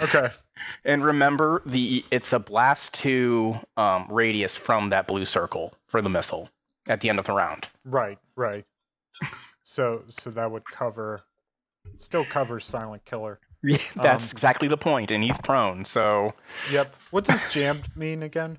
Okay. 0.00 0.28
And 0.84 1.02
remember, 1.02 1.62
the 1.64 2.04
it's 2.10 2.34
a 2.34 2.38
blast 2.38 2.92
two 2.92 3.58
um, 3.78 4.06
radius 4.10 4.56
from 4.58 4.90
that 4.90 5.06
blue 5.06 5.24
circle 5.24 5.72
for 5.86 6.02
the 6.02 6.10
missile 6.10 6.50
at 6.86 7.00
the 7.00 7.08
end 7.08 7.18
of 7.18 7.24
the 7.24 7.32
round. 7.32 7.66
Right. 7.86 8.18
Right. 8.36 8.66
So 9.64 10.04
so 10.08 10.30
that 10.30 10.50
would 10.50 10.64
cover. 10.66 11.22
Still 11.96 12.26
covers 12.26 12.66
silent 12.66 13.04
killer. 13.06 13.40
Yeah, 13.62 13.78
That's 13.96 14.24
Um, 14.24 14.30
exactly 14.32 14.68
the 14.68 14.76
point, 14.76 15.10
and 15.10 15.24
he's 15.24 15.38
prone. 15.38 15.84
So 15.86 16.34
Yep. 16.70 16.94
What 17.10 17.24
does 17.24 17.42
jammed 17.50 17.88
mean 17.96 18.22
again? 18.22 18.58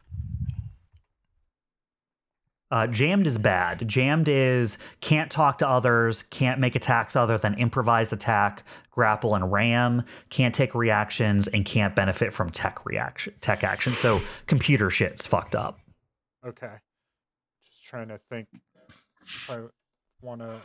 Uh, 2.72 2.88
jammed 2.88 3.28
is 3.28 3.38
bad. 3.38 3.86
Jammed 3.88 4.30
is 4.30 4.78
can't 5.02 5.30
talk 5.30 5.58
to 5.58 5.68
others, 5.68 6.24
can't 6.24 6.60
make 6.60 6.74
attacks 6.76 7.18
other 7.18 7.38
than 7.38 7.54
improvised 7.56 8.14
attack, 8.14 8.64
grapple, 8.92 9.36
and 9.36 9.52
ram. 9.52 10.04
Can't 10.30 10.56
take 10.56 10.74
reactions 10.74 11.50
and 11.50 11.66
can't 11.66 11.96
benefit 11.96 12.34
from 12.34 12.50
tech 12.50 12.86
reaction, 12.86 13.34
tech 13.42 13.66
action. 13.66 13.92
So 13.94 14.22
computer 14.48 14.90
shit's 14.90 15.28
fucked 15.28 15.54
up. 15.54 15.80
Okay. 16.46 16.76
Just 17.70 17.84
trying 17.84 18.08
to 18.08 18.20
think 18.30 18.48
if 19.22 19.50
I 19.50 19.60
want 20.22 20.40
to 20.40 20.56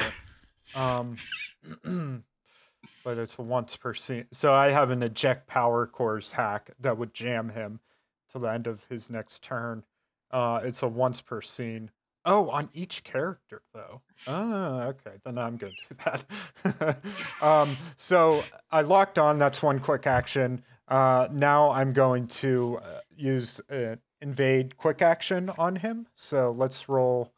Um, 1.84 2.24
but 3.04 3.18
it's 3.18 3.38
once 3.38 3.76
per 3.76 3.94
scene. 3.94 4.28
So 4.32 4.54
I 4.54 4.70
have 4.70 4.92
an 4.92 5.04
eject 5.04 5.48
power 5.48 5.86
cores 5.86 6.32
hack 6.32 6.72
that 6.80 6.98
would 6.98 7.14
jam 7.14 7.50
him 7.50 7.82
till 8.32 8.42
the 8.42 8.52
end 8.52 8.68
of 8.68 8.84
his 8.90 9.10
next 9.10 9.44
turn. 9.44 9.84
Uh, 10.32 10.62
it's 10.64 10.84
a 10.84 10.88
once 10.88 11.22
per 11.22 11.42
scene. 11.42 11.90
Oh, 12.26 12.50
on 12.50 12.70
each 12.74 13.04
character 13.04 13.62
though. 13.74 14.02
Ah, 14.28 14.88
okay. 14.88 15.14
Then 15.24 15.38
I'm 15.38 15.58
gonna 15.58 15.74
do 15.90 15.96
that. 16.06 16.98
um, 17.42 17.76
so 17.98 18.44
I 18.70 18.82
locked 18.82 19.18
on. 19.18 19.40
That's 19.40 19.64
one 19.64 19.80
quick 19.80 20.06
action. 20.06 20.64
Uh, 20.88 21.28
now 21.32 21.72
I'm 21.72 21.94
going 21.94 22.28
to 22.28 22.80
uh, 22.84 23.00
use 23.16 23.62
uh, 23.70 23.96
invade 24.22 24.76
quick 24.76 25.02
action 25.02 25.50
on 25.58 25.76
him. 25.76 26.08
So 26.16 26.52
let's 26.52 26.90
roll. 26.90 27.32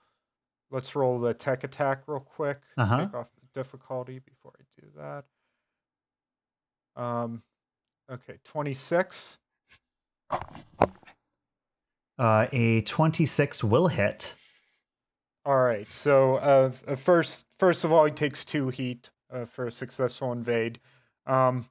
Let's 0.72 0.96
roll 0.96 1.20
the 1.20 1.34
tech 1.34 1.64
attack 1.64 2.04
real 2.08 2.22
quick. 2.22 2.60
Uh-huh. 2.78 3.06
Take 3.06 3.14
off 3.14 3.30
the 3.36 3.60
difficulty 3.60 4.20
before 4.20 4.54
I 4.58 4.82
do 4.82 4.88
that. 6.96 7.02
Um, 7.02 7.44
okay, 8.10 8.40
26. 8.46 9.40
Uh, 12.22 12.46
a 12.52 12.82
26 12.82 13.64
will 13.64 13.88
hit. 13.88 14.36
All 15.44 15.60
right. 15.60 15.92
So 15.92 16.36
uh, 16.36 16.72
uh, 16.88 16.96
first, 16.96 17.48
first 17.58 17.84
of 17.84 17.92
all, 17.92 18.06
he 18.06 18.12
takes 18.12 18.46
two 18.46 18.70
heat 18.70 19.10
uh, 19.32 19.46
for 19.46 19.66
a 19.66 19.72
successful 19.72 20.32
invade, 20.32 20.80
um, 21.26 21.66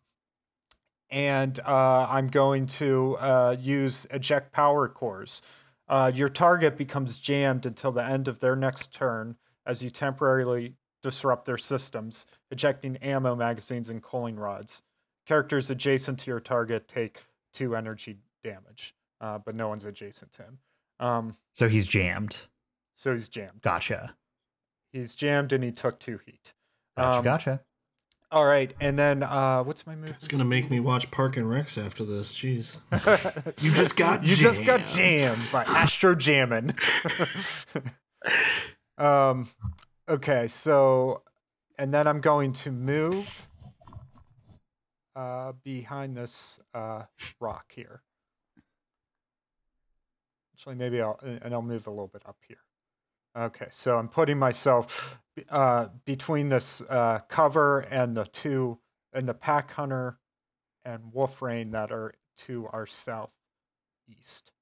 and 1.09 1.59
uh, 1.61 2.07
I'm 2.11 2.27
going 2.27 2.67
to 2.67 3.17
uh, 3.21 3.57
use 3.61 4.09
eject 4.11 4.53
power 4.53 4.89
cores. 4.89 5.43
Uh, 5.89 6.11
your 6.13 6.29
target 6.29 6.77
becomes 6.77 7.19
jammed 7.19 7.65
until 7.67 7.93
the 7.93 8.05
end 8.05 8.27
of 8.27 8.41
their 8.41 8.57
next 8.57 8.93
turn 8.93 9.37
as 9.67 9.81
you 9.81 9.91
temporarily 9.91 10.75
disrupt 11.03 11.45
their 11.45 11.59
systems, 11.59 12.27
ejecting 12.51 12.97
ammo 12.99 13.37
magazines 13.37 13.91
and 13.91 14.03
cooling 14.03 14.37
rods. 14.37 14.83
Characters 15.27 15.71
adjacent 15.71 16.19
to 16.21 16.31
your 16.31 16.41
target 16.41 16.89
take 16.89 17.23
two 17.53 17.77
energy 17.77 18.19
damage, 18.43 18.95
uh, 19.21 19.39
but 19.39 19.55
no 19.57 19.69
one's 19.69 19.85
adjacent 19.85 20.33
to 20.33 20.43
him. 20.43 20.59
Um, 20.99 21.35
So 21.53 21.69
he's 21.69 21.87
jammed. 21.87 22.37
so 22.95 23.13
he's 23.13 23.29
jammed. 23.29 23.61
Gotcha. 23.63 24.15
He's 24.93 25.15
jammed 25.15 25.53
and 25.53 25.63
he 25.65 25.71
took 25.73 25.99
two 26.01 26.19
heat. 26.27 26.53
Gotcha. 26.97 27.19
Um, 27.19 27.25
gotcha. 27.25 27.61
All 28.33 28.45
right, 28.45 28.73
and 28.81 28.97
then 28.97 29.25
uh, 29.25 29.65
what's 29.65 29.87
my 29.89 29.97
move? 29.97 30.11
It's 30.11 30.29
gonna 30.29 30.45
make 30.45 30.71
me 30.71 30.79
watch 30.79 31.11
Parks 31.11 31.37
and 31.37 31.51
Rec 31.51 31.77
after 31.79 32.05
this. 32.05 32.33
Jeez. 32.33 32.77
You 33.63 33.73
just 33.73 33.97
got 33.97 34.23
you 34.25 34.37
just 34.37 34.65
got 34.65 34.87
jammed. 34.87 35.37
jammed 35.37 35.53
by 35.53 35.63
Astro 35.65 36.15
Jammin'. 36.15 36.73
um, 38.99 39.49
okay, 40.09 40.47
so 40.49 41.23
and 41.79 41.93
then 41.93 42.07
I'm 42.07 42.21
going 42.21 42.53
to 42.55 42.71
move 42.71 43.49
uh, 45.17 45.53
behind 45.65 46.17
this 46.17 46.61
uh, 46.75 47.03
rock 47.41 47.73
here. 47.75 48.03
Actually, 50.61 50.75
maybe 50.75 51.01
I'll 51.01 51.19
and 51.23 51.55
I'll 51.55 51.63
move 51.63 51.87
a 51.87 51.91
little 51.91 52.09
bit 52.09 52.21
up 52.27 52.37
here. 52.47 52.59
Okay, 53.35 53.69
so 53.71 53.97
I'm 53.97 54.09
putting 54.09 54.39
myself 54.39 55.19
uh, 55.49 55.87
between 56.05 56.51
this 56.51 56.83
uh, 56.83 57.21
cover 57.29 57.81
and 57.91 58.15
the 58.15 58.27
two 58.27 58.79
and 59.15 59.27
the 59.27 59.33
pack 59.33 59.71
hunter 59.71 60.19
and 60.85 61.01
wolf 61.15 61.41
rain 61.41 61.71
that 61.71 61.91
are 61.93 62.13
to 62.41 62.69
our 62.75 62.87
southeast. 62.87 64.53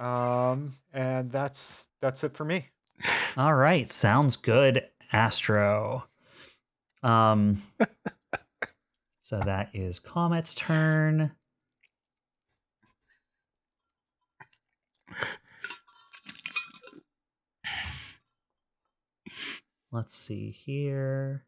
Um, 0.00 0.74
and 0.92 1.30
that's 1.30 1.86
that's 2.02 2.24
it 2.24 2.34
for 2.34 2.44
me. 2.44 2.66
All 3.36 3.54
right, 3.54 3.92
sounds 3.92 4.34
good, 4.34 4.82
Astro. 5.12 6.02
Um, 7.04 7.62
so 9.20 9.38
that 9.38 9.70
is 9.72 10.00
Comet's 10.00 10.52
turn. 10.52 11.30
Let's 19.90 20.16
see 20.16 20.50
here. 20.50 21.44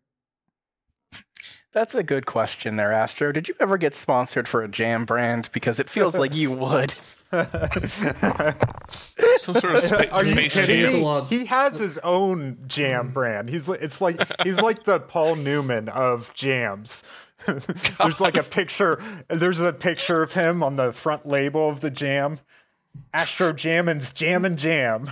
That's 1.72 1.94
a 1.94 2.02
good 2.02 2.26
question 2.26 2.74
there, 2.76 2.92
Astro. 2.92 3.30
Did 3.30 3.46
you 3.48 3.54
ever 3.60 3.78
get 3.78 3.94
sponsored 3.94 4.48
for 4.48 4.64
a 4.64 4.68
jam 4.68 5.04
brand? 5.04 5.48
Because 5.52 5.78
it 5.78 5.88
feels 5.88 6.18
like 6.18 6.34
you 6.34 6.50
would. 6.50 6.92
Some 7.30 7.44
sort 9.54 9.74
of 9.74 9.78
spa- 9.78 10.04
Are 10.10 10.24
you 10.24 10.32
space 10.32 10.52
kidding 10.52 10.82
me? 11.02 11.22
He 11.28 11.44
has 11.44 11.78
his 11.78 11.96
own 11.98 12.58
jam 12.66 13.12
brand. 13.12 13.48
He's 13.48 13.68
li- 13.68 13.78
it's 13.80 14.00
like 14.00 14.20
he's 14.42 14.60
like 14.60 14.82
the 14.82 14.98
Paul 14.98 15.36
Newman 15.36 15.88
of 15.88 16.34
jams. 16.34 17.04
there's 17.46 18.20
like 18.20 18.36
a 18.36 18.42
picture. 18.42 19.00
There's 19.28 19.60
a 19.60 19.72
picture 19.72 20.24
of 20.24 20.32
him 20.32 20.64
on 20.64 20.74
the 20.74 20.90
front 20.92 21.24
label 21.24 21.68
of 21.68 21.80
the 21.80 21.90
jam. 21.90 22.40
Astro 23.12 23.52
Jammin's 23.52 24.12
Jam 24.12 24.44
and 24.44 24.58
Jam. 24.58 25.10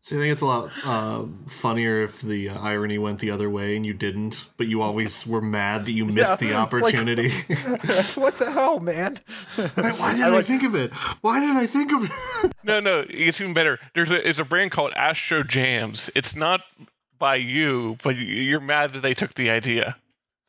So 0.00 0.16
I 0.16 0.18
think 0.20 0.32
it's 0.32 0.42
a 0.42 0.46
lot 0.46 0.70
uh, 0.84 1.24
funnier 1.46 2.02
if 2.02 2.20
the 2.20 2.50
uh, 2.50 2.60
irony 2.60 2.98
went 2.98 3.20
the 3.20 3.30
other 3.30 3.48
way 3.48 3.74
and 3.74 3.86
you 3.86 3.94
didn't, 3.94 4.44
but 4.58 4.66
you 4.66 4.82
always 4.82 5.26
were 5.26 5.40
mad 5.40 5.86
that 5.86 5.92
you 5.92 6.04
missed 6.04 6.42
Yeah, 6.42 6.48
the 6.48 6.54
like- 6.54 6.62
opportunity. 6.62 7.30
what 8.14 8.36
the 8.38 8.50
hell, 8.52 8.80
man? 8.80 9.18
Why 9.56 10.12
did 10.12 10.22
I 10.22 10.26
I, 10.26 10.28
like- 10.28 10.44
think 10.44 10.62
of 10.62 10.74
it? 10.74 10.92
Why 11.22 11.40
didn't 11.40 11.56
I 11.56 11.66
think 11.66 11.90
of 11.92 12.04
it? 12.04 12.10
No, 12.64 12.80
no, 12.80 13.04
it's 13.08 13.40
even 13.40 13.54
better. 13.54 13.78
There's 13.94 14.10
a 14.10 14.26
it's 14.28 14.38
a 14.38 14.44
brand 14.44 14.72
called 14.72 14.92
Astro 14.94 15.42
Jams. 15.42 16.10
It's 16.14 16.34
not 16.36 16.60
by 17.18 17.36
you, 17.36 17.96
but 18.02 18.16
you- 18.16 18.24
you're 18.26 18.60
mad 18.60 18.92
that 18.94 19.00
they 19.00 19.14
took 19.14 19.32
the 19.34 19.50
idea. 19.50 19.96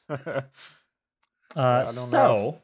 Uh, 1.56 1.86
so, 1.86 2.60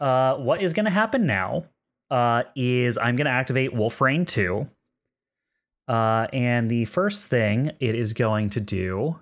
uh, 0.00 0.34
what 0.36 0.60
is 0.60 0.72
going 0.72 0.86
to 0.86 0.90
happen 0.90 1.24
now 1.24 1.64
uh, 2.10 2.44
is 2.56 2.98
I'm 2.98 3.16
going 3.16 3.26
to 3.26 3.30
activate 3.30 3.74
Wolf 3.74 4.00
Rain 4.00 4.24
2. 4.24 4.68
Uh, 5.86 6.26
and 6.32 6.70
the 6.70 6.84
first 6.84 7.26
thing 7.28 7.72
it 7.80 7.94
is 7.94 8.12
going 8.12 8.50
to 8.50 8.60
do 8.60 9.18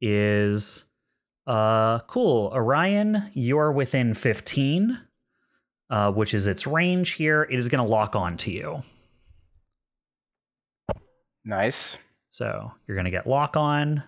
is 0.00 0.84
uh, 1.46 2.00
cool. 2.00 2.50
Orion, 2.54 3.30
you're 3.32 3.72
within 3.72 4.14
15, 4.14 4.98
uh, 5.88 6.12
which 6.12 6.34
is 6.34 6.46
its 6.46 6.66
range 6.66 7.12
here. 7.12 7.46
It 7.50 7.58
is 7.58 7.68
going 7.68 7.84
to 7.84 7.90
lock 7.90 8.14
on 8.14 8.36
to 8.38 8.52
you. 8.52 8.82
Nice. 11.44 11.96
So 12.28 12.72
you're 12.86 12.94
going 12.94 13.06
to 13.06 13.10
get 13.10 13.26
lock 13.26 13.56
on. 13.56 14.04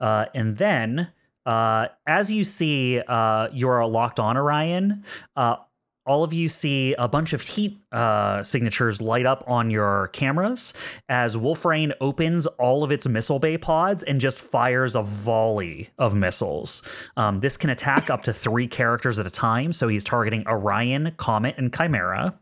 Uh, 0.00 0.26
and 0.34 0.56
then, 0.56 1.08
uh, 1.46 1.86
as 2.06 2.30
you 2.30 2.44
see, 2.44 3.00
uh, 3.00 3.48
you're 3.52 3.84
locked 3.86 4.20
on 4.20 4.36
Orion. 4.36 5.04
Uh, 5.34 5.56
all 6.04 6.24
of 6.24 6.32
you 6.32 6.48
see 6.48 6.94
a 6.94 7.06
bunch 7.06 7.32
of 7.32 7.42
heat 7.42 7.78
uh, 7.92 8.42
signatures 8.42 9.00
light 9.00 9.26
up 9.26 9.44
on 9.46 9.70
your 9.70 10.08
cameras 10.08 10.72
as 11.08 11.36
Wolfrain 11.36 11.92
opens 12.00 12.46
all 12.46 12.82
of 12.82 12.90
its 12.90 13.06
missile 13.06 13.38
bay 13.38 13.56
pods 13.56 14.02
and 14.02 14.20
just 14.20 14.38
fires 14.38 14.96
a 14.96 15.02
volley 15.02 15.90
of 15.98 16.14
missiles. 16.14 16.82
Um, 17.16 17.40
this 17.40 17.56
can 17.56 17.70
attack 17.70 18.10
up 18.10 18.24
to 18.24 18.32
three 18.32 18.66
characters 18.66 19.18
at 19.18 19.26
a 19.26 19.30
time, 19.30 19.72
so 19.72 19.88
he's 19.88 20.02
targeting 20.04 20.46
Orion, 20.46 21.12
Comet, 21.16 21.54
and 21.56 21.72
Chimera. 21.72 22.38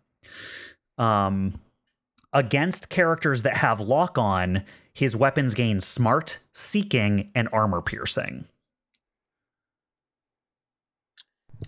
Um, 0.97 1.61
against 2.33 2.89
characters 2.89 3.43
that 3.43 3.59
have 3.59 3.81
lock 3.81 4.17
on, 4.17 4.65
his 4.93 5.15
weapons 5.15 5.55
gain 5.55 5.81
smart, 5.81 6.39
seeking, 6.55 7.31
and 7.35 7.49
armor 7.53 7.81
piercing. 7.83 8.47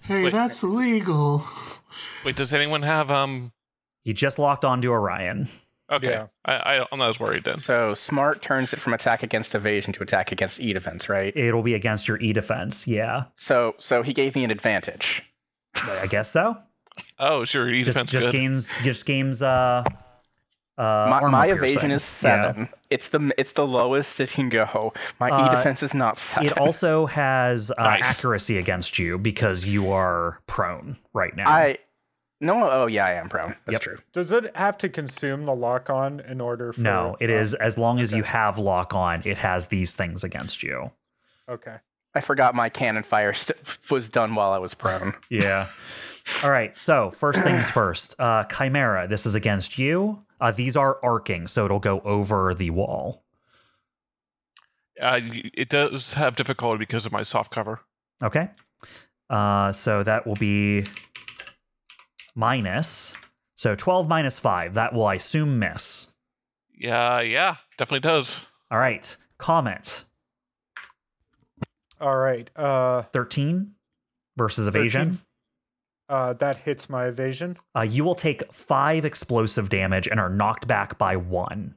Hey, 0.03 0.25
Wait. 0.25 0.33
that's 0.33 0.63
legal. 0.63 1.45
Wait, 2.25 2.37
does 2.37 2.53
anyone 2.55 2.83
have 2.83 3.11
um? 3.11 3.53
He 4.05 4.13
just 4.13 4.39
locked 4.39 4.65
onto 4.65 4.91
Orion. 4.91 5.49
Okay, 5.91 6.09
Yeah. 6.11 6.27
I, 6.45 6.53
I 6.81 6.87
I'm 6.91 6.99
not 6.99 7.11
as 7.11 7.21
worried 7.21 7.45
then. 7.45 7.59
So 7.59 7.93
smart 7.95 8.41
turns 8.41 8.73
it 8.73 8.81
from 8.81 8.95
attack 8.95 9.23
against 9.23 9.55
evasion 9.55 9.93
to 9.93 10.03
attack 10.03 10.33
against 10.33 10.59
E 10.61 10.73
defense, 10.73 11.09
right? 11.09 11.37
It'll 11.37 11.63
be 11.63 11.75
against 11.75 12.09
your 12.09 12.19
E 12.21 12.33
defense. 12.33 12.87
Yeah, 12.87 13.25
So 13.37 13.75
so 13.79 14.03
he 14.03 14.13
gave 14.13 14.35
me 14.35 14.43
an 14.45 14.51
advantage. 14.51 15.23
I 15.75 16.07
guess 16.07 16.31
so. 16.31 16.57
Oh, 17.19 17.45
sure, 17.45 17.69
E 17.71 17.83
Just, 17.83 17.95
defense 17.95 18.11
just 18.11 18.27
good. 18.27 18.33
games, 18.33 18.73
just 18.83 19.07
games. 19.07 19.43
Uh, 19.43 19.85
uh, 20.83 21.07
my 21.11 21.17
armor 21.21 21.29
my 21.31 21.47
evasion 21.49 21.91
is 21.91 22.03
Yeah. 22.23 22.43
seven. 22.53 22.69
It's 22.91 23.09
the 23.09 23.33
it's 23.39 23.53
the 23.53 23.67
lowest 23.67 24.21
it 24.21 24.31
can 24.31 24.49
go. 24.49 24.93
My 25.21 25.31
Uh, 25.31 25.47
E 25.47 25.51
defense 25.57 25.83
is 25.83 25.95
not 25.95 26.19
seven. 26.19 26.47
It 26.47 26.59
also 26.59 27.07
has 27.07 27.71
uh, 27.71 27.75
Nice. 27.83 28.03
accuracy 28.05 28.59
against 28.59 28.99
you 28.99 29.19
because 29.19 29.65
you 29.65 29.91
are 29.93 30.41
prone 30.47 30.97
right 31.13 31.35
now. 31.37 31.49
I 31.49 31.79
no 32.41 32.69
oh 32.71 32.87
yeah 32.87 33.07
I 33.07 33.13
am 33.13 33.29
prone. 33.29 33.55
That's 33.65 33.75
Yep. 33.75 33.81
true. 33.83 33.99
Does 34.13 34.33
it 34.33 34.57
have 34.57 34.77
to 34.79 34.89
consume 34.89 35.45
the 35.47 35.55
lock 35.55 35.89
on 35.91 36.21
in 36.21 36.41
order 36.41 36.73
for 36.73 36.81
no, 36.81 37.17
it 37.21 37.31
um, 37.31 37.37
is 37.37 37.55
as 37.55 37.79
long 37.79 38.01
as 38.01 38.13
you 38.13 38.25
have 38.25 38.59
lock 38.59 38.95
on, 38.95 39.23
it 39.25 39.39
has 39.39 39.69
these 39.69 39.95
things 39.95 40.25
against 40.25 40.63
you. 40.63 40.91
Okay. 41.49 41.77
I 42.15 42.21
forgot 42.21 42.55
my 42.55 42.69
cannon 42.69 43.03
fire 43.03 43.33
st- 43.33 43.59
was 43.91 44.09
done 44.09 44.35
while 44.35 44.53
I 44.53 44.59
was 44.59 44.75
prone. 44.75 45.15
Yeah. 45.31 45.69
All 46.43 46.51
right. 46.51 46.77
So 46.79 47.11
first 47.11 47.43
things 47.43 47.69
first. 47.69 48.15
Uh, 48.19 48.45
Chimera. 48.45 49.09
This 49.09 49.27
is 49.27 49.35
against 49.35 49.79
you. 49.79 50.23
Uh, 50.41 50.51
these 50.51 50.77
are 50.77 50.99
arcing, 51.03 51.47
so 51.47 51.65
it'll 51.65 51.79
go 51.79 52.01
over 52.01 52.55
the 52.55 52.71
wall. 52.71 53.23
Uh, 55.01 55.21
it 55.23 55.69
does 55.69 56.13
have 56.13 56.37
difficulty 56.37 56.79
because 56.79 57.07
of 57.07 57.13
my 57.13 57.23
soft 57.23 57.51
cover. 57.51 57.81
Okay. 58.23 58.51
Uh, 59.31 59.73
so 59.73 60.03
that 60.03 60.27
will 60.27 60.37
be 60.37 60.87
minus. 62.35 63.15
So 63.57 63.75
twelve 63.75 64.09
minus 64.09 64.39
five. 64.39 64.75
That 64.75 64.93
will, 64.93 65.07
I 65.07 65.15
assume, 65.15 65.59
miss. 65.59 66.13
Yeah, 66.77 67.21
yeah, 67.21 67.57
definitely 67.79 68.01
does. 68.01 68.41
All 68.71 68.79
right. 68.79 69.17
Comet. 69.39 70.05
All 72.03 72.17
right. 72.19 72.51
Uh, 72.57 73.03
Thirteen 73.13 73.75
versus 74.37 74.67
evasion. 74.67 75.13
13. 75.13 75.27
Uh, 76.09 76.33
that 76.35 76.59
hits 76.59 76.91
my 76.91 77.07
evasion. 77.07 77.57
Uh, 77.75 77.83
you 77.83 78.05
will 78.05 78.17
take 78.17 78.53
five 78.53 79.05
explosive 79.05 79.71
damage 79.71 80.07
and 80.07 80.21
are 80.21 80.29
knocked 80.29 80.67
back 80.67 80.99
by 80.99 81.17
one. 81.17 81.77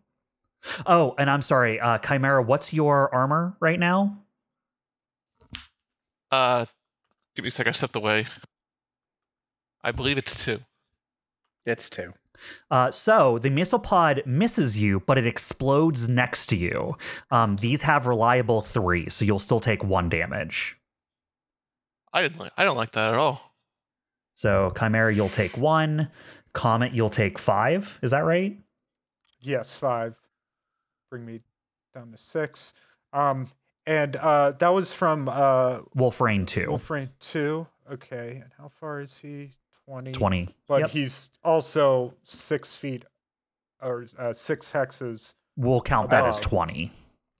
Oh, 0.85 1.13
and 1.19 1.29
I'm 1.29 1.43
sorry, 1.43 1.79
uh, 1.79 1.99
Chimera. 1.99 2.41
What's 2.41 2.73
your 2.73 3.13
armor 3.13 3.55
right 3.59 3.79
now? 3.79 4.17
Uh, 6.31 6.65
give 7.35 7.43
me 7.43 7.49
a 7.49 7.51
sec. 7.51 7.67
I 7.67 7.71
stepped 7.71 7.95
away. 7.95 8.25
I 9.83 9.91
believe 9.91 10.17
it's 10.17 10.43
two. 10.43 10.59
It's 11.67 11.89
two. 11.89 12.11
Uh, 12.69 12.91
so 12.91 13.39
the 13.39 13.49
missile 13.49 13.79
pod 13.79 14.23
misses 14.25 14.77
you, 14.77 14.99
but 15.01 15.17
it 15.17 15.25
explodes 15.25 16.07
next 16.07 16.47
to 16.47 16.55
you. 16.55 16.97
Um, 17.31 17.57
these 17.57 17.83
have 17.83 18.07
reliable 18.07 18.61
three, 18.61 19.09
so 19.09 19.25
you'll 19.25 19.39
still 19.39 19.59
take 19.59 19.83
one 19.83 20.09
damage. 20.09 20.77
I 22.13 22.21
didn't. 22.21 22.39
Like, 22.39 22.53
I 22.57 22.63
don't 22.63 22.77
like 22.77 22.93
that 22.93 23.13
at 23.13 23.19
all. 23.19 23.41
So 24.35 24.73
Chimera, 24.77 25.13
you'll 25.13 25.29
take 25.29 25.57
one. 25.57 26.09
Comet, 26.53 26.93
you'll 26.93 27.09
take 27.09 27.37
five. 27.37 27.99
Is 28.01 28.11
that 28.11 28.23
right? 28.23 28.57
Yes, 29.41 29.75
five. 29.75 30.17
Bring 31.09 31.25
me 31.25 31.41
down 31.93 32.11
to 32.11 32.17
six. 32.17 32.73
Um, 33.13 33.49
and 33.85 34.15
uh, 34.15 34.51
that 34.51 34.69
was 34.69 34.91
from 34.93 35.29
uh, 35.29 35.79
Wolfrain 35.93 36.45
two. 36.45 36.69
Wolfrain 36.69 37.09
two. 37.19 37.67
Okay, 37.91 38.41
and 38.41 38.51
how 38.57 38.69
far 38.79 39.01
is 39.01 39.17
he? 39.17 39.51
Twenty. 39.87 40.11
20. 40.11 40.49
But 40.67 40.81
Yep. 40.81 40.89
he's 40.89 41.29
also 41.43 42.13
six 42.23 42.75
feet 42.75 43.05
or 43.81 44.05
uh, 44.17 44.33
six 44.33 44.71
hexes 44.71 45.35
We'll 45.57 45.81
count 45.81 46.09
that 46.09 46.25
as 46.25 46.39
20. 46.39 46.91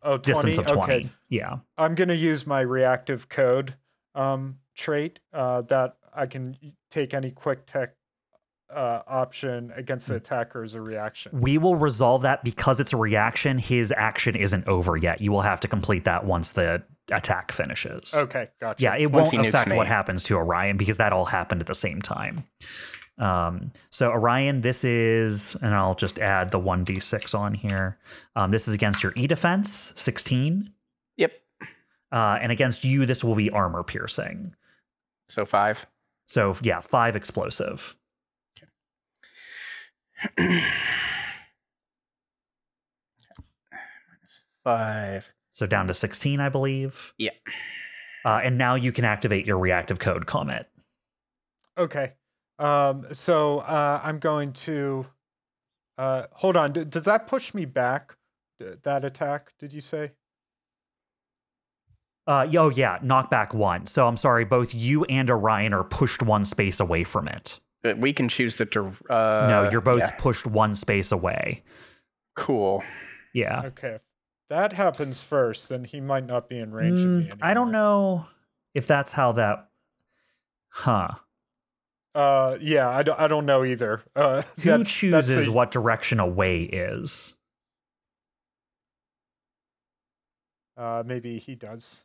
Oh, 0.04 0.18
20? 0.18 0.34
distance 0.52 0.58
of 0.58 0.68
20. 0.68 0.94
Okay. 0.94 1.10
Yeah. 1.30 1.58
I'm 1.78 1.96
going 1.96 2.08
to 2.08 2.16
use 2.16 2.48
my 2.48 2.62
reactive 2.62 3.28
code 3.28 3.74
um, 4.14 4.60
trait 4.76 5.20
uh, 5.34 5.64
that 5.64 5.98
I 6.14 6.28
can 6.28 6.56
take 6.90 7.14
any 7.14 7.32
quick 7.32 7.66
tech 7.66 7.96
uh, 8.74 9.02
option 9.08 9.72
against 9.76 10.08
Hmm. 10.08 10.14
the 10.14 10.18
attacker 10.18 10.64
as 10.64 10.74
a 10.76 10.82
reaction. 10.82 11.40
We 11.40 11.58
will 11.58 11.76
resolve 11.76 12.24
that 12.24 12.44
because 12.44 12.80
it's 12.80 12.94
a 12.94 12.98
reaction. 12.98 13.58
His 13.60 13.94
action 13.96 14.36
isn't 14.36 14.68
over 14.68 14.98
yet. 14.98 15.22
You 15.22 15.32
will 15.32 15.42
have 15.44 15.60
to 15.62 15.68
complete 15.68 16.04
that 16.06 16.26
once 16.26 16.52
the 16.52 16.84
attack 17.12 17.52
finishes. 17.52 18.14
Okay, 18.14 18.50
gotcha. 18.60 18.82
Yeah, 18.84 18.96
it 18.96 19.12
Once 19.12 19.32
won't 19.32 19.46
he 19.46 19.52
nukes 19.52 19.54
affect 19.54 19.76
what 19.76 19.88
happens 19.88 20.24
to 20.24 20.36
Orion 20.38 20.78
because 20.78 20.98
that 20.98 21.14
all 21.14 21.26
happened 21.26 21.62
at 21.62 21.68
the 21.68 21.76
same 21.76 22.02
time. 22.02 22.46
Um, 23.18 23.72
so 23.92 24.10
Orion, 24.12 24.62
this 24.62 24.84
is, 24.84 25.56
and 25.62 25.74
I'll 25.74 25.96
just 25.96 26.20
add 26.20 26.52
the 26.52 26.60
one 26.60 26.84
d 26.84 27.00
six 27.00 27.34
on 27.34 27.54
here. 27.54 27.98
Um, 28.36 28.52
this 28.52 28.68
is 28.68 28.74
against 28.74 29.04
your 29.04 29.14
E 29.16 29.26
defense, 29.28 29.94
sixteen, 29.96 30.72
Yep. 31.16 31.32
uh, 32.12 32.40
and 32.42 32.52
against 32.52 32.84
you, 32.84 33.06
this 33.06 33.24
will 33.24 33.36
be 33.36 33.50
armor 33.50 33.84
piercing. 33.84 34.54
So 35.30 35.46
five. 35.46 35.86
So 36.26 36.56
yeah, 36.62 36.82
five 36.82 37.16
explosive. 37.16 37.96
Minus 40.38 40.72
five. 44.64 45.26
So 45.52 45.66
down 45.66 45.88
to 45.88 45.94
sixteen, 45.94 46.40
I 46.40 46.50
believe. 46.50 47.14
Yeah. 47.18 47.32
Uh, 48.26 48.42
and 48.44 48.58
now 48.58 48.76
you 48.76 48.92
can 48.92 49.06
activate 49.06 49.46
your 49.46 49.58
reactive 49.58 50.00
code 50.00 50.26
comet. 50.26 50.68
Okay. 51.78 52.14
Um, 52.58 53.06
so 53.12 53.60
uh, 53.60 54.00
I'm 54.04 54.20
going 54.20 54.54
to 54.54 55.06
uh, 55.98 56.24
hold 56.32 56.58
on. 56.58 56.72
D- 56.72 56.86
does 56.86 57.06
that 57.06 57.28
push 57.28 57.54
me 57.54 57.66
back? 57.66 58.16
D- 58.60 58.74
that 58.84 59.04
attack? 59.04 59.54
Did 59.60 59.74
you 59.74 59.82
say? 59.82 60.12
Uh, 62.28 62.48
oh 62.58 62.70
yeah, 62.70 62.98
knockback 63.00 63.54
one. 63.54 63.86
So 63.86 64.08
I'm 64.08 64.18
sorry, 64.18 64.46
both 64.46 64.74
you 64.74 65.04
and 65.06 65.30
Orion 65.30 65.74
are 65.74 65.84
pushed 65.84 66.24
one 66.24 66.44
space 66.44 66.80
away 66.80 67.04
from 67.04 67.28
it. 67.28 67.60
But 67.86 68.00
we 68.00 68.14
can 68.14 68.28
choose 68.30 68.56
the. 68.56 68.66
dir- 68.66 68.92
Uh, 69.12 69.46
no, 69.48 69.70
you're 69.72 69.80
both 69.80 70.00
yeah. 70.00 70.10
pushed 70.18 70.48
one 70.48 70.74
space 70.74 71.12
away. 71.12 71.64
Cool. 72.36 72.84
Yeah. 73.32 73.62
Okay. 73.66 73.94
If 73.96 74.02
that 74.50 74.74
happens 74.74 75.22
first, 75.22 75.70
then 75.70 75.84
he 75.84 76.02
might 76.02 76.26
not 76.26 76.50
be 76.50 76.58
in 76.58 76.72
range 76.72 77.02
of 77.02 77.06
me. 77.06 77.26
Mm, 77.28 77.38
I 77.44 77.54
don't 77.54 77.72
know 77.72 78.26
if 78.74 78.88
that's 78.88 79.12
how 79.12 79.34
that. 79.34 79.70
Huh. 80.70 81.10
Uh, 82.16 82.58
yeah, 82.60 82.90
I 82.90 83.04
don't, 83.04 83.20
I 83.20 83.28
don't 83.28 83.46
know 83.46 83.64
either. 83.64 84.02
Uh, 84.16 84.42
Who 84.58 84.62
that's- 84.64 84.80
that's 84.80 84.90
chooses 84.92 85.48
a- 85.48 85.52
what 85.52 85.70
direction 85.70 86.20
away 86.20 86.62
is? 86.64 87.38
Uh, 90.76 91.04
maybe 91.06 91.38
he 91.38 91.54
does. 91.54 92.04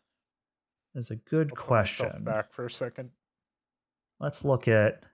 Is 0.94 1.10
a 1.10 1.16
good 1.16 1.52
I'll 1.52 1.56
put 1.56 1.64
question. 1.66 2.24
Back 2.24 2.52
for 2.52 2.66
a 2.66 2.70
second. 2.70 3.10
Let's 4.18 4.44
look 4.44 4.68
at 4.68 5.04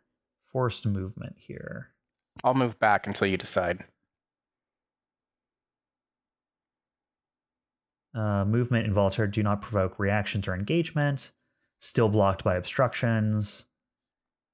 forced 0.56 0.86
movement 0.86 1.36
here. 1.36 1.90
I'll 2.42 2.54
move 2.54 2.78
back 2.78 3.06
until 3.06 3.26
you 3.26 3.36
decide. 3.36 3.84
Uh, 8.16 8.46
movement 8.46 8.86
involuntary 8.86 9.28
do 9.28 9.42
not 9.42 9.60
provoke 9.60 9.98
reactions 9.98 10.48
or 10.48 10.54
engagement. 10.54 11.30
Still 11.78 12.08
blocked 12.08 12.42
by 12.42 12.56
obstructions. 12.56 13.66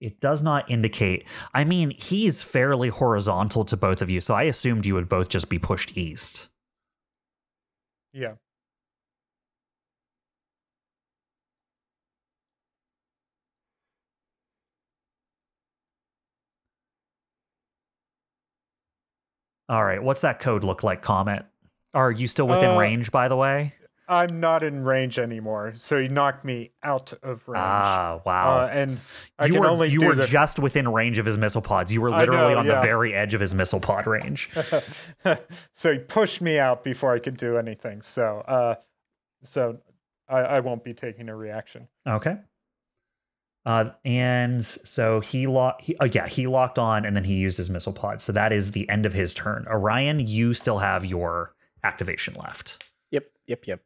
It 0.00 0.20
does 0.20 0.42
not 0.42 0.68
indicate. 0.68 1.24
I 1.54 1.62
mean, 1.62 1.92
he's 1.96 2.42
fairly 2.42 2.88
horizontal 2.88 3.64
to 3.66 3.76
both 3.76 4.02
of 4.02 4.10
you, 4.10 4.20
so 4.20 4.34
I 4.34 4.42
assumed 4.42 4.84
you 4.84 4.94
would 4.94 5.08
both 5.08 5.28
just 5.28 5.48
be 5.48 5.60
pushed 5.60 5.96
east. 5.96 6.48
Yeah. 8.12 8.34
All 19.72 19.82
right, 19.82 20.02
what's 20.02 20.20
that 20.20 20.38
code 20.38 20.64
look 20.64 20.82
like, 20.82 21.00
Comet? 21.00 21.46
Are 21.94 22.10
you 22.10 22.26
still 22.26 22.46
within 22.46 22.72
Uh, 22.72 22.78
range, 22.78 23.10
by 23.10 23.28
the 23.28 23.36
way? 23.36 23.72
I'm 24.06 24.38
not 24.38 24.62
in 24.62 24.84
range 24.84 25.18
anymore, 25.18 25.72
so 25.76 25.98
he 25.98 26.08
knocked 26.08 26.44
me 26.44 26.72
out 26.82 27.14
of 27.22 27.48
range. 27.48 27.64
Ah, 27.64 28.20
wow. 28.26 28.64
Uh, 28.64 28.70
and 28.70 29.00
I 29.38 29.46
you 29.46 29.52
can 29.52 29.62
were 29.62 29.68
only 29.68 29.88
you 29.88 29.98
do 29.98 30.08
were 30.08 30.14
the 30.14 30.26
just 30.26 30.58
within 30.58 30.92
range 30.92 31.16
of 31.16 31.24
his 31.24 31.38
missile 31.38 31.62
pods. 31.62 31.90
You 31.90 32.02
were 32.02 32.10
literally 32.10 32.52
know, 32.52 32.58
on 32.58 32.66
the 32.66 32.82
very 32.82 33.14
edge 33.14 33.32
of 33.32 33.40
his 33.40 33.54
missile 33.54 33.80
pod 33.80 34.06
range. 34.06 34.50
so 35.72 35.92
he 35.94 35.98
pushed 36.00 36.42
me 36.42 36.58
out 36.58 36.84
before 36.84 37.14
I 37.14 37.18
could 37.18 37.38
do 37.38 37.56
anything. 37.56 38.02
So, 38.02 38.44
uh, 38.46 38.74
so 39.42 39.78
I, 40.28 40.40
I 40.40 40.60
won't 40.60 40.84
be 40.84 40.92
taking 40.92 41.30
a 41.30 41.34
reaction. 41.34 41.88
Okay. 42.06 42.36
Uh, 43.64 43.90
and 44.04 44.64
so 44.64 45.20
he 45.20 45.46
locked. 45.46 45.88
Oh 46.00 46.04
yeah, 46.04 46.26
he 46.26 46.46
locked 46.46 46.78
on, 46.78 47.04
and 47.04 47.14
then 47.14 47.24
he 47.24 47.34
used 47.34 47.56
his 47.56 47.70
missile 47.70 47.92
pod. 47.92 48.20
So 48.20 48.32
that 48.32 48.52
is 48.52 48.72
the 48.72 48.88
end 48.88 49.06
of 49.06 49.12
his 49.12 49.32
turn. 49.32 49.66
Orion, 49.68 50.18
you 50.20 50.52
still 50.52 50.78
have 50.78 51.04
your 51.04 51.54
activation 51.84 52.34
left. 52.34 52.90
Yep, 53.10 53.26
yep, 53.46 53.66
yep. 53.66 53.80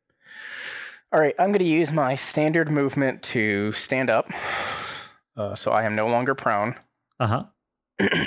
All 1.13 1.21
right, 1.21 1.35
I'm 1.39 1.49
going 1.49 1.61
to 1.61 1.65
use 1.65 1.93
my 1.93 2.15
standard 2.15 2.71
movement 2.71 3.23
to 3.25 3.73
stand 3.73 4.11
up. 4.11 4.31
Uh, 5.37 5.55
so 5.55 5.71
I 5.71 5.85
am 5.85 5.95
no 5.95 6.09
longer 6.09 6.35
prone. 6.35 6.75
Uh 7.21 7.45
huh. 7.99 8.09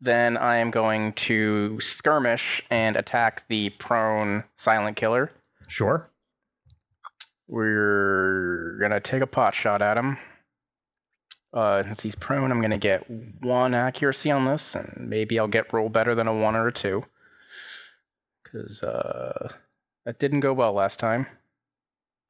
Then 0.00 0.38
I 0.38 0.56
am 0.56 0.70
going 0.70 1.12
to 1.12 1.78
skirmish 1.80 2.62
and 2.70 2.96
attack 2.96 3.44
the 3.48 3.68
prone 3.70 4.44
silent 4.56 4.96
killer. 4.96 5.30
Sure. 5.68 6.10
We're 7.48 8.78
going 8.78 8.92
to 8.92 9.00
take 9.00 9.20
a 9.20 9.26
pot 9.26 9.54
shot 9.54 9.82
at 9.82 9.98
him. 9.98 10.16
Uh, 11.52 11.82
since 11.82 12.00
he's 12.02 12.14
prone, 12.14 12.52
I'm 12.52 12.60
going 12.60 12.70
to 12.70 12.78
get 12.78 13.10
one 13.40 13.74
accuracy 13.74 14.30
on 14.30 14.44
this, 14.44 14.74
and 14.76 15.08
maybe 15.08 15.38
I'll 15.38 15.48
get 15.48 15.72
roll 15.72 15.88
better 15.88 16.14
than 16.14 16.28
a 16.28 16.34
one 16.34 16.54
or 16.54 16.68
a 16.68 16.72
two. 16.72 17.02
Because 18.44 18.82
uh, 18.82 19.48
that 20.04 20.18
didn't 20.20 20.40
go 20.40 20.52
well 20.52 20.72
last 20.72 20.98
time. 20.98 21.26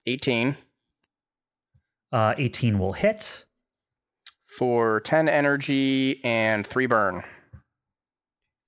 18 0.06 0.56
Uh, 2.12 2.34
18 2.38 2.78
will 2.78 2.92
hit. 2.94 3.44
for 4.58 5.00
10 5.00 5.28
energy 5.28 6.20
and 6.24 6.66
3 6.66 6.86
burn. 6.86 7.22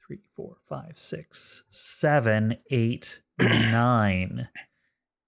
Three, 0.06 0.20
four, 0.36 0.56
five, 0.68 0.98
six, 0.98 1.64
seven, 1.70 2.58
eight, 2.70 3.22
nine, 3.40 4.48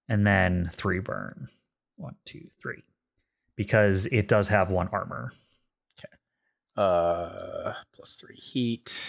and 0.07 0.25
then 0.27 0.69
three 0.71 0.99
burn. 0.99 1.47
One, 1.95 2.15
two, 2.25 2.49
three. 2.61 2.83
Because 3.55 4.05
it 4.07 4.27
does 4.27 4.47
have 4.49 4.69
one 4.69 4.89
armor. 4.91 5.31
Uh, 6.77 7.71
plus 7.95 8.15
3 8.15 8.35
heat. 8.35 8.99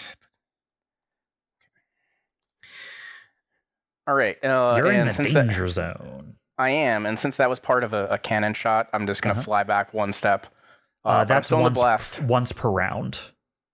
All 4.07 4.13
right. 4.15 4.37
Uh, 4.43 4.75
You're 4.77 4.91
in 4.93 5.07
the 5.07 5.13
since 5.13 5.33
that- 5.33 5.47
danger 5.47 5.67
zone. 5.67 6.35
I 6.59 6.69
am, 6.71 7.05
and 7.05 7.19
since 7.19 7.35
that 7.35 7.49
was 7.49 7.59
part 7.59 7.83
of 7.83 7.93
a, 7.93 8.07
a 8.07 8.17
cannon 8.17 8.55
shot, 8.55 8.87
I'm 8.91 9.05
just 9.05 9.21
gonna 9.21 9.33
Uh-huh. 9.33 9.43
fly 9.43 9.63
back 9.63 9.93
one 9.93 10.11
step. 10.11 10.47
Uh, 11.05 11.09
Uh, 11.09 11.23
that's 11.25 11.51
once, 11.51 11.77
blast. 11.77 12.19
once 12.23 12.51
per 12.51 12.69
round. 12.69 13.19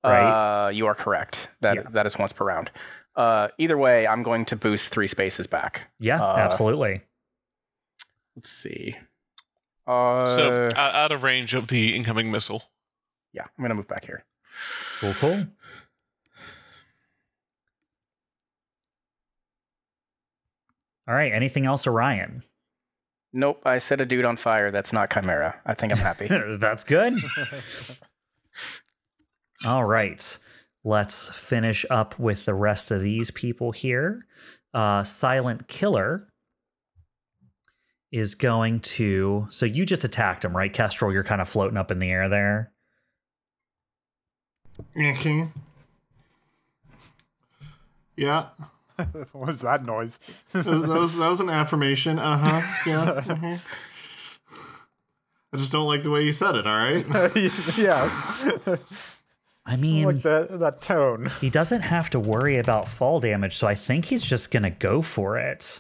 right? 0.04 0.66
Uh, 0.66 0.70
you 0.70 0.86
are 0.88 0.96
correct. 0.96 1.48
That 1.62 1.76
Yeah. 1.78 1.84
that 1.92 2.06
is 2.06 2.18
once 2.18 2.34
per 2.34 2.44
round. 2.44 2.72
Uh, 3.16 3.48
either 3.58 3.78
way, 3.78 4.06
I'm 4.06 4.22
going 4.22 4.44
to 4.46 4.58
boost 4.58 4.90
three 4.90 5.08
spaces 5.08 5.48
back. 5.48 5.90
Yeah, 6.00 6.22
Uh, 6.22 6.36
absolutely. 6.36 7.04
Let's 8.36 8.50
see. 8.50 8.98
Uh, 9.86 10.26
so 10.26 10.66
out, 10.76 10.96
out 10.96 11.12
of 11.12 11.24
range 11.24 11.54
of 11.54 11.68
the 11.68 11.96
incoming 11.96 12.32
missile. 12.32 12.64
yeah, 13.34 13.44
I'm 13.58 13.64
gonna 13.64 13.76
move 13.76 13.88
back 13.88 14.06
here. 14.06 14.24
Cool, 15.00 15.14
cool. 15.16 15.46
All 21.08 21.16
right. 21.16 21.34
Anything 21.34 21.66
else, 21.66 21.86
Orion? 21.86 22.44
Nope, 23.34 23.62
I 23.66 23.80
set 23.80 24.00
a 24.00 24.06
dude 24.06 24.26
on 24.26 24.38
fire. 24.38 24.72
That's 24.72 24.94
not 24.94 25.12
Chimera. 25.12 25.60
I 25.66 25.74
think 25.74 25.92
I'm 25.92 26.00
happy. 26.00 26.28
That's 26.60 26.84
good. 26.84 27.16
All 29.66 29.84
right. 29.84 30.38
Let's 30.84 31.28
finish 31.30 31.86
up 31.90 32.20
with 32.20 32.46
the 32.46 32.54
rest 32.54 32.92
of 32.92 33.02
these 33.02 33.32
people 33.32 33.72
here. 33.72 34.26
Uh, 34.74 35.04
Silent 35.04 35.68
Killer 35.68 36.28
is 38.14 38.36
going 38.36 38.80
to. 38.80 39.48
So 39.50 39.66
you 39.66 39.86
just 39.86 40.04
attacked 40.04 40.46
him, 40.46 40.56
right, 40.56 40.72
Kestrel? 40.72 41.12
You're 41.12 41.24
kind 41.24 41.42
of 41.42 41.50
floating 41.50 41.78
up 41.78 41.90
in 41.90 41.98
the 41.98 42.12
air 42.12 42.30
there. 42.30 42.72
Okay. 44.96 45.48
Yeah. 48.16 48.50
what 49.32 49.48
was 49.48 49.62
that 49.62 49.86
noise? 49.86 50.20
That 50.52 50.66
was, 50.66 50.82
that 50.84 51.00
was, 51.00 51.18
that 51.18 51.28
was 51.28 51.40
an 51.40 51.50
affirmation. 51.50 52.20
Uh 52.20 52.38
huh. 52.38 52.82
Yeah. 52.86 53.22
mhm. 53.26 53.60
I 55.52 55.58
just 55.58 55.72
don't 55.72 55.88
like 55.88 56.04
the 56.04 56.10
way 56.12 56.24
you 56.24 56.32
said 56.32 56.56
it, 56.56 56.66
all 56.66 56.78
right? 56.78 57.06
yeah. 57.78 58.10
I 59.66 59.76
mean, 59.76 60.06
like 60.06 60.22
that 60.24 60.60
that 60.60 60.82
tone. 60.82 61.32
he 61.40 61.50
doesn't 61.50 61.82
have 61.82 62.10
to 62.12 62.20
worry 62.20 62.58
about 62.58 62.90
fall 62.90 63.20
damage, 63.20 63.56
so 63.58 63.66
I 63.66 63.76
think 63.76 64.06
he's 64.06 64.24
just 64.24 64.52
going 64.52 64.64
to 64.64 64.70
go 64.72 65.02
for 65.02 65.38
it. 65.38 65.80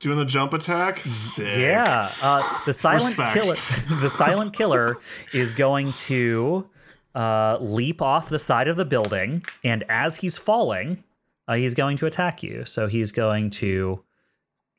Doing 0.00 0.16
the 0.16 0.24
jump 0.24 0.54
attack? 0.54 0.98
Sick. 1.00 1.58
Yeah, 1.58 2.10
uh, 2.22 2.64
the 2.64 2.72
silent 2.74 3.16
killer. 3.16 3.56
the 4.00 4.08
silent 4.08 4.54
killer 4.54 4.96
is 5.34 5.52
going 5.52 5.92
to 5.92 6.66
uh, 7.14 7.58
leap 7.60 8.00
off 8.00 8.30
the 8.30 8.38
side 8.38 8.66
of 8.66 8.76
the 8.76 8.86
building, 8.86 9.44
and 9.62 9.84
as 9.90 10.16
he's 10.16 10.38
falling, 10.38 11.04
uh, 11.46 11.54
he's 11.54 11.74
going 11.74 11.98
to 11.98 12.06
attack 12.06 12.42
you. 12.42 12.64
So 12.64 12.86
he's 12.86 13.12
going 13.12 13.50
to 13.50 14.02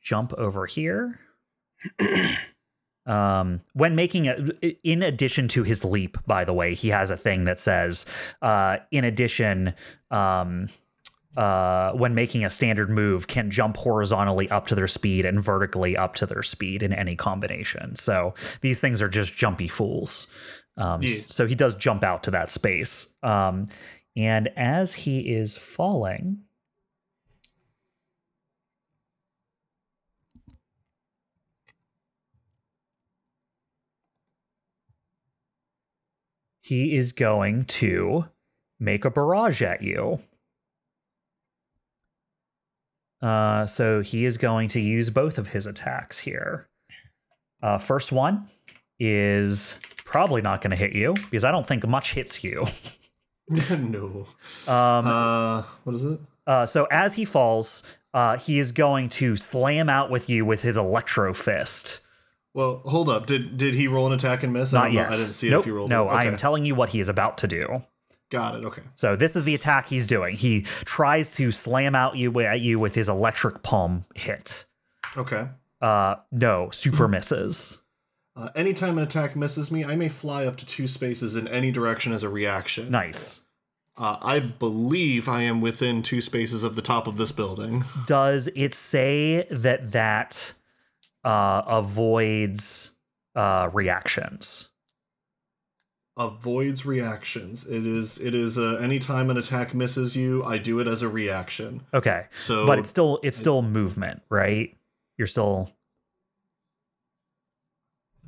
jump 0.01 0.33
over 0.33 0.65
here. 0.65 1.19
um, 3.05 3.61
when 3.73 3.95
making 3.95 4.27
a, 4.27 4.35
in 4.83 5.03
addition 5.03 5.47
to 5.49 5.63
his 5.63 5.83
leap, 5.85 6.17
by 6.25 6.45
the 6.45 6.53
way, 6.53 6.73
he 6.73 6.89
has 6.89 7.09
a 7.09 7.17
thing 7.17 7.43
that 7.43 7.59
says, 7.59 8.05
uh, 8.41 8.77
in 8.89 9.03
addition, 9.03 9.73
um, 10.09 10.69
uh, 11.37 11.91
when 11.93 12.13
making 12.13 12.43
a 12.43 12.49
standard 12.49 12.89
move, 12.89 13.27
can 13.27 13.49
jump 13.49 13.77
horizontally 13.77 14.49
up 14.49 14.67
to 14.67 14.75
their 14.75 14.87
speed 14.87 15.25
and 15.25 15.41
vertically 15.41 15.95
up 15.95 16.15
to 16.15 16.25
their 16.25 16.43
speed 16.43 16.83
in 16.83 16.93
any 16.93 17.15
combination. 17.15 17.95
So 17.95 18.33
these 18.61 18.81
things 18.81 19.01
are 19.01 19.09
just 19.09 19.35
jumpy 19.35 19.67
fools. 19.67 20.27
Um, 20.77 21.01
Yeah. 21.01 21.15
So 21.27 21.47
he 21.47 21.55
does 21.55 21.73
jump 21.75 22.03
out 22.03 22.23
to 22.23 22.31
that 22.31 22.49
space. 22.49 23.13
Um, 23.23 23.67
and 24.15 24.49
as 24.57 24.93
he 24.93 25.19
is 25.33 25.55
falling, 25.57 26.39
he 36.61 36.95
is 36.95 37.11
going 37.11 37.65
to 37.65 38.25
make 38.79 39.05
a 39.05 39.09
barrage 39.09 39.61
at 39.61 39.81
you. 39.81 40.19
Uh, 43.21 43.65
so 43.65 44.01
he 44.01 44.25
is 44.25 44.37
going 44.37 44.67
to 44.69 44.79
use 44.79 45.09
both 45.09 45.37
of 45.37 45.49
his 45.49 45.65
attacks 45.65 46.19
here. 46.19 46.67
Uh, 47.61 47.77
first 47.77 48.11
one 48.11 48.49
is 48.99 49.75
probably 50.05 50.41
not 50.41 50.61
going 50.61 50.71
to 50.71 50.77
hit 50.77 50.93
you 50.93 51.13
because 51.29 51.43
I 51.43 51.51
don't 51.51 51.65
think 51.67 51.85
much 51.87 52.13
hits 52.13 52.43
you. 52.43 52.65
no. 53.49 54.25
Um, 54.67 55.07
Uh, 55.07 55.63
what 55.83 55.95
is 55.95 56.03
it? 56.03 56.19
uh, 56.47 56.65
so 56.65 56.85
as 56.91 57.15
he 57.15 57.25
falls, 57.25 57.83
uh, 58.13 58.37
he 58.37 58.59
is 58.59 58.71
going 58.71 59.09
to 59.09 59.35
slam 59.35 59.89
out 59.89 60.09
with 60.09 60.29
you 60.29 60.45
with 60.45 60.61
his 60.63 60.77
electro 60.77 61.33
fist. 61.33 61.99
Well, 62.53 62.81
hold 62.85 63.07
up. 63.07 63.27
Did 63.27 63.55
did 63.57 63.75
he 63.75 63.87
roll 63.87 64.07
an 64.07 64.13
attack 64.13 64.43
and 64.43 64.51
miss? 64.51 64.73
I 64.73 64.77
Not 64.77 64.83
don't 64.85 64.93
know. 64.95 65.01
yet. 65.01 65.11
I 65.11 65.15
didn't 65.15 65.31
see 65.33 65.47
it 65.47 65.53
if 65.53 65.63
he 65.65 65.71
rolled 65.71 65.89
no, 65.89 66.09
it. 66.09 66.13
I 66.13 66.25
am 66.25 66.35
telling 66.35 66.65
you 66.65 66.75
what 66.75 66.89
he 66.89 66.99
is 66.99 67.07
about 67.07 67.37
to 67.39 67.47
do. 67.47 67.83
Got 68.31 68.55
it. 68.55 68.65
Okay. 68.65 68.81
So 68.95 69.15
this 69.15 69.35
is 69.35 69.43
the 69.43 69.53
attack 69.53 69.87
he's 69.87 70.07
doing. 70.07 70.37
He 70.37 70.61
tries 70.85 71.29
to 71.31 71.51
slam 71.51 71.93
out 71.93 72.15
you 72.15 72.39
at 72.39 72.61
you 72.61 72.79
with 72.79 72.95
his 72.95 73.09
electric 73.09 73.61
palm 73.61 74.05
hit. 74.15 74.65
Okay. 75.17 75.49
Uh, 75.81 76.15
no, 76.31 76.69
super 76.71 77.07
misses. 77.07 77.81
Uh, 78.35 78.49
anytime 78.55 78.97
an 78.97 79.03
attack 79.03 79.35
misses 79.35 79.69
me, 79.69 79.83
I 79.83 79.95
may 79.95 80.07
fly 80.07 80.45
up 80.45 80.55
to 80.57 80.65
two 80.65 80.87
spaces 80.87 81.35
in 81.35 81.47
any 81.49 81.71
direction 81.71 82.13
as 82.13 82.23
a 82.23 82.29
reaction. 82.29 82.89
Nice. 82.89 83.41
Uh, 83.97 84.15
I 84.21 84.39
believe 84.39 85.27
I 85.27 85.41
am 85.41 85.59
within 85.59 86.01
two 86.01 86.21
spaces 86.21 86.63
of 86.63 86.77
the 86.77 86.81
top 86.81 87.07
of 87.07 87.17
this 87.17 87.33
building. 87.33 87.83
Does 88.07 88.47
it 88.55 88.73
say 88.73 89.45
that 89.51 89.91
that 89.91 90.53
uh, 91.25 91.63
avoids 91.67 92.91
uh, 93.35 93.69
reactions? 93.73 94.69
Avoids 96.17 96.85
reactions. 96.85 97.65
It 97.65 97.87
is. 97.87 98.19
It 98.19 98.35
is. 98.35 98.57
Uh, 98.57 98.75
anytime 98.81 99.29
an 99.29 99.37
attack 99.37 99.73
misses 99.73 100.15
you, 100.15 100.43
I 100.43 100.57
do 100.57 100.79
it 100.79 100.87
as 100.87 101.01
a 101.01 101.07
reaction. 101.09 101.81
Okay, 101.93 102.25
So, 102.39 102.65
but 102.67 102.79
it's 102.79 102.89
still 102.89 103.19
it's 103.23 103.37
still 103.37 103.61
movement, 103.61 104.21
right? 104.29 104.75
You're 105.17 105.27
still 105.27 105.71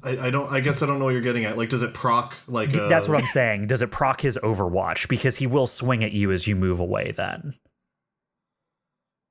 I, 0.01 0.27
I 0.27 0.30
don't. 0.30 0.51
I 0.51 0.60
guess 0.60 0.81
I 0.81 0.85
don't 0.85 0.99
know 0.99 1.05
what 1.05 1.11
you're 1.11 1.22
getting 1.22 1.45
at. 1.45 1.57
Like, 1.57 1.69
does 1.69 1.81
it 1.81 1.93
proc? 1.93 2.35
Like, 2.47 2.76
uh, 2.76 2.88
that's 2.88 3.07
what 3.07 3.19
I'm 3.19 3.26
saying. 3.27 3.68
Does 3.68 3.81
it 3.81 3.91
proc 3.91 4.22
his 4.22 4.38
Overwatch 4.43 5.07
because 5.07 5.38
he 5.38 5.47
will 5.47 5.68
swing 5.68 6.03
at 6.03 6.11
you 6.11 6.31
as 6.31 6.45
you 6.47 6.55
move 6.55 6.80
away? 6.80 7.11
Then 7.11 7.55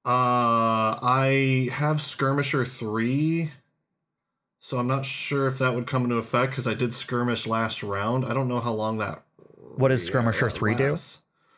Uh, 0.05 0.97
I 1.03 1.69
have 1.73 2.01
skirmisher 2.01 2.65
three, 2.65 3.51
so 4.65 4.79
I'm 4.79 4.87
not 4.87 5.05
sure 5.05 5.49
if 5.49 5.59
that 5.59 5.75
would 5.75 5.89
come 5.89 6.05
into 6.05 6.19
effect 6.19 6.53
because 6.53 6.69
I 6.69 6.75
did 6.75 6.95
skirmish 6.95 7.49
last 7.49 7.83
round. 7.83 8.25
I 8.25 8.33
don't 8.33 8.47
know 8.47 8.61
how 8.61 8.73
long 8.73 8.99
that. 8.99 9.25
What 9.75 9.89
does 9.89 10.07
Skirmisher 10.07 10.51
3 10.51 10.77
do? 10.77 10.97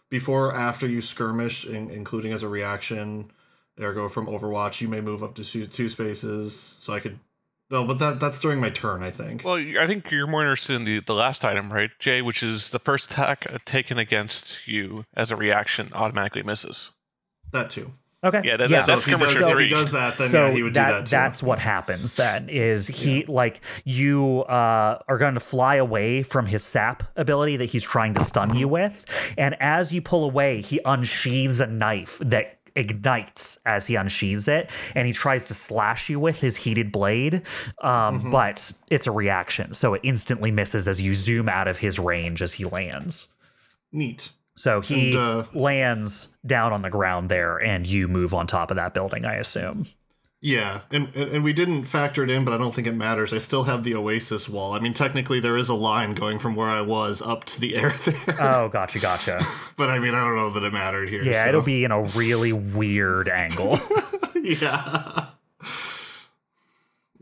Before, 0.08 0.46
or 0.46 0.54
after 0.54 0.88
you 0.88 1.02
skirmish, 1.02 1.66
in, 1.66 1.90
including 1.90 2.32
as 2.32 2.42
a 2.42 2.48
reaction, 2.48 3.30
ergo 3.78 4.08
from 4.08 4.24
Overwatch, 4.24 4.80
you 4.80 4.88
may 4.88 5.02
move 5.02 5.22
up 5.22 5.34
to 5.34 5.44
two, 5.44 5.66
two 5.66 5.90
spaces. 5.90 6.58
So 6.80 6.94
I 6.94 7.00
could. 7.00 7.18
No, 7.68 7.84
but 7.84 7.98
that 7.98 8.20
that's 8.20 8.38
during 8.38 8.58
my 8.58 8.70
turn, 8.70 9.02
I 9.02 9.10
think. 9.10 9.44
Well, 9.44 9.56
I 9.56 9.86
think 9.86 10.10
you're 10.10 10.26
more 10.26 10.40
interested 10.40 10.76
in 10.76 10.84
the, 10.84 11.00
the 11.00 11.14
last 11.14 11.44
item, 11.44 11.68
right, 11.68 11.90
Jay, 11.98 12.22
which 12.22 12.42
is 12.42 12.70
the 12.70 12.78
first 12.78 13.10
attack 13.10 13.46
uh, 13.52 13.58
taken 13.66 13.98
against 13.98 14.66
you 14.66 15.04
as 15.14 15.30
a 15.30 15.36
reaction 15.36 15.90
automatically 15.92 16.42
misses. 16.42 16.90
that 17.52 17.68
too. 17.68 17.92
Okay, 18.24 18.40
Yeah, 18.44 18.56
that- 18.56 18.70
yeah. 18.70 18.78
that- 18.80 18.86
that's 18.86 19.04
so 19.04 19.10
if 19.12 19.18
he, 19.20 19.24
does, 19.24 19.34
Skirmisher 19.34 19.54
if 19.54 19.58
he 19.60 19.68
does 19.68 19.92
that, 19.92 20.18
then 20.18 20.30
so 20.30 20.46
yeah, 20.48 20.52
he 20.52 20.62
would 20.62 20.74
that, 20.74 20.88
do 20.88 20.94
that 20.94 21.06
too. 21.06 21.10
that's 21.10 21.42
what 21.42 21.58
happens 21.58 22.12
then 22.14 22.48
is 22.48 22.86
he 22.88 23.24
like 23.26 23.60
you 23.84 24.40
uh, 24.44 24.98
are 25.08 25.18
going 25.18 25.34
to 25.34 25.40
fly 25.40 25.76
away 25.76 26.22
from 26.22 26.46
his 26.46 26.64
sap 26.64 27.02
ability 27.16 27.56
that 27.58 27.70
he's 27.70 27.82
trying 27.84 28.14
to 28.14 28.20
stun 28.20 28.56
you 28.56 28.66
with 28.68 29.04
and 29.38 29.54
as 29.60 29.92
you 29.92 30.00
pull 30.02 30.24
away 30.24 30.60
he 30.60 30.80
unsheathes 30.84 31.60
a 31.60 31.66
knife 31.66 32.18
that 32.24 32.58
ignites 32.76 33.56
as 33.64 33.86
he 33.86 33.94
unsheathes 33.94 34.48
it 34.48 34.68
and 34.96 35.06
he 35.06 35.12
tries 35.12 35.44
to 35.44 35.54
slash 35.54 36.08
you 36.10 36.18
with 36.18 36.40
his 36.40 36.56
heated 36.56 36.90
blade 36.90 37.34
um, 37.82 38.18
Mm-hmm. 38.18 38.30
but 38.32 38.72
it's 38.90 39.06
a 39.06 39.12
reaction 39.12 39.74
so 39.74 39.94
it 39.94 40.00
instantly 40.02 40.50
misses 40.50 40.88
as 40.88 41.00
you 41.00 41.14
zoom 41.14 41.48
out 41.48 41.68
of 41.68 41.78
his 41.78 41.98
range 42.00 42.42
as 42.42 42.54
he 42.54 42.64
lands 42.64 43.28
neat. 43.92 44.30
So 44.56 44.80
he 44.80 45.08
And, 45.08 45.16
uh, 45.16 45.44
lands 45.52 46.36
down 46.46 46.72
on 46.72 46.82
the 46.82 46.90
ground 46.90 47.28
there 47.28 47.56
and 47.58 47.86
you 47.86 48.08
move 48.08 48.32
on 48.34 48.46
top 48.46 48.70
of 48.70 48.76
that 48.76 48.94
building 48.94 49.24
i 49.24 49.34
assume 49.34 49.86
Yeah, 50.40 50.82
and, 50.90 51.08
and 51.16 51.42
we 51.42 51.54
didn't 51.54 51.84
factor 51.84 52.22
it 52.22 52.30
in, 52.30 52.44
but 52.44 52.52
I 52.52 52.58
don't 52.58 52.74
think 52.74 52.86
it 52.86 52.92
matters. 52.92 53.32
I 53.32 53.38
still 53.38 53.62
have 53.64 53.82
the 53.82 53.94
Oasis 53.94 54.46
wall. 54.46 54.74
I 54.74 54.78
mean, 54.78 54.92
technically 54.92 55.40
there 55.40 55.56
is 55.56 55.70
a 55.70 55.74
line 55.74 56.12
going 56.12 56.38
from 56.38 56.54
where 56.54 56.68
I 56.68 56.82
was 56.82 57.22
up 57.22 57.44
to 57.46 57.58
the 57.58 57.74
air 57.80 57.90
there, 58.04 58.36
oh 58.38 58.68
gotcha 58.68 58.98
gotcha 58.98 59.40
but 59.78 59.88
I 59.88 59.98
mean, 59.98 60.14
I 60.14 60.22
don't 60.22 60.36
know 60.36 60.50
that 60.50 60.62
it 60.62 60.70
mattered 60.72 61.08
here. 61.08 61.22
Yeah, 61.24 61.44
so. 61.44 61.48
it'll 61.48 61.62
be 61.62 61.82
in 61.84 61.90
a 61.90 62.02
really 62.02 62.52
weird 62.52 63.30
angle. 63.30 63.80
yeah. 64.42 65.28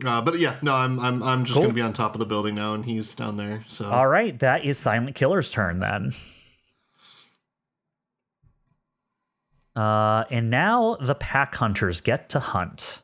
Uh, 0.04 0.20
but 0.20 0.38
yeah, 0.40 0.56
no, 0.62 0.74
I'm 0.74 0.98
I'm 0.98 1.22
I'm 1.22 1.44
just 1.44 1.54
Cool. 1.54 1.62
gonna 1.64 1.74
be 1.74 1.80
on 1.80 1.92
top 1.92 2.14
of 2.14 2.18
the 2.18 2.26
building 2.26 2.56
now, 2.56 2.74
and 2.74 2.84
he's 2.84 3.14
down 3.14 3.36
there. 3.36 3.62
So 3.68 3.88
All 3.88 4.08
right, 4.08 4.36
that 4.40 4.64
is 4.64 4.78
Silent 4.78 5.14
Killer's 5.14 5.50
turn 5.52 5.78
then. 5.78 6.14
Uh, 9.74 10.24
and 10.30 10.50
now 10.50 10.96
the 11.00 11.14
pack 11.14 11.54
hunters 11.54 12.00
get 12.00 12.28
to 12.30 12.40
hunt. 12.40 13.02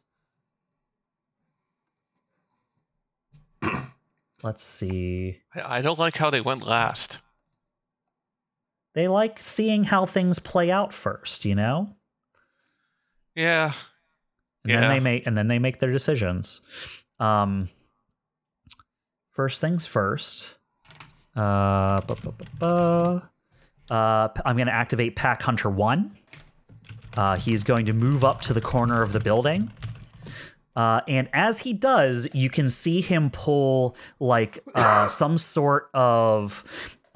Let's 4.43 4.63
see. 4.63 5.39
I, 5.55 5.81
don't 5.81 5.99
like 5.99 6.17
how 6.17 6.31
they 6.31 6.41
went 6.41 6.67
last. 6.67 7.19
They 8.95 9.09
like 9.09 9.43
seeing 9.43 9.85
how 9.85 10.07
things 10.07 10.39
play 10.39 10.71
out 10.71 10.93
first, 10.93 11.45
you 11.45 11.55
know? 11.55 11.95
Yeah. 13.35 13.73
and 14.65 14.83
then 14.83 14.91
they 14.91 15.01
make 15.01 15.27
and 15.27 15.39
then 15.39 15.49
they 15.49 15.59
make 15.59 15.79
their 15.81 15.93
decisions. 15.93 16.61
Um, 17.21 17.69
first 19.31 19.61
things 19.61 19.87
first. 19.87 20.57
Uh, 21.37 22.01
bu- 22.03 22.17
bu- 22.17 22.33
bu- 22.33 22.45
bu. 22.59 23.23
Uh, 23.95 24.29
I'm 24.45 24.57
going 24.57 24.67
to 24.67 24.75
activate 24.75 25.15
Pack 25.17 25.43
Hunter 25.43 25.71
One. 25.71 26.18
Uh, 27.19 27.37
is 27.49 27.65
going 27.65 27.85
to 27.85 27.93
move 27.93 28.23
up 28.23 28.41
to 28.41 28.55
the 28.55 28.61
corner 28.61 29.03
of 29.03 29.13
the 29.13 29.19
building. 29.19 29.73
Uh, 30.77 31.01
and 31.09 31.29
as 31.33 31.59
he 31.59 31.73
does, 31.73 32.29
you 32.33 32.49
can 32.49 32.69
see 32.69 33.01
him 33.01 33.29
pull 33.29 33.97
like 34.21 34.63
uh, 34.77 35.09
some 35.09 35.37
sort 35.37 35.91
of. 35.93 36.63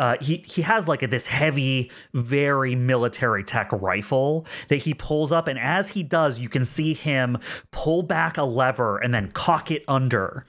Uh, 0.00 0.16
he 0.20 0.44
he 0.48 0.62
has 0.62 0.88
like 0.88 1.04
a, 1.04 1.06
this 1.06 1.26
heavy, 1.26 1.88
very 2.12 2.74
military 2.74 3.44
tech 3.44 3.70
rifle 3.70 4.44
that 4.66 4.78
he 4.78 4.92
pulls 4.92 5.30
up, 5.30 5.46
and 5.46 5.56
as 5.56 5.90
he 5.90 6.02
does, 6.02 6.40
you 6.40 6.48
can 6.48 6.64
see 6.64 6.94
him 6.94 7.38
pull 7.70 8.02
back 8.02 8.36
a 8.36 8.42
lever 8.42 8.98
and 8.98 9.14
then 9.14 9.30
cock 9.30 9.70
it 9.70 9.84
under, 9.86 10.44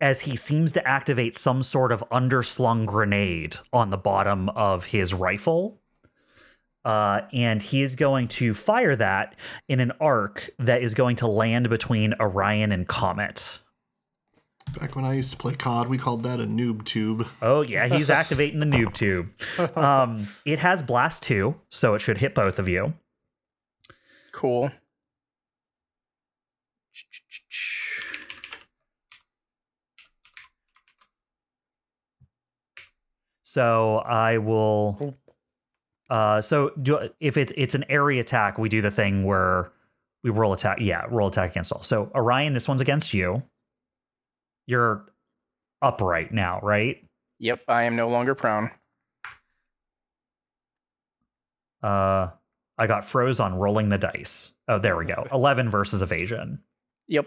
as 0.00 0.22
he 0.22 0.34
seems 0.34 0.72
to 0.72 0.88
activate 0.88 1.36
some 1.36 1.62
sort 1.62 1.92
of 1.92 2.02
underslung 2.10 2.86
grenade 2.86 3.56
on 3.70 3.90
the 3.90 3.98
bottom 3.98 4.48
of 4.48 4.86
his 4.86 5.12
rifle. 5.12 5.78
Uh, 6.84 7.22
and 7.32 7.62
he 7.62 7.82
is 7.82 7.96
going 7.96 8.28
to 8.28 8.52
fire 8.54 8.94
that 8.96 9.34
in 9.68 9.80
an 9.80 9.92
arc 10.00 10.50
that 10.58 10.82
is 10.82 10.94
going 10.94 11.16
to 11.16 11.26
land 11.26 11.70
between 11.70 12.14
Orion 12.20 12.72
and 12.72 12.86
Comet. 12.86 13.58
Back 14.78 14.96
when 14.96 15.04
I 15.04 15.14
used 15.14 15.30
to 15.30 15.36
play 15.36 15.54
COD, 15.54 15.88
we 15.88 15.98
called 15.98 16.24
that 16.24 16.40
a 16.40 16.44
noob 16.44 16.84
tube. 16.84 17.28
Oh 17.40 17.62
yeah, 17.62 17.86
he's 17.86 18.10
activating 18.22 18.60
the 18.60 18.66
noob 18.66 18.92
tube. 18.92 19.28
Um, 19.76 20.26
it 20.44 20.58
has 20.58 20.82
blast 20.82 21.22
two, 21.22 21.54
so 21.68 21.94
it 21.94 22.00
should 22.00 22.18
hit 22.18 22.34
both 22.34 22.58
of 22.58 22.68
you. 22.68 22.94
Cool. 24.32 24.70
So 33.42 33.98
I 33.98 34.38
will 34.38 35.16
uh, 36.14 36.40
so 36.40 36.70
do 36.80 37.08
if 37.18 37.36
it's 37.36 37.52
it's 37.56 37.74
an 37.74 37.84
area 37.88 38.20
attack, 38.20 38.56
we 38.56 38.68
do 38.68 38.80
the 38.80 38.90
thing 38.90 39.24
where 39.24 39.72
we 40.22 40.30
roll 40.30 40.52
attack. 40.52 40.78
Yeah, 40.80 41.06
roll 41.10 41.26
attack 41.26 41.50
against 41.50 41.72
all. 41.72 41.82
So 41.82 42.08
Orion, 42.14 42.52
this 42.52 42.68
one's 42.68 42.80
against 42.80 43.12
you. 43.12 43.42
You're 44.68 45.06
upright 45.82 46.32
now, 46.32 46.60
right? 46.62 47.02
Yep, 47.40 47.62
I 47.66 47.82
am 47.82 47.96
no 47.96 48.08
longer 48.08 48.36
prone. 48.36 48.70
Uh, 51.82 52.28
I 52.78 52.86
got 52.86 53.04
froze 53.04 53.40
on 53.40 53.56
rolling 53.56 53.88
the 53.88 53.98
dice. 53.98 54.54
Oh, 54.68 54.78
there 54.78 54.96
we 54.96 55.06
go. 55.06 55.26
Eleven 55.32 55.68
versus 55.68 56.00
evasion, 56.00 56.60
Yep. 57.08 57.26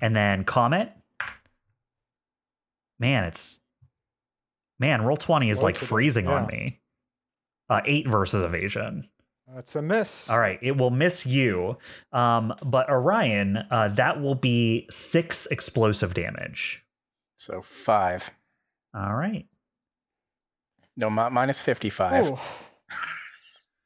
and 0.00 0.14
then 0.14 0.44
comet. 0.44 0.92
Man, 3.00 3.24
it's 3.24 3.58
man. 4.78 5.02
Roll 5.02 5.16
twenty 5.16 5.50
is 5.50 5.60
like 5.60 5.74
to 5.74 5.80
the- 5.80 5.86
freezing 5.86 6.28
on 6.28 6.46
me. 6.46 6.80
Uh, 7.68 7.80
eight 7.84 8.06
versus 8.08 8.44
evasion. 8.44 9.08
That's 9.54 9.74
a 9.76 9.82
miss. 9.82 10.28
All 10.30 10.38
right, 10.38 10.58
it 10.62 10.76
will 10.76 10.90
miss 10.90 11.24
you. 11.26 11.76
Um, 12.12 12.54
but 12.64 12.88
Orion, 12.88 13.58
uh, 13.70 13.88
that 13.96 14.20
will 14.20 14.34
be 14.34 14.86
six 14.90 15.46
explosive 15.46 16.14
damage. 16.14 16.84
So 17.36 17.62
five. 17.62 18.28
All 18.94 19.14
right. 19.14 19.46
No, 20.96 21.10
mi- 21.10 21.30
minus 21.30 21.60
55. 21.60 22.26
Ooh. 22.28 22.38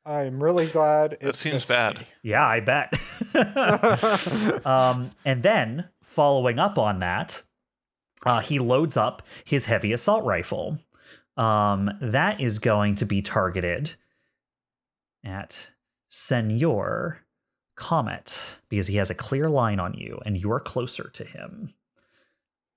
I'm 0.07 0.43
really 0.43 0.67
glad 0.69 1.15
it 1.15 1.21
That 1.21 1.37
seems 1.37 1.67
bad. 1.67 1.99
me. 1.99 2.07
Yeah, 2.23 2.47
I 2.47 2.61
bet. 2.61 2.93
um, 4.67 5.11
and 5.25 5.43
then 5.43 5.89
following 6.03 6.59
up 6.59 6.79
on 6.79 7.01
that, 7.01 7.43
uh, 8.25 8.41
he 8.41 8.59
loads 8.59 8.97
up 8.97 9.23
his 9.45 9.67
heavy 9.67 9.93
assault 9.93 10.25
rifle. 10.25 10.79
Um, 11.41 11.91
that 12.03 12.41
is 12.41 12.59
going 12.59 12.97
to 12.97 13.07
be 13.07 13.23
targeted 13.23 13.95
at 15.25 15.71
Senor 16.09 17.21
Comet 17.77 18.39
because 18.69 18.89
he 18.89 18.97
has 18.97 19.09
a 19.09 19.15
clear 19.15 19.49
line 19.49 19.81
on 19.81 19.95
you 19.95 20.21
and 20.27 20.37
you're 20.37 20.61
closer 20.61 21.09
to 21.15 21.25
him. 21.25 21.73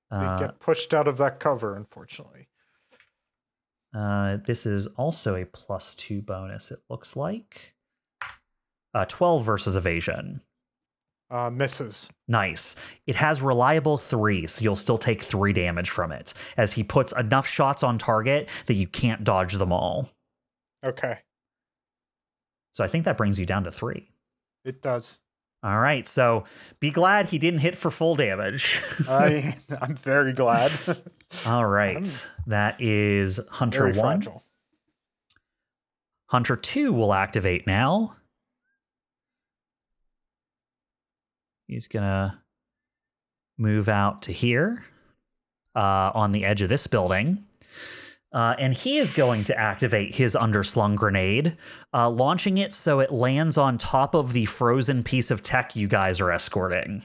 They 0.09 0.17
Uh, 0.17 0.37
get 0.39 0.59
pushed 0.59 0.93
out 0.93 1.07
of 1.09 1.17
that 1.17 1.39
cover, 1.41 1.75
unfortunately. 1.75 2.47
Uh, 3.93 4.37
this 4.37 4.65
is 4.65 4.87
also 4.95 5.35
a 5.35 5.45
plus 5.45 5.93
two 5.93 6.21
bonus, 6.21 6.71
it 6.71 6.79
looks 6.89 7.15
like. 7.17 7.75
Uh, 8.93 9.05
12 9.05 9.43
versus 9.43 9.75
evasion. 9.75 10.41
Uh, 11.33 11.49
misses. 11.49 12.11
Nice. 12.27 12.75
It 13.07 13.15
has 13.15 13.41
reliable 13.41 13.97
three, 13.97 14.45
so 14.45 14.61
you'll 14.61 14.75
still 14.75 14.99
take 14.99 15.23
three 15.23 15.51
damage 15.51 15.89
from 15.89 16.11
it, 16.11 16.31
as 16.57 16.73
he 16.73 16.83
puts 16.83 17.11
enough 17.13 17.47
shots 17.47 17.81
on 17.81 17.97
target 17.97 18.47
that 18.67 18.75
you 18.75 18.85
can't 18.85 19.23
dodge 19.23 19.53
them 19.55 19.73
all. 19.73 20.11
Okay, 20.85 21.17
So 22.71 22.83
I 22.83 22.87
think 22.87 23.05
that 23.05 23.17
brings 23.17 23.39
you 23.39 23.45
down 23.47 23.63
to 23.63 23.71
three. 23.71 24.09
it 24.63 24.81
does. 24.81 25.21
All 25.63 25.79
right, 25.79 26.07
so 26.07 26.43
be 26.79 26.91
glad 26.91 27.29
he 27.29 27.39
didn't 27.39 27.61
hit 27.61 27.75
for 27.75 27.89
full 27.89 28.13
damage. 28.15 28.75
I 29.09 29.55
I'm 29.81 29.95
very 29.95 30.33
glad. 30.33 30.71
all 31.47 31.65
right, 31.65 31.95
I'm 31.97 32.49
that 32.51 32.79
is 32.79 33.39
Hunter 33.49 33.85
one. 33.85 33.93
fragile. 34.21 34.43
Hunter 36.27 36.55
2 36.55 36.91
will 36.91 37.13
activate 37.13 37.65
now. 37.67 38.15
He's 41.73 41.87
going 41.87 42.03
to 42.03 42.37
move 43.57 43.89
out 43.89 44.21
to 44.23 44.31
here 44.31 44.85
uh, 45.75 46.11
on 46.13 46.31
the 46.31 46.45
edge 46.45 46.61
of 46.61 46.69
this 46.69 46.85
building. 46.85 47.45
Uh, 48.31 48.55
and 48.59 48.75
he 48.75 48.97
is 48.97 49.11
going 49.11 49.43
to 49.45 49.57
activate 49.57 50.15
his 50.15 50.35
underslung 50.35 50.95
grenade, 50.95 51.57
uh, 51.93 52.09
launching 52.09 52.57
it 52.59 52.73
so 52.73 52.99
it 52.99 53.11
lands 53.11 53.57
on 53.57 53.79
top 53.79 54.13
of 54.13 54.33
the 54.33 54.45
frozen 54.45 55.03
piece 55.03 55.31
of 55.31 55.41
tech 55.41 55.75
you 55.75 55.87
guys 55.87 56.19
are 56.19 56.31
escorting. 56.31 57.03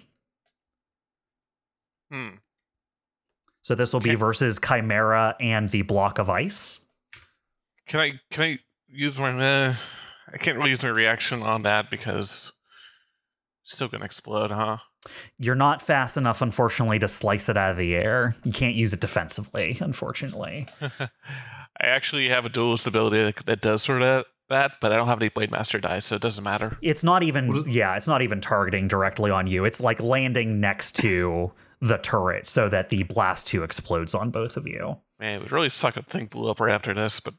Hmm. 2.11 2.37
So 3.63 3.75
this 3.75 3.93
will 3.93 4.01
be 4.01 4.15
versus 4.15 4.59
Chimera 4.59 5.35
and 5.41 5.71
the 5.71 5.83
block 5.83 6.19
of 6.19 6.29
ice. 6.29 6.81
Can 7.87 8.01
I 8.01 8.21
can 8.31 8.45
I 8.45 8.59
use 8.87 9.19
my? 9.19 9.31
Uh, 9.33 9.75
I 10.33 10.37
can't 10.37 10.57
really 10.59 10.71
use 10.71 10.83
my 10.83 10.89
reaction 10.91 11.43
on 11.43 11.63
that 11.63 11.91
because 11.91 12.53
still 13.73 13.89
gonna 13.89 14.05
explode, 14.05 14.51
huh? 14.51 14.79
You're 15.39 15.55
not 15.55 15.81
fast 15.83 16.17
enough, 16.17 16.43
unfortunately, 16.43 16.99
to 16.99 17.09
slice 17.09 17.49
it 17.49 17.57
out 17.57 17.71
of 17.71 17.77
the 17.77 17.95
air. 17.95 18.37
You 18.45 18.53
can't 18.53 18.75
use 18.75 18.93
it 18.93 19.01
defensively, 19.01 19.79
unfortunately. 19.81 20.67
I 21.81 21.87
actually 21.87 22.29
have 22.29 22.45
a 22.45 22.49
duelist 22.49 22.87
ability 22.87 23.23
that, 23.23 23.47
that 23.47 23.61
does 23.61 23.83
sort 23.83 24.03
of 24.03 24.25
that, 24.49 24.73
but 24.81 24.93
I 24.93 24.97
don't 24.97 25.07
have 25.09 25.21
any 25.21 25.29
blade 25.29 25.51
master 25.51 25.79
dice, 25.79 26.07
so 26.07 26.17
it 26.17 26.23
doesn't 26.23 26.45
matter. 26.45 26.77
It's 26.83 27.05
not 27.05 27.23
even, 27.23 27.65
yeah, 27.69 27.97
it's 27.97 28.09
not 28.09 28.23
even 28.23 28.41
targeting 28.41 28.89
directly 28.89 29.31
on 29.31 29.47
you. 29.47 29.65
It's 29.65 29.81
like 29.81 30.01
landing 30.01 30.61
next 30.61 30.97
to 30.97 31.53
the 31.81 31.99
turret 31.99 32.47
so 32.47 32.69
that 32.69 32.89
the 32.89 33.05
blast 33.05 33.47
two 33.47 33.63
explodes 33.63 34.15
on 34.15 34.31
both 34.31 34.57
of 34.57 34.67
you. 34.67 34.97
Man, 35.21 35.35
it 35.35 35.43
would 35.43 35.53
really 35.53 35.69
suck 35.69 35.97
if 35.97 36.07
the 36.07 36.11
thing 36.11 36.27
blew 36.27 36.51
up 36.51 36.61
right 36.61 36.75
after 36.75 36.95
this, 36.95 37.21
but 37.21 37.35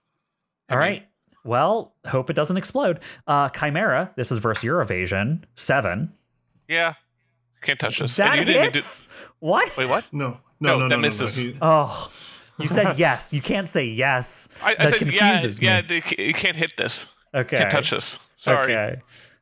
All 0.69 0.77
right. 0.77 1.05
Well, 1.43 1.95
hope 2.05 2.29
it 2.29 2.33
doesn't 2.35 2.57
explode. 2.57 2.99
Uh, 3.25 3.49
Chimera, 3.49 4.13
this 4.15 4.31
is 4.31 4.37
versus 4.39 4.63
your 4.63 4.81
evasion. 4.81 5.45
Seven. 5.55 6.13
Yeah, 6.69 6.93
can't 7.61 7.79
touch 7.79 7.99
this. 7.99 8.15
That 8.15 8.37
you 8.37 8.45
didn't 8.45 8.61
even 8.61 8.73
hits? 8.73 9.07
What? 9.39 9.75
Wait, 9.75 9.89
what? 9.89 10.05
No, 10.13 10.39
No, 10.59 10.77
no, 10.77 10.77
no, 10.79 10.89
that 10.89 10.95
no, 10.95 11.01
misses. 11.01 11.37
No, 11.37 11.43
no. 11.51 11.57
Oh, 11.61 12.11
you 12.59 12.67
said 12.67 12.97
yes. 12.99 13.33
You 13.33 13.41
can't 13.41 13.67
say 13.67 13.85
yes. 13.85 14.53
I, 14.61 14.71
I 14.71 14.75
that 14.75 14.89
said 14.89 14.99
confuses 14.99 15.61
yeah. 15.61 15.81
me. 15.81 15.87
they 15.87 16.01
ca- 16.01 16.23
You 16.23 16.33
can't 16.33 16.55
hit 16.55 16.77
this. 16.77 17.11
Okay. 17.33 17.57
Can't 17.57 17.71
touch 17.71 17.89
this. 17.91 18.19
Sorry. 18.35 18.73
Okay. 18.73 19.01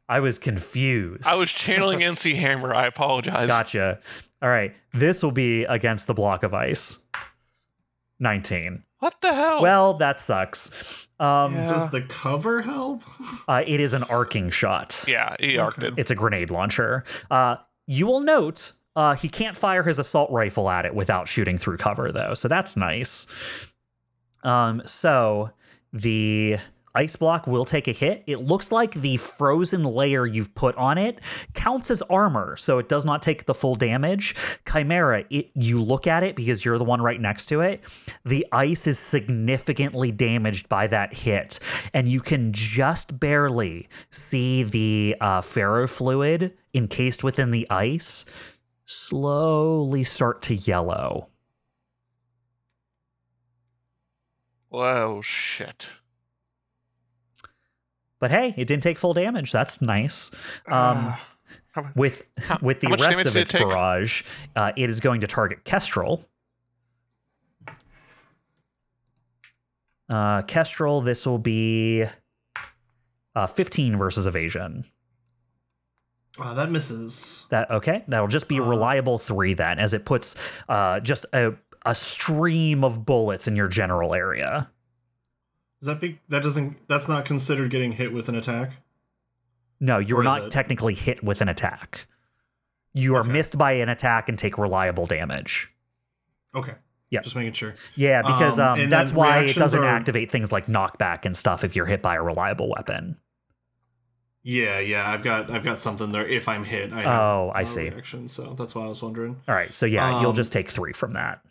I 0.10 0.20
was 0.22 0.40
confused. 0.40 1.24
I 1.26 1.36
was 1.38 1.52
channeling 1.52 2.02
MC 2.04 2.34
Hammer. 2.36 2.74
I 2.74 2.88
apologize. 2.88 3.48
Gotcha. 3.49 3.99
All 4.41 4.49
right. 4.49 4.74
This 4.94 5.22
will 5.22 5.32
be 5.32 5.64
against 5.66 6.08
the 6.08 6.14
block 6.14 6.44
of 6.44 6.54
ice. 6.54 6.99
19. 8.20 8.84
What 8.99 9.16
the 9.22 9.34
hell? 9.34 9.62
Well, 9.62 9.95
that 9.95 10.20
sucks. 10.20 11.06
Um, 11.19 11.56
Yeah. 11.56 11.68
Does 11.68 11.89
the 11.89 12.02
cover 12.03 12.61
help? 12.61 13.03
uh, 13.48 13.64
it 13.65 13.80
is 13.80 13.94
an 13.94 14.03
arcing 14.03 14.49
shot. 14.52 15.03
yeah, 15.07 15.35
he 15.39 15.57
arced 15.57 15.77
Okay. 15.80 15.88
it. 15.88 15.94
It's 15.98 16.11
a 16.11 16.15
grenade 16.15 16.49
launcher. 16.52 17.03
Uh, 17.31 17.56
you 17.88 18.06
will 18.06 18.19
note 18.22 18.73
uh, 18.95 19.15
he 19.15 19.30
can't 19.30 19.56
fire 19.57 19.84
his 19.84 19.99
assault 19.99 20.30
rifle 20.31 20.69
at 20.69 20.85
it 20.85 20.94
without 20.95 21.27
shooting 21.27 21.57
through 21.57 21.77
cover, 21.77 22.11
though. 22.11 22.34
So 22.34 22.48
that's 22.48 22.76
nice. 22.76 23.26
Um, 24.44 24.81
so 24.85 25.52
the 25.94 26.57
ice 26.98 27.15
block 27.15 27.45
will 27.45 27.64
take 27.64 27.88
a 27.88 27.91
hit. 27.91 28.24
It 28.26 28.41
looks 28.41 28.72
like 28.72 28.95
the 28.95 29.18
frozen 29.18 29.84
layer 29.84 30.26
you've 30.26 30.56
put 30.56 30.76
on 30.76 30.98
it 30.98 31.19
counts 31.53 31.91
as 31.91 32.02
armor, 32.03 32.57
so 32.57 32.80
it 32.80 32.90
does 32.90 33.06
not 33.06 33.22
take 33.22 33.45
the 33.45 33.53
full 33.53 33.76
damage. 33.76 34.34
Chimera, 34.68 35.26
it, 35.30 35.52
you 35.53 35.82
look 35.82 36.07
at 36.07 36.24
it 36.24 36.36
because 36.36 36.65
you're 36.65 36.80
the 36.80 36.84
one 36.84 37.02
right 37.02 37.22
next 37.22 37.45
to 37.45 37.61
it. 37.61 37.82
The 38.26 38.48
ice 38.52 38.88
is 38.88 38.98
significantly 38.98 40.11
damaged 40.11 40.68
by 40.68 40.88
that 40.88 41.14
hit, 41.14 41.60
and 41.94 42.07
you 42.07 42.19
can 42.19 42.52
just 42.52 43.19
barely 43.19 43.88
see 44.10 44.64
the 44.64 45.15
uh, 45.22 45.41
ferrofluid 45.41 46.53
encased 46.74 47.24
within 47.24 47.52
the 47.52 47.69
ice 47.69 48.26
slowly 48.86 50.03
start 50.03 50.41
to 50.41 50.56
yellow. 50.56 51.28
Whoa, 54.69 55.22
shit. 55.22 55.91
But 58.19 58.31
hey, 58.31 58.53
it 58.57 58.65
didn't 58.65 58.84
take 58.84 58.98
full 58.98 59.14
damage. 59.14 59.52
That's 59.52 59.81
nice. 59.81 60.31
Um, 60.68 61.14
Ah. 61.14 61.27
How 61.72 61.81
mu- 61.84 61.89
with 61.95 62.23
with 62.61 62.80
the 62.80 62.88
rest 62.89 63.19
of 63.22 63.34
did 63.34 63.35
it 63.38 63.41
its 63.41 63.52
barrage, 63.52 64.23
uh, 64.56 64.72
it 64.76 64.89
is 64.89 64.99
going 64.99 65.22
to 65.22 65.27
target 65.27 65.64
Kestrel. 65.64 66.26
Uh, 70.10 70.41
Kestrel, 70.44 71.02
this 71.02 71.26
will 71.26 71.38
be 71.38 72.06
uh, 73.35 73.48
15 73.48 73.98
versus 73.98 74.26
evasion. 74.26 74.85
Uh, 76.39 76.53
that 76.53 76.69
misses. 76.72 77.45
That 77.49 77.69
okay? 77.72 78.03
That'll 78.07 78.27
just 78.27 78.48
be 78.48 78.57
a 78.57 78.64
Uh. 78.64 78.68
reliable 78.69 79.19
three 79.19 79.53
then, 79.53 79.80
as 79.80 79.94
it 79.94 80.06
puts 80.06 80.35
uh, 80.69 80.99
just 80.99 81.26
a 81.34 81.53
a 81.85 81.95
stream 81.95 82.84
of 82.84 83.06
bullets 83.06 83.48
in 83.48 83.56
your 83.56 83.68
general 83.68 84.14
area. 84.14 84.69
Is 85.82 85.86
that 85.88 85.99
big? 85.99 86.20
That 86.30 86.44
doesn't. 86.44 86.88
That's 86.88 87.08
not 87.08 87.26
considered 87.26 87.70
getting 87.70 87.91
hit 87.94 88.12
with 88.14 88.30
an 88.30 88.36
attack. 88.36 88.72
No, 89.80 89.99
you 89.99 90.16
Or 90.18 90.22
are 90.22 90.24
not 90.24 90.44
it? 90.44 90.52
technically 90.52 90.95
hit 90.95 91.24
with 91.24 91.40
an 91.41 91.49
attack. 91.49 92.08
You 92.94 93.16
are 93.16 93.20
Okay. 93.22 93.30
missed 93.32 93.58
by 93.60 93.74
an 93.74 93.90
attack 93.90 94.28
and 94.28 94.40
take 94.40 94.58
reliable 94.58 95.06
damage. 95.06 95.72
Okay. 96.56 96.74
Yeah. 97.12 97.22
Just 97.22 97.36
making 97.36 97.54
sure. 97.54 97.76
Yeah, 97.95 98.22
because 98.24 98.58
Um, 98.60 98.80
um, 98.80 98.90
that's 98.90 99.12
why 99.14 99.40
it 99.44 99.56
doesn't 99.56 99.84
are- 99.84 99.88
activate 99.88 100.32
things 100.32 100.52
like 100.52 100.66
knockback 100.66 101.26
and 101.26 101.38
stuff 101.38 101.64
if 101.64 101.76
you're 101.76 101.86
hit 101.86 102.02
by 102.02 102.16
a 102.16 102.24
reliable 102.24 102.70
weapon. 102.76 103.18
Yeah, 104.44 104.80
yeah. 104.80 105.10
I've 105.10 105.24
got. 105.24 105.49
I've 105.52 105.64
got 105.64 105.78
something 105.78 106.12
there. 106.12 106.26
If 106.26 106.48
I'm 106.48 106.64
hit, 106.64 106.91
I 106.94 107.02
have 107.02 107.20
Oh, 107.22 107.52
I 107.54 107.64
see. 107.66 107.90
Reaction, 107.90 108.28
so 108.28 108.56
that's 108.58 108.74
why 108.74 108.84
I 108.86 108.88
was 108.88 109.04
wondering. 109.04 109.41
All 109.48 109.54
right, 109.56 109.74
so 109.74 109.86
yeah, 109.86 110.22
you'll 110.22 110.30
Um, 110.32 110.36
just 110.36 110.52
take 110.52 110.70
three 110.70 110.94
from 110.94 111.14
that. 111.14 111.41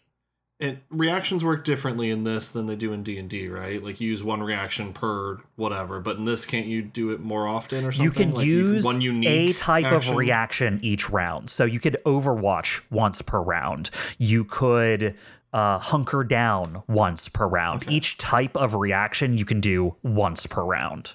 It 0.58 0.78
reactions 0.90 1.44
work 1.44 1.64
differently 1.64 2.10
in 2.10 2.24
this 2.24 2.50
than 2.50 2.66
they 2.66 2.76
do 2.76 2.92
in 2.92 3.02
D 3.02 3.18
and 3.18 3.28
D, 3.28 3.48
right? 3.48 3.82
Like 3.82 4.00
you 4.00 4.10
use 4.10 4.24
one 4.24 4.42
reaction 4.42 4.92
per 4.94 5.38
whatever, 5.56 6.00
but 6.00 6.16
in 6.16 6.24
this, 6.24 6.46
can't 6.46 6.66
you 6.66 6.80
do 6.80 7.10
it 7.10 7.20
more 7.20 7.46
often 7.46 7.84
or 7.84 7.92
something? 7.92 8.04
You 8.04 8.10
can 8.10 8.34
Like 8.34 8.46
use 8.46 8.84
one 8.84 9.02
a 9.02 9.52
type 9.52 9.84
action? 9.84 10.12
of 10.12 10.16
reaction 10.16 10.80
each 10.82 11.10
round. 11.10 11.50
So 11.50 11.64
you 11.64 11.78
could 11.78 11.98
Overwatch 12.06 12.80
once 12.90 13.20
per 13.20 13.40
round. 13.40 13.90
You 14.16 14.44
could 14.44 15.14
uh, 15.52 15.78
hunker 15.78 16.24
down 16.24 16.82
once 16.88 17.28
per 17.28 17.46
round. 17.46 17.82
Okay. 17.82 17.94
Each 17.94 18.16
type 18.16 18.56
of 18.56 18.74
reaction 18.74 19.36
you 19.36 19.44
can 19.44 19.60
do 19.60 19.96
once 20.02 20.46
per 20.46 20.62
round. 20.62 21.14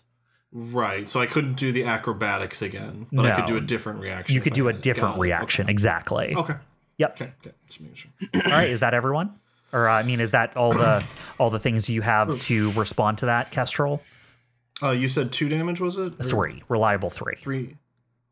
Right. 0.52 1.08
So 1.08 1.20
I 1.20 1.26
couldn't 1.26 1.54
do 1.56 1.72
the 1.72 1.86
acrobatics 1.86 2.62
again, 2.62 3.08
but 3.12 3.26
I 3.26 3.36
could 3.36 3.46
do 3.46 3.58
a 3.58 3.62
different 3.62 4.02
reaction. 4.02 4.36
You 4.36 4.42
could 4.42 4.54
do 4.54 4.68
a 4.68 4.74
different 4.74 5.18
reaction. 5.18 5.64
Okay. 5.64 5.72
Exactly. 5.72 6.36
Okay. 6.36 6.56
Yep. 7.02 7.14
Okay. 7.14 7.34
Okay. 7.42 7.56
Just 7.66 7.82
making 7.82 7.96
sure. 7.96 8.12
All 8.46 8.52
right. 8.52 8.70
Is 8.70 8.82
that 8.82 8.94
everyone? 8.94 9.40
Or 9.74 9.90
uh, 9.90 9.94
I 9.94 10.04
mean, 10.04 10.20
is 10.20 10.32
that 10.32 10.56
all 10.56 10.72
the 10.72 11.04
all 11.40 11.50
the 11.50 11.58
things 11.58 11.90
you 11.90 12.04
have 12.04 12.40
to 12.42 12.72
respond 12.74 13.18
to 13.20 13.26
that, 13.26 13.50
Kestrel? 13.50 14.04
Uh, 14.84 14.92
you 14.92 15.10
said 15.10 15.32
two 15.32 15.50
damage, 15.50 15.80
was 15.82 15.98
it? 15.98 16.14
Or 16.20 16.24
Three. 16.24 16.62
Reliable 16.70 17.10
three. 17.10 17.38
Three. 17.42 17.78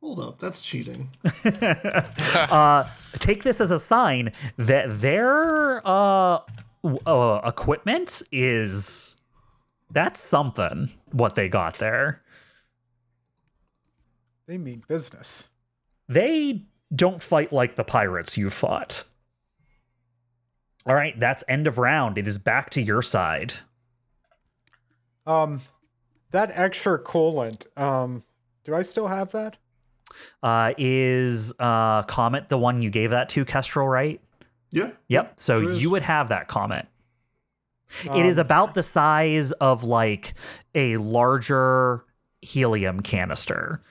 Hold 0.02 0.20
up, 0.20 0.38
that's 0.40 0.62
cheating. 0.62 1.10
uh, 1.44 2.88
take 3.14 3.44
this 3.44 3.60
as 3.60 3.72
a 3.72 3.80
sign 3.80 4.32
that 4.58 5.02
their 5.02 5.86
uh, 5.86 6.40
uh, 7.06 7.41
equipment 7.44 8.22
is 8.32 9.16
that's 9.91 10.20
something 10.22 10.91
what 11.12 11.36
they 11.36 11.50
got 11.50 11.80
there. 11.80 12.22
They 14.46 14.58
mean 14.58 14.84
business. 14.88 15.50
They 16.08 16.64
don't 16.94 17.22
fight 17.22 17.53
like 17.53 17.76
the 17.76 17.84
pirates 17.84 18.38
you 18.38 18.49
fought. 18.49 19.03
All 20.86 20.95
right, 20.95 21.20
that's 21.20 21.44
end 21.48 21.68
of 21.68 21.78
round. 21.78 22.18
It 22.18 22.28
is 22.28 22.38
back 22.38 22.70
to 22.72 22.82
your 22.82 23.02
side. 23.02 23.53
Um, 25.28 25.61
that 26.32 26.52
extra 26.56 26.98
coolant. 26.98 27.66
Um, 27.80 28.24
do 28.64 28.74
I 28.74 28.82
still 28.82 29.07
have 29.07 29.32
that? 29.32 29.57
Uh, 30.41 30.74
is 30.78 31.53
uh, 31.60 32.03
Comet 32.03 32.49
the 32.49 32.57
one 32.57 32.82
you 32.82 32.90
gave 32.90 33.11
that 33.11 33.30
to, 33.30 33.45
Kestrel, 33.45 33.88
right? 33.88 34.20
Yeah. 34.72 34.91
Yep. 35.07 35.40
So 35.40 35.61
Sure 35.61 35.72
you 35.74 35.90
would 35.91 36.03
have 36.03 36.30
that 36.30 36.48
Comet. 36.48 36.88
it 38.03 38.26
is 38.26 38.40
Um, 38.40 38.45
about 38.45 38.74
the 38.74 38.84
size 38.84 39.52
of 39.53 39.84
like 39.84 40.34
a 40.74 40.98
larger 40.98 42.06
helium 42.41 43.02
canister. 43.02 43.82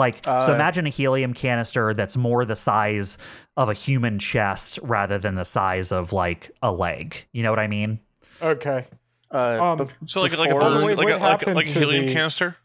Like, 0.00 0.24
so 0.24 0.30
Uh, 0.52 0.54
imagine 0.54 0.86
a 0.86 0.90
helium 0.90 1.34
canister 1.34 1.92
that's 1.94 2.16
more 2.16 2.44
the 2.46 2.56
size 2.56 3.18
of 3.56 3.68
a 3.68 3.74
human 3.74 4.18
chest 4.18 4.78
rather 4.82 5.18
than 5.18 5.34
the 5.34 5.44
size 5.44 5.92
of 5.92 6.12
like 6.12 6.50
a 6.62 6.72
leg. 6.72 7.26
You 7.32 7.42
know 7.42 7.50
what 7.50 7.58
I 7.58 7.66
mean? 7.66 8.00
Okay. 8.40 8.86
Uh, 9.32 9.58
Um, 9.62 9.88
So 10.06 10.22
like 10.22 10.32
like 10.38 10.50
a 10.50 10.54
before- 10.54 10.60
balloon, 10.70 10.84
way, 10.86 10.94
like 10.94 11.14
a, 11.14 11.18
like, 11.18 11.46
a- 11.46 11.50
like 11.52 11.68
a 11.68 11.72
helium 11.78 12.06
the- 12.06 12.12
canister. 12.14 12.56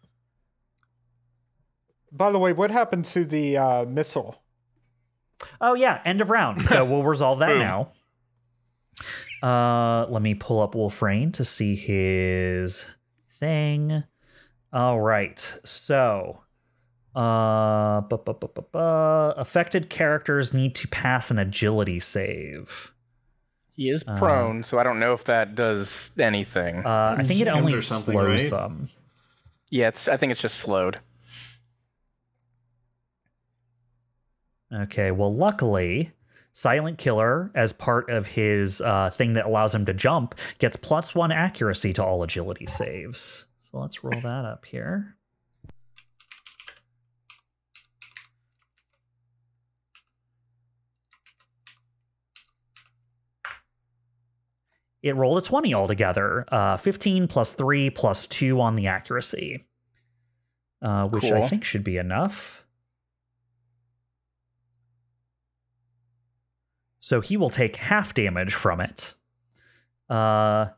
By 2.12 2.32
the 2.32 2.40
way, 2.40 2.53
what 2.53 2.72
happened 2.72 3.03
to 3.06 3.26
the 3.26 3.57
uh, 3.57 3.86
missile? 3.86 4.41
Oh 5.60 5.74
yeah, 5.74 6.02
end 6.06 6.22
of 6.22 6.30
round. 6.30 6.62
So 6.64 6.86
we'll 6.90 7.03
resolve 7.03 7.40
that 7.40 7.57
now. 7.57 7.91
Uh, 9.44 10.06
let 10.10 10.22
me 10.22 10.34
pull 10.34 10.62
up 10.62 10.74
Wolfrain 10.76 11.32
to 11.34 11.44
see 11.44 11.76
his 11.76 12.86
thing. 13.30 14.03
All 14.72 14.99
right, 15.02 15.40
so 15.64 16.41
uh, 17.15 18.01
bu- 18.01 18.17
bu- 18.17 18.33
bu- 18.33 18.47
bu- 18.47 18.61
bu- 18.71 18.77
affected 19.37 19.89
characters 19.89 20.53
need 20.53 20.75
to 20.75 20.87
pass 20.87 21.31
an 21.31 21.39
agility 21.39 21.99
save. 21.99 22.91
he 23.73 23.89
is 23.89 24.03
uh, 24.07 24.17
prone, 24.17 24.63
so 24.63 24.77
I 24.79 24.83
don't 24.83 24.99
know 24.99 25.13
if 25.13 25.23
that 25.25 25.55
does 25.55 26.11
anything. 26.19 26.85
Uh, 26.85 27.15
I 27.17 27.23
think 27.23 27.39
it 27.41 27.47
only 27.47 27.73
or 27.73 27.81
something, 27.81 28.13
slows 28.13 28.41
right? 28.43 28.51
them. 28.51 28.89
yeah, 29.69 29.87
it's, 29.89 30.07
I 30.07 30.17
think 30.17 30.31
it's 30.31 30.41
just 30.41 30.57
slowed. 30.57 30.99
Okay, 34.73 35.11
well, 35.11 35.33
luckily, 35.33 36.11
Silent 36.53 36.97
Killer, 36.97 37.51
as 37.53 37.71
part 37.71 38.09
of 38.09 38.25
his 38.27 38.81
uh, 38.81 39.09
thing 39.09 39.33
that 39.33 39.45
allows 39.45 39.73
him 39.75 39.85
to 39.85 39.93
jump, 39.93 40.35
gets 40.57 40.75
plus 40.75 41.13
one 41.13 41.31
accuracy 41.31 41.93
to 41.93 42.03
all 42.03 42.23
agility 42.23 42.65
saves. 42.65 43.45
So 43.61 43.79
let's 43.79 44.03
roll 44.03 44.19
that 44.21 44.45
up 44.45 44.65
here. 44.65 45.14
It 55.06 55.15
rolled 55.15 55.38
a 55.38 55.41
20 55.41 55.72
altogether. 55.72 56.45
Uh, 56.52 56.77
15 56.77 57.27
plus 57.27 57.53
3 57.53 57.91
plus 57.91 58.26
2 58.26 58.60
on 58.60 58.76
the 58.76 58.88
accuracy, 58.88 59.64
uh, 60.82 61.06
which 61.06 61.26
I 61.26 61.48
think 61.48 61.64
should 61.64 61.84
be 61.84 61.98
enough. 61.98 62.65
So 66.99 67.22
he 67.22 67.38
will 67.38 67.52
take 67.52 67.76
half 67.76 68.15
damage 68.15 68.56
from 68.56 68.82
it. 68.82 69.14
Uh, 70.10 70.69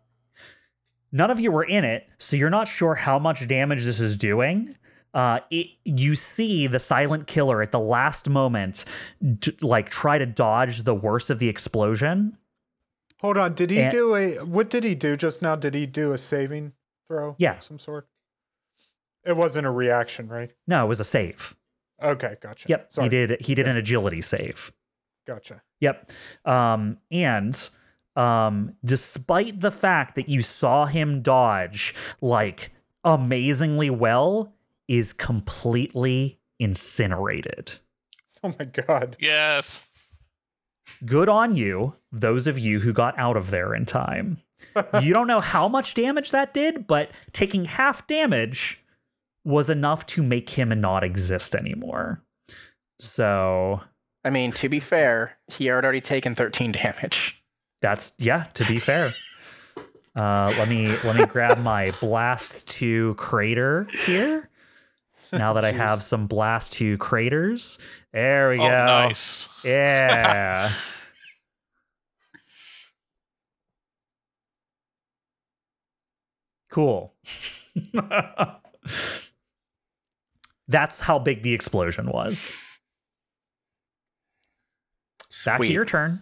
none 1.14 1.32
of 1.32 1.40
you 1.40 1.49
were 1.49 1.64
in 1.64 1.86
it, 1.86 2.06
so 2.18 2.36
you're 2.36 2.49
not 2.49 2.68
sure 2.68 2.95
how 2.95 3.18
much 3.18 3.48
damage 3.48 3.86
this 3.86 4.02
is 4.02 4.18
doing. 4.18 4.76
Uh, 5.14 5.40
it, 5.49 5.68
you 5.86 6.16
see 6.16 6.68
the 6.68 6.80
silent 6.80 7.28
killer 7.28 7.62
at 7.62 7.72
the 7.72 7.80
last 7.80 8.28
moment, 8.28 8.84
d- 9.40 9.58
like 9.62 9.90
try 9.90 10.18
to 10.18 10.26
dodge 10.26 10.84
the 10.84 10.94
worst 10.94 11.30
of 11.30 11.40
the 11.40 11.48
explosion. 11.48 12.38
Hold 13.19 13.38
on. 13.38 13.53
Did 13.56 13.69
he 13.72 13.81
And- 13.81 13.91
do 13.91 14.15
a? 14.15 14.45
What 14.45 14.69
did 14.69 14.84
he 14.84 14.95
do 14.95 15.15
just 15.18 15.41
now? 15.41 15.56
Did 15.56 15.73
he 15.73 15.85
do 15.85 16.14
a 16.14 16.18
saving 16.18 16.73
throw? 17.07 17.35
Yeah. 17.39 17.57
of 17.57 17.64
Some 17.64 17.80
sort. 17.80 18.07
It 19.26 19.35
wasn't 19.35 19.68
a 19.68 19.72
reaction, 19.72 20.27
right? 20.27 20.52
No, 20.68 20.85
it 20.85 20.88
was 20.88 20.99
a 20.99 21.03
save. 21.03 21.56
Okay, 22.02 22.38
gotcha. 22.41 22.69
Yep, 22.69 22.94
Sorry. 22.94 23.06
he 23.06 23.10
did. 23.10 23.41
He 23.41 23.56
did 23.56 23.68
an 23.68 23.76
agility 23.76 24.22
save. 24.22 24.72
Gotcha. 25.26 25.61
Yep. 25.81 26.11
Um, 26.45 26.98
and 27.11 27.69
um, 28.15 28.76
despite 28.85 29.60
the 29.61 29.72
fact 29.72 30.15
that 30.15 30.30
you 30.30 30.41
saw 30.41 30.85
him 30.85 31.22
dodge 31.22 31.94
like 32.22 32.72
amazingly 33.03 33.89
well, 33.89 34.53
is 34.88 35.11
completely 35.11 36.39
incinerated. 36.60 37.73
Oh 38.44 38.53
my 38.60 38.65
god. 38.65 39.18
Yes. 39.19 39.86
Good 41.05 41.30
on 41.30 41.55
you, 41.55 41.95
those 42.11 42.47
of 42.47 42.57
you 42.57 42.80
who 42.80 42.93
got 42.93 43.18
out 43.18 43.38
of 43.38 43.51
there 43.51 43.73
in 43.73 43.85
time. 43.85 44.41
you 45.01 45.14
don't 45.14 45.27
know 45.27 45.39
how 45.39 45.68
much 45.68 45.93
damage 45.93 46.31
that 46.31 46.53
did, 46.53 46.88
but 46.88 47.11
taking 47.31 47.65
half 47.65 48.05
damage 48.07 48.84
was 49.43 49.69
enough 49.69 50.05
to 50.05 50.23
make 50.23 50.51
him 50.51 50.69
not 50.81 51.03
exist 51.03 51.55
anymore. 51.55 52.22
So 52.99 53.81
I 54.27 54.30
mean, 54.30 54.51
to 54.53 54.68
be 54.68 54.81
fair, 54.81 55.38
he 55.47 55.68
had 55.68 55.84
already 55.84 56.01
taken 56.01 56.35
13 56.35 56.73
damage. 56.73 57.41
That's 57.81 58.11
yeah. 58.18 58.47
To 58.55 58.65
be 58.65 58.77
fair, 58.80 59.14
uh, 60.15 60.53
let 60.57 60.68
me 60.68 60.88
let 61.03 61.15
me 61.15 61.26
grab 61.26 61.59
my 61.59 61.91
blast 62.01 62.68
to 62.72 63.14
crater 63.15 63.88
here. 64.05 64.49
Now 65.32 65.54
that 65.54 65.66
I 65.66 65.72
have 65.72 66.04
some 66.04 66.28
blast 66.28 66.74
to 66.74 66.98
craters, 66.98 67.78
there 68.14 68.49
we 68.49 68.56
Oh, 68.60 68.68
go. 68.70 68.70
nice. 68.86 69.48
Yeah. 69.64 70.74
cool. 76.72 77.14
That's 80.68 80.99
how 80.99 81.20
big 81.20 81.44
the 81.44 81.54
explosion 81.54 82.10
was. 82.10 82.52
Back 85.45 85.62
to 85.62 85.72
your 85.72 85.86
turn. 85.86 86.22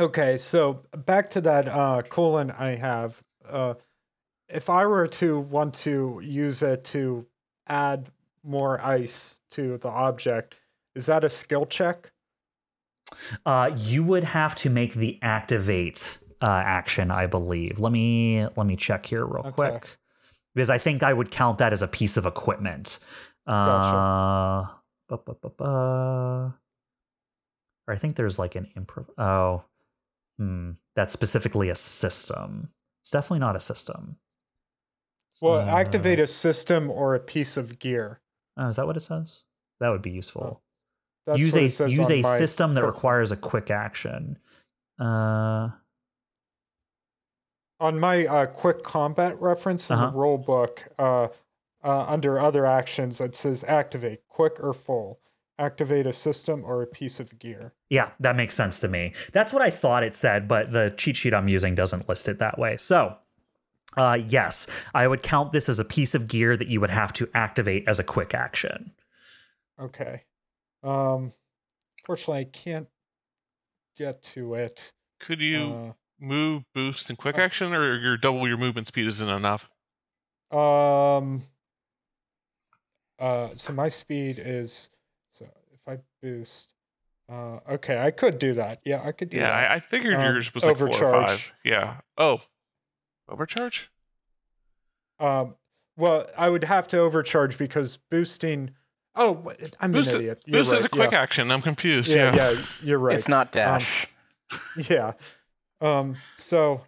Okay, 0.00 0.36
so 0.38 0.80
back 1.04 1.28
to 1.30 1.40
that 1.42 1.68
uh, 1.68 2.00
colon 2.02 2.50
I 2.50 2.74
have. 2.76 3.22
Uh, 3.46 3.74
if 4.48 4.70
I 4.70 4.86
were 4.86 5.06
to 5.08 5.40
want 5.40 5.74
to 5.74 6.20
use 6.24 6.62
it 6.62 6.84
to 6.86 7.26
add 7.66 8.10
more 8.44 8.80
ice 8.80 9.38
to 9.50 9.78
the 9.78 9.88
object, 9.88 10.56
is 10.94 11.06
that 11.06 11.24
a 11.24 11.30
skill 11.30 11.66
check? 11.66 12.12
Uh, 13.44 13.70
you 13.76 14.02
would 14.02 14.24
have 14.24 14.54
to 14.56 14.70
make 14.70 14.94
the 14.94 15.18
activate 15.22 16.18
uh, 16.40 16.46
action, 16.46 17.10
I 17.10 17.26
believe. 17.26 17.78
Let 17.78 17.92
me 17.92 18.46
let 18.56 18.66
me 18.66 18.76
check 18.76 19.06
here 19.06 19.24
real 19.24 19.40
Okay. 19.46 19.52
quick 19.52 19.86
because 20.54 20.70
I 20.70 20.78
think 20.78 21.02
I 21.02 21.12
would 21.12 21.30
count 21.30 21.58
that 21.58 21.72
as 21.72 21.82
a 21.82 21.88
piece 21.88 22.16
of 22.16 22.26
equipment. 22.26 22.98
Gotcha. 23.46 23.96
Uh, 23.96 24.68
ba, 25.08 25.18
ba, 25.24 25.34
ba, 25.40 25.50
ba. 25.50 26.54
Or 27.86 27.94
I 27.94 27.96
think 27.96 28.16
there's 28.16 28.38
like 28.38 28.54
an 28.54 28.68
improv. 28.76 29.06
Oh, 29.18 29.64
hmm. 30.38 30.72
That's 30.94 31.12
specifically 31.12 31.68
a 31.68 31.74
system. 31.74 32.70
It's 33.02 33.10
definitely 33.10 33.40
not 33.40 33.56
a 33.56 33.60
system. 33.60 34.16
Well, 35.42 35.60
Uh, 35.60 35.64
activate 35.64 36.20
a 36.20 36.26
system 36.26 36.90
or 36.90 37.14
a 37.16 37.20
piece 37.20 37.56
of 37.56 37.78
gear. 37.80 38.20
Oh, 38.56 38.68
is 38.68 38.76
that 38.76 38.86
what 38.86 38.96
it 38.96 39.00
says? 39.00 39.42
That 39.80 39.88
would 39.90 40.00
be 40.02 40.10
useful. 40.12 40.62
That's 41.26 41.38
use 41.38 41.56
a 41.56 41.88
use 41.88 42.10
a 42.10 42.22
system 42.22 42.74
that 42.74 42.84
requires 42.86 43.32
a 43.32 43.36
quick 43.36 43.70
action. 43.70 44.38
Uh, 45.00 45.70
On 47.80 47.98
my 47.98 48.26
uh, 48.26 48.46
quick 48.46 48.84
combat 48.84 49.40
reference 49.40 49.90
in 49.90 49.96
Uh-huh. 49.98 50.10
the 50.10 50.16
rule 50.16 50.38
book, 50.38 50.84
uh, 51.00 51.26
uh, 51.82 52.04
under 52.06 52.38
other 52.38 52.64
actions, 52.64 53.20
it 53.20 53.34
says 53.34 53.64
activate 53.64 54.20
quick 54.28 54.60
or 54.60 54.72
full. 54.72 55.18
Activate 55.58 56.06
a 56.06 56.12
system 56.12 56.64
or 56.64 56.82
a 56.82 56.86
piece 56.86 57.18
of 57.18 57.36
gear. 57.40 57.72
yeah, 57.90 58.10
that 58.20 58.36
makes 58.36 58.54
sense 58.54 58.78
to 58.80 58.88
me. 58.88 59.12
That's 59.32 59.52
what 59.52 59.62
I 59.62 59.70
thought 59.70 60.04
it 60.04 60.14
said, 60.14 60.46
but 60.46 60.70
the 60.72 60.94
cheat 60.96 61.16
sheet 61.16 61.34
I'm 61.34 61.48
using 61.48 61.74
doesn't 61.74 62.08
list 62.08 62.28
it 62.28 62.38
that 62.38 62.56
way. 62.58 62.76
So, 62.76 63.16
uh, 63.96 64.18
yes, 64.26 64.66
I 64.94 65.06
would 65.06 65.22
count 65.22 65.52
this 65.52 65.68
as 65.68 65.78
a 65.78 65.84
piece 65.84 66.14
of 66.14 66.28
gear 66.28 66.56
that 66.56 66.68
you 66.68 66.80
would 66.80 66.90
have 66.90 67.12
to 67.14 67.28
activate 67.34 67.86
as 67.88 67.98
a 67.98 68.04
quick 68.04 68.34
action. 68.34 68.92
Okay. 69.78 70.22
Um, 70.82 71.32
fortunately, 72.04 72.40
I 72.40 72.44
can't 72.44 72.88
get 73.96 74.22
to 74.22 74.54
it. 74.54 74.92
Could 75.20 75.40
you 75.40 75.74
Uh, 75.74 75.92
move, 76.20 76.64
boost, 76.74 77.08
and 77.10 77.18
quick 77.18 77.36
uh, 77.36 77.42
action, 77.42 77.72
or 77.72 77.96
your 77.98 78.16
double 78.16 78.46
your 78.48 78.58
movement 78.58 78.86
speed 78.86 79.06
isn't 79.06 79.28
enough? 79.28 79.68
Um. 80.50 81.42
Uh, 83.18 83.54
so 83.54 83.72
my 83.72 83.88
speed 83.88 84.38
is 84.38 84.90
so 85.30 85.46
if 85.72 85.80
I 85.86 85.98
boost. 86.22 86.72
Uh, 87.28 87.60
okay, 87.70 87.98
I 87.98 88.10
could 88.10 88.38
do 88.38 88.54
that. 88.54 88.80
Yeah, 88.84 89.02
I 89.02 89.12
could 89.12 89.30
do 89.30 89.38
Yeah, 89.38 89.44
that. 89.44 89.70
I, 89.70 89.74
I 89.76 89.80
figured 89.80 90.14
Um, 90.14 90.20
yours 90.20 90.52
was 90.54 90.66
like 90.66 90.76
four 90.76 90.98
or 90.98 91.04
overcharge. 91.04 91.10
five. 91.28 91.52
Yeah. 91.64 92.00
Oh, 92.18 92.40
overcharge? 93.32 93.90
Um, 95.18 95.54
well, 95.96 96.26
I 96.36 96.48
would 96.48 96.64
have 96.64 96.88
to 96.88 96.98
overcharge 96.98 97.58
because 97.58 97.98
boosting. 98.10 98.70
Oh, 99.14 99.52
I'm 99.80 99.94
an 99.94 100.04
idiot. 100.06 100.42
You're 100.46 100.60
boost 100.60 100.72
is 100.72 100.84
a 100.86 100.88
quick 100.88 101.12
yeah. 101.12 101.20
action. 101.20 101.50
I'm 101.50 101.62
confused. 101.62 102.08
Yeah, 102.08 102.34
Yeah. 102.34 102.50
yeah, 102.50 102.62
you're 102.82 102.98
right. 102.98 103.16
It's 103.16 103.28
not 103.28 103.52
dash. 103.52 104.06
Yeah. 104.88 105.12
Um. 105.80 106.16
So, 106.36 106.82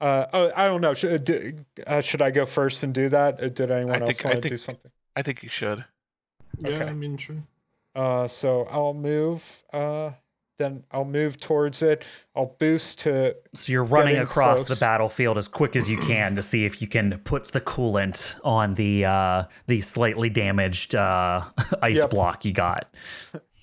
uh, 0.00 0.26
oh, 0.32 0.52
I 0.54 0.68
don't 0.68 0.82
know. 0.82 0.92
Should 0.92 1.64
uh, 1.86 2.00
should 2.02 2.20
I 2.20 2.30
go 2.30 2.44
first 2.44 2.82
and 2.82 2.92
do 2.92 3.08
that? 3.08 3.42
Uh, 3.42 3.48
Did 3.48 3.70
anyone 3.70 3.96
I 3.96 4.00
else 4.06 4.16
think- 4.18 4.26
I 4.26 4.28
want 4.28 4.36
to 4.36 4.42
think- 4.42 4.50
do 4.52 4.56
something? 4.58 4.90
I 5.16 5.22
think 5.22 5.42
you 5.42 5.48
should. 5.48 5.84
Yeah, 6.58 6.68
Okay. 6.70 6.84
I 6.84 6.92
mean, 6.92 7.16
sure. 7.16 7.36
Uh, 7.94 8.28
so 8.28 8.64
I'll 8.70 8.92
move. 8.94 9.42
Uh, 9.72 10.10
then 10.58 10.82
I'll 10.90 11.04
move 11.04 11.38
towards 11.40 11.82
it. 11.82 12.04
I'll 12.36 12.54
boost 12.58 13.00
to. 13.00 13.36
So 13.54 13.72
you're 13.72 13.84
running 13.84 14.18
across 14.18 14.64
the 14.64 14.76
battlefield 14.76 15.38
as 15.38 15.48
quick 15.48 15.76
as 15.76 15.88
you 15.88 15.96
can 15.98 16.34
to 16.36 16.42
see 16.42 16.64
if 16.64 16.82
you 16.82 16.88
can 16.88 17.18
put 17.24 17.52
the 17.52 17.60
coolant 17.60 18.38
on 18.44 18.74
the 18.74 19.04
uh, 19.04 19.44
the 19.66 19.80
slightly 19.80 20.28
damaged 20.28 20.94
uh, 20.94 21.44
ice 21.82 21.98
Yep. 21.98 22.10
block 22.10 22.44
you 22.44 22.52
got. 22.52 22.92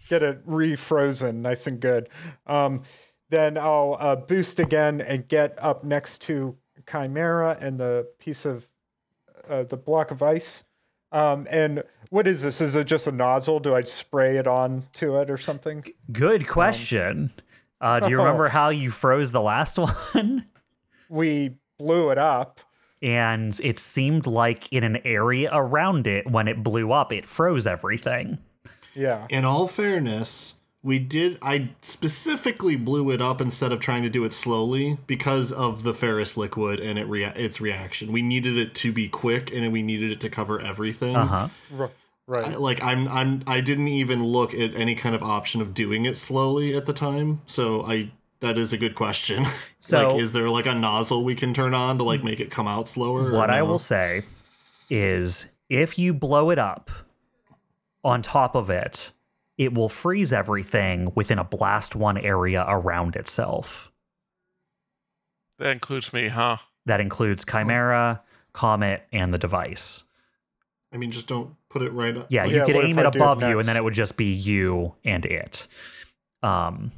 get 0.09 0.23
it 0.23 0.45
refrozen 0.47 1.35
nice 1.35 1.67
and 1.67 1.79
good. 1.79 2.09
Um, 2.47 2.83
then 3.29 3.57
I'll 3.57 3.97
uh, 3.99 4.15
boost 4.15 4.59
again 4.59 5.01
and 5.01 5.27
get 5.27 5.57
up 5.61 5.83
next 5.83 6.21
to 6.23 6.55
Chimera 6.89 7.57
and 7.59 7.79
the 7.79 8.07
piece 8.19 8.45
of 8.45 8.69
uh, 9.49 9.63
the 9.63 9.77
block 9.77 10.11
of 10.11 10.21
ice. 10.23 10.63
Um, 11.15 11.47
and 11.49 11.81
what 12.09 12.27
is 12.27 12.41
this? 12.41 12.59
Is 12.61 12.75
it 12.75 12.85
just 12.87 13.07
a 13.07 13.11
nozzle? 13.11 13.59
Do 13.61 13.73
I 13.73 13.81
spray 13.81 14.37
it 14.37 14.47
on 14.47 14.83
to 14.93 15.15
it 15.17 15.29
or 15.29 15.37
something? 15.37 15.83
Good 16.11 16.47
question. 16.47 17.31
uh, 17.79 18.01
do 18.01 18.09
you 18.09 18.17
remember 18.19 18.49
how 18.49 18.69
you 18.69 18.91
froze 18.91 19.31
the 19.31 19.41
last 19.41 19.77
one? 20.13 20.45
We 21.09 21.55
blew 21.79 22.09
it 22.09 22.17
up. 22.17 22.59
and 23.01 23.57
it 23.63 23.79
seemed 23.79 24.27
like 24.27 24.71
in 24.73 24.83
an 24.83 24.97
area 25.05 25.49
around 25.53 26.05
it, 26.07 26.29
when 26.29 26.47
it 26.49 26.63
blew 26.63 26.91
up, 26.91 27.13
it 27.13 27.25
froze 27.25 27.65
everything. 27.65 28.39
Yeah. 28.93 29.25
In 29.29 29.45
all 29.45 29.67
fairness, 29.67 30.54
we 30.85 30.99
did. 30.99 31.39
I 31.41 31.69
specifically 31.81 32.75
blew 32.75 33.09
it 33.09 33.19
up 33.21 33.41
instead 33.41 33.71
of 33.71 33.79
trying 33.79 34.03
to 34.03 34.09
do 34.09 34.23
it 34.23 34.33
slowly 34.33 34.99
because 35.07 35.51
of 35.51 35.81
the 35.81 35.95
ferrous 35.95 36.37
liquid 36.37 36.79
and 36.79 36.99
it 36.99 37.07
rea- 37.07 37.33
its 37.35 37.59
reaction. 37.59 38.11
We 38.11 38.21
needed 38.21 38.55
it 38.55 38.75
to 38.75 38.91
be 38.93 39.09
quick 39.09 39.51
and 39.51 39.73
we 39.73 39.81
needed 39.81 40.11
it 40.11 40.19
to 40.21 40.29
cover 40.29 40.61
everything. 40.61 41.15
Uh 41.15 41.25
huh. 41.25 41.47
R- 41.79 41.91
right. 42.27 42.45
I- 42.49 42.55
like 42.57 42.83
I'm, 42.83 43.07
I'm, 43.07 43.41
I 43.47 43.61
didn't 43.61 43.87
even 43.87 44.23
look 44.23 44.53
at 44.53 44.75
any 44.75 44.93
kind 44.93 45.15
of 45.15 45.23
option 45.23 45.59
of 45.59 45.73
doing 45.73 46.05
it 46.05 46.17
slowly 46.17 46.75
at 46.77 46.85
the 46.85 46.93
time. 46.93 47.41
So 47.47 47.83
I, 47.83 48.11
that 48.41 48.57
is 48.59 48.71
a 48.71 48.77
good 48.77 48.93
question. 48.93 49.45
So- 49.79 50.09
like, 50.11 50.21
is 50.21 50.33
there 50.33 50.49
like 50.49 50.67
a 50.67 50.75
nozzle 50.75 51.23
we 51.23 51.33
can 51.35 51.53
turn 51.53 51.73
on 51.73 51.97
to 51.97 52.03
like 52.03 52.23
make 52.23 52.39
it 52.39 52.51
come 52.51 52.67
out 52.67 52.87
slower? 52.87 53.29
or 53.29 53.31
What 53.33 53.49
I 53.49 53.63
will 53.63 53.79
say 53.79 54.21
is 54.89 55.47
if 55.67 55.97
you 55.97 56.13
blow 56.13 56.51
it 56.51 56.59
up 56.59 56.91
on 58.03 58.21
top 58.21 58.55
of 58.55 58.69
it, 58.69 59.11
it 59.57 59.73
will 59.73 59.89
freeze 59.89 60.33
everything 60.33 61.11
within 61.15 61.39
a 61.39 61.43
blast 61.43 61.95
one 61.95 62.17
area 62.17 62.65
around 62.67 63.15
itself. 63.15 63.91
That 65.57 65.71
includes 65.71 66.11
me, 66.11 66.27
huh? 66.27 66.57
That 66.85 66.99
includes 66.99 67.45
Chimera, 67.45 68.21
Comet, 68.53 69.03
and 69.11 69.33
the 69.33 69.37
device. 69.37 70.03
I 70.93 70.97
mean, 70.97 71.11
just 71.11 71.27
don't 71.27 71.55
put 71.69 71.81
it 71.81 71.91
right. 71.91 72.15
up. 72.15 72.27
Yeah, 72.29 72.43
like- 72.43 72.51
you 72.51 72.57
Yeah, 72.57 72.65
could 72.65 72.75
aim 72.77 72.99
it 72.99 73.05
above 73.05 73.41
you, 73.41 73.59
and 73.59 73.67
then 73.67 73.77
it 73.77 73.83
would 73.83 73.93
just 73.93 74.17
be 74.17 74.31
you 74.31 74.95
and 75.03 75.25
it. 75.25 75.67
Um, 76.43 76.91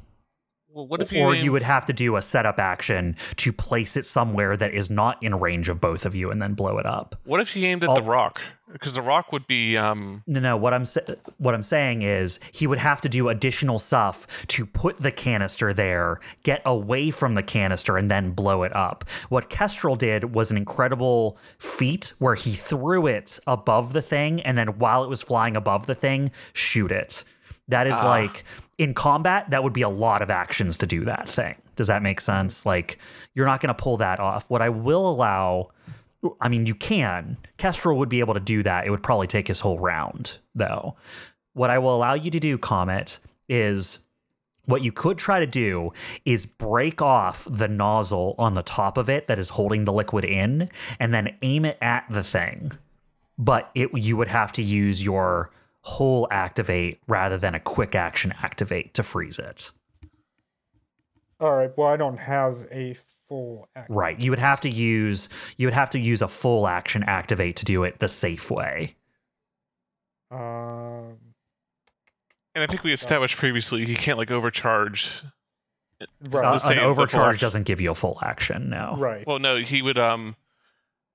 Well, 0.77 0.85
what 0.85 1.01
if 1.01 1.11
you 1.11 1.21
or 1.23 1.33
aim- 1.33 1.43
you 1.43 1.51
would 1.53 1.63
have 1.63 1.87
to 1.87 1.93
do 1.93 2.17
a 2.17 2.21
setup 2.21 2.59
action 2.59 3.15
to 3.37 3.51
place 3.51 3.97
it 3.97 4.05
somewhere 4.05 4.55
that 4.57 4.75
is 4.75 4.91
not 4.91 5.17
in 5.23 5.33
range 5.39 5.69
of 5.69 5.81
both 5.81 6.05
of 6.05 6.13
you, 6.13 6.29
and 6.29 6.39
then 6.39 6.53
blow 6.53 6.77
it 6.77 6.85
up. 6.85 7.15
What 7.23 7.39
if 7.41 7.49
he 7.49 7.65
aimed 7.65 7.83
at 7.83 7.95
the 7.95 8.01
Oh. 8.03 8.05
rock? 8.05 8.39
Because 8.71 8.93
the 8.93 9.01
rock 9.01 9.31
would 9.31 9.47
be 9.47 9.75
um 9.75 10.21
No, 10.27 10.39
no. 10.39 10.55
What 10.55 10.75
I'm 10.75 10.85
sa- 10.85 10.99
what 11.39 11.55
I'm 11.55 11.63
saying 11.63 12.03
is 12.03 12.39
he 12.51 12.67
would 12.67 12.77
have 12.77 13.01
to 13.01 13.09
do 13.09 13.27
additional 13.27 13.79
stuff 13.79 14.27
to 14.49 14.67
put 14.67 15.01
the 15.01 15.09
canister 15.11 15.73
there, 15.73 16.19
get 16.43 16.61
away 16.63 17.09
from 17.09 17.33
the 17.33 17.41
canister, 17.41 17.97
and 17.97 18.11
then 18.11 18.33
blow 18.33 18.61
it 18.61 18.75
up. 18.75 19.03
What 19.29 19.49
Kestrel 19.49 19.95
did 19.95 20.35
was 20.35 20.51
an 20.51 20.57
incredible 20.57 21.39
feat 21.57 22.13
where 22.19 22.35
he 22.35 22.53
threw 22.53 23.07
it 23.07 23.39
above 23.47 23.93
the 23.93 24.01
thing, 24.03 24.41
and 24.41 24.55
then 24.59 24.77
while 24.77 25.03
it 25.03 25.09
was 25.09 25.23
flying 25.23 25.55
above 25.55 25.87
the 25.87 25.95
thing, 25.95 26.29
shoot 26.53 26.91
it. 26.91 27.23
That 27.69 27.87
is 27.87 27.97
Ah. 27.99 28.07
like 28.07 28.43
in 28.77 28.93
combat, 28.93 29.49
that 29.49 29.63
would 29.63 29.73
be 29.73 29.81
a 29.81 29.89
lot 29.89 30.21
of 30.21 30.29
actions 30.29 30.77
to 30.79 30.87
do 30.87 31.05
that 31.05 31.27
thing. 31.27 31.55
Does 31.75 31.87
that 31.87 32.01
make 32.01 32.21
sense? 32.21 32.59
Mm-hmm. 32.59 32.69
Like 32.69 32.99
you're 33.33 33.45
not 33.45 33.59
going 33.59 33.73
to 33.73 33.81
pull 33.81 33.97
that 33.97 34.19
off. 34.19 34.49
What 34.49 34.61
I 34.61 34.69
will 34.69 35.07
allow 35.09 35.71
I 36.41 36.49
mean, 36.49 36.65
you 36.65 36.75
can. 36.75 37.37
Kestrel 37.57 37.97
would 37.99 38.09
be 38.09 38.19
able 38.19 38.33
to 38.33 38.39
do 38.39 38.63
that. 38.63 38.85
It 38.85 38.89
would 38.89 39.03
probably 39.03 39.27
take 39.27 39.47
his 39.47 39.59
whole 39.59 39.79
round, 39.79 40.39
though. 40.55 40.95
What 41.53 41.69
I 41.69 41.77
will 41.77 41.95
allow 41.95 42.15
you 42.15 42.31
to 42.31 42.39
do, 42.39 42.57
Comet, 42.57 43.19
is 43.47 43.99
what 44.65 44.83
you 44.83 44.91
could 44.91 45.17
try 45.17 45.39
to 45.39 45.45
do 45.45 45.91
is 46.25 46.45
break 46.45 47.01
off 47.01 47.47
the 47.49 47.67
nozzle 47.67 48.35
on 48.37 48.53
the 48.53 48.61
top 48.61 48.97
of 48.97 49.09
it 49.09 49.27
that 49.27 49.39
is 49.39 49.49
holding 49.49 49.85
the 49.85 49.93
liquid 49.93 50.25
in 50.25 50.69
and 50.99 51.13
then 51.13 51.35
aim 51.41 51.65
it 51.65 51.77
at 51.81 52.05
the 52.09 52.23
thing. 52.23 52.73
But 53.37 53.71
it 53.75 53.93
you 53.93 54.17
would 54.17 54.27
have 54.27 54.51
to 54.53 54.63
use 54.63 55.03
your 55.03 55.51
whole 55.87 56.27
activate 56.31 56.99
rather 57.07 57.37
than 57.37 57.55
a 57.55 57.59
quick 57.59 57.95
action 57.95 58.33
activate 58.43 58.93
to 58.95 59.03
freeze 59.03 59.39
it. 59.39 59.71
All 61.39 61.53
right. 61.55 61.71
Well, 61.77 61.87
I 61.87 61.97
don't 61.97 62.17
have 62.17 62.67
a 62.71 62.95
full. 63.29 63.67
Act- 63.75 63.89
Right. 63.89 64.19
You 64.19 64.31
would 64.31 64.39
have 64.39 64.59
to 64.61 64.69
use 64.69 65.29
you 65.57 65.67
would 65.67 65.73
have 65.73 65.89
to 65.91 65.99
use 65.99 66.21
a 66.21 66.27
full 66.27 66.67
action 66.67 67.03
activate 67.03 67.55
to 67.57 67.65
do 67.65 67.83
it 67.83 67.99
the 67.99 68.07
safe 68.07 68.49
way. 68.51 68.95
Um. 70.29 71.17
and 72.53 72.63
I 72.63 72.67
think 72.67 72.83
we 72.83 72.91
established 72.93 73.37
previously 73.37 73.85
he 73.85 73.95
can't 73.95 74.17
like 74.17 74.31
overcharge. 74.31 75.23
Right. 76.29 76.41
The 76.51 76.59
same- 76.59 76.77
an 76.79 76.83
overcharge 76.83 77.35
action. 77.35 77.45
doesn't 77.45 77.63
give 77.63 77.79
you 77.81 77.91
a 77.91 77.95
full 77.95 78.19
action. 78.21 78.69
No. 78.69 78.95
right. 78.97 79.25
Well, 79.25 79.39
no, 79.39 79.57
he 79.57 79.81
would 79.81 79.97
um 79.97 80.35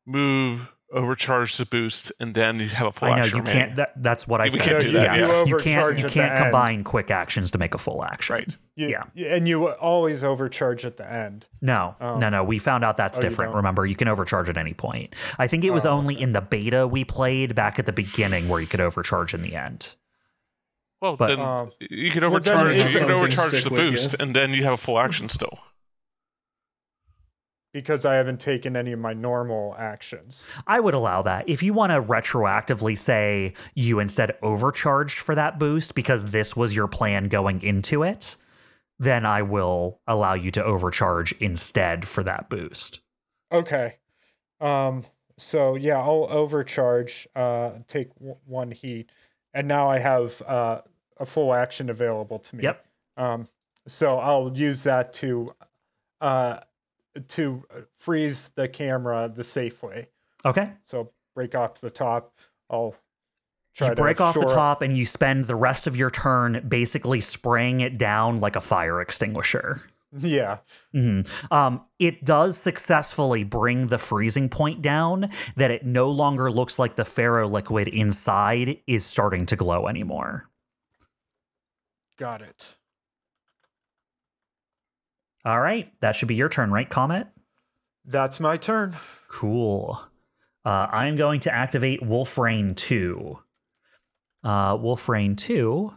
move, 0.06 0.66
overcharge 0.92 1.56
the 1.56 1.64
boost, 1.66 2.12
and 2.20 2.34
then 2.34 2.60
you 2.60 2.68
have 2.68 2.86
a 2.88 2.92
full 2.92 3.08
I 3.08 3.16
know 3.16 3.22
action 3.22 3.36
you 3.38 3.42
remaining. 3.42 3.62
can't. 3.66 3.76
That, 3.76 3.92
that's 4.02 4.28
what 4.28 4.40
I 4.40 4.44
We 4.44 4.50
said. 4.50 4.64
can't 4.66 4.82
do 4.82 4.92
No, 4.92 5.00
that, 5.00 5.16
you, 5.16 5.22
yeah. 5.26 5.44
you 5.44 5.48
You 5.48 5.56
can't. 5.58 5.98
You 5.98 6.02
can't 6.08 6.12
the 6.14 6.22
end. 6.24 6.38
combine 6.52 6.84
quick 6.84 7.10
actions 7.10 7.50
to 7.52 7.58
make 7.58 7.74
a 7.74 7.78
full 7.78 8.04
action. 8.04 8.34
Right. 8.34 8.48
You, 8.76 8.88
yeah. 9.14 9.34
And 9.34 9.48
you 9.48 9.68
always 9.68 10.22
overcharge 10.22 10.84
at 10.84 10.96
the 10.96 11.10
end. 11.10 11.46
No, 11.60 11.94
Oh. 12.00 12.18
no, 12.18 12.28
no. 12.28 12.44
We 12.44 12.58
found 12.58 12.84
out 12.84 12.96
that's 12.96 13.18
Oh, 13.18 13.22
different. 13.22 13.50
don't? 13.50 13.56
Remember, 13.56 13.84
you 13.86 13.96
can 13.96 14.08
overcharge 14.08 14.48
at 14.48 14.56
any 14.56 14.74
point. 14.74 15.14
I 15.38 15.46
think 15.46 15.64
it 15.64 15.70
was 15.70 15.84
Oh, 15.86 15.90
only 15.92 16.20
in 16.20 16.32
the 16.32 16.40
beta 16.40 16.86
we 16.86 17.04
played 17.04 17.54
back 17.54 17.78
at 17.78 17.86
the 17.86 17.92
beginning 17.92 18.48
where 18.48 18.60
you 18.60 18.66
could 18.66 18.80
overcharge 18.80 19.34
in 19.34 19.42
the 19.42 19.54
end. 19.56 19.94
Well, 21.00 21.16
But- 21.16 21.26
then 21.28 21.40
Um, 21.40 21.72
you 21.80 22.10
could 22.12 22.22
overcharge. 22.24 22.76
it's- 22.76 22.92
you 22.94 23.00
could 23.00 23.10
overcharge 23.10 23.64
the 23.64 23.70
with 23.70 23.84
you. 23.84 23.90
boost, 23.90 24.14
and 24.20 24.36
then 24.36 24.52
you 24.54 24.62
have 24.64 24.74
a 24.74 24.76
full 24.76 24.98
action 25.00 25.28
still. 25.28 25.58
Because 27.72 28.04
I 28.04 28.14
haven't 28.16 28.40
taken 28.40 28.76
any 28.76 28.92
of 28.92 28.98
my 28.98 29.14
normal 29.14 29.74
actions. 29.78 30.48
I 30.66 30.80
would 30.80 30.94
allow 30.94 31.22
that. 31.22 31.48
If 31.48 31.62
you 31.62 31.72
want 31.72 31.90
to 31.90 32.02
retroactively 32.02 32.96
say 32.98 33.54
you 33.74 33.98
instead 33.98 34.36
overcharged 34.42 35.18
for 35.18 35.34
that 35.34 35.58
boost 35.58 35.94
because 35.94 36.26
this 36.26 36.54
was 36.54 36.74
your 36.74 36.86
plan 36.86 37.28
going 37.28 37.62
into 37.62 38.02
it, 38.02 38.36
then 38.98 39.24
I 39.24 39.42
will 39.42 40.00
allow 40.06 40.34
you 40.34 40.50
to 40.52 40.64
overcharge 40.64 41.32
instead 41.40 42.06
for 42.06 42.22
that 42.24 42.48
boost. 42.48 43.00
Okay. 43.50 43.96
Um. 44.60 45.04
So 45.38 45.76
yeah, 45.76 45.98
I'll 45.98 46.28
overcharge. 46.30 47.26
Uh, 47.34 47.72
take 47.86 48.14
w- 48.16 48.36
one 48.44 48.70
heat, 48.70 49.10
and 49.54 49.66
now 49.66 49.88
I 49.90 49.98
have 49.98 50.40
uh 50.42 50.82
a 51.18 51.26
full 51.26 51.52
action 51.54 51.90
available 51.90 52.38
to 52.38 52.56
me. 52.56 52.64
Yep. 52.64 52.86
Um. 53.16 53.48
so 53.88 54.18
I'll 54.18 54.52
use 54.54 54.84
that 54.84 55.12
to 55.14 55.54
uh 56.20 56.60
to 57.28 57.64
freeze 57.98 58.50
the 58.50 58.68
camera 58.68 59.30
the 59.34 59.44
safe 59.44 59.82
way. 59.82 60.08
Okay. 60.44 60.70
So 60.82 61.12
break 61.34 61.54
off 61.54 61.80
the 61.80 61.90
top. 61.90 62.34
I'll 62.70 62.94
try 63.74 63.88
You 63.88 63.94
to 63.94 64.02
break 64.02 64.20
off 64.20 64.34
the 64.34 64.40
shore 64.40 64.50
up- 64.50 64.54
top 64.54 64.82
and 64.82 64.96
you 64.96 65.04
spend 65.06 65.44
the 65.46 65.54
rest 65.56 65.86
of 65.86 65.96
your 65.96 66.10
turn 66.10 66.64
basically 66.68 67.20
spraying 67.20 67.80
it 67.80 67.98
down 67.98 68.40
like 68.40 68.56
a 68.56 68.60
fire 68.60 69.00
extinguisher. 69.00 69.82
Yeah. 70.14 70.58
Mhm. 70.94 71.26
Um, 71.50 71.86
it 71.98 72.22
does 72.22 72.58
successfully 72.58 73.44
bring 73.44 73.86
the 73.86 73.96
freezing 73.98 74.50
point 74.50 74.82
down 74.82 75.30
that 75.56 75.70
it 75.70 75.86
no 75.86 76.10
longer 76.10 76.50
looks 76.52 76.78
like 76.78 76.96
the 76.96 77.04
ferro 77.06 77.48
liquid 77.48 77.88
inside 77.88 78.78
is 78.86 79.06
starting 79.06 79.46
to 79.46 79.56
glow 79.56 79.88
anymore. 79.88 80.50
Got 82.18 82.42
it. 82.42 82.76
All 85.44 85.60
right, 85.60 85.92
that 86.00 86.14
should 86.14 86.28
be 86.28 86.34
your 86.34 86.48
turn, 86.48 86.70
right, 86.70 86.88
Comet? 86.88 87.26
That's 88.04 88.40
my 88.40 88.56
turn. 88.56 88.94
Cool. 89.28 90.00
Uh, 90.64 90.86
I'm 90.90 91.16
going 91.16 91.40
to 91.40 91.54
activate 91.54 92.02
Wolf 92.02 92.38
Rain 92.38 92.74
2. 92.74 93.38
Uh, 94.44 94.78
Wolf 94.80 95.08
Rain 95.08 95.34
2 95.34 95.92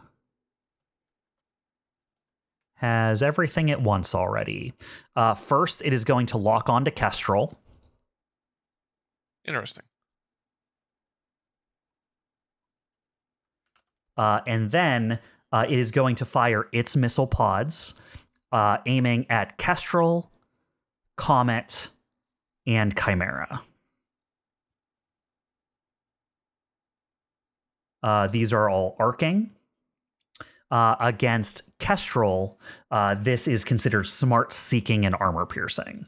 has 2.76 3.22
everything 3.22 3.70
at 3.70 3.80
once 3.80 4.14
already. 4.14 4.72
Uh, 5.14 5.34
first, 5.34 5.82
it 5.84 5.92
is 5.92 6.04
going 6.04 6.26
to 6.26 6.36
lock 6.36 6.68
onto 6.68 6.90
Kestrel. 6.90 7.58
Interesting. 9.46 9.84
Uh, 14.16 14.40
and 14.46 14.70
then 14.70 15.18
uh, 15.52 15.64
it 15.68 15.78
is 15.78 15.90
going 15.90 16.16
to 16.16 16.24
fire 16.24 16.68
its 16.72 16.96
missile 16.96 17.26
pods, 17.26 17.94
uh, 18.52 18.78
aiming 18.86 19.26
at 19.30 19.58
Kestrel, 19.58 20.30
Comet, 21.16 21.88
and 22.66 22.96
Chimera. 22.96 23.62
Uh, 28.02 28.26
these 28.28 28.52
are 28.52 28.68
all 28.70 28.96
arcing. 28.98 29.50
Uh, 30.68 30.96
against 30.98 31.62
Kestrel, 31.78 32.58
uh, 32.90 33.14
this 33.14 33.46
is 33.46 33.64
considered 33.64 34.04
smart 34.08 34.52
seeking 34.52 35.06
and 35.06 35.14
armor 35.20 35.46
piercing. 35.46 36.06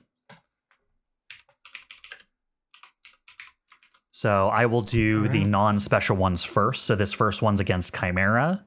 So 4.10 4.48
I 4.48 4.66
will 4.66 4.82
do 4.82 5.28
the 5.28 5.44
non 5.44 5.78
special 5.78 6.16
ones 6.16 6.42
first. 6.42 6.86
So 6.86 6.96
this 6.96 7.12
first 7.12 7.40
one's 7.40 7.60
against 7.60 7.94
Chimera. 7.94 8.64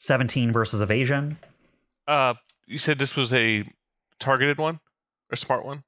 17 0.00 0.52
versus 0.52 0.80
evasion. 0.80 1.38
Uh, 2.08 2.34
you 2.66 2.78
said 2.78 2.98
this 2.98 3.14
was 3.16 3.32
a 3.32 3.64
targeted 4.18 4.58
one 4.58 4.80
or 5.32 5.36
smart 5.36 5.64
one? 5.64 5.84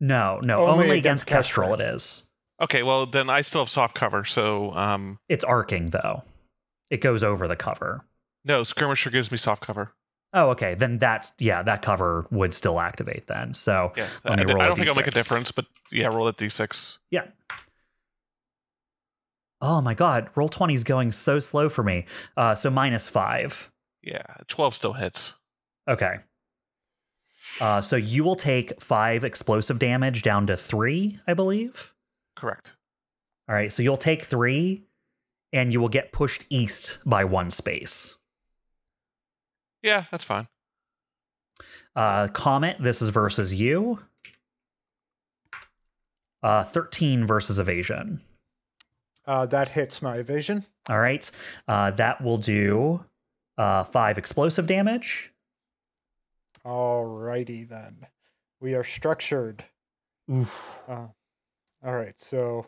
No, 0.00 0.40
no, 0.42 0.60
Only 0.60 0.84
only, 0.84 0.98
against 0.98 1.24
against 1.24 1.26
Kestrel 1.28 1.68
Kestrel. 1.70 1.88
it 1.90 1.94
is. 1.96 2.28
Okay, 2.60 2.82
well 2.82 3.06
then 3.06 3.28
I 3.30 3.40
still 3.40 3.62
have 3.62 3.68
soft 3.68 3.94
cover, 3.94 4.24
so 4.24 4.72
um, 4.72 5.18
It's 5.28 5.44
arcing 5.44 5.86
though. 5.86 6.22
It 6.90 7.00
goes 7.00 7.22
over 7.24 7.48
the 7.48 7.56
cover. 7.56 8.04
no 8.44 8.62
skirmisher 8.62 9.10
gives 9.10 9.30
me 9.30 9.36
soft 9.38 9.62
cover. 9.62 9.92
Oh, 10.34 10.50
okay. 10.50 10.74
Then 10.74 10.96
that's 10.98 11.32
yeah, 11.38 11.62
that 11.62 11.82
cover 11.82 12.26
would 12.30 12.54
still 12.54 12.80
activate 12.80 13.26
then. 13.26 13.52
So 13.54 13.92
Yeah, 13.96 14.06
Let 14.24 14.32
I, 14.40 14.44
me 14.44 14.50
I 14.50 14.54
roll 14.54 14.62
a 14.62 14.66
don't 14.66 14.76
think 14.76 14.88
it'll 14.88 14.96
make 14.96 15.06
a 15.06 15.10
D6. 15.10 15.14
difference, 15.14 15.52
but 15.52 15.66
yeah, 15.90 16.06
roll 16.06 16.26
a 16.28 16.32
d6. 16.32 16.98
yeah. 17.10 17.26
Oh 19.62 19.80
my 19.80 19.94
god, 19.94 20.28
roll 20.34 20.50
20 20.50 20.74
is 20.74 20.84
going 20.84 21.12
so 21.12 21.38
slow 21.38 21.70
for 21.70 21.82
me. 21.82 22.04
Uh 22.36 22.54
so 22.54 22.68
minus 22.68 23.08
five. 23.08 23.70
Yeah, 24.02 24.26
12 24.48 24.74
still 24.74 24.92
hits. 24.92 25.34
Okay. 25.88 26.16
Uh 27.60 27.80
so 27.80 27.96
you 27.96 28.24
will 28.24 28.36
take 28.36 28.82
five 28.82 29.24
explosive 29.24 29.78
damage 29.78 30.22
down 30.22 30.46
to 30.48 30.56
three, 30.56 31.18
I 31.26 31.32
believe. 31.32 31.94
Correct. 32.36 32.74
All 33.48 33.54
right, 33.54 33.72
so 33.72 33.82
you'll 33.82 33.96
take 33.96 34.24
three, 34.24 34.84
and 35.52 35.72
you 35.72 35.80
will 35.80 35.88
get 35.88 36.12
pushed 36.12 36.44
east 36.48 36.98
by 37.04 37.24
one 37.24 37.50
space. 37.50 38.16
Yeah, 39.82 40.04
that's 40.10 40.24
fine. 40.24 40.46
Uh, 41.94 42.28
Comet, 42.28 42.76
this 42.80 43.02
is 43.02 43.08
versus 43.08 43.52
you. 43.52 43.98
Uh, 46.42 46.62
13 46.62 47.26
versus 47.26 47.58
evasion. 47.58 48.20
Uh, 49.26 49.46
that 49.46 49.68
hits 49.68 50.02
my 50.02 50.16
evasion. 50.16 50.64
All 50.88 50.98
right, 50.98 51.30
uh, 51.68 51.92
that 51.92 52.20
will 52.22 52.38
do 52.38 53.04
uh, 53.56 53.84
five 53.84 54.18
explosive 54.18 54.66
damage. 54.66 55.32
All 56.64 57.04
righty 57.06 57.64
then. 57.64 57.96
We 58.60 58.74
are 58.74 58.84
structured. 58.84 59.64
Oof. 60.30 60.78
Uh, 60.88 61.06
all 61.84 61.94
right, 61.94 62.18
so 62.18 62.66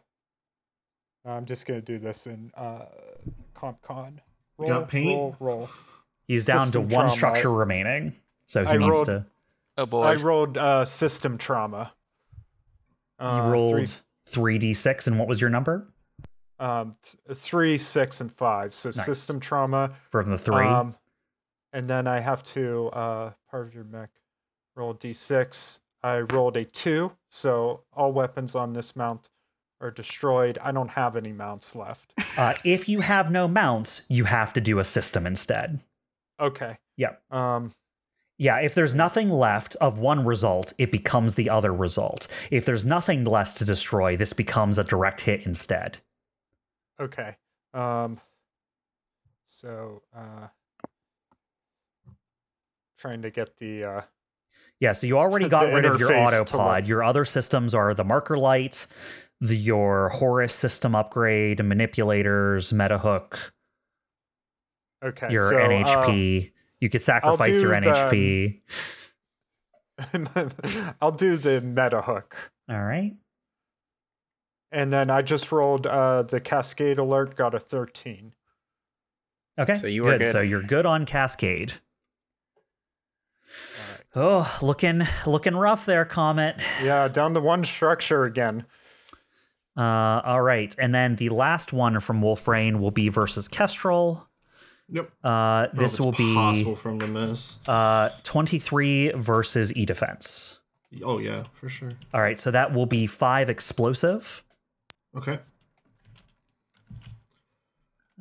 I'm 1.24 1.44
just 1.44 1.66
gonna 1.66 1.80
do 1.80 1.98
this 1.98 2.26
in 2.26 2.50
uh, 2.56 2.86
CompCon. 3.54 4.12
You 4.14 4.20
Roll, 4.58 4.68
got 4.68 4.88
paint? 4.88 5.16
roll, 5.16 5.36
roll. 5.40 5.70
He's 6.28 6.44
down 6.44 6.60
to 6.60 6.64
System 6.66 6.82
one 6.82 6.90
trauma. 6.90 7.10
structure 7.10 7.52
remaining, 7.52 8.14
so 8.46 8.64
he 8.64 8.70
I 8.72 8.76
needs 8.76 8.90
rolled- 8.90 9.06
to. 9.06 9.26
Oh 9.76 9.86
boy. 9.86 10.02
I 10.02 10.14
rolled 10.14 10.56
uh, 10.56 10.84
system 10.84 11.36
trauma. 11.38 11.92
You 13.20 13.26
Uh, 13.26 13.50
rolled 13.50 13.88
three, 14.26 14.58
3d6, 14.60 15.08
and 15.08 15.18
what 15.18 15.26
was 15.28 15.40
your 15.40 15.50
number 15.50 15.88
um, 16.58 16.94
th- 17.02 17.38
three, 17.38 17.78
six, 17.78 18.20
and 18.20 18.32
five. 18.32 18.74
So 18.74 18.88
Nice. 18.90 19.04
system 19.06 19.40
trauma. 19.40 19.92
from 20.10 20.30
the 20.30 20.38
three? 20.38 20.64
Um, 20.64 20.94
and 21.72 21.88
then 21.88 22.06
I 22.06 22.20
have 22.20 22.42
to 22.44 22.88
uh, 22.88 23.32
part 23.50 23.66
of 23.66 23.74
your 23.74 23.84
mech 23.84 24.10
roll 24.76 24.94
d6. 24.94 25.80
I 26.02 26.20
rolled 26.20 26.56
a 26.56 26.64
two, 26.64 27.12
so 27.30 27.82
all 27.92 28.12
weapons 28.12 28.54
on 28.54 28.72
this 28.72 28.94
mount 28.94 29.30
are 29.80 29.90
destroyed. 29.90 30.58
I 30.62 30.70
don't 30.70 30.90
have 30.90 31.16
any 31.16 31.32
mounts 31.32 31.74
left. 31.74 32.12
uh, 32.38 32.54
if 32.64 32.88
you 32.88 33.00
have 33.00 33.30
no 33.30 33.48
mounts, 33.48 34.02
you 34.08 34.24
have 34.24 34.52
to 34.52 34.60
do 34.60 34.78
a 34.78 34.84
system 34.84 35.26
instead. 35.26 35.80
Okay. 36.40 36.78
Yep. 36.96 37.22
Um. 37.30 37.72
Yeah, 38.36 38.58
if 38.58 38.74
there's 38.74 38.96
nothing 38.96 39.30
left 39.30 39.76
of 39.76 39.96
one 39.96 40.24
result, 40.24 40.72
it 40.76 40.90
becomes 40.90 41.36
the 41.36 41.48
other 41.48 41.72
result. 41.72 42.26
If 42.50 42.64
there's 42.64 42.84
nothing 42.84 43.22
less 43.24 43.52
to 43.54 43.64
destroy, 43.64 44.16
this 44.16 44.32
becomes 44.32 44.76
a 44.76 44.82
direct 44.82 45.20
hit 45.20 45.46
instead. 45.46 45.98
Okay. 47.00 47.36
Um. 47.72 48.20
So, 49.46 50.02
uh, 50.16 50.48
trying 52.98 53.22
to 53.22 53.30
get 53.30 53.56
the 53.58 53.84
uh, 53.84 54.00
Yeah, 54.80 54.92
so 54.92 55.06
you 55.06 55.18
already 55.24 55.48
got 55.48 55.72
rid 55.72 55.84
of 55.84 56.00
your 56.00 56.10
autopod. 56.10 56.86
Your 56.86 57.02
other 57.04 57.24
systems 57.24 57.74
are 57.74 57.94
the 57.94 58.04
marker 58.04 58.38
light, 58.38 58.86
the, 59.40 59.56
your 59.56 60.08
Horus 60.08 60.54
system 60.54 60.94
upgrade, 60.94 61.62
manipulators, 61.62 62.72
metahook, 62.72 63.36
okay. 65.04 65.30
your 65.30 65.50
so, 65.50 65.56
NHP. 65.56 66.52
you 66.80 66.90
could 66.90 67.02
sacrifice 67.02 67.60
your 67.60 67.78
the- 67.80 67.86
NHP. 67.86 68.60
I'll 71.00 71.12
do 71.12 71.36
the 71.36 71.60
meta 71.60 72.02
hook. 72.02 72.50
All 72.68 72.82
right. 72.82 73.14
And 74.74 74.92
then 74.92 75.08
I 75.08 75.22
just 75.22 75.52
rolled 75.52 75.86
uh, 75.86 76.22
the 76.22 76.40
Cascade 76.40 76.98
Alert, 76.98 77.36
got 77.36 77.54
a 77.54 77.60
13. 77.60 78.32
Okay. 79.58 79.74
So 79.74 79.86
you 79.86 80.02
were 80.02 80.18
good. 80.18 80.32
So 80.32 80.40
you're 80.40 80.62
good 80.62 80.84
on 80.84 81.06
Cascade. 81.06 81.74
All 83.46 83.92
right. 83.92 84.00
Oh, 84.16 84.58
looking 84.62 85.06
looking 85.26 85.54
rough 85.56 85.86
there, 85.86 86.04
Comet. 86.04 86.56
Yeah, 86.82 87.08
down 87.08 87.34
to 87.34 87.40
one 87.40 87.64
structure 87.64 88.24
again. 88.24 88.64
Uh, 89.76 90.20
all 90.24 90.40
right, 90.40 90.74
and 90.78 90.94
then 90.94 91.16
the 91.16 91.30
last 91.30 91.72
one 91.72 91.98
from 91.98 92.22
Wolfrain 92.22 92.80
will 92.80 92.92
be 92.92 93.08
versus 93.08 93.48
Kestrel. 93.48 94.28
Yep. 94.88 95.10
Uh, 95.24 95.28
I 95.28 95.66
don't 95.66 95.74
know 95.74 95.82
if 95.82 95.90
this 95.90 95.92
it's 95.94 96.00
will 96.04 96.12
be 96.12 96.34
possible 96.34 96.76
from 96.76 96.98
the 96.98 97.06
to 97.06 97.12
miss. 97.12 97.58
uh 97.68 98.10
23 98.22 99.12
versus 99.16 99.74
E 99.76 99.84
defense. 99.84 100.58
Oh 101.02 101.18
yeah, 101.18 101.44
for 101.52 101.68
sure. 101.68 101.90
All 102.12 102.20
right, 102.20 102.40
so 102.40 102.52
that 102.52 102.72
will 102.72 102.86
be 102.86 103.08
five 103.08 103.50
explosive. 103.50 104.43
Okay. 105.16 105.38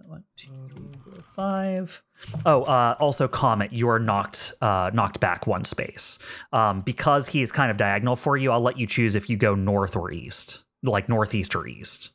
One, 0.05 0.23
two, 0.35 0.49
three, 0.75 0.85
four, 1.03 1.23
five. 1.35 2.03
Oh, 2.45 2.63
uh, 2.63 2.95
also 2.99 3.27
Comet, 3.27 3.73
you 3.73 3.89
are 3.89 3.99
knocked 3.99 4.53
uh, 4.61 4.91
knocked 4.93 5.19
back 5.19 5.47
one 5.47 5.63
space. 5.63 6.19
Um, 6.51 6.81
because 6.81 7.27
he 7.29 7.41
is 7.41 7.51
kind 7.51 7.71
of 7.71 7.77
diagonal 7.77 8.15
for 8.15 8.37
you, 8.37 8.51
I'll 8.51 8.61
let 8.61 8.77
you 8.77 8.85
choose 8.85 9.15
if 9.15 9.29
you 9.29 9.37
go 9.37 9.55
north 9.55 9.95
or 9.95 10.11
east, 10.11 10.63
like 10.83 11.09
northeast 11.09 11.55
or 11.55 11.65
east. 11.67 12.11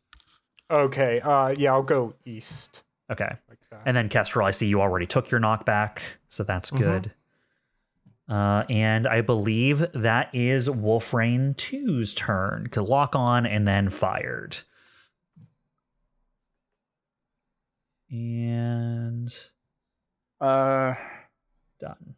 Okay, 0.71 1.21
uh, 1.21 1.49
yeah, 1.49 1.73
I'll 1.73 1.83
go 1.83 2.15
east 2.25 2.83
Okay. 3.11 3.31
like. 3.49 3.59
And 3.87 3.97
then 3.97 4.09
Kestrel, 4.09 4.47
I 4.47 4.51
see 4.51 4.67
you 4.67 4.81
already 4.81 5.07
took 5.07 5.31
your 5.31 5.41
knockback, 5.41 5.99
so 6.29 6.43
that's 6.43 6.71
good. 6.71 7.13
Uh, 8.29 8.65
and 8.69 9.07
I 9.07 9.23
believe 9.23 9.87
that 9.95 10.35
is 10.35 10.69
Wolfrain 10.69 11.55
2's 11.55 12.13
turn. 12.13 12.67
Could 12.71 12.85
lock 12.85 13.15
on 13.15 13.47
and 13.47 13.67
then 13.67 13.89
fired. 13.89 14.59
And 18.11 19.35
Uh, 20.41 20.95
Done. 21.81 22.17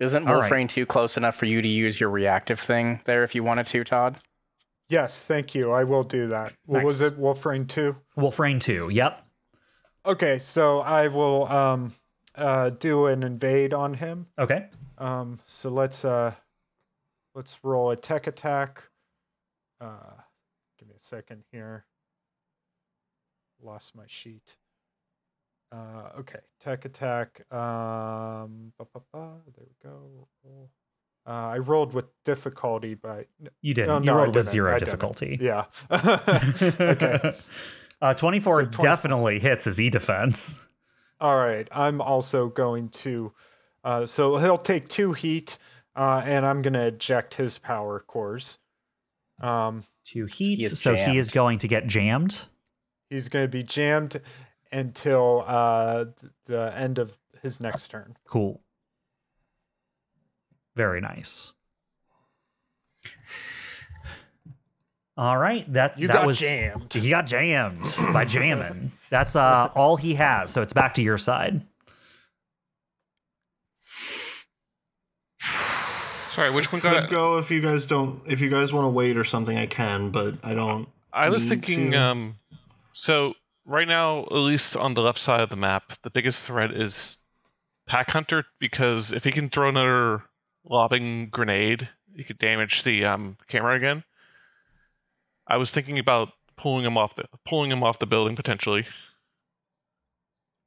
isn't 0.00 0.26
All 0.26 0.34
Wolf 0.34 0.42
right. 0.44 0.52
Rain 0.52 0.68
2 0.68 0.86
close 0.86 1.16
enough 1.16 1.36
for 1.36 1.46
you 1.46 1.60
to 1.62 1.68
use 1.68 1.98
your 2.00 2.10
reactive 2.10 2.60
thing 2.60 3.00
there 3.04 3.24
if 3.24 3.34
you 3.34 3.42
wanted 3.44 3.66
to, 3.68 3.84
Todd? 3.84 4.18
Yes, 4.88 5.26
thank 5.26 5.54
you. 5.54 5.70
I 5.72 5.84
will 5.84 6.04
do 6.04 6.28
that. 6.28 6.52
What 6.64 6.84
was 6.84 7.00
Nice. 7.00 7.12
it? 7.12 7.18
Wolfrain 7.18 7.66
2? 7.66 7.96
Wolfrain 8.16 8.58
2. 8.60 8.88
Yep. 8.90 9.22
Okay, 10.06 10.38
so 10.38 10.80
I 10.80 11.08
will 11.08 11.46
um 11.48 11.94
uh 12.36 12.70
do 12.70 13.06
an 13.06 13.22
invade 13.24 13.74
on 13.74 13.94
him. 13.94 14.28
Okay. 14.38 14.68
Um 14.98 15.40
so 15.46 15.70
let's 15.70 16.04
uh 16.04 16.32
let's 17.34 17.58
roll 17.64 17.90
a 17.90 17.96
tech 17.96 18.28
attack. 18.28 18.84
Uh 19.80 20.12
give 20.78 20.88
me 20.88 20.94
a 20.94 21.00
second 21.00 21.42
here. 21.50 21.84
Lost 23.60 23.96
my 23.96 24.04
sheet. 24.06 24.56
Uh 25.72 26.10
okay, 26.20 26.38
tech 26.60 26.84
attack. 26.84 27.42
Um 27.52 28.72
ba, 28.78 28.86
ba, 28.94 29.00
ba, 29.12 29.32
there 29.56 29.66
we 29.66 29.90
go. 29.90 30.28
Uh, 31.28 31.30
I 31.54 31.58
rolled 31.58 31.92
with 31.92 32.04
difficulty, 32.24 32.94
but 32.94 33.26
You 33.60 33.74
did. 33.74 33.88
No, 33.88 33.98
you 33.98 34.04
no, 34.04 34.12
I 34.12 34.16
rolled 34.18 34.28
with 34.36 34.44
didn't. 34.44 34.52
zero 34.52 34.70
I 34.70 34.78
didn't. 34.78 34.84
difficulty. 34.86 35.38
yeah. 35.40 35.64
okay. 35.90 37.32
uh, 38.00 38.14
24 38.14 38.54
So 38.62 38.64
24 38.66 38.84
definitely 38.84 39.40
hits 39.40 39.64
his 39.64 39.80
E 39.80 39.90
defense. 39.90 40.64
All 41.20 41.36
right, 41.36 41.66
I'm 41.72 42.00
also 42.00 42.48
going 42.48 42.90
to. 42.90 43.32
Uh, 43.82 44.06
so 44.06 44.36
he'll 44.36 44.58
take 44.58 44.88
two 44.88 45.12
heat, 45.14 45.58
uh, 45.96 46.22
and 46.24 46.46
I'm 46.46 46.62
going 46.62 46.74
to 46.74 46.86
eject 46.88 47.34
his 47.34 47.58
power 47.58 47.98
cores. 48.00 48.58
Um, 49.40 49.82
Two 50.04 50.26
heats. 50.26 50.72
is 50.72 50.80
so 50.80 50.94
he 50.94 51.18
is 51.18 51.30
going 51.30 51.58
to 51.58 51.68
get 51.68 51.86
jammed. 51.88 52.44
he's 53.10 53.28
going 53.28 53.44
to 53.44 53.48
be 53.50 53.62
jammed 53.64 54.20
until 54.72 55.44
uh, 55.46 56.04
th- 56.20 56.32
the 56.46 56.72
end 56.76 56.98
of 56.98 57.16
his 57.42 57.60
next 57.60 57.88
turn. 57.88 58.16
Cool. 58.26 58.60
Very 60.74 61.00
nice. 61.00 61.52
All 65.18 65.38
right, 65.38 65.70
that 65.72 65.98
You 65.98 66.08
that 66.08 66.12
got 66.12 66.26
was 66.26 66.38
jammed. 66.38 66.92
he 66.92 67.08
got 67.08 67.26
jammed 67.26 67.80
by 68.12 68.26
jamming. 68.26 68.92
That's 69.08 69.34
uh 69.34 69.70
all 69.74 69.96
he 69.96 70.14
has. 70.16 70.50
So 70.50 70.60
it's 70.60 70.74
back 70.74 70.92
to 70.94 71.02
your 71.02 71.16
side. 71.16 71.62
Sorry, 76.30 76.50
which 76.50 76.70
one 76.70 76.82
Could 76.82 76.92
got? 76.92 77.08
go 77.08 77.38
if 77.38 77.50
you 77.50 77.62
guys 77.62 77.86
don't. 77.86 78.20
If 78.26 78.42
you 78.42 78.50
guys 78.50 78.72
want 78.74 78.84
to 78.84 78.90
wait 78.90 79.16
or 79.16 79.24
something, 79.24 79.56
I 79.56 79.64
can, 79.64 80.10
but 80.10 80.34
I 80.44 80.52
don't. 80.52 80.86
I 81.12 81.30
was 81.30 81.46
thinking. 81.46 81.92
to- 81.92 81.96
Um, 81.98 82.34
so 82.92 83.32
right 83.66 83.86
now, 83.86 84.20
at 84.22 84.32
least 84.32 84.76
on 84.76 84.94
the 84.94 85.02
left 85.02 85.18
side 85.18 85.40
of 85.40 85.50
the 85.50 85.56
map, 85.56 85.92
the 86.02 86.10
biggest 86.10 86.42
threat 86.42 86.72
is 86.72 87.18
Pack 87.86 88.10
Hunter 88.10 88.44
because 88.58 89.12
if 89.12 89.24
he 89.24 89.32
can 89.32 89.50
throw 89.50 89.68
another 89.68 90.22
lobbing 90.64 91.28
grenade, 91.30 91.88
he 92.14 92.24
could 92.24 92.38
damage 92.38 92.82
the 92.84 93.04
um, 93.04 93.36
camera 93.48 93.76
again. 93.76 94.04
I 95.46 95.58
was 95.58 95.70
thinking 95.70 95.98
about 95.98 96.30
pulling 96.56 96.84
him 96.84 96.96
off 96.96 97.14
the 97.14 97.24
pulling 97.46 97.70
him 97.70 97.84
off 97.84 97.98
the 97.98 98.06
building 98.06 98.34
potentially. 98.34 98.86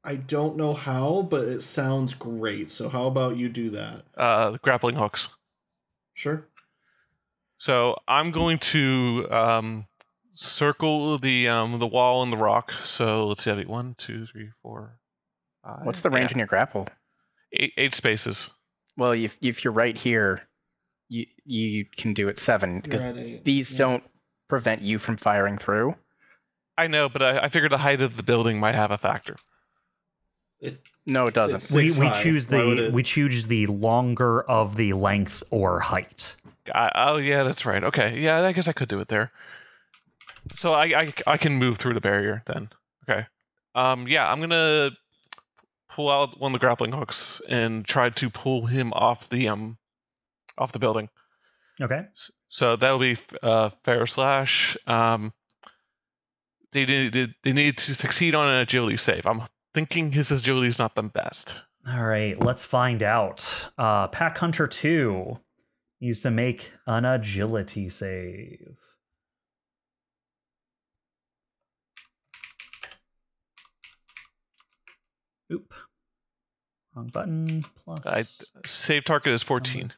I 0.04 0.16
don't 0.16 0.56
know 0.56 0.74
how, 0.74 1.28
but 1.30 1.44
it 1.44 1.62
sounds 1.62 2.14
great. 2.14 2.70
So 2.70 2.88
how 2.88 3.08
about 3.08 3.36
you 3.36 3.50
do 3.50 3.72
that? 3.72 4.04
Uh, 4.16 4.58
grappling 4.62 4.96
hooks. 4.96 5.28
Sure. 6.14 6.48
So 7.58 7.98
I'm 8.08 8.32
going 8.32 8.60
to 8.60 9.28
um, 9.30 9.86
circle 10.40 11.18
the 11.20 11.50
um, 11.50 11.78
the 11.80 11.88
wall 11.88 12.24
and 12.24 12.32
the 12.32 12.38
rock. 12.38 12.72
So 12.84 13.28
let's 13.28 13.44
see, 13.44 13.52
I 13.52 13.56
have 13.58 13.68
one, 13.68 13.96
two, 13.98 14.26
three, 14.26 14.50
four. 14.62 14.98
Five, 15.64 15.86
What's 15.86 16.02
the 16.02 16.10
range 16.10 16.32
yeah, 16.32 16.36
in 16.36 16.38
your 16.40 16.48
grapple? 16.48 16.88
eight, 17.54 17.74
eight 17.78 17.94
spaces. 17.94 18.50
Well, 18.98 19.12
if, 19.12 19.38
if 19.42 19.64
you're 19.64 19.74
right 19.74 19.98
here, 19.98 20.42
you 21.10 21.26
you 21.46 21.86
can 21.86 22.14
do 22.14 22.30
it 22.30 22.40
seven 22.40 22.80
because 22.80 23.02
You're 23.02 23.10
at 23.10 23.18
eight. 23.18 23.46
these 23.46 23.72
Yeah. 23.74 23.78
don't 23.80 24.04
prevent 24.48 24.82
you 24.82 24.98
from 25.00 25.18
firing 25.18 25.58
through. 25.58 25.96
I 26.78 26.88
know, 26.88 27.10
but 27.10 27.22
I, 27.22 27.40
I 27.40 27.50
figured 27.50 27.72
the 27.74 27.78
height 27.78 28.02
of 28.02 28.16
the 28.16 28.24
building 28.24 28.60
might 28.60 28.76
have 28.76 28.92
a 28.92 28.98
factor. 28.98 29.36
It, 30.62 30.80
No, 31.06 31.28
it 31.28 31.34
doesn't. 31.34 31.60
Six- 31.62 31.98
We 31.98 32.00
we 32.06 32.08
high. 32.08 32.24
choose 32.24 32.48
the 32.48 32.86
it- 32.88 32.94
we 32.94 33.04
choose 33.04 33.48
the 33.48 33.66
longer 33.68 34.42
of 34.44 34.76
the 34.78 34.94
length 34.94 35.44
or 35.50 35.80
height. 35.82 36.36
I, 36.74 36.92
oh 36.96 37.18
yeah, 37.18 37.44
that's 37.44 37.66
right. 37.66 37.84
Okay, 37.84 38.20
yeah, 38.20 38.42
I 38.42 38.52
guess 38.54 38.68
I 38.68 38.74
could 38.74 38.88
do 38.90 39.00
it 39.00 39.08
there. 39.10 39.32
So 40.54 40.74
I, 40.74 40.86
I 40.86 41.14
I 41.28 41.38
can 41.38 41.56
move 41.56 41.78
through 41.78 41.94
the 41.94 42.02
barrier 42.02 42.44
then. 42.46 42.70
Okay. 43.10 43.26
Um 43.76 44.08
yeah, 44.08 44.30
I'm 44.32 44.40
gonna 44.40 44.92
pull 45.90 46.10
out 46.10 46.40
one 46.40 46.54
of 46.54 46.60
the 46.60 46.66
grappling 46.66 46.92
hooks 46.92 47.42
and 47.48 47.86
try 47.86 48.10
to 48.10 48.30
pull 48.30 48.66
him 48.66 48.94
off 48.94 49.30
the 49.30 49.48
um 49.50 49.78
off 50.58 50.72
the 50.72 50.80
building. 50.80 51.10
Okay. 51.82 52.06
So 52.50 52.76
that 52.76 52.92
will 52.92 53.00
be 53.00 53.18
uh, 53.42 53.70
Ferrous 53.84 54.18
Lash. 54.18 54.78
Um, 54.86 55.34
they 56.72 56.86
need 56.86 57.36
they, 57.44 57.54
need 57.54 57.78
to 57.80 57.96
succeed 57.96 58.36
on 58.36 58.50
an 58.50 58.60
agility 58.60 58.98
save. 58.98 59.26
I'm 59.26 59.44
thinking 59.74 60.12
his 60.12 60.32
agility 60.32 60.68
is 60.68 60.80
not 60.80 60.96
the 60.96 61.04
best. 61.04 61.64
All 61.88 62.04
right, 62.04 62.40
let's 62.40 62.66
find 62.66 63.02
out. 63.02 63.52
Uh, 63.78 64.08
Pack 64.10 64.38
Hunter 64.38 64.68
2 64.68 65.40
needs 66.02 66.22
to 66.22 66.30
make 66.30 66.74
an 66.86 67.06
agility 67.06 67.90
save. 67.90 68.78
Oop. 75.52 75.74
Wrong 76.96 77.08
button. 77.08 77.66
Plus. 77.84 78.06
I 78.06 78.24
save 78.68 79.06
target 79.06 79.34
is 79.34 79.44
14. 79.44 79.94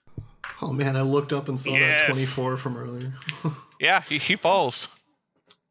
oh 0.62 0.72
man, 0.74 0.96
I 0.98 1.02
looked 1.02 1.34
up 1.34 1.48
and 1.50 1.60
saw 1.60 1.72
Yes. 1.72 1.92
that's 2.08 2.18
24 2.18 2.58
from 2.58 2.78
earlier. 2.78 3.14
Yeah, 3.80 4.04
he, 4.04 4.20
he 4.20 4.36
falls. 4.36 4.88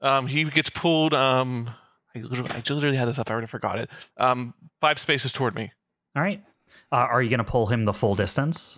Um, 0.02 0.26
he 0.26 0.42
gets 0.42 0.68
pulled. 0.68 1.14
Um, 1.14 1.70
I 2.12 2.18
literally, 2.18 2.50
I 2.50 2.56
literally 2.74 2.96
had 2.96 3.06
this 3.06 3.20
up. 3.20 3.30
I 3.30 3.32
already 3.34 3.46
forgot 3.46 3.78
it. 3.78 3.88
Um, 4.16 4.52
five 4.80 4.98
spaces 4.98 5.32
toward 5.32 5.54
me. 5.54 5.70
All 6.16 6.22
right. 6.22 6.42
Uh, 6.90 6.96
are 6.96 7.22
you 7.22 7.28
going 7.30 7.38
to 7.38 7.44
pull 7.44 7.66
him 7.66 7.84
the 7.84 7.92
full 7.92 8.16
distance? 8.16 8.76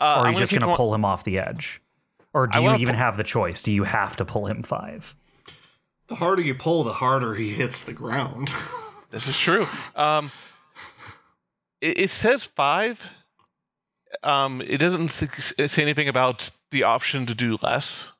Uh, 0.00 0.04
or 0.04 0.08
are 0.08 0.26
I'm 0.26 0.32
you 0.32 0.40
just 0.40 0.50
going 0.50 0.68
to 0.68 0.74
pull 0.74 0.92
him 0.92 1.04
off 1.04 1.22
the 1.22 1.38
edge? 1.38 1.80
Or 2.34 2.48
do 2.48 2.58
I 2.58 2.62
you 2.62 2.74
even 2.82 2.96
pull- 2.96 3.04
have 3.04 3.16
the 3.16 3.22
choice? 3.22 3.62
Do 3.62 3.70
you 3.70 3.84
have 3.84 4.16
to 4.16 4.24
pull 4.24 4.46
him 4.46 4.64
five? 4.64 5.14
the 6.08 6.16
harder 6.16 6.42
you 6.42 6.56
pull, 6.56 6.82
the 6.82 6.94
harder 6.94 7.36
he 7.36 7.50
hits 7.50 7.84
the 7.84 7.92
ground. 7.92 8.50
This 9.10 9.26
is 9.26 9.38
true. 9.38 9.66
Um, 9.96 10.30
it, 11.80 11.98
it 11.98 12.10
says 12.10 12.44
five. 12.44 13.04
Um, 14.22 14.60
it 14.62 14.78
doesn't 14.78 15.08
say 15.08 15.82
anything 15.82 16.08
about 16.08 16.50
the 16.70 16.84
option 16.84 17.26
to 17.26 17.34
do 17.34 17.58
less. 17.62 18.12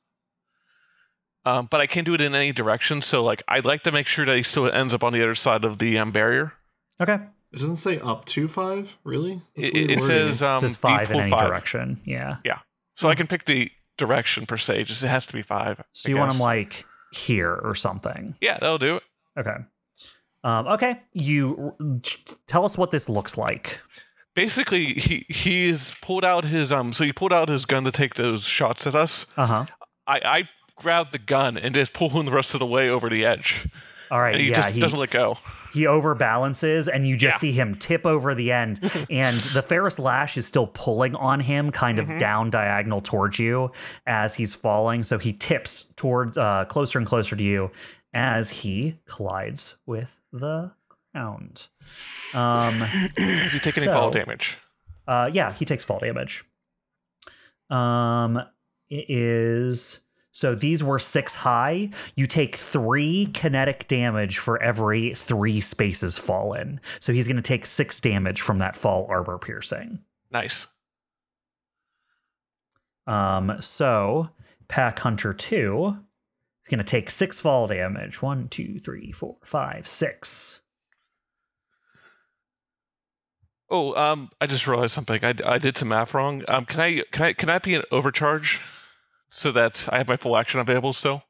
Um, 1.44 1.66
but 1.70 1.80
I 1.80 1.86
can 1.86 2.04
do 2.04 2.14
it 2.14 2.20
in 2.20 2.34
any 2.34 2.52
direction. 2.52 3.00
So 3.00 3.22
like, 3.22 3.42
I'd 3.48 3.64
like 3.64 3.82
to 3.84 3.92
make 3.92 4.06
sure 4.06 4.26
that 4.26 4.36
he 4.36 4.42
still 4.42 4.70
ends 4.70 4.92
up 4.92 5.02
on 5.02 5.12
the 5.12 5.22
other 5.22 5.34
side 5.34 5.64
of 5.64 5.78
the 5.78 5.98
um, 5.98 6.12
barrier. 6.12 6.52
Okay. 7.00 7.14
it 7.52 7.58
doesn't 7.58 7.76
say 7.76 7.98
up 8.00 8.24
to 8.26 8.48
five, 8.48 8.98
really. 9.04 9.40
That's 9.56 9.68
It, 9.68 9.74
weird 9.74 9.90
it 9.92 10.00
wording. 10.00 10.06
says 10.32 10.42
um, 10.42 10.56
it 10.56 10.60
says 10.60 10.76
five 10.76 11.10
in 11.10 11.20
any 11.20 11.30
five. 11.30 11.48
direction. 11.48 12.00
Yeah. 12.04 12.36
Yeah. 12.44 12.58
So 12.96 13.08
I 13.08 13.14
can 13.14 13.26
pick 13.28 13.46
the 13.46 13.70
direction 13.96 14.44
per 14.46 14.56
se. 14.58 14.84
Just 14.84 15.02
it 15.04 15.08
has 15.08 15.26
to 15.26 15.32
be 15.32 15.42
five. 15.42 15.82
So 15.92 16.08
I 16.08 16.10
you 16.10 16.16
want 16.18 16.32
him 16.34 16.40
like 16.40 16.84
here 17.12 17.54
or 17.54 17.74
something. 17.74 18.34
Yeah, 18.40 18.58
that'll 18.60 18.78
do 18.78 18.96
it. 18.96 19.02
Okay. 19.38 19.56
Um, 20.44 20.66
okay. 20.68 21.00
You 21.12 21.74
tell 22.46 22.64
us 22.64 22.78
what 22.78 22.90
this 22.90 23.08
looks 23.08 23.36
like. 23.36 23.80
Basically, 24.34 24.94
he 24.94 25.26
he's 25.28 25.92
pulled 26.00 26.24
out 26.24 26.44
his 26.44 26.70
um. 26.72 26.92
So 26.92 27.04
he 27.04 27.12
pulled 27.12 27.32
out 27.32 27.48
his 27.48 27.64
gun 27.64 27.84
to 27.84 27.92
take 27.92 28.14
those 28.14 28.44
shots 28.44 28.86
at 28.86 28.94
us. 28.94 29.26
Uh 29.36 29.46
huh. 29.46 29.64
I 30.06 30.20
I 30.24 30.48
grabbed 30.76 31.12
the 31.12 31.18
gun 31.18 31.58
and 31.58 31.74
just 31.74 31.92
pulled 31.92 32.12
him 32.12 32.24
the 32.26 32.30
rest 32.32 32.54
of 32.54 32.60
the 32.60 32.66
way 32.66 32.88
over 32.88 33.08
the 33.10 33.24
edge. 33.24 33.66
All 34.10 34.20
right. 34.20 34.34
And 34.34 34.42
he 34.42 34.48
yeah. 34.50 34.54
just 34.54 34.70
he, 34.70 34.80
doesn't 34.80 34.98
let 34.98 35.10
go. 35.10 35.36
he 35.72 35.82
overbalances, 35.82 36.88
and 36.92 37.06
you 37.06 37.16
just 37.16 37.36
Yeah. 37.36 37.40
see 37.40 37.52
him 37.52 37.74
tip 37.74 38.06
over 38.06 38.34
the 38.34 38.52
end, 38.52 38.80
and 39.10 39.40
the 39.40 39.60
Ferrous 39.60 39.98
Lash 39.98 40.36
is 40.38 40.46
still 40.46 40.66
pulling 40.68 41.14
on 41.16 41.40
him, 41.40 41.70
kind 41.72 41.98
of 41.98 42.06
Mhm. 42.06 42.18
down 42.18 42.48
diagonal 42.50 43.00
towards 43.02 43.38
you 43.38 43.70
as 44.06 44.36
he's 44.36 44.54
falling. 44.54 45.02
So 45.02 45.18
he 45.18 45.32
tips 45.32 45.84
toward 45.96 46.38
uh, 46.38 46.64
closer 46.66 46.96
and 46.98 47.06
closer 47.06 47.34
to 47.36 47.42
you 47.42 47.70
as 48.14 48.48
he 48.50 48.98
collides 49.06 49.74
with 49.84 50.17
the 50.32 50.72
ground. 51.12 51.66
Um. 52.34 52.78
Does 53.16 53.52
he 53.52 53.58
take 53.58 53.76
any 53.78 53.86
fall 53.86 54.10
damage? 54.10 54.58
Uh, 55.06 55.30
yeah, 55.32 55.52
he 55.52 55.64
takes 55.64 55.84
fall 55.84 55.98
damage. 55.98 56.44
Um, 57.70 58.42
it 58.88 59.10
is 59.10 60.00
so 60.38 60.54
these 60.54 60.84
were 60.84 61.00
six 61.00 61.34
high. 61.34 61.90
You 62.14 62.28
take 62.28 62.54
three 62.54 63.26
kinetic 63.34 63.88
damage 63.88 64.38
for 64.38 64.62
every 64.62 65.14
three 65.14 65.60
spaces 65.60 66.16
fallen. 66.16 66.80
So 67.00 67.12
he's 67.12 67.26
going 67.26 67.36
to 67.38 67.42
take 67.42 67.66
six 67.66 67.98
damage 67.98 68.40
from 68.40 68.58
that 68.58 68.76
fall 68.76 69.06
armor 69.10 69.38
piercing. 69.38 69.98
Nice. 70.30 70.68
Um, 73.08 73.56
so 73.58 74.28
Pack 74.68 75.00
Hunter 75.00 75.34
two 75.34 75.96
going 76.68 76.78
to 76.78 76.84
take 76.84 77.10
six 77.10 77.40
fall 77.40 77.66
damage. 77.66 78.22
One, 78.22 78.48
two, 78.48 78.78
three, 78.78 79.12
four, 79.12 79.36
five, 79.44 79.86
six. 79.86 80.60
Oh, 83.70 83.94
um, 83.94 84.30
I 84.40 84.46
just 84.46 84.66
realized 84.66 84.94
something. 84.94 85.22
I, 85.22 85.34
I 85.44 85.58
did 85.58 85.76
some 85.76 85.88
math 85.88 86.14
wrong. 86.14 86.42
Um, 86.48 86.64
can 86.64 86.80
I 86.80 87.02
can 87.12 87.24
I 87.26 87.32
can 87.34 87.50
I 87.50 87.58
be 87.58 87.74
an 87.74 87.82
overcharge, 87.92 88.60
so 89.30 89.52
that 89.52 89.86
I 89.90 89.98
have 89.98 90.08
my 90.08 90.16
full 90.16 90.36
action 90.36 90.60
available 90.60 90.92
still? 90.92 91.22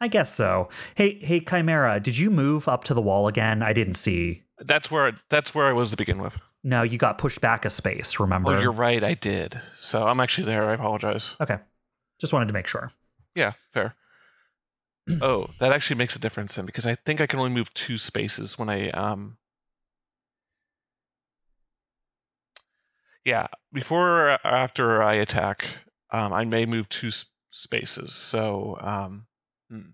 I 0.00 0.08
guess 0.08 0.32
so. 0.32 0.68
Hey, 0.94 1.18
hey, 1.20 1.40
Chimera, 1.40 2.00
did 2.00 2.16
you 2.16 2.30
move 2.30 2.68
up 2.68 2.84
to 2.84 2.94
the 2.94 3.02
wall 3.02 3.28
again? 3.28 3.62
I 3.62 3.72
didn't 3.72 3.94
see. 3.94 4.44
That's 4.58 4.90
where 4.90 5.12
that's 5.28 5.54
where 5.54 5.66
I 5.66 5.72
was 5.72 5.90
to 5.90 5.96
begin 5.96 6.22
with. 6.22 6.40
No, 6.62 6.82
you 6.82 6.96
got 6.98 7.18
pushed 7.18 7.40
back 7.40 7.64
a 7.64 7.70
space. 7.70 8.20
Remember? 8.20 8.54
Oh, 8.54 8.60
you're 8.60 8.72
right. 8.72 9.02
I 9.02 9.14
did. 9.14 9.60
So 9.74 10.06
I'm 10.06 10.20
actually 10.20 10.46
there. 10.46 10.70
I 10.70 10.74
apologize. 10.74 11.36
Okay, 11.40 11.58
just 12.20 12.32
wanted 12.32 12.46
to 12.46 12.52
make 12.52 12.66
sure. 12.66 12.92
Yeah, 13.34 13.52
fair. 13.72 13.94
oh, 15.22 15.48
that 15.58 15.72
actually 15.72 15.96
makes 15.96 16.16
a 16.16 16.20
difference 16.20 16.54
then, 16.54 16.66
because 16.66 16.86
I 16.86 16.94
think 16.94 17.20
I 17.20 17.26
can 17.26 17.38
only 17.38 17.52
move 17.52 17.72
two 17.74 17.96
spaces 17.96 18.58
when 18.58 18.68
I 18.68 18.90
um. 18.90 19.36
Yeah, 23.24 23.48
before 23.72 24.30
or 24.30 24.38
after 24.46 25.02
I 25.02 25.16
attack, 25.16 25.66
um, 26.10 26.32
I 26.32 26.44
may 26.46 26.64
move 26.64 26.88
two 26.88 27.08
s- 27.08 27.26
spaces. 27.50 28.14
So 28.14 28.78
um, 28.80 29.26
hmm. 29.70 29.90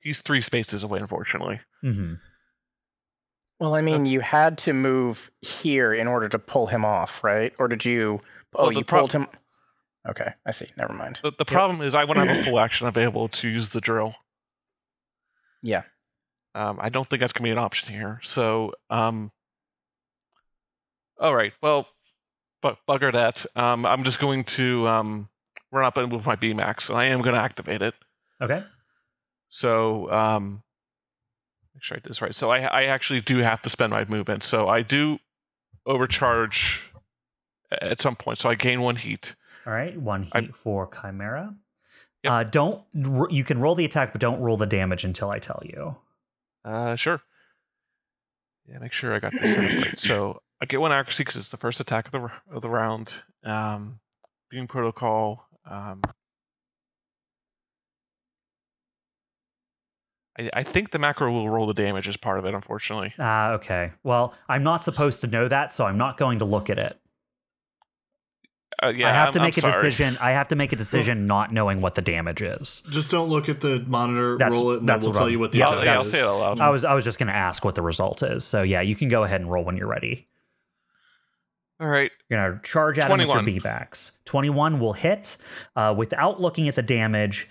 he's 0.00 0.20
three 0.20 0.40
spaces 0.40 0.82
away, 0.82 0.98
unfortunately. 0.98 1.60
Mm-hmm. 1.84 2.14
Well, 3.60 3.74
I 3.74 3.80
mean, 3.80 4.04
you 4.06 4.20
had 4.20 4.58
to 4.58 4.74
move 4.74 5.30
here 5.40 5.94
in 5.94 6.08
order 6.08 6.28
to 6.28 6.38
pull 6.38 6.66
him 6.66 6.84
off, 6.84 7.24
right? 7.24 7.54
Or 7.58 7.68
did 7.68 7.84
you? 7.84 8.20
Oh, 8.54 8.64
Well, 8.64 8.72
you 8.72 8.84
prob- 8.84 9.00
pulled 9.02 9.12
him. 9.12 9.28
Okay, 10.08 10.32
I 10.44 10.50
see. 10.52 10.68
Never 10.76 10.92
mind. 10.92 11.18
The, 11.22 11.32
the 11.36 11.44
problem 11.44 11.82
is 11.82 11.94
I 11.94 12.04
want 12.04 12.18
to 12.18 12.26
have 12.26 12.38
a 12.38 12.42
full 12.44 12.60
action 12.66 12.86
available 12.86 13.28
to 13.28 13.48
use 13.48 13.70
the 13.70 13.80
drill. 13.80 14.14
Yeah. 15.62 15.82
Um, 16.54 16.78
I 16.80 16.88
don't 16.88 17.08
think 17.08 17.20
that's 17.20 17.32
gonna 17.32 17.44
be 17.44 17.50
an 17.50 17.58
option 17.58 17.92
here. 17.92 18.20
So, 18.22 18.74
um, 18.88 19.30
all 21.20 21.34
right. 21.34 21.52
Well, 21.62 21.86
bu- 22.62 22.76
bugger 22.88 23.12
that. 23.12 23.44
Um, 23.56 23.84
I'm 23.86 24.04
just 24.04 24.18
going 24.18 24.44
to 24.44 24.86
um, 24.86 25.28
run 25.72 25.86
up 25.86 25.96
and 25.96 26.12
with 26.12 26.26
my 26.26 26.36
beam 26.36 26.60
axe, 26.60 26.88
and 26.88 26.98
I 26.98 27.06
am 27.06 27.22
going 27.22 27.34
to 27.34 27.40
activate 27.40 27.82
it. 27.82 27.94
Okay. 28.40 28.62
So, 29.48 30.10
um, 30.10 30.62
make 31.74 31.82
sure 31.82 31.96
I 31.96 32.00
did 32.00 32.10
this 32.10 32.22
right. 32.22 32.34
So 32.34 32.50
I, 32.50 32.60
I 32.60 32.82
actually 32.84 33.20
do 33.20 33.38
have 33.38 33.62
to 33.62 33.68
spend 33.68 33.90
my 33.90 34.04
movement. 34.04 34.42
So 34.42 34.68
I 34.68 34.82
do 34.82 35.18
overcharge 35.84 36.82
at 37.70 38.00
some 38.00 38.16
point. 38.16 38.38
So 38.38 38.48
I 38.48 38.54
gain 38.54 38.80
one 38.80 38.96
heat. 38.96 39.34
All 39.66 39.72
right. 39.72 39.98
One 40.00 40.24
heat 40.24 40.32
I- 40.34 40.48
for 40.54 40.88
Chimera. 41.00 41.54
Yep. 42.22 42.32
Uh, 42.32 42.42
don't 42.44 42.82
you 43.30 43.44
can 43.44 43.60
roll 43.60 43.74
the 43.74 43.84
attack, 43.84 44.12
but 44.12 44.20
don't 44.20 44.40
roll 44.40 44.56
the 44.56 44.66
damage 44.66 45.04
until 45.04 45.30
I 45.30 45.38
tell 45.38 45.62
you. 45.64 45.96
Uh, 46.64 46.96
sure. 46.96 47.20
Yeah, 48.68 48.78
make 48.78 48.92
sure 48.92 49.14
I 49.14 49.20
got 49.20 49.32
this 49.32 49.56
right. 49.56 49.98
So 49.98 50.40
I 50.60 50.66
get 50.66 50.80
one 50.80 50.90
accuracy 50.92 51.22
because 51.22 51.36
it's 51.36 51.48
the 51.50 51.56
first 51.56 51.78
attack 51.80 52.06
of 52.06 52.12
the 52.12 52.28
of 52.54 52.62
the 52.62 52.68
round. 52.70 53.14
Um, 53.44 54.00
beam 54.50 54.66
protocol. 54.66 55.46
Um, 55.70 56.02
I, 60.38 60.50
I 60.52 60.62
think 60.64 60.90
the 60.90 60.98
macro 60.98 61.30
will 61.32 61.48
roll 61.48 61.66
the 61.66 61.74
damage 61.74 62.08
as 62.08 62.16
part 62.16 62.38
of 62.38 62.44
it. 62.46 62.54
Unfortunately, 62.54 63.14
Ah, 63.18 63.52
okay. 63.52 63.92
Well, 64.02 64.34
I'm 64.48 64.62
not 64.62 64.84
supposed 64.84 65.20
to 65.22 65.26
know 65.26 65.48
that, 65.48 65.72
so 65.72 65.86
I'm 65.86 65.98
not 65.98 66.16
going 66.18 66.38
to 66.40 66.44
look 66.44 66.70
at 66.70 66.78
it. 66.78 66.98
Uh, 68.82 68.88
yeah, 68.88 69.08
I 69.08 69.12
have 69.12 69.24
I'm- 69.28 69.32
to 69.34 69.38
I'm 69.40 69.44
make 69.46 69.56
a 69.56 69.60
sorry. 69.60 69.72
decision. 69.72 70.18
I 70.20 70.32
have 70.32 70.48
to 70.48 70.56
make 70.56 70.72
a 70.72 70.76
decision 70.84 71.26
not 71.26 71.52
knowing 71.52 71.80
what 71.80 71.94
the 71.94 72.02
damage 72.02 72.42
is. 72.42 72.82
Just 72.90 73.10
don't 73.10 73.28
look 73.28 73.48
at 73.48 73.60
the 73.60 73.80
monitor, 73.86 74.36
That's- 74.38 74.58
roll 74.58 74.72
it, 74.72 74.80
and 74.80 74.88
then 74.88 74.94
that's 74.96 75.04
we'll 75.04 75.12
what 75.12 75.18
tell 75.18 75.22
I'm- 75.24 75.32
you 75.32 75.38
what 75.38 75.52
the 75.52 75.58
yeah, 75.58 75.66
I'll, 75.68 75.72
attack 75.74 75.84
yeah, 75.86 75.94
I'll 75.94 76.00
is. 76.00 76.10
say 76.10 76.18
it 76.20 76.24
out. 76.24 76.60
I 76.60 76.68
was 76.70 76.84
I 76.84 76.94
was 76.94 77.04
just 77.04 77.18
going 77.18 77.28
to 77.28 77.34
ask 77.36 77.64
what 77.64 77.74
the 77.74 77.82
result 77.82 78.22
is. 78.22 78.44
So 78.44 78.62
yeah, 78.62 78.80
you 78.82 78.94
can 78.94 79.08
go 79.08 79.24
ahead 79.24 79.40
and 79.40 79.50
roll 79.50 79.64
when 79.64 79.76
you're 79.76 79.86
ready. 79.88 80.28
All 81.78 81.88
right. 81.88 82.10
You're 82.30 82.50
gonna 82.50 82.60
charge 82.62 82.98
at 82.98 83.10
him 83.10 83.18
with 83.18 83.26
21. 83.28 83.36
your 83.36 83.60
beam 83.60 83.66
axe. 83.70 84.12
21 84.24 84.80
will 84.80 84.94
hit 84.94 85.36
uh, 85.74 85.94
without 85.96 86.40
looking 86.40 86.68
at 86.68 86.74
the 86.74 86.82
damage. 86.82 87.48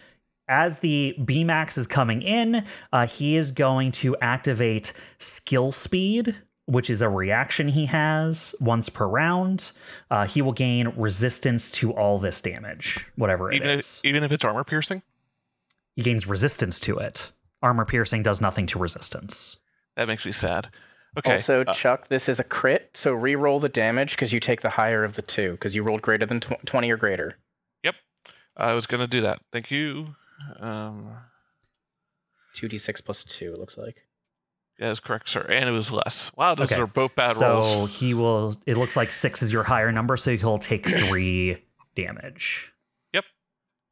As 0.48 0.80
the 0.80 1.14
beam 1.26 1.50
axe 1.50 1.78
is 1.78 1.88
coming 1.88 2.22
in, 2.22 2.66
uh, 2.94 3.08
he 3.08 3.36
is 3.36 3.52
going 3.52 3.92
to 3.94 4.16
activate 4.22 4.94
skill 5.18 5.72
speed, 5.72 6.36
which 6.66 6.90
is 6.90 7.02
a 7.02 7.10
reaction 7.10 7.70
he 7.70 7.86
has 7.88 8.56
once 8.60 8.90
per 8.90 9.06
round. 9.08 9.72
Uh, 10.10 10.26
he 10.26 10.42
will 10.42 10.52
gain 10.54 10.88
resistance 10.98 11.70
to 11.72 11.92
all 11.94 12.18
this 12.20 12.42
damage, 12.42 13.06
whatever 13.16 13.52
it 13.52 13.56
Even 13.58 13.70
is. 13.70 14.00
if, 14.04 14.06
even 14.06 14.24
if 14.24 14.32
it's 14.32 14.44
armor 14.44 14.64
piercing, 14.64 15.02
he 15.96 16.02
gains 16.02 16.26
resistance 16.28 16.80
to 16.82 16.98
it. 16.98 17.32
Armor 17.62 17.86
piercing 17.86 18.24
does 18.24 18.42
nothing 18.42 18.66
to 18.68 18.80
resistance. 18.80 19.58
that 19.96 20.08
makes 20.08 20.26
me 20.26 20.32
sad. 20.32 20.70
Okay. 21.18 21.32
Also, 21.32 21.62
uh, 21.64 21.74
Chuck, 21.74 22.10
this 22.10 22.28
is 22.28 22.42
a 22.42 22.44
crit, 22.44 22.90
so 22.94 23.14
re-roll 23.14 23.60
the 23.62 23.70
damage 23.70 24.12
because 24.12 24.34
you 24.34 24.42
take 24.42 24.60
the 24.62 24.70
higher 24.70 25.04
of 25.06 25.16
the 25.16 25.22
two 25.22 25.52
because 25.52 25.74
you 25.74 25.82
rolled 25.82 26.02
greater 26.02 26.26
than 26.26 26.42
tw- 26.42 26.66
20 26.66 26.92
or 26.92 26.98
greater. 26.98 27.38
Yep, 27.84 27.96
I 28.58 28.74
was 28.74 28.86
gonna 28.86 29.08
do 29.08 29.22
that. 29.22 29.40
Thank 29.54 29.72
you. 29.72 30.14
Um, 30.60 31.16
2d6 32.56 33.04
plus 33.06 33.24
2, 33.24 33.54
it 33.54 33.60
looks 33.60 33.78
like. 33.78 34.05
Yeah, 34.80 34.88
that's 34.88 35.00
correct, 35.00 35.30
sir. 35.30 35.42
And 35.42 35.68
it 35.70 35.72
was 35.72 35.92
less. 35.92 36.32
Wow, 36.36 36.56
those 36.56 36.72
Okay. 36.72 36.82
are 36.82 36.88
both 36.88 37.16
bad 37.16 37.36
so 37.38 37.48
rolls. 37.60 37.96
he 37.96 38.14
will. 38.14 38.56
It 38.66 38.78
looks 38.78 38.96
like 38.96 39.12
six 39.12 39.42
is 39.42 39.52
your 39.54 39.64
higher 39.64 39.92
number, 39.92 40.18
so 40.18 40.36
he'll 40.36 40.58
take 40.58 40.88
three 40.88 41.64
damage. 41.96 42.74
Yep. 43.14 43.26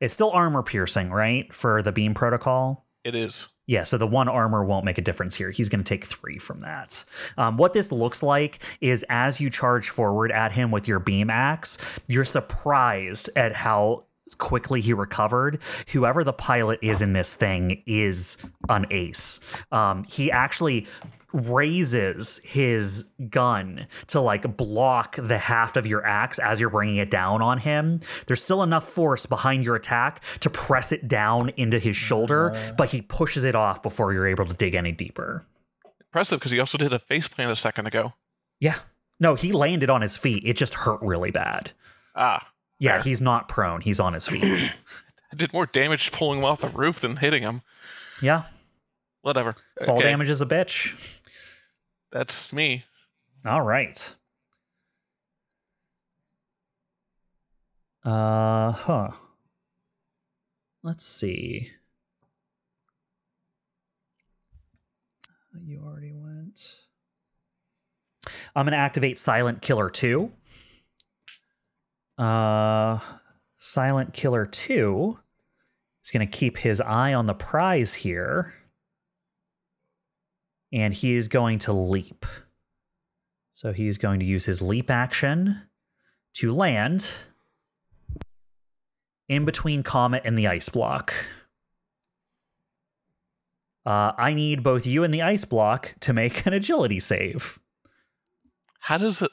It's 0.01 0.13
still 0.13 0.31
armor 0.31 0.63
piercing, 0.63 1.09
right? 1.11 1.53
For 1.53 1.81
the 1.81 1.91
beam 1.91 2.13
protocol. 2.13 2.85
It 3.03 3.15
is. 3.15 3.47
Yeah, 3.65 3.83
so 3.83 3.97
the 3.97 4.07
one 4.07 4.27
armor 4.27 4.63
won't 4.65 4.83
make 4.83 4.97
a 4.97 5.01
difference 5.01 5.35
here. 5.35 5.49
He's 5.49 5.69
going 5.69 5.81
to 5.83 5.87
take 5.87 6.03
three 6.05 6.37
from 6.37 6.59
that. 6.61 7.03
Um, 7.37 7.55
what 7.55 7.71
this 7.71 7.91
looks 7.93 8.21
like 8.21 8.59
is 8.81 9.05
as 9.09 9.39
you 9.39 9.49
charge 9.49 9.89
forward 9.89 10.31
at 10.33 10.51
him 10.51 10.69
with 10.69 10.85
your 10.87 10.99
beam 10.99 11.29
axe, 11.29 11.77
you're 12.07 12.25
surprised 12.25 13.29
at 13.37 13.55
how 13.55 14.03
quickly 14.37 14.81
he 14.81 14.93
recovered. 14.93 15.59
Whoever 15.89 16.23
the 16.23 16.33
pilot 16.33 16.79
is 16.81 17.01
in 17.01 17.13
this 17.13 17.35
thing 17.35 17.83
is 17.85 18.37
an 18.69 18.85
ace. 18.89 19.39
Um, 19.71 20.03
he 20.05 20.31
actually 20.31 20.87
raises 21.33 22.39
his 22.43 23.11
gun 23.29 23.87
to 24.07 24.21
like 24.21 24.55
block 24.55 25.15
the 25.17 25.39
haft 25.39 25.77
of 25.77 25.87
your 25.87 26.05
axe 26.05 26.37
as 26.37 26.59
you're 26.59 26.69
bringing 26.69 26.97
it 26.97 27.09
down 27.09 27.41
on 27.41 27.57
him. 27.57 28.01
There's 28.27 28.43
still 28.43 28.61
enough 28.61 28.87
force 28.87 29.25
behind 29.25 29.65
your 29.65 29.75
attack 29.75 30.23
to 30.41 30.49
press 30.49 30.91
it 30.91 31.07
down 31.07 31.49
into 31.57 31.79
his 31.79 31.95
shoulder, 31.95 32.73
but 32.77 32.91
he 32.91 33.01
pushes 33.01 33.43
it 33.43 33.55
off 33.55 33.81
before 33.81 34.13
you're 34.13 34.27
able 34.27 34.45
to 34.45 34.53
dig 34.53 34.75
any 34.75 34.91
deeper. 34.91 35.45
Impressive 35.99 36.39
because 36.39 36.51
he 36.51 36.59
also 36.59 36.77
did 36.77 36.93
a 36.93 36.99
face 36.99 37.27
plant 37.27 37.51
a 37.51 37.55
second 37.55 37.87
ago. 37.87 38.13
Yeah. 38.59 38.75
No, 39.19 39.33
he 39.35 39.51
landed 39.51 39.89
on 39.89 40.01
his 40.01 40.15
feet. 40.15 40.43
It 40.45 40.57
just 40.57 40.75
hurt 40.75 41.01
really 41.01 41.31
bad. 41.31 41.71
Ah, 42.15 42.47
Yeah, 42.83 43.01
he's 43.03 43.21
not 43.21 43.47
prone. 43.47 43.79
He's 43.79 43.99
on 44.01 44.13
his 44.13 44.27
feet. 44.27 44.43
I 44.43 45.35
did 45.35 45.53
more 45.53 45.65
damage 45.65 46.11
pulling 46.11 46.39
him 46.39 46.45
off 46.45 46.59
the 46.59 46.67
roof 46.67 46.99
than 46.99 47.15
hitting 47.15 47.41
him. 47.43 47.61
yeah. 48.21 48.43
Whatever. 49.21 49.55
Fall 49.85 49.99
Okay, 49.99 50.09
damage 50.09 50.29
is 50.29 50.41
a 50.41 50.45
bitch. 50.45 50.93
That's 52.11 52.51
me. 52.51 52.83
All 53.45 53.61
right. 53.61 54.13
Uh 58.03 58.73
huh. 58.73 59.11
Let's 60.83 61.05
see. 61.05 61.71
You 65.65 65.81
already 65.85 66.11
went. 66.11 66.81
I'm 68.53 68.65
going 68.65 68.73
to 68.73 68.77
activate 68.77 69.17
Silent 69.17 69.61
Killer 69.61 69.89
2. 69.89 70.33
Uh 72.17 72.99
Silent 73.65 74.13
Killer 74.13 74.45
2 74.45 75.17
is 76.03 76.11
going 76.11 76.27
to 76.27 76.37
keep 76.37 76.57
his 76.57 76.81
eye 76.81 77.13
on 77.13 77.27
the 77.27 77.33
prize 77.33 77.93
here. 77.93 78.53
And 80.73 80.93
he 80.93 81.15
is 81.15 81.29
going 81.29 81.59
to 81.59 81.71
leap. 81.71 82.25
So 83.53 83.71
he's 83.71 83.97
going 83.97 84.19
to 84.19 84.25
use 84.25 84.45
his 84.45 84.61
leap 84.61 84.91
action 84.91 85.61
to 86.33 86.51
land 86.51 87.09
in 89.29 89.45
between 89.45 89.81
Comet 89.81 90.23
and 90.25 90.37
the 90.37 90.47
ice 90.47 90.67
block. 90.67 91.13
Uh, 93.85 94.11
I 94.17 94.33
need 94.33 94.61
both 94.61 94.85
you 94.85 95.05
and 95.05 95.13
the 95.13 95.21
ice 95.21 95.45
block 95.45 95.95
to 96.01 96.11
make 96.11 96.45
an 96.45 96.51
agility 96.53 96.99
save. 96.99 97.59
How 98.79 98.97
does 98.97 99.21
it? 99.21 99.31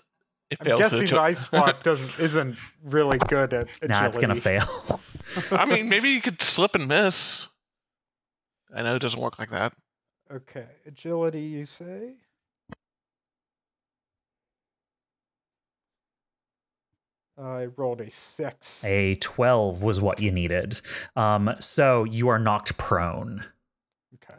It 0.50 0.58
I'm 0.60 0.66
fails 0.66 0.80
to 0.80 0.84
guessing 0.90 1.06
the 1.16 1.20
ice 1.20 1.46
block 1.46 1.82
doesn't 1.82 2.18
isn't 2.18 2.58
really 2.84 3.18
good 3.18 3.54
at 3.54 3.76
agility. 3.76 3.88
Nah, 3.88 4.06
it's 4.06 4.18
gonna 4.18 4.34
fail. 4.34 5.00
I 5.52 5.64
mean, 5.64 5.88
maybe 5.88 6.10
you 6.10 6.20
could 6.20 6.42
slip 6.42 6.74
and 6.74 6.88
miss. 6.88 7.48
I 8.74 8.82
know 8.82 8.96
it 8.96 8.98
doesn't 9.00 9.20
work 9.20 9.38
like 9.38 9.50
that. 9.50 9.72
Okay, 10.32 10.66
agility, 10.86 11.42
you 11.42 11.66
say? 11.66 12.14
I 17.40 17.66
rolled 17.76 18.00
a 18.02 18.10
six. 18.10 18.84
a 18.84 19.14
12 19.14 19.82
was 19.82 20.00
what 20.00 20.20
you 20.20 20.30
needed. 20.30 20.80
Um, 21.16 21.54
so 21.58 22.04
you 22.04 22.28
are 22.28 22.38
knocked 22.38 22.76
prone. 22.76 23.44
Okay. 24.16 24.38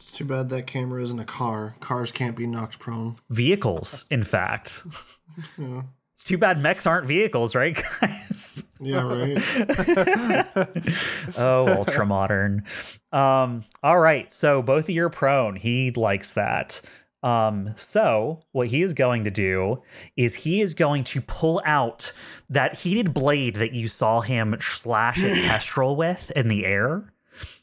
It's 0.00 0.12
too 0.12 0.24
bad 0.24 0.48
that 0.48 0.66
camera 0.66 1.02
isn't 1.02 1.18
a 1.20 1.26
car. 1.26 1.74
Cars 1.80 2.10
can't 2.10 2.34
be 2.34 2.46
knocked 2.46 2.78
prone. 2.78 3.16
Vehicles, 3.28 4.06
in 4.10 4.24
fact. 4.24 4.82
Yeah, 5.56 5.82
It's 6.14 6.24
too 6.24 6.36
bad 6.38 6.60
mechs 6.60 6.86
aren't 6.86 7.06
vehicles, 7.06 7.54
right, 7.54 7.80
guys? 8.00 8.64
yeah 8.80 9.02
right. 9.06 10.46
oh, 11.38 11.68
ultra 11.68 12.04
modern. 12.04 12.64
Um, 13.12 13.64
all 13.82 14.00
right, 14.00 14.30
so 14.34 14.60
both 14.60 14.84
of 14.84 14.90
you 14.90 15.04
are 15.04 15.10
prone. 15.10 15.54
He 15.56 15.92
likes 15.92 16.32
that. 16.32 16.80
Um, 17.22 17.74
so 17.76 18.40
what 18.52 18.68
he 18.68 18.82
is 18.82 18.92
going 18.92 19.22
to 19.24 19.30
do 19.30 19.82
is 20.16 20.34
he 20.36 20.60
is 20.60 20.74
going 20.74 21.04
to 21.04 21.20
pull 21.20 21.62
out 21.64 22.12
that 22.48 22.80
heated 22.80 23.14
blade 23.14 23.54
that 23.56 23.72
you 23.72 23.86
saw 23.86 24.20
him 24.20 24.56
slash 24.60 25.22
at 25.22 25.36
Kestrel 25.44 25.94
with 25.94 26.32
in 26.34 26.48
the 26.48 26.64
air. 26.66 27.12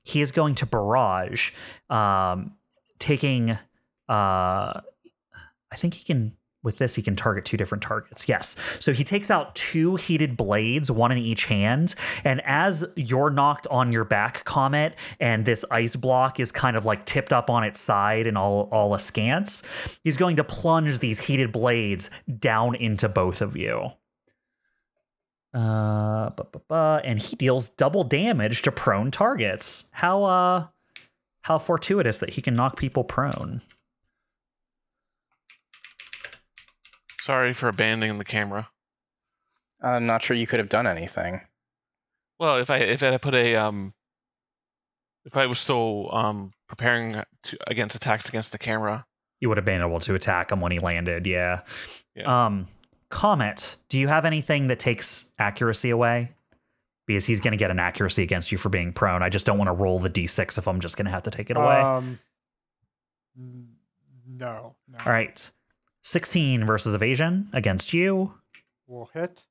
He 0.08 0.22
is 0.22 0.32
going 0.32 0.56
to 0.56 0.66
barrage, 0.66 1.52
um, 1.90 2.54
taking 2.98 3.58
uh 4.10 4.82
I 5.70 5.76
think 5.76 5.96
he 5.96 6.06
can 6.06 6.38
with 6.64 6.78
this 6.78 6.96
he 6.96 7.02
can 7.02 7.16
target 7.16 7.44
two 7.46 7.58
different 7.58 7.82
targets. 7.82 8.28
Yes. 8.28 8.56
So 8.80 8.94
he 8.94 9.04
takes 9.04 9.30
out 9.30 9.54
two 9.54 9.98
heated 9.98 10.38
blades, 10.38 10.90
one 10.90 11.12
in 11.12 11.18
each 11.18 11.46
hand, 11.46 11.94
and 12.24 12.42
as 12.46 12.86
you're 12.96 13.30
knocked 13.30 13.68
on 13.68 13.92
your 13.92 14.06
back, 14.06 14.46
Comet, 14.46 14.96
and 15.20 15.46
this 15.46 15.66
ice 15.72 15.96
block 15.96 16.40
is 16.40 16.52
kind 16.52 16.78
of 16.78 16.86
like 16.86 17.06
tipped 17.06 17.34
up 17.34 17.50
on 17.50 17.64
its 17.66 17.80
side 17.80 18.28
and 18.28 18.38
all 18.38 18.70
all 18.72 18.94
askance, 18.94 19.62
he's 20.04 20.16
going 20.16 20.38
to 20.38 20.44
plunge 20.44 21.00
these 21.00 21.20
heated 21.22 21.52
blades 21.52 22.10
down 22.40 22.76
into 22.76 23.10
both 23.10 23.42
of 23.42 23.58
you. 23.58 23.92
Uh, 25.53 26.30
bu- 26.32 26.44
bu- 26.52 26.60
bu- 26.68 26.76
and 27.03 27.19
he 27.19 27.36
deals 27.36 27.69
double 27.69 28.03
damage 28.03 28.61
to 28.64 28.72
prone 28.72 29.11
targets. 29.11 29.90
How 29.94 30.24
uh, 30.26 30.68
how 31.41 31.57
fortuitous 31.57 32.19
that 32.19 32.32
he 32.32 32.41
can 32.41 32.53
knock 32.53 32.78
people 32.78 33.03
prone. 33.03 33.61
Sorry 37.22 37.53
for 37.53 37.68
abandoning 37.68 38.18
the 38.18 38.26
camera. 38.26 38.69
I'm 39.82 40.06
not 40.06 40.24
sure 40.24 40.36
you 40.36 40.48
could 40.48 40.60
have 40.60 40.69
done 40.69 40.88
anything. 40.88 41.41
Well, 42.40 42.57
if 42.57 42.69
I 42.69 42.78
if 42.78 43.03
I 43.03 43.18
put 43.18 43.34
a 43.36 43.56
um, 43.56 43.94
if 45.26 45.36
I 45.38 45.45
was 45.45 45.60
still 45.60 46.10
um 46.14 46.53
preparing 46.68 47.22
to 47.44 47.57
against 47.68 47.95
attacks 47.95 48.30
against 48.30 48.52
the 48.52 48.57
camera, 48.57 49.06
You 49.40 49.49
would 49.49 49.57
have 49.57 49.65
been 49.65 49.82
able 49.82 49.99
to 50.02 50.15
attack 50.15 50.52
him 50.52 50.61
when 50.61 50.72
he 50.72 50.80
landed. 50.80 51.26
Yeah. 51.26 51.61
Yeah. 52.15 52.45
Um, 52.45 52.68
Comet, 53.10 53.76
do 53.90 53.98
you 54.00 54.08
have 54.08 54.26
anything 54.26 54.68
that 54.68 54.80
takes 54.80 55.32
accuracy 55.40 55.90
away? 55.90 56.32
Because 57.06 57.26
he's 57.26 57.40
going 57.40 57.52
to 57.52 57.58
get 57.58 57.72
an 57.72 57.80
accuracy 57.80 58.22
against 58.24 58.52
you 58.52 58.58
for 58.58 58.68
being 58.70 58.92
prone. 58.92 59.24
I 59.24 59.30
just 59.30 59.46
don't 59.46 59.58
want 59.58 59.70
to 59.70 59.74
roll 59.74 60.00
the 60.00 60.10
d6 60.10 60.58
if 60.58 60.68
I'm 60.68 60.82
just 60.82 60.98
going 60.98 61.06
to 61.06 61.12
have 61.12 61.24
to 61.24 61.32
take 61.32 61.50
it 61.50 61.56
away. 61.56 61.80
Um, 61.80 62.20
no, 63.36 64.76
no. 64.90 64.98
All 65.06 65.12
right. 65.12 65.50
16 66.04 66.66
versus 66.66 66.94
evasion 66.94 67.50
against 67.54 67.94
you, 67.94 68.34
We'll 68.88 69.10
hit. 69.14 69.44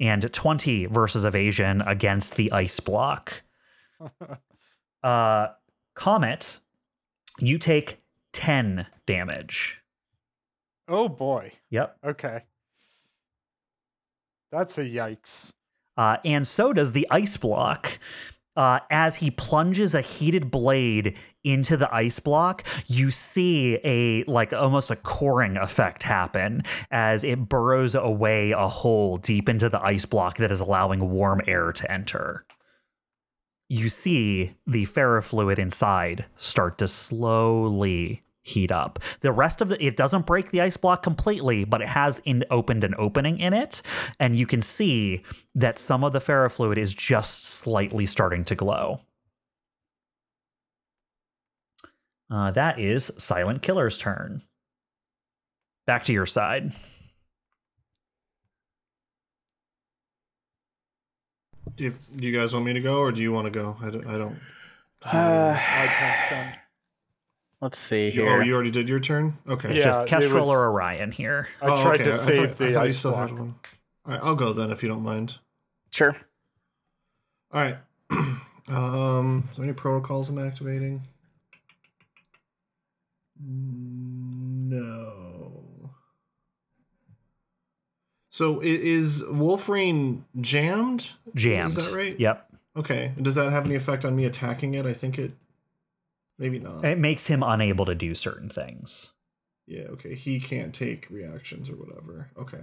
and 0.00 0.30
20 0.32 0.86
versus 0.86 1.24
evasion 1.24 1.80
against 1.82 2.36
the 2.36 2.50
ice 2.52 2.80
block. 2.80 3.42
Uh, 5.00 5.46
Comet, 5.94 6.58
you 7.38 7.56
take 7.56 7.98
10 8.32 8.86
damage. 9.06 9.80
oh 10.88 11.08
boy. 11.08 11.52
Yep. 11.70 11.96
Okay. 12.04 12.42
That's 14.50 14.78
a 14.78 14.84
yikes. 14.84 15.52
Uh, 15.96 16.18
and 16.24 16.46
so 16.46 16.72
does 16.72 16.92
the 16.92 17.06
ice 17.10 17.36
block. 17.36 17.98
Uh, 18.56 18.80
as 18.90 19.16
he 19.16 19.30
plunges 19.30 19.94
a 19.94 20.00
heated 20.00 20.50
blade 20.50 21.16
into 21.44 21.76
the 21.76 21.92
ice 21.94 22.18
block, 22.18 22.66
you 22.88 23.08
see 23.08 23.78
a 23.84 24.24
like 24.24 24.52
almost 24.52 24.90
a 24.90 24.96
coring 24.96 25.56
effect 25.56 26.02
happen 26.02 26.64
as 26.90 27.22
it 27.22 27.48
burrows 27.48 27.94
away 27.94 28.50
a 28.50 28.66
hole 28.66 29.16
deep 29.16 29.48
into 29.48 29.68
the 29.68 29.80
ice 29.80 30.04
block 30.04 30.38
that 30.38 30.50
is 30.50 30.58
allowing 30.58 31.08
warm 31.10 31.40
air 31.46 31.70
to 31.70 31.90
enter. 31.90 32.44
You 33.68 33.88
see 33.88 34.56
the 34.66 34.86
ferrofluid 34.86 35.58
inside 35.60 36.24
start 36.36 36.78
to 36.78 36.88
slowly 36.88 38.22
heat 38.48 38.72
up. 38.72 38.98
The 39.20 39.32
rest 39.32 39.60
of 39.60 39.68
the 39.68 39.84
it 39.84 39.96
doesn't 39.96 40.26
break 40.26 40.50
the 40.50 40.60
ice 40.60 40.76
block 40.76 41.02
completely, 41.02 41.64
but 41.64 41.80
it 41.82 41.88
has 41.88 42.20
in, 42.24 42.44
opened 42.50 42.84
an 42.84 42.94
opening 42.98 43.38
in 43.38 43.52
it, 43.52 43.82
and 44.18 44.36
you 44.36 44.46
can 44.46 44.62
see 44.62 45.22
that 45.54 45.78
some 45.78 46.02
of 46.02 46.12
the 46.12 46.18
ferrofluid 46.18 46.76
is 46.78 46.94
just 46.94 47.44
slightly 47.44 48.06
starting 48.06 48.44
to 48.44 48.54
glow. 48.54 49.00
Uh, 52.30 52.50
that 52.50 52.78
is 52.78 53.10
Silent 53.16 53.62
Killer's 53.62 53.96
turn. 53.96 54.42
Back 55.86 56.04
to 56.04 56.12
your 56.12 56.26
side. 56.26 56.72
Do 61.76 61.84
you, 61.84 61.94
do 62.16 62.26
you 62.26 62.36
guys 62.38 62.52
want 62.52 62.66
me 62.66 62.72
to 62.72 62.80
go, 62.80 62.98
or 62.98 63.12
do 63.12 63.22
you 63.22 63.32
want 63.32 63.44
to 63.46 63.50
go? 63.50 63.76
I 63.80 63.90
don't. 63.90 64.06
I 64.06 64.18
don't 64.18 64.36
Uh, 65.04 65.52
My 65.54 65.94
turn's 65.98 66.30
done. 66.30 66.54
Let's 67.60 67.78
see 67.78 68.06
You- 68.06 68.22
here. 68.22 68.28
oh, 68.40 68.40
you 68.40 68.54
already 68.54 68.70
did 68.70 68.88
your 68.88 69.00
turn. 69.00 69.34
Okay. 69.48 69.76
Yeah, 69.76 69.84
just 69.84 70.00
it 70.02 70.06
Kestrel 70.08 70.40
was- 70.40 70.48
or 70.50 70.68
Orion 70.70 71.12
here. 71.12 71.48
I 71.62 71.66
Oh, 71.66 71.82
tried 71.82 72.00
okay. 72.00 72.04
to 72.04 72.12
I 72.12 72.16
save 72.16 72.24
thought- 72.26 72.42
I 72.42 72.46
the 72.46 72.54
thought 72.54 72.80
you 72.82 72.88
ice 72.88 72.98
still 72.98 73.16
had 73.16 73.32
one. 73.32 73.54
All 74.04 74.12
right, 74.12 74.20
I'll 74.22 74.34
go 74.36 74.52
then 74.52 74.70
if 74.70 74.82
you 74.82 74.88
don't 74.88 75.02
mind. 75.02 75.38
Sure. 75.90 76.14
All 77.52 77.62
right. 77.62 77.76
um, 78.68 79.48
is 79.50 79.56
there 79.56 79.64
any 79.64 79.74
protocols 79.74 80.28
I'm 80.30 80.38
activating? 80.38 81.02
No. 84.60 85.90
So 88.30 88.60
is 88.62 89.24
Wolfrain 89.30 90.24
jammed? 90.40 91.10
Jammed. 91.34 91.76
Is 91.76 91.86
that 91.86 91.94
right? 91.94 92.18
Yep. 92.18 92.48
Okay. 92.76 93.12
Does 93.20 93.34
that 93.34 93.50
have 93.50 93.66
any 93.66 93.74
effect 93.74 94.04
on 94.04 94.14
me 94.14 94.24
attacking 94.24 94.74
it? 94.74 94.86
I 94.86 94.92
think 94.92 95.18
it. 95.18 95.32
Maybe 96.38 96.58
not. 96.58 96.84
It 96.84 96.98
makes 96.98 97.26
him 97.26 97.42
unable 97.42 97.84
to 97.86 97.94
do 97.94 98.14
certain 98.14 98.48
things. 98.48 99.08
Yeah, 99.66 99.82
okay. 99.90 100.14
He 100.14 100.40
can't 100.40 100.72
take 100.74 101.08
reactions 101.10 101.68
or 101.68 101.74
whatever. 101.74 102.30
Okay. 102.38 102.60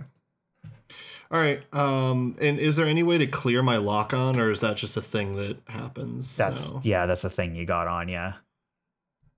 All 1.31 1.39
right. 1.39 1.61
Um 1.73 2.35
and 2.41 2.59
is 2.59 2.75
there 2.75 2.87
any 2.87 3.03
way 3.03 3.17
to 3.17 3.27
clear 3.27 3.61
my 3.61 3.77
lock 3.77 4.13
on 4.13 4.39
or 4.39 4.51
is 4.51 4.61
that 4.61 4.77
just 4.77 4.97
a 4.97 5.01
thing 5.01 5.33
that 5.33 5.57
happens? 5.67 6.35
That's 6.37 6.71
now? 6.71 6.81
yeah, 6.83 7.05
that's 7.05 7.23
a 7.23 7.29
thing 7.29 7.55
you 7.55 7.65
got 7.65 7.87
on, 7.87 8.07
yeah. 8.09 8.33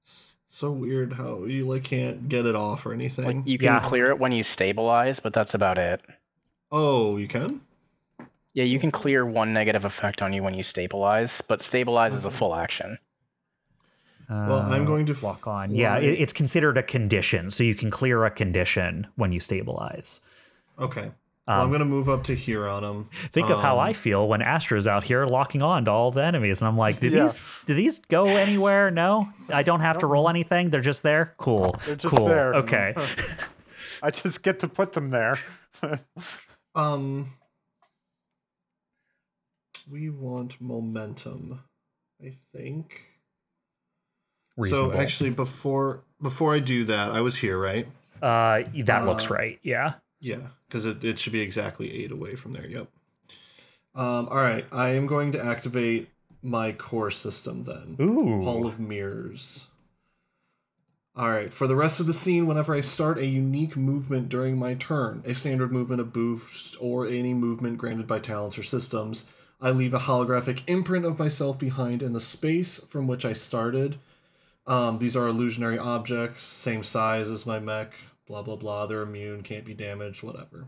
S- 0.06 0.38
so 0.48 0.72
weird 0.72 1.14
how 1.14 1.44
you 1.46 1.66
like 1.66 1.84
can't 1.84 2.30
get 2.30 2.46
it 2.46 2.56
off 2.56 2.86
or 2.86 2.94
anything. 2.94 3.26
Like 3.26 3.48
you 3.48 3.58
can 3.58 3.66
Yeah. 3.66 3.80
clear 3.82 4.08
it 4.10 4.20
when 4.20 4.32
you 4.32 4.44
stabilize, 4.44 5.20
but 5.20 5.34
that's 5.34 5.54
about 5.54 5.78
it. 5.78 6.02
oh, 6.72 7.18
you 7.18 7.28
can? 7.28 7.62
Yeah, 8.54 8.64
you 8.66 8.80
can 8.80 8.92
clear 8.92 9.26
one 9.26 9.54
negative 9.54 9.86
effect 9.86 10.22
on 10.22 10.34
you 10.34 10.42
when 10.44 10.54
you 10.54 10.64
stabilize, 10.64 11.42
but 11.48 11.62
stabilize 11.62 12.14
is 12.14 12.26
a 12.26 12.32
full 12.32 12.56
action. 12.56 12.98
Well, 14.30 14.60
I'm 14.62 14.84
going 14.86 15.06
to 15.06 15.14
walk 15.24 15.48
on. 15.48 15.74
Yeah, 15.74 15.98
it, 16.00 16.20
it's 16.20 16.34
considered 16.34 16.78
a 16.78 16.84
condition, 16.84 17.50
so 17.52 17.64
you 17.64 17.76
can 17.76 17.90
clear 17.90 18.26
a 18.26 18.32
condition 18.32 19.08
when 19.16 19.32
you 19.32 19.40
stabilize. 19.40 20.20
Okay. 20.78 21.12
Well, 21.48 21.56
I'm 21.62 21.62
Um, 21.62 21.70
going 21.70 21.80
to 21.80 21.86
move 21.86 22.10
up 22.10 22.24
to 22.26 22.36
here 22.36 22.68
on 22.68 22.84
them. 22.84 23.10
Think 23.32 23.50
of 23.50 23.62
how 23.62 23.76
Um, 23.80 23.88
I 23.88 23.94
feel 23.94 24.28
when 24.28 24.42
Astra's 24.42 24.86
out 24.86 25.06
here 25.06 25.26
locking 25.26 25.62
on 25.62 25.86
to 25.86 25.92
all 25.92 26.12
the 26.12 26.22
enemies, 26.26 26.60
and 26.62 26.68
I'm 26.68 26.76
like, 26.76 27.00
do 27.00 27.08
Yeah. 27.08 27.22
these 27.22 27.46
do 27.66 27.74
these 27.74 28.00
go 28.00 28.26
anywhere? 28.28 28.92
No, 28.92 29.30
I 29.48 29.64
don't 29.64 29.80
have 29.80 30.00
to 30.00 30.08
roll 30.08 30.28
anything. 30.28 30.72
They're 30.72 30.82
just 30.82 31.04
there. 31.04 31.34
Cool. 31.38 31.74
They're 31.86 31.96
just 31.96 32.14
cool. 32.14 32.28
there. 32.28 32.54
Okay. 32.56 32.94
I 34.04 34.12
just 34.12 34.44
get 34.44 34.60
to 34.60 34.68
put 34.68 34.92
them 34.94 35.10
there. 35.10 35.40
Um 36.76 37.32
we 39.90 40.10
want 40.10 40.60
momentum, 40.60 41.64
I 42.22 42.34
think. 42.54 43.07
Reasonable. 44.58 44.92
So 44.92 44.98
actually 44.98 45.30
before 45.30 46.04
before 46.22 46.54
I 46.54 46.60
do 46.60 46.84
that, 46.86 47.12
I 47.12 47.22
was 47.22 47.38
here, 47.38 47.58
right? 47.58 47.88
uh, 48.22 48.64
that 48.86 49.06
looks 49.06 49.30
uh, 49.30 49.36
right. 49.36 49.60
Yeah. 49.62 49.94
Yeah, 50.20 50.48
because 50.68 50.86
it, 50.86 51.04
it 51.04 51.20
should 51.20 51.34
be 51.34 51.42
exactly 51.42 51.94
eight 51.94 52.12
away 52.12 52.36
from 52.36 52.54
there. 52.54 52.68
Yep. 52.68 52.88
Um, 53.94 54.28
all 54.30 54.38
right, 54.38 54.66
I 54.72 54.90
am 54.90 55.08
going 55.08 55.32
to 55.34 55.44
activate 55.44 56.10
my 56.42 56.72
core 56.72 57.12
system 57.12 57.64
then. 57.64 57.98
Ooh. 58.00 58.44
Hall 58.44 58.66
of 58.66 58.80
Mirrors. 58.80 59.68
All 61.16 61.32
right, 61.32 61.52
for 61.52 61.68
the 61.68 61.76
rest 61.76 62.00
of 62.00 62.06
the 62.06 62.14
scene, 62.14 62.46
whenever 62.46 62.76
I 62.76 62.82
start 62.82 63.18
a 63.18 63.26
unique 63.26 63.76
movement 63.76 64.30
during 64.30 64.58
my 64.58 64.76
turn, 64.76 65.24
a 65.26 65.34
standard 65.34 65.72
movement, 65.72 66.00
a 66.00 66.04
boost, 66.04 66.78
or 66.80 67.08
any 67.08 67.34
movement 67.34 67.80
granted 67.80 68.06
by 68.06 68.20
talents 68.20 68.58
or 68.58 68.64
systems, 68.64 69.28
I 69.60 69.72
leave 69.72 69.96
a 69.96 70.00
holographic 70.00 70.62
imprint 70.68 71.06
of 71.06 71.18
myself 71.18 71.58
behind 71.58 72.04
in 72.04 72.14
the 72.14 72.20
space 72.20 72.80
from 72.84 73.08
which 73.08 73.26
I 73.26 73.34
started. 73.34 73.98
Um, 74.68 75.00
these 75.00 75.16
are 75.16 75.28
illusionary 75.28 75.80
objects, 75.80 76.42
same 76.42 76.84
size 76.84 77.32
as 77.32 77.46
my 77.46 77.60
mech, 77.60 77.94
blah 78.28 78.42
blah 78.42 78.58
blah. 78.58 78.86
They're 78.86 79.02
immune, 79.02 79.42
can't 79.42 79.66
be 79.66 79.74
damaged, 79.74 80.24
whatever. 80.24 80.68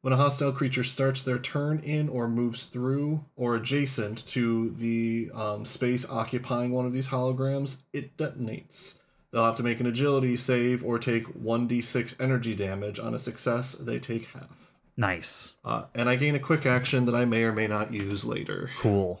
When 0.00 0.12
a 0.12 0.16
hostile 0.16 0.52
creature 0.52 0.84
starts 0.84 1.22
their 1.22 1.38
turn 1.38 1.80
in 1.80 2.08
or 2.08 2.28
moves 2.28 2.64
through 2.64 3.24
or 3.34 3.56
adjacent 3.56 4.24
to 4.28 4.70
the 4.70 5.30
um, 5.34 5.64
space 5.64 6.08
occupying 6.08 6.70
one 6.70 6.86
of 6.86 6.92
these 6.92 7.08
holograms, 7.08 7.82
it 7.92 8.16
detonates. 8.16 8.98
They'll 9.32 9.44
have 9.44 9.56
to 9.56 9.62
make 9.62 9.80
an 9.80 9.86
agility 9.86 10.36
save 10.36 10.84
or 10.84 10.98
take 10.98 11.26
1d6 11.26 12.14
energy 12.20 12.54
damage. 12.54 12.98
On 12.98 13.12
a 13.12 13.18
success, 13.18 13.72
they 13.72 13.98
take 13.98 14.26
half. 14.28 14.76
Nice. 14.96 15.56
Uh, 15.64 15.84
and 15.94 16.08
I 16.08 16.16
gain 16.16 16.34
a 16.34 16.40
quick 16.40 16.64
action 16.64 17.04
that 17.06 17.14
I 17.14 17.24
may 17.24 17.42
or 17.42 17.52
may 17.52 17.66
not 17.66 17.92
use 17.92 18.24
later. 18.24 18.70
Cool. 18.78 19.20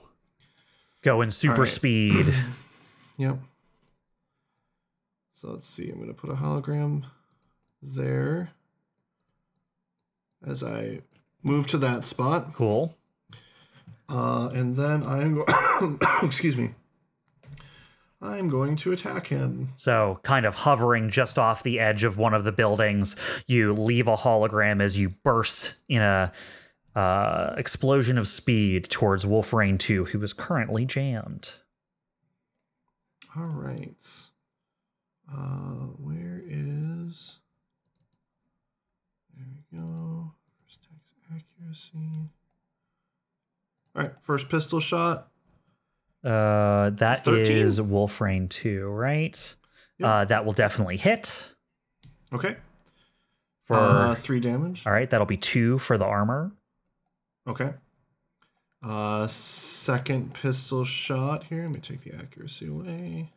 Going 1.02 1.30
super 1.30 1.62
right. 1.62 1.68
speed. 1.68 2.34
Yep. 3.20 3.38
So 5.38 5.52
let's 5.52 5.68
see. 5.68 5.88
I'm 5.88 5.98
going 5.98 6.08
to 6.08 6.14
put 6.14 6.30
a 6.30 6.34
hologram 6.34 7.04
there 7.80 8.50
as 10.44 10.64
I 10.64 11.02
move 11.44 11.68
to 11.68 11.78
that 11.78 12.02
spot. 12.02 12.54
cool. 12.54 12.98
Uh, 14.08 14.50
and 14.52 14.74
then 14.74 15.04
I'm 15.04 15.34
going. 15.36 15.98
excuse 16.24 16.56
me. 16.56 16.74
I'm 18.20 18.48
going 18.48 18.74
to 18.78 18.90
attack 18.90 19.28
him. 19.28 19.68
So, 19.76 20.18
kind 20.24 20.44
of 20.44 20.56
hovering 20.56 21.08
just 21.08 21.38
off 21.38 21.62
the 21.62 21.78
edge 21.78 22.02
of 22.02 22.18
one 22.18 22.34
of 22.34 22.42
the 22.42 22.50
buildings, 22.50 23.14
you 23.46 23.74
leave 23.74 24.08
a 24.08 24.16
hologram 24.16 24.82
as 24.82 24.98
you 24.98 25.10
burst 25.22 25.74
in 25.88 26.02
a 26.02 26.32
uh, 26.96 27.54
explosion 27.56 28.18
of 28.18 28.26
speed 28.26 28.90
towards 28.90 29.24
Wolfrain 29.24 29.78
2, 29.78 30.06
who 30.06 30.20
is 30.20 30.32
currently 30.32 30.84
jammed. 30.84 31.52
All 33.36 33.44
right. 33.44 34.27
Uh, 35.30 35.88
where 35.98 36.42
is? 36.46 37.38
There 39.36 39.46
we 39.50 39.78
go. 39.78 40.32
First 40.62 40.78
text 40.82 41.14
accuracy. 41.34 42.30
All 43.94 44.02
right, 44.02 44.12
first 44.22 44.48
pistol 44.48 44.80
shot. 44.80 45.28
Uh, 46.24 46.90
that 46.90 47.24
13? 47.24 47.56
is 47.56 47.80
Wolfrain 47.80 48.48
2, 48.48 48.86
right? 48.88 49.56
Yep. 49.98 50.08
Uh, 50.08 50.24
that 50.26 50.44
will 50.44 50.52
definitely 50.52 50.96
hit. 50.96 51.48
Okay. 52.32 52.56
For 53.64 53.76
uh, 53.76 54.14
three 54.14 54.40
damage. 54.40 54.86
all 54.86 54.92
right, 54.92 55.08
that'll 55.08 55.26
be 55.26 55.36
two 55.36 55.78
for 55.78 55.98
the 55.98 56.06
armor. 56.06 56.52
Okay. 57.46 57.74
Uh, 58.82 59.26
second 59.26 60.32
pistol 60.34 60.84
shot 60.84 61.44
here. 61.44 61.62
Let 61.64 61.74
me 61.74 61.80
take 61.80 62.02
the 62.02 62.14
accuracy 62.14 62.68
away. 62.68 63.32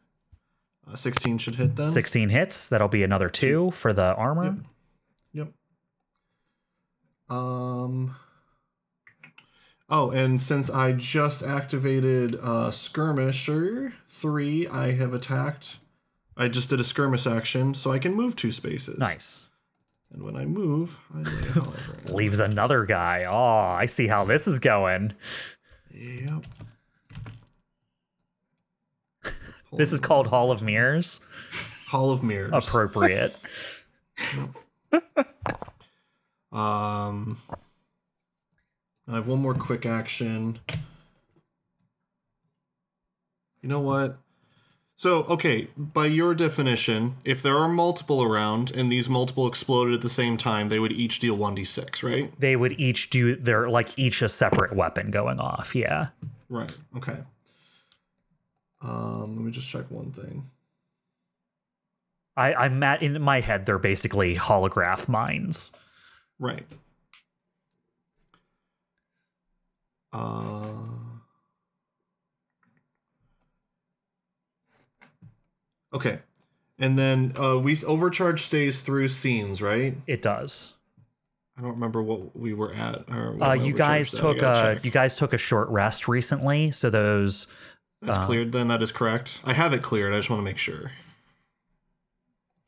Uh, 0.89 0.95
16 0.95 1.37
should 1.37 1.55
hit 1.55 1.75
then. 1.75 1.89
16 1.89 2.29
hits. 2.29 2.67
That'll 2.67 2.87
be 2.87 3.03
another 3.03 3.29
two 3.29 3.71
for 3.71 3.93
the 3.93 4.15
armor. 4.15 4.57
Yep. 5.33 5.47
Yep. 7.29 7.35
Um. 7.37 8.15
Oh, 9.89 10.09
and 10.09 10.39
since 10.39 10.69
I 10.69 10.93
just 10.93 11.43
activated 11.43 12.39
uh, 12.41 12.71
Skirmisher 12.71 13.93
3, 14.07 14.67
I 14.67 14.91
have 14.93 15.13
attacked. 15.13 15.79
I 16.37 16.47
just 16.47 16.69
did 16.69 16.79
a 16.79 16.83
skirmish 16.83 17.27
action, 17.27 17.73
so 17.73 17.91
I 17.91 17.99
can 17.99 18.15
move 18.15 18.37
two 18.37 18.51
spaces. 18.51 18.97
Nice. 18.97 19.47
And 20.13 20.23
when 20.23 20.35
I 20.37 20.45
move, 20.45 20.97
I. 21.13 21.23
Leaves 22.13 22.39
another 22.39 22.85
guy. 22.85 23.25
Oh, 23.25 23.75
I 23.77 23.85
see 23.85 24.07
how 24.07 24.23
this 24.23 24.47
is 24.47 24.59
going. 24.59 25.13
yep. 25.91 26.45
This 29.73 29.93
is 29.93 29.99
called 29.99 30.27
Hall 30.27 30.51
of 30.51 30.61
Mirrors. 30.61 31.25
Hall 31.87 32.11
of 32.11 32.23
Mirrors. 32.23 32.51
Appropriate. 32.53 33.35
Um, 36.51 37.37
I 39.07 39.15
have 39.15 39.27
one 39.27 39.39
more 39.39 39.53
quick 39.53 39.85
action. 39.85 40.59
You 43.61 43.69
know 43.69 43.79
what? 43.79 44.17
So, 44.95 45.23
okay, 45.23 45.69
by 45.77 46.07
your 46.07 46.35
definition, 46.35 47.15
if 47.23 47.41
there 47.41 47.57
are 47.57 47.67
multiple 47.67 48.21
around 48.21 48.69
and 48.71 48.91
these 48.91 49.07
multiple 49.09 49.47
exploded 49.47 49.95
at 49.95 50.01
the 50.01 50.09
same 50.09 50.37
time, 50.37 50.69
they 50.69 50.77
would 50.77 50.91
each 50.91 51.19
deal 51.19 51.37
1d6, 51.37 52.03
right? 52.03 52.31
they 52.39 52.55
would 52.55 52.79
each 52.79 53.09
do 53.09 53.35
their 53.35 53.69
like 53.69 53.97
each 53.97 54.21
a 54.21 54.29
separate 54.29 54.75
weapon 54.75 55.09
going 55.09 55.39
off. 55.39 55.73
Yeah. 55.73 56.09
Right. 56.49 56.71
Okay. 56.97 57.17
Um, 58.81 59.35
let 59.35 59.45
me 59.45 59.51
just 59.51 59.69
check 59.69 59.85
one 59.89 60.11
thing. 60.11 60.49
I, 62.37 62.53
I'm 62.53 62.81
at 62.81 63.03
in 63.03 63.21
my 63.21 63.41
head 63.41 63.65
they're 63.65 63.77
basically 63.77 64.35
holograph 64.35 65.07
mines. 65.07 65.71
Right. 66.39 66.65
Uh 70.13 70.71
Okay. 75.93 76.19
And 76.79 76.97
then 76.97 77.33
uh 77.37 77.59
we 77.59 77.77
overcharge 77.85 78.41
stays 78.41 78.79
through 78.81 79.09
scenes, 79.09 79.61
right? 79.61 79.95
It 80.07 80.21
does. 80.21 80.73
I 81.57 81.61
don't 81.61 81.73
remember 81.73 82.01
what 82.01 82.35
we 82.35 82.53
were 82.53 82.73
at 82.73 83.07
Uh, 83.09 83.53
you 83.53 83.73
guys 83.73 84.13
overcharge 84.13 84.17
stat- 84.17 84.23
I 84.25 84.33
took 84.33 84.41
a 84.41 84.73
check. 84.75 84.85
you 84.85 84.91
guys 84.91 85.15
took 85.15 85.33
a 85.33 85.37
short 85.37 85.67
rest 85.69 86.07
recently, 86.07 86.71
so 86.71 86.89
those 86.89 87.45
That's 88.01 88.17
uh, 88.17 88.25
cleared 88.25 88.51
then, 88.51 88.67
that 88.69 88.81
is 88.81 88.91
correct. 88.91 89.39
I 89.43 89.53
have 89.53 89.73
it 89.73 89.83
cleared, 89.83 90.13
I 90.13 90.17
just 90.17 90.29
want 90.29 90.39
to 90.39 90.45
make 90.45 90.57
sure. 90.57 90.91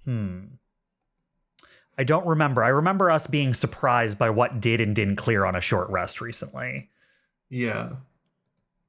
hmm. 0.06 0.40
I 1.98 2.04
don't 2.04 2.26
remember. 2.26 2.64
I 2.64 2.70
remember 2.70 3.12
us 3.12 3.28
being 3.28 3.54
surprised 3.54 4.18
by 4.18 4.30
what 4.32 4.60
did 4.60 4.82
and 4.82 4.96
didn't 4.96 5.18
clear 5.18 5.46
on 5.46 5.56
a 5.56 5.62
short 5.62 5.90
rest 5.90 6.22
recently. 6.22 6.90
Yeah. 7.50 7.98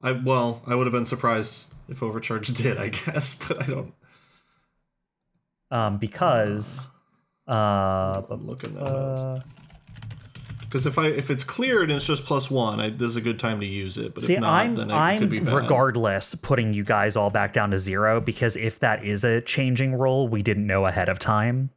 I 0.01 0.13
well, 0.13 0.61
I 0.65 0.75
would 0.75 0.87
have 0.87 0.93
been 0.93 1.05
surprised 1.05 1.73
if 1.87 2.01
overcharge 2.01 2.47
did, 2.53 2.77
I 2.77 2.89
guess, 2.89 3.43
but 3.47 3.61
I 3.61 3.65
don't 3.67 3.93
Um, 5.71 5.97
because 5.97 6.87
uh, 7.47 8.21
I'm 8.29 8.45
looking 8.45 8.73
that 8.75 8.83
up. 8.83 9.47
Because 10.75 10.87
if 10.87 10.97
I 10.99 11.07
if 11.07 11.29
it's 11.29 11.45
cleared 11.45 11.89
and 11.89 11.95
it's 11.95 12.05
just 12.05 12.25
plus 12.25 12.51
one, 12.51 12.81
I, 12.81 12.89
this 12.89 13.07
is 13.07 13.15
a 13.15 13.21
good 13.21 13.39
time 13.39 13.61
to 13.61 13.65
use 13.65 13.97
it. 13.97 14.13
But 14.13 14.23
See, 14.23 14.33
if 14.33 14.41
not, 14.41 14.51
I'm 14.51 14.75
then 14.75 14.91
it 14.91 14.93
I'm 14.93 15.21
could 15.21 15.29
be 15.29 15.39
bad. 15.39 15.53
regardless 15.55 16.35
putting 16.35 16.73
you 16.73 16.83
guys 16.83 17.15
all 17.15 17.29
back 17.29 17.53
down 17.53 17.71
to 17.71 17.79
zero 17.79 18.19
because 18.19 18.57
if 18.57 18.79
that 18.79 19.05
is 19.05 19.23
a 19.23 19.39
changing 19.39 19.93
role, 19.95 20.27
we 20.27 20.43
didn't 20.43 20.67
know 20.67 20.85
ahead 20.85 21.07
of 21.07 21.17
time 21.17 21.69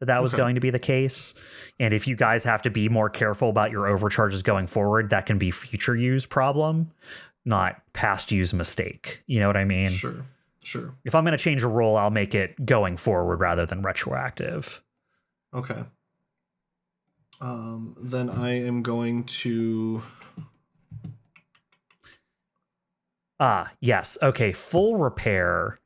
that 0.00 0.06
that 0.06 0.20
was 0.20 0.34
Okay. 0.34 0.40
going 0.42 0.56
to 0.56 0.60
be 0.60 0.70
the 0.70 0.80
case. 0.80 1.32
And 1.78 1.94
if 1.94 2.08
you 2.08 2.16
guys 2.16 2.42
have 2.42 2.60
to 2.62 2.70
be 2.70 2.88
more 2.88 3.08
careful 3.08 3.50
about 3.50 3.70
your 3.70 3.86
overcharges 3.86 4.42
going 4.42 4.66
forward, 4.66 5.10
that 5.10 5.26
can 5.26 5.38
be 5.38 5.52
future 5.52 5.94
use 5.94 6.26
problem, 6.26 6.90
not 7.44 7.80
past 7.92 8.32
use 8.32 8.52
mistake. 8.52 9.22
You 9.28 9.38
know 9.38 9.46
what 9.46 9.56
I 9.58 9.64
mean? 9.64 9.90
Sure, 9.90 10.24
sure. 10.64 10.94
If 11.04 11.14
I'm 11.14 11.22
going 11.22 11.38
to 11.38 11.42
change 11.44 11.62
a 11.62 11.68
role, 11.68 11.96
I'll 11.96 12.10
make 12.10 12.34
it 12.34 12.66
going 12.66 12.96
forward 12.96 13.36
rather 13.36 13.64
than 13.64 13.82
retroactive. 13.82 14.82
Okay. 15.54 15.84
Um, 17.40 17.96
then 18.00 18.28
I 18.28 18.50
am 18.66 18.82
going 18.82 19.24
to. 19.24 20.02
Ah, 23.38 23.72
yes. 23.80 24.18
Okay, 24.22 24.52
full 24.52 24.96
repair 24.96 25.78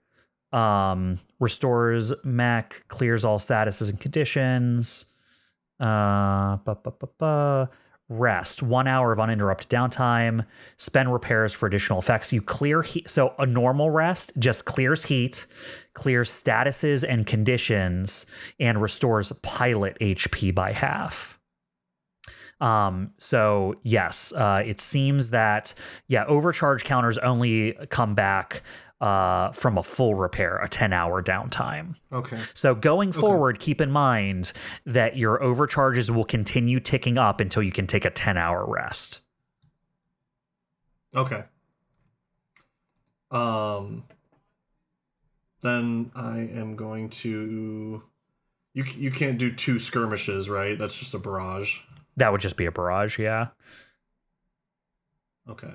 um 0.53 1.19
restores 1.41 2.13
mech, 2.23 2.85
clears 2.89 3.25
all 3.25 3.39
statuses 3.39 3.89
and 3.89 3.99
conditions. 4.01 5.07
Uh 5.81 6.57
rest, 8.11 8.63
1 8.63 8.87
hour 8.87 9.13
of 9.13 9.19
uninterrupted 9.19 9.69
downtime, 9.71 10.45
spend 10.77 11.13
repairs 11.13 11.55
for 11.55 11.67
additional 11.67 11.99
effects. 11.99 12.33
You 12.33 12.43
clear 12.43 12.83
heat 12.83 13.09
so 13.09 13.35
a 13.39 13.47
normal 13.47 13.91
rest 13.91 14.33
just 14.39 14.65
clears 14.65 15.05
heat, 15.05 15.47
clears 15.95 16.31
statuses 16.31 17.05
and 17.09 17.27
conditions 17.27 18.27
and 18.61 18.81
restores 18.83 19.33
pilot 19.43 19.97
HP 20.01 20.55
by 20.55 20.73
half. 20.73 21.34
Um, 22.65 23.11
so 23.19 23.75
yes, 23.83 24.33
uh, 24.33 24.63
it 24.65 24.81
seems 24.81 25.31
that 25.31 25.75
yeah, 26.09 26.25
overcharge 26.25 26.85
counters 26.85 27.19
only 27.19 27.75
come 27.91 28.15
back 28.15 28.63
uh, 29.03 29.53
from 29.53 29.77
a 29.77 29.83
full 29.83 30.15
repair, 30.15 30.57
a 30.57 30.69
10 30.69 30.95
hour 30.95 31.23
downtime. 31.23 31.97
Okay. 32.11 32.39
So 32.55 32.75
going 32.75 33.13
forward, 33.13 33.59
keep 33.61 33.83
in 33.83 33.91
mind 33.91 34.53
that 34.87 35.15
your 35.15 35.43
overcharges 35.43 36.11
will 36.11 36.25
continue 36.25 36.81
ticking 36.81 37.19
up 37.19 37.39
until 37.39 37.63
you 37.63 37.71
can 37.73 37.87
take 37.87 38.07
a 38.07 38.11
10 38.11 38.39
hour 38.39 38.65
rest. 38.67 39.21
Okay. 41.15 41.45
Um. 43.31 44.05
Then 45.61 46.13
I 46.17 46.39
am 46.39 46.77
going 46.77 47.11
to. 47.11 48.03
You 48.73 48.85
you 48.97 49.11
can't 49.11 49.39
do 49.39 49.53
two 49.53 49.79
skirmishes, 49.79 50.49
right? 50.49 50.79
That's 50.79 50.99
just 50.99 51.15
a 51.15 51.19
barrage. 51.19 51.79
That 52.17 52.33
would 52.33 52.41
just 52.41 52.57
be 52.57 52.67
a 52.67 52.73
barrage, 52.73 53.19
yeah. 53.19 53.49
Okay. 55.49 55.73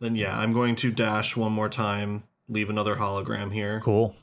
Then 0.00 0.16
yeah, 0.16 0.38
I'm 0.38 0.52
going 0.52 0.76
to 0.76 0.90
dash 0.90 1.36
one 1.36 1.52
more 1.52 1.68
time. 1.68 2.22
Leave 2.48 2.70
another 2.70 2.96
hologram 2.96 3.52
here. 3.52 3.80
Cool. 3.84 4.14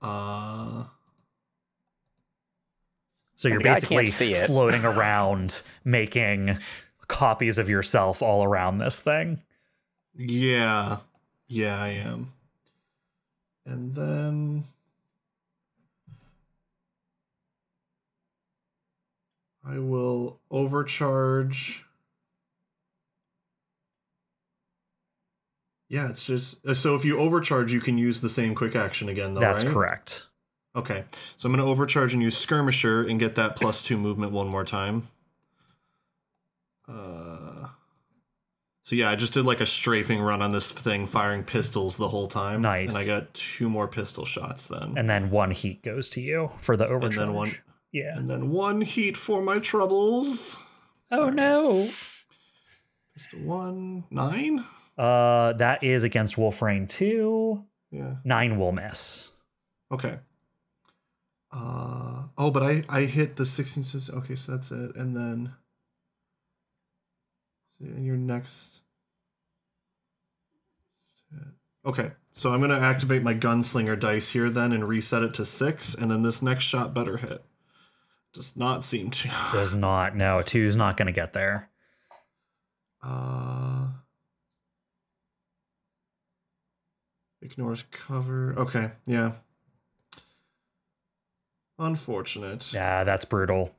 Uh. 0.00 0.84
So 3.34 3.48
you're 3.48 3.58
The 3.58 3.64
guy 3.64 3.74
basically 3.74 4.34
floating 4.34 4.84
around 4.84 5.62
making 5.84 6.58
copies 7.08 7.58
of 7.58 7.68
yourself 7.68 8.22
all 8.22 8.44
around 8.44 8.78
this 8.78 9.00
thing. 9.00 9.42
Yeah. 10.16 10.98
Yeah, 11.48 11.80
I 11.80 11.88
am. 11.88 12.32
And 13.66 13.94
then 13.94 14.64
I 19.70 19.78
will 19.78 20.40
overcharge. 20.50 21.84
Yeah, 25.88 26.08
it's 26.08 26.24
just 26.24 26.64
uh, 26.66 26.74
so 26.74 26.94
if 26.94 27.04
you 27.04 27.18
overcharge, 27.18 27.72
you 27.72 27.80
can 27.80 27.98
use 27.98 28.20
the 28.20 28.28
same 28.28 28.54
quick 28.54 28.74
action 28.74 29.08
again, 29.08 29.34
though. 29.34 29.40
That's 29.40 29.64
right? 29.64 29.72
correct. 29.72 30.26
Okay, 30.74 31.04
so 31.36 31.48
I'm 31.48 31.52
going 31.54 31.64
to 31.64 31.70
overcharge 31.70 32.14
and 32.14 32.22
use 32.22 32.36
skirmisher 32.36 33.02
and 33.04 33.18
get 33.18 33.34
that 33.34 33.56
plus 33.56 33.82
two 33.84 33.96
movement 33.96 34.32
one 34.32 34.48
more 34.48 34.64
time. 34.64 35.08
Uh, 36.88 37.66
so 38.84 38.94
yeah, 38.96 39.10
I 39.10 39.16
just 39.16 39.32
did 39.34 39.44
like 39.44 39.60
a 39.60 39.66
strafing 39.66 40.20
run 40.20 40.42
on 40.42 40.52
this 40.52 40.70
thing, 40.70 41.06
firing 41.06 41.42
pistols 41.42 41.96
the 41.96 42.08
whole 42.08 42.28
time. 42.28 42.62
Nice. 42.62 42.88
And 42.88 42.98
I 42.98 43.04
got 43.04 43.34
two 43.34 43.68
more 43.68 43.88
pistol 43.88 44.24
shots 44.24 44.68
then, 44.68 44.94
And 44.96 45.10
then 45.10 45.30
one 45.30 45.50
heat 45.50 45.82
goes 45.82 46.08
to 46.10 46.20
you 46.20 46.52
for 46.60 46.76
the 46.76 46.84
and 46.84 46.94
overcharge. 46.94 47.16
then 47.16 47.34
one, 47.34 47.52
Yeah. 47.92 48.16
and 48.16 48.28
then 48.28 48.50
one 48.50 48.80
heat 48.82 49.16
for 49.16 49.42
my 49.42 49.58
troubles. 49.58 50.56
Oh 51.10 51.28
no. 51.28 51.88
Pistol 53.14 53.40
one 53.40 54.04
nine. 54.10 54.64
Uh, 54.96 55.54
that 55.54 55.82
is 55.82 56.02
against 56.02 56.38
Wolfrain 56.38 56.86
two. 56.86 57.64
Yeah. 57.90 58.16
Nine 58.24 58.58
will 58.58 58.72
miss. 58.72 59.30
Okay. 59.90 60.18
Uh 61.52 62.24
oh, 62.38 62.50
but 62.52 62.62
I 62.62 62.84
I 62.88 63.04
hit 63.06 63.36
the 63.36 63.46
16 63.46 64.16
Okay, 64.18 64.36
so 64.36 64.52
that's 64.52 64.70
it. 64.70 64.94
And 64.94 65.16
then 65.16 65.54
see, 67.76 67.86
and 67.86 68.06
your 68.06 68.16
next 68.16 68.82
Okay, 71.84 72.12
so 72.30 72.52
I'm 72.52 72.60
gonna 72.60 72.78
activate 72.78 73.22
my 73.22 73.34
gunslinger 73.34 73.98
dice 73.98 74.30
here 74.30 74.50
then 74.50 74.72
and 74.72 74.86
reset 74.86 75.22
it 75.22 75.32
to 75.34 75.46
six, 75.46 75.94
and 75.94 76.10
then 76.10 76.22
this 76.22 76.42
next 76.42 76.64
shot 76.64 76.92
better 76.92 77.16
hit. 77.16 77.42
Does 78.32 78.56
not 78.56 78.82
seem 78.82 79.10
to. 79.10 79.28
Does 79.52 79.74
not. 79.74 80.14
No, 80.16 80.42
two's 80.42 80.76
not 80.76 80.96
going 80.96 81.06
to 81.06 81.12
get 81.12 81.32
there. 81.32 81.68
Uh 83.02 83.88
ignores 87.42 87.84
cover. 87.90 88.54
Okay, 88.56 88.92
yeah. 89.06 89.32
Unfortunate. 91.78 92.72
Yeah, 92.72 93.04
that's 93.04 93.24
brutal. 93.24 93.74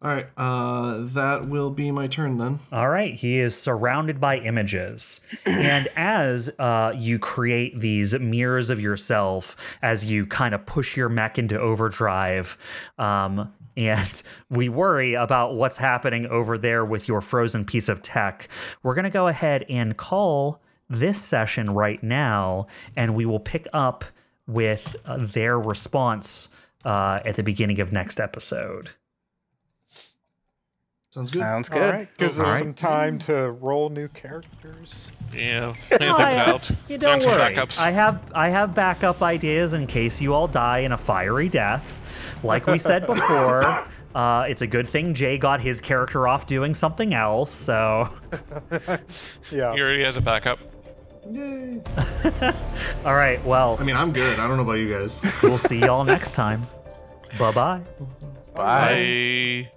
All 0.00 0.14
right, 0.14 0.28
uh, 0.36 1.06
that 1.06 1.48
will 1.48 1.70
be 1.72 1.90
my 1.90 2.06
turn 2.06 2.38
then. 2.38 2.60
All 2.70 2.88
right, 2.88 3.14
he 3.14 3.38
is 3.38 3.60
surrounded 3.60 4.20
by 4.20 4.38
images. 4.38 5.20
and 5.44 5.88
as 5.96 6.48
uh, 6.60 6.92
you 6.96 7.18
create 7.18 7.80
these 7.80 8.14
mirrors 8.14 8.70
of 8.70 8.80
yourself, 8.80 9.56
as 9.82 10.08
you 10.08 10.24
kind 10.24 10.54
of 10.54 10.66
push 10.66 10.96
your 10.96 11.08
mech 11.08 11.36
into 11.36 11.58
overdrive, 11.58 12.56
um, 12.96 13.52
and 13.76 14.22
we 14.50 14.68
worry 14.68 15.14
about 15.14 15.56
what's 15.56 15.78
happening 15.78 16.26
over 16.26 16.56
there 16.56 16.84
with 16.84 17.08
your 17.08 17.20
frozen 17.20 17.64
piece 17.64 17.88
of 17.88 18.00
tech, 18.00 18.48
we're 18.84 18.94
going 18.94 19.02
to 19.02 19.10
go 19.10 19.26
ahead 19.26 19.64
and 19.68 19.96
call 19.96 20.62
this 20.88 21.20
session 21.20 21.74
right 21.74 22.00
now, 22.04 22.68
and 22.96 23.16
we 23.16 23.26
will 23.26 23.40
pick 23.40 23.66
up 23.72 24.04
with 24.46 24.94
uh, 25.04 25.18
their 25.18 25.58
response 25.58 26.50
uh, 26.84 27.18
at 27.24 27.34
the 27.34 27.42
beginning 27.42 27.80
of 27.80 27.92
next 27.92 28.20
episode. 28.20 28.90
Sounds 31.18 31.30
good. 31.32 31.40
Sounds 31.40 31.68
good. 31.68 31.80
right, 31.94 32.16
gives 32.18 32.38
us 32.38 32.46
All 32.46 32.52
right. 32.52 32.60
some 32.60 32.74
time 32.74 33.18
to 33.20 33.50
roll 33.50 33.88
new 33.90 34.06
characters. 34.08 35.10
Yeah, 35.34 35.74
plan 35.88 36.02
I- 36.10 36.30
things 36.30 36.38
out. 36.38 36.70
You 36.88 36.96
don't 36.98 37.20
some 37.20 37.32
worry. 37.32 37.54
backups. 37.54 37.78
I 37.78 37.90
have 37.90 38.22
I 38.34 38.50
have 38.50 38.74
backup 38.74 39.20
ideas 39.22 39.72
in 39.72 39.86
case 39.88 40.20
you 40.20 40.32
all 40.32 40.46
die 40.48 40.78
in 40.80 40.92
a 40.92 40.96
fiery 40.98 41.48
death. 41.48 41.84
Like 42.44 42.66
we 42.66 42.78
said 42.78 43.04
before, 43.06 43.64
uh, 44.14 44.42
it's 44.48 44.62
a 44.62 44.66
good 44.66 44.88
thing 44.88 45.12
Jay 45.14 45.38
got 45.38 45.60
his 45.60 45.80
character 45.80 46.28
off 46.28 46.46
doing 46.46 46.72
something 46.72 47.12
else. 47.12 47.50
So, 47.52 48.10
Yeah. 49.50 49.74
He 49.74 49.80
already 49.80 50.04
has 50.04 50.16
a 50.16 50.20
backup. 50.20 50.60
Yay. 51.30 51.80
all 53.04 53.14
right. 53.14 53.44
Well, 53.44 53.76
I 53.80 53.82
mean, 53.84 53.96
I'm 53.96 54.12
good. 54.12 54.38
I 54.38 54.46
don't 54.46 54.56
know 54.56 54.62
about 54.62 54.74
you 54.74 54.88
guys. 54.90 55.20
we'll 55.42 55.58
see 55.58 55.78
y'all 55.80 56.04
next 56.04 56.32
time. 56.34 56.66
Bye 57.38 57.50
bye. 57.52 57.80
Bye. 58.54 59.66
Bye. 59.66 59.70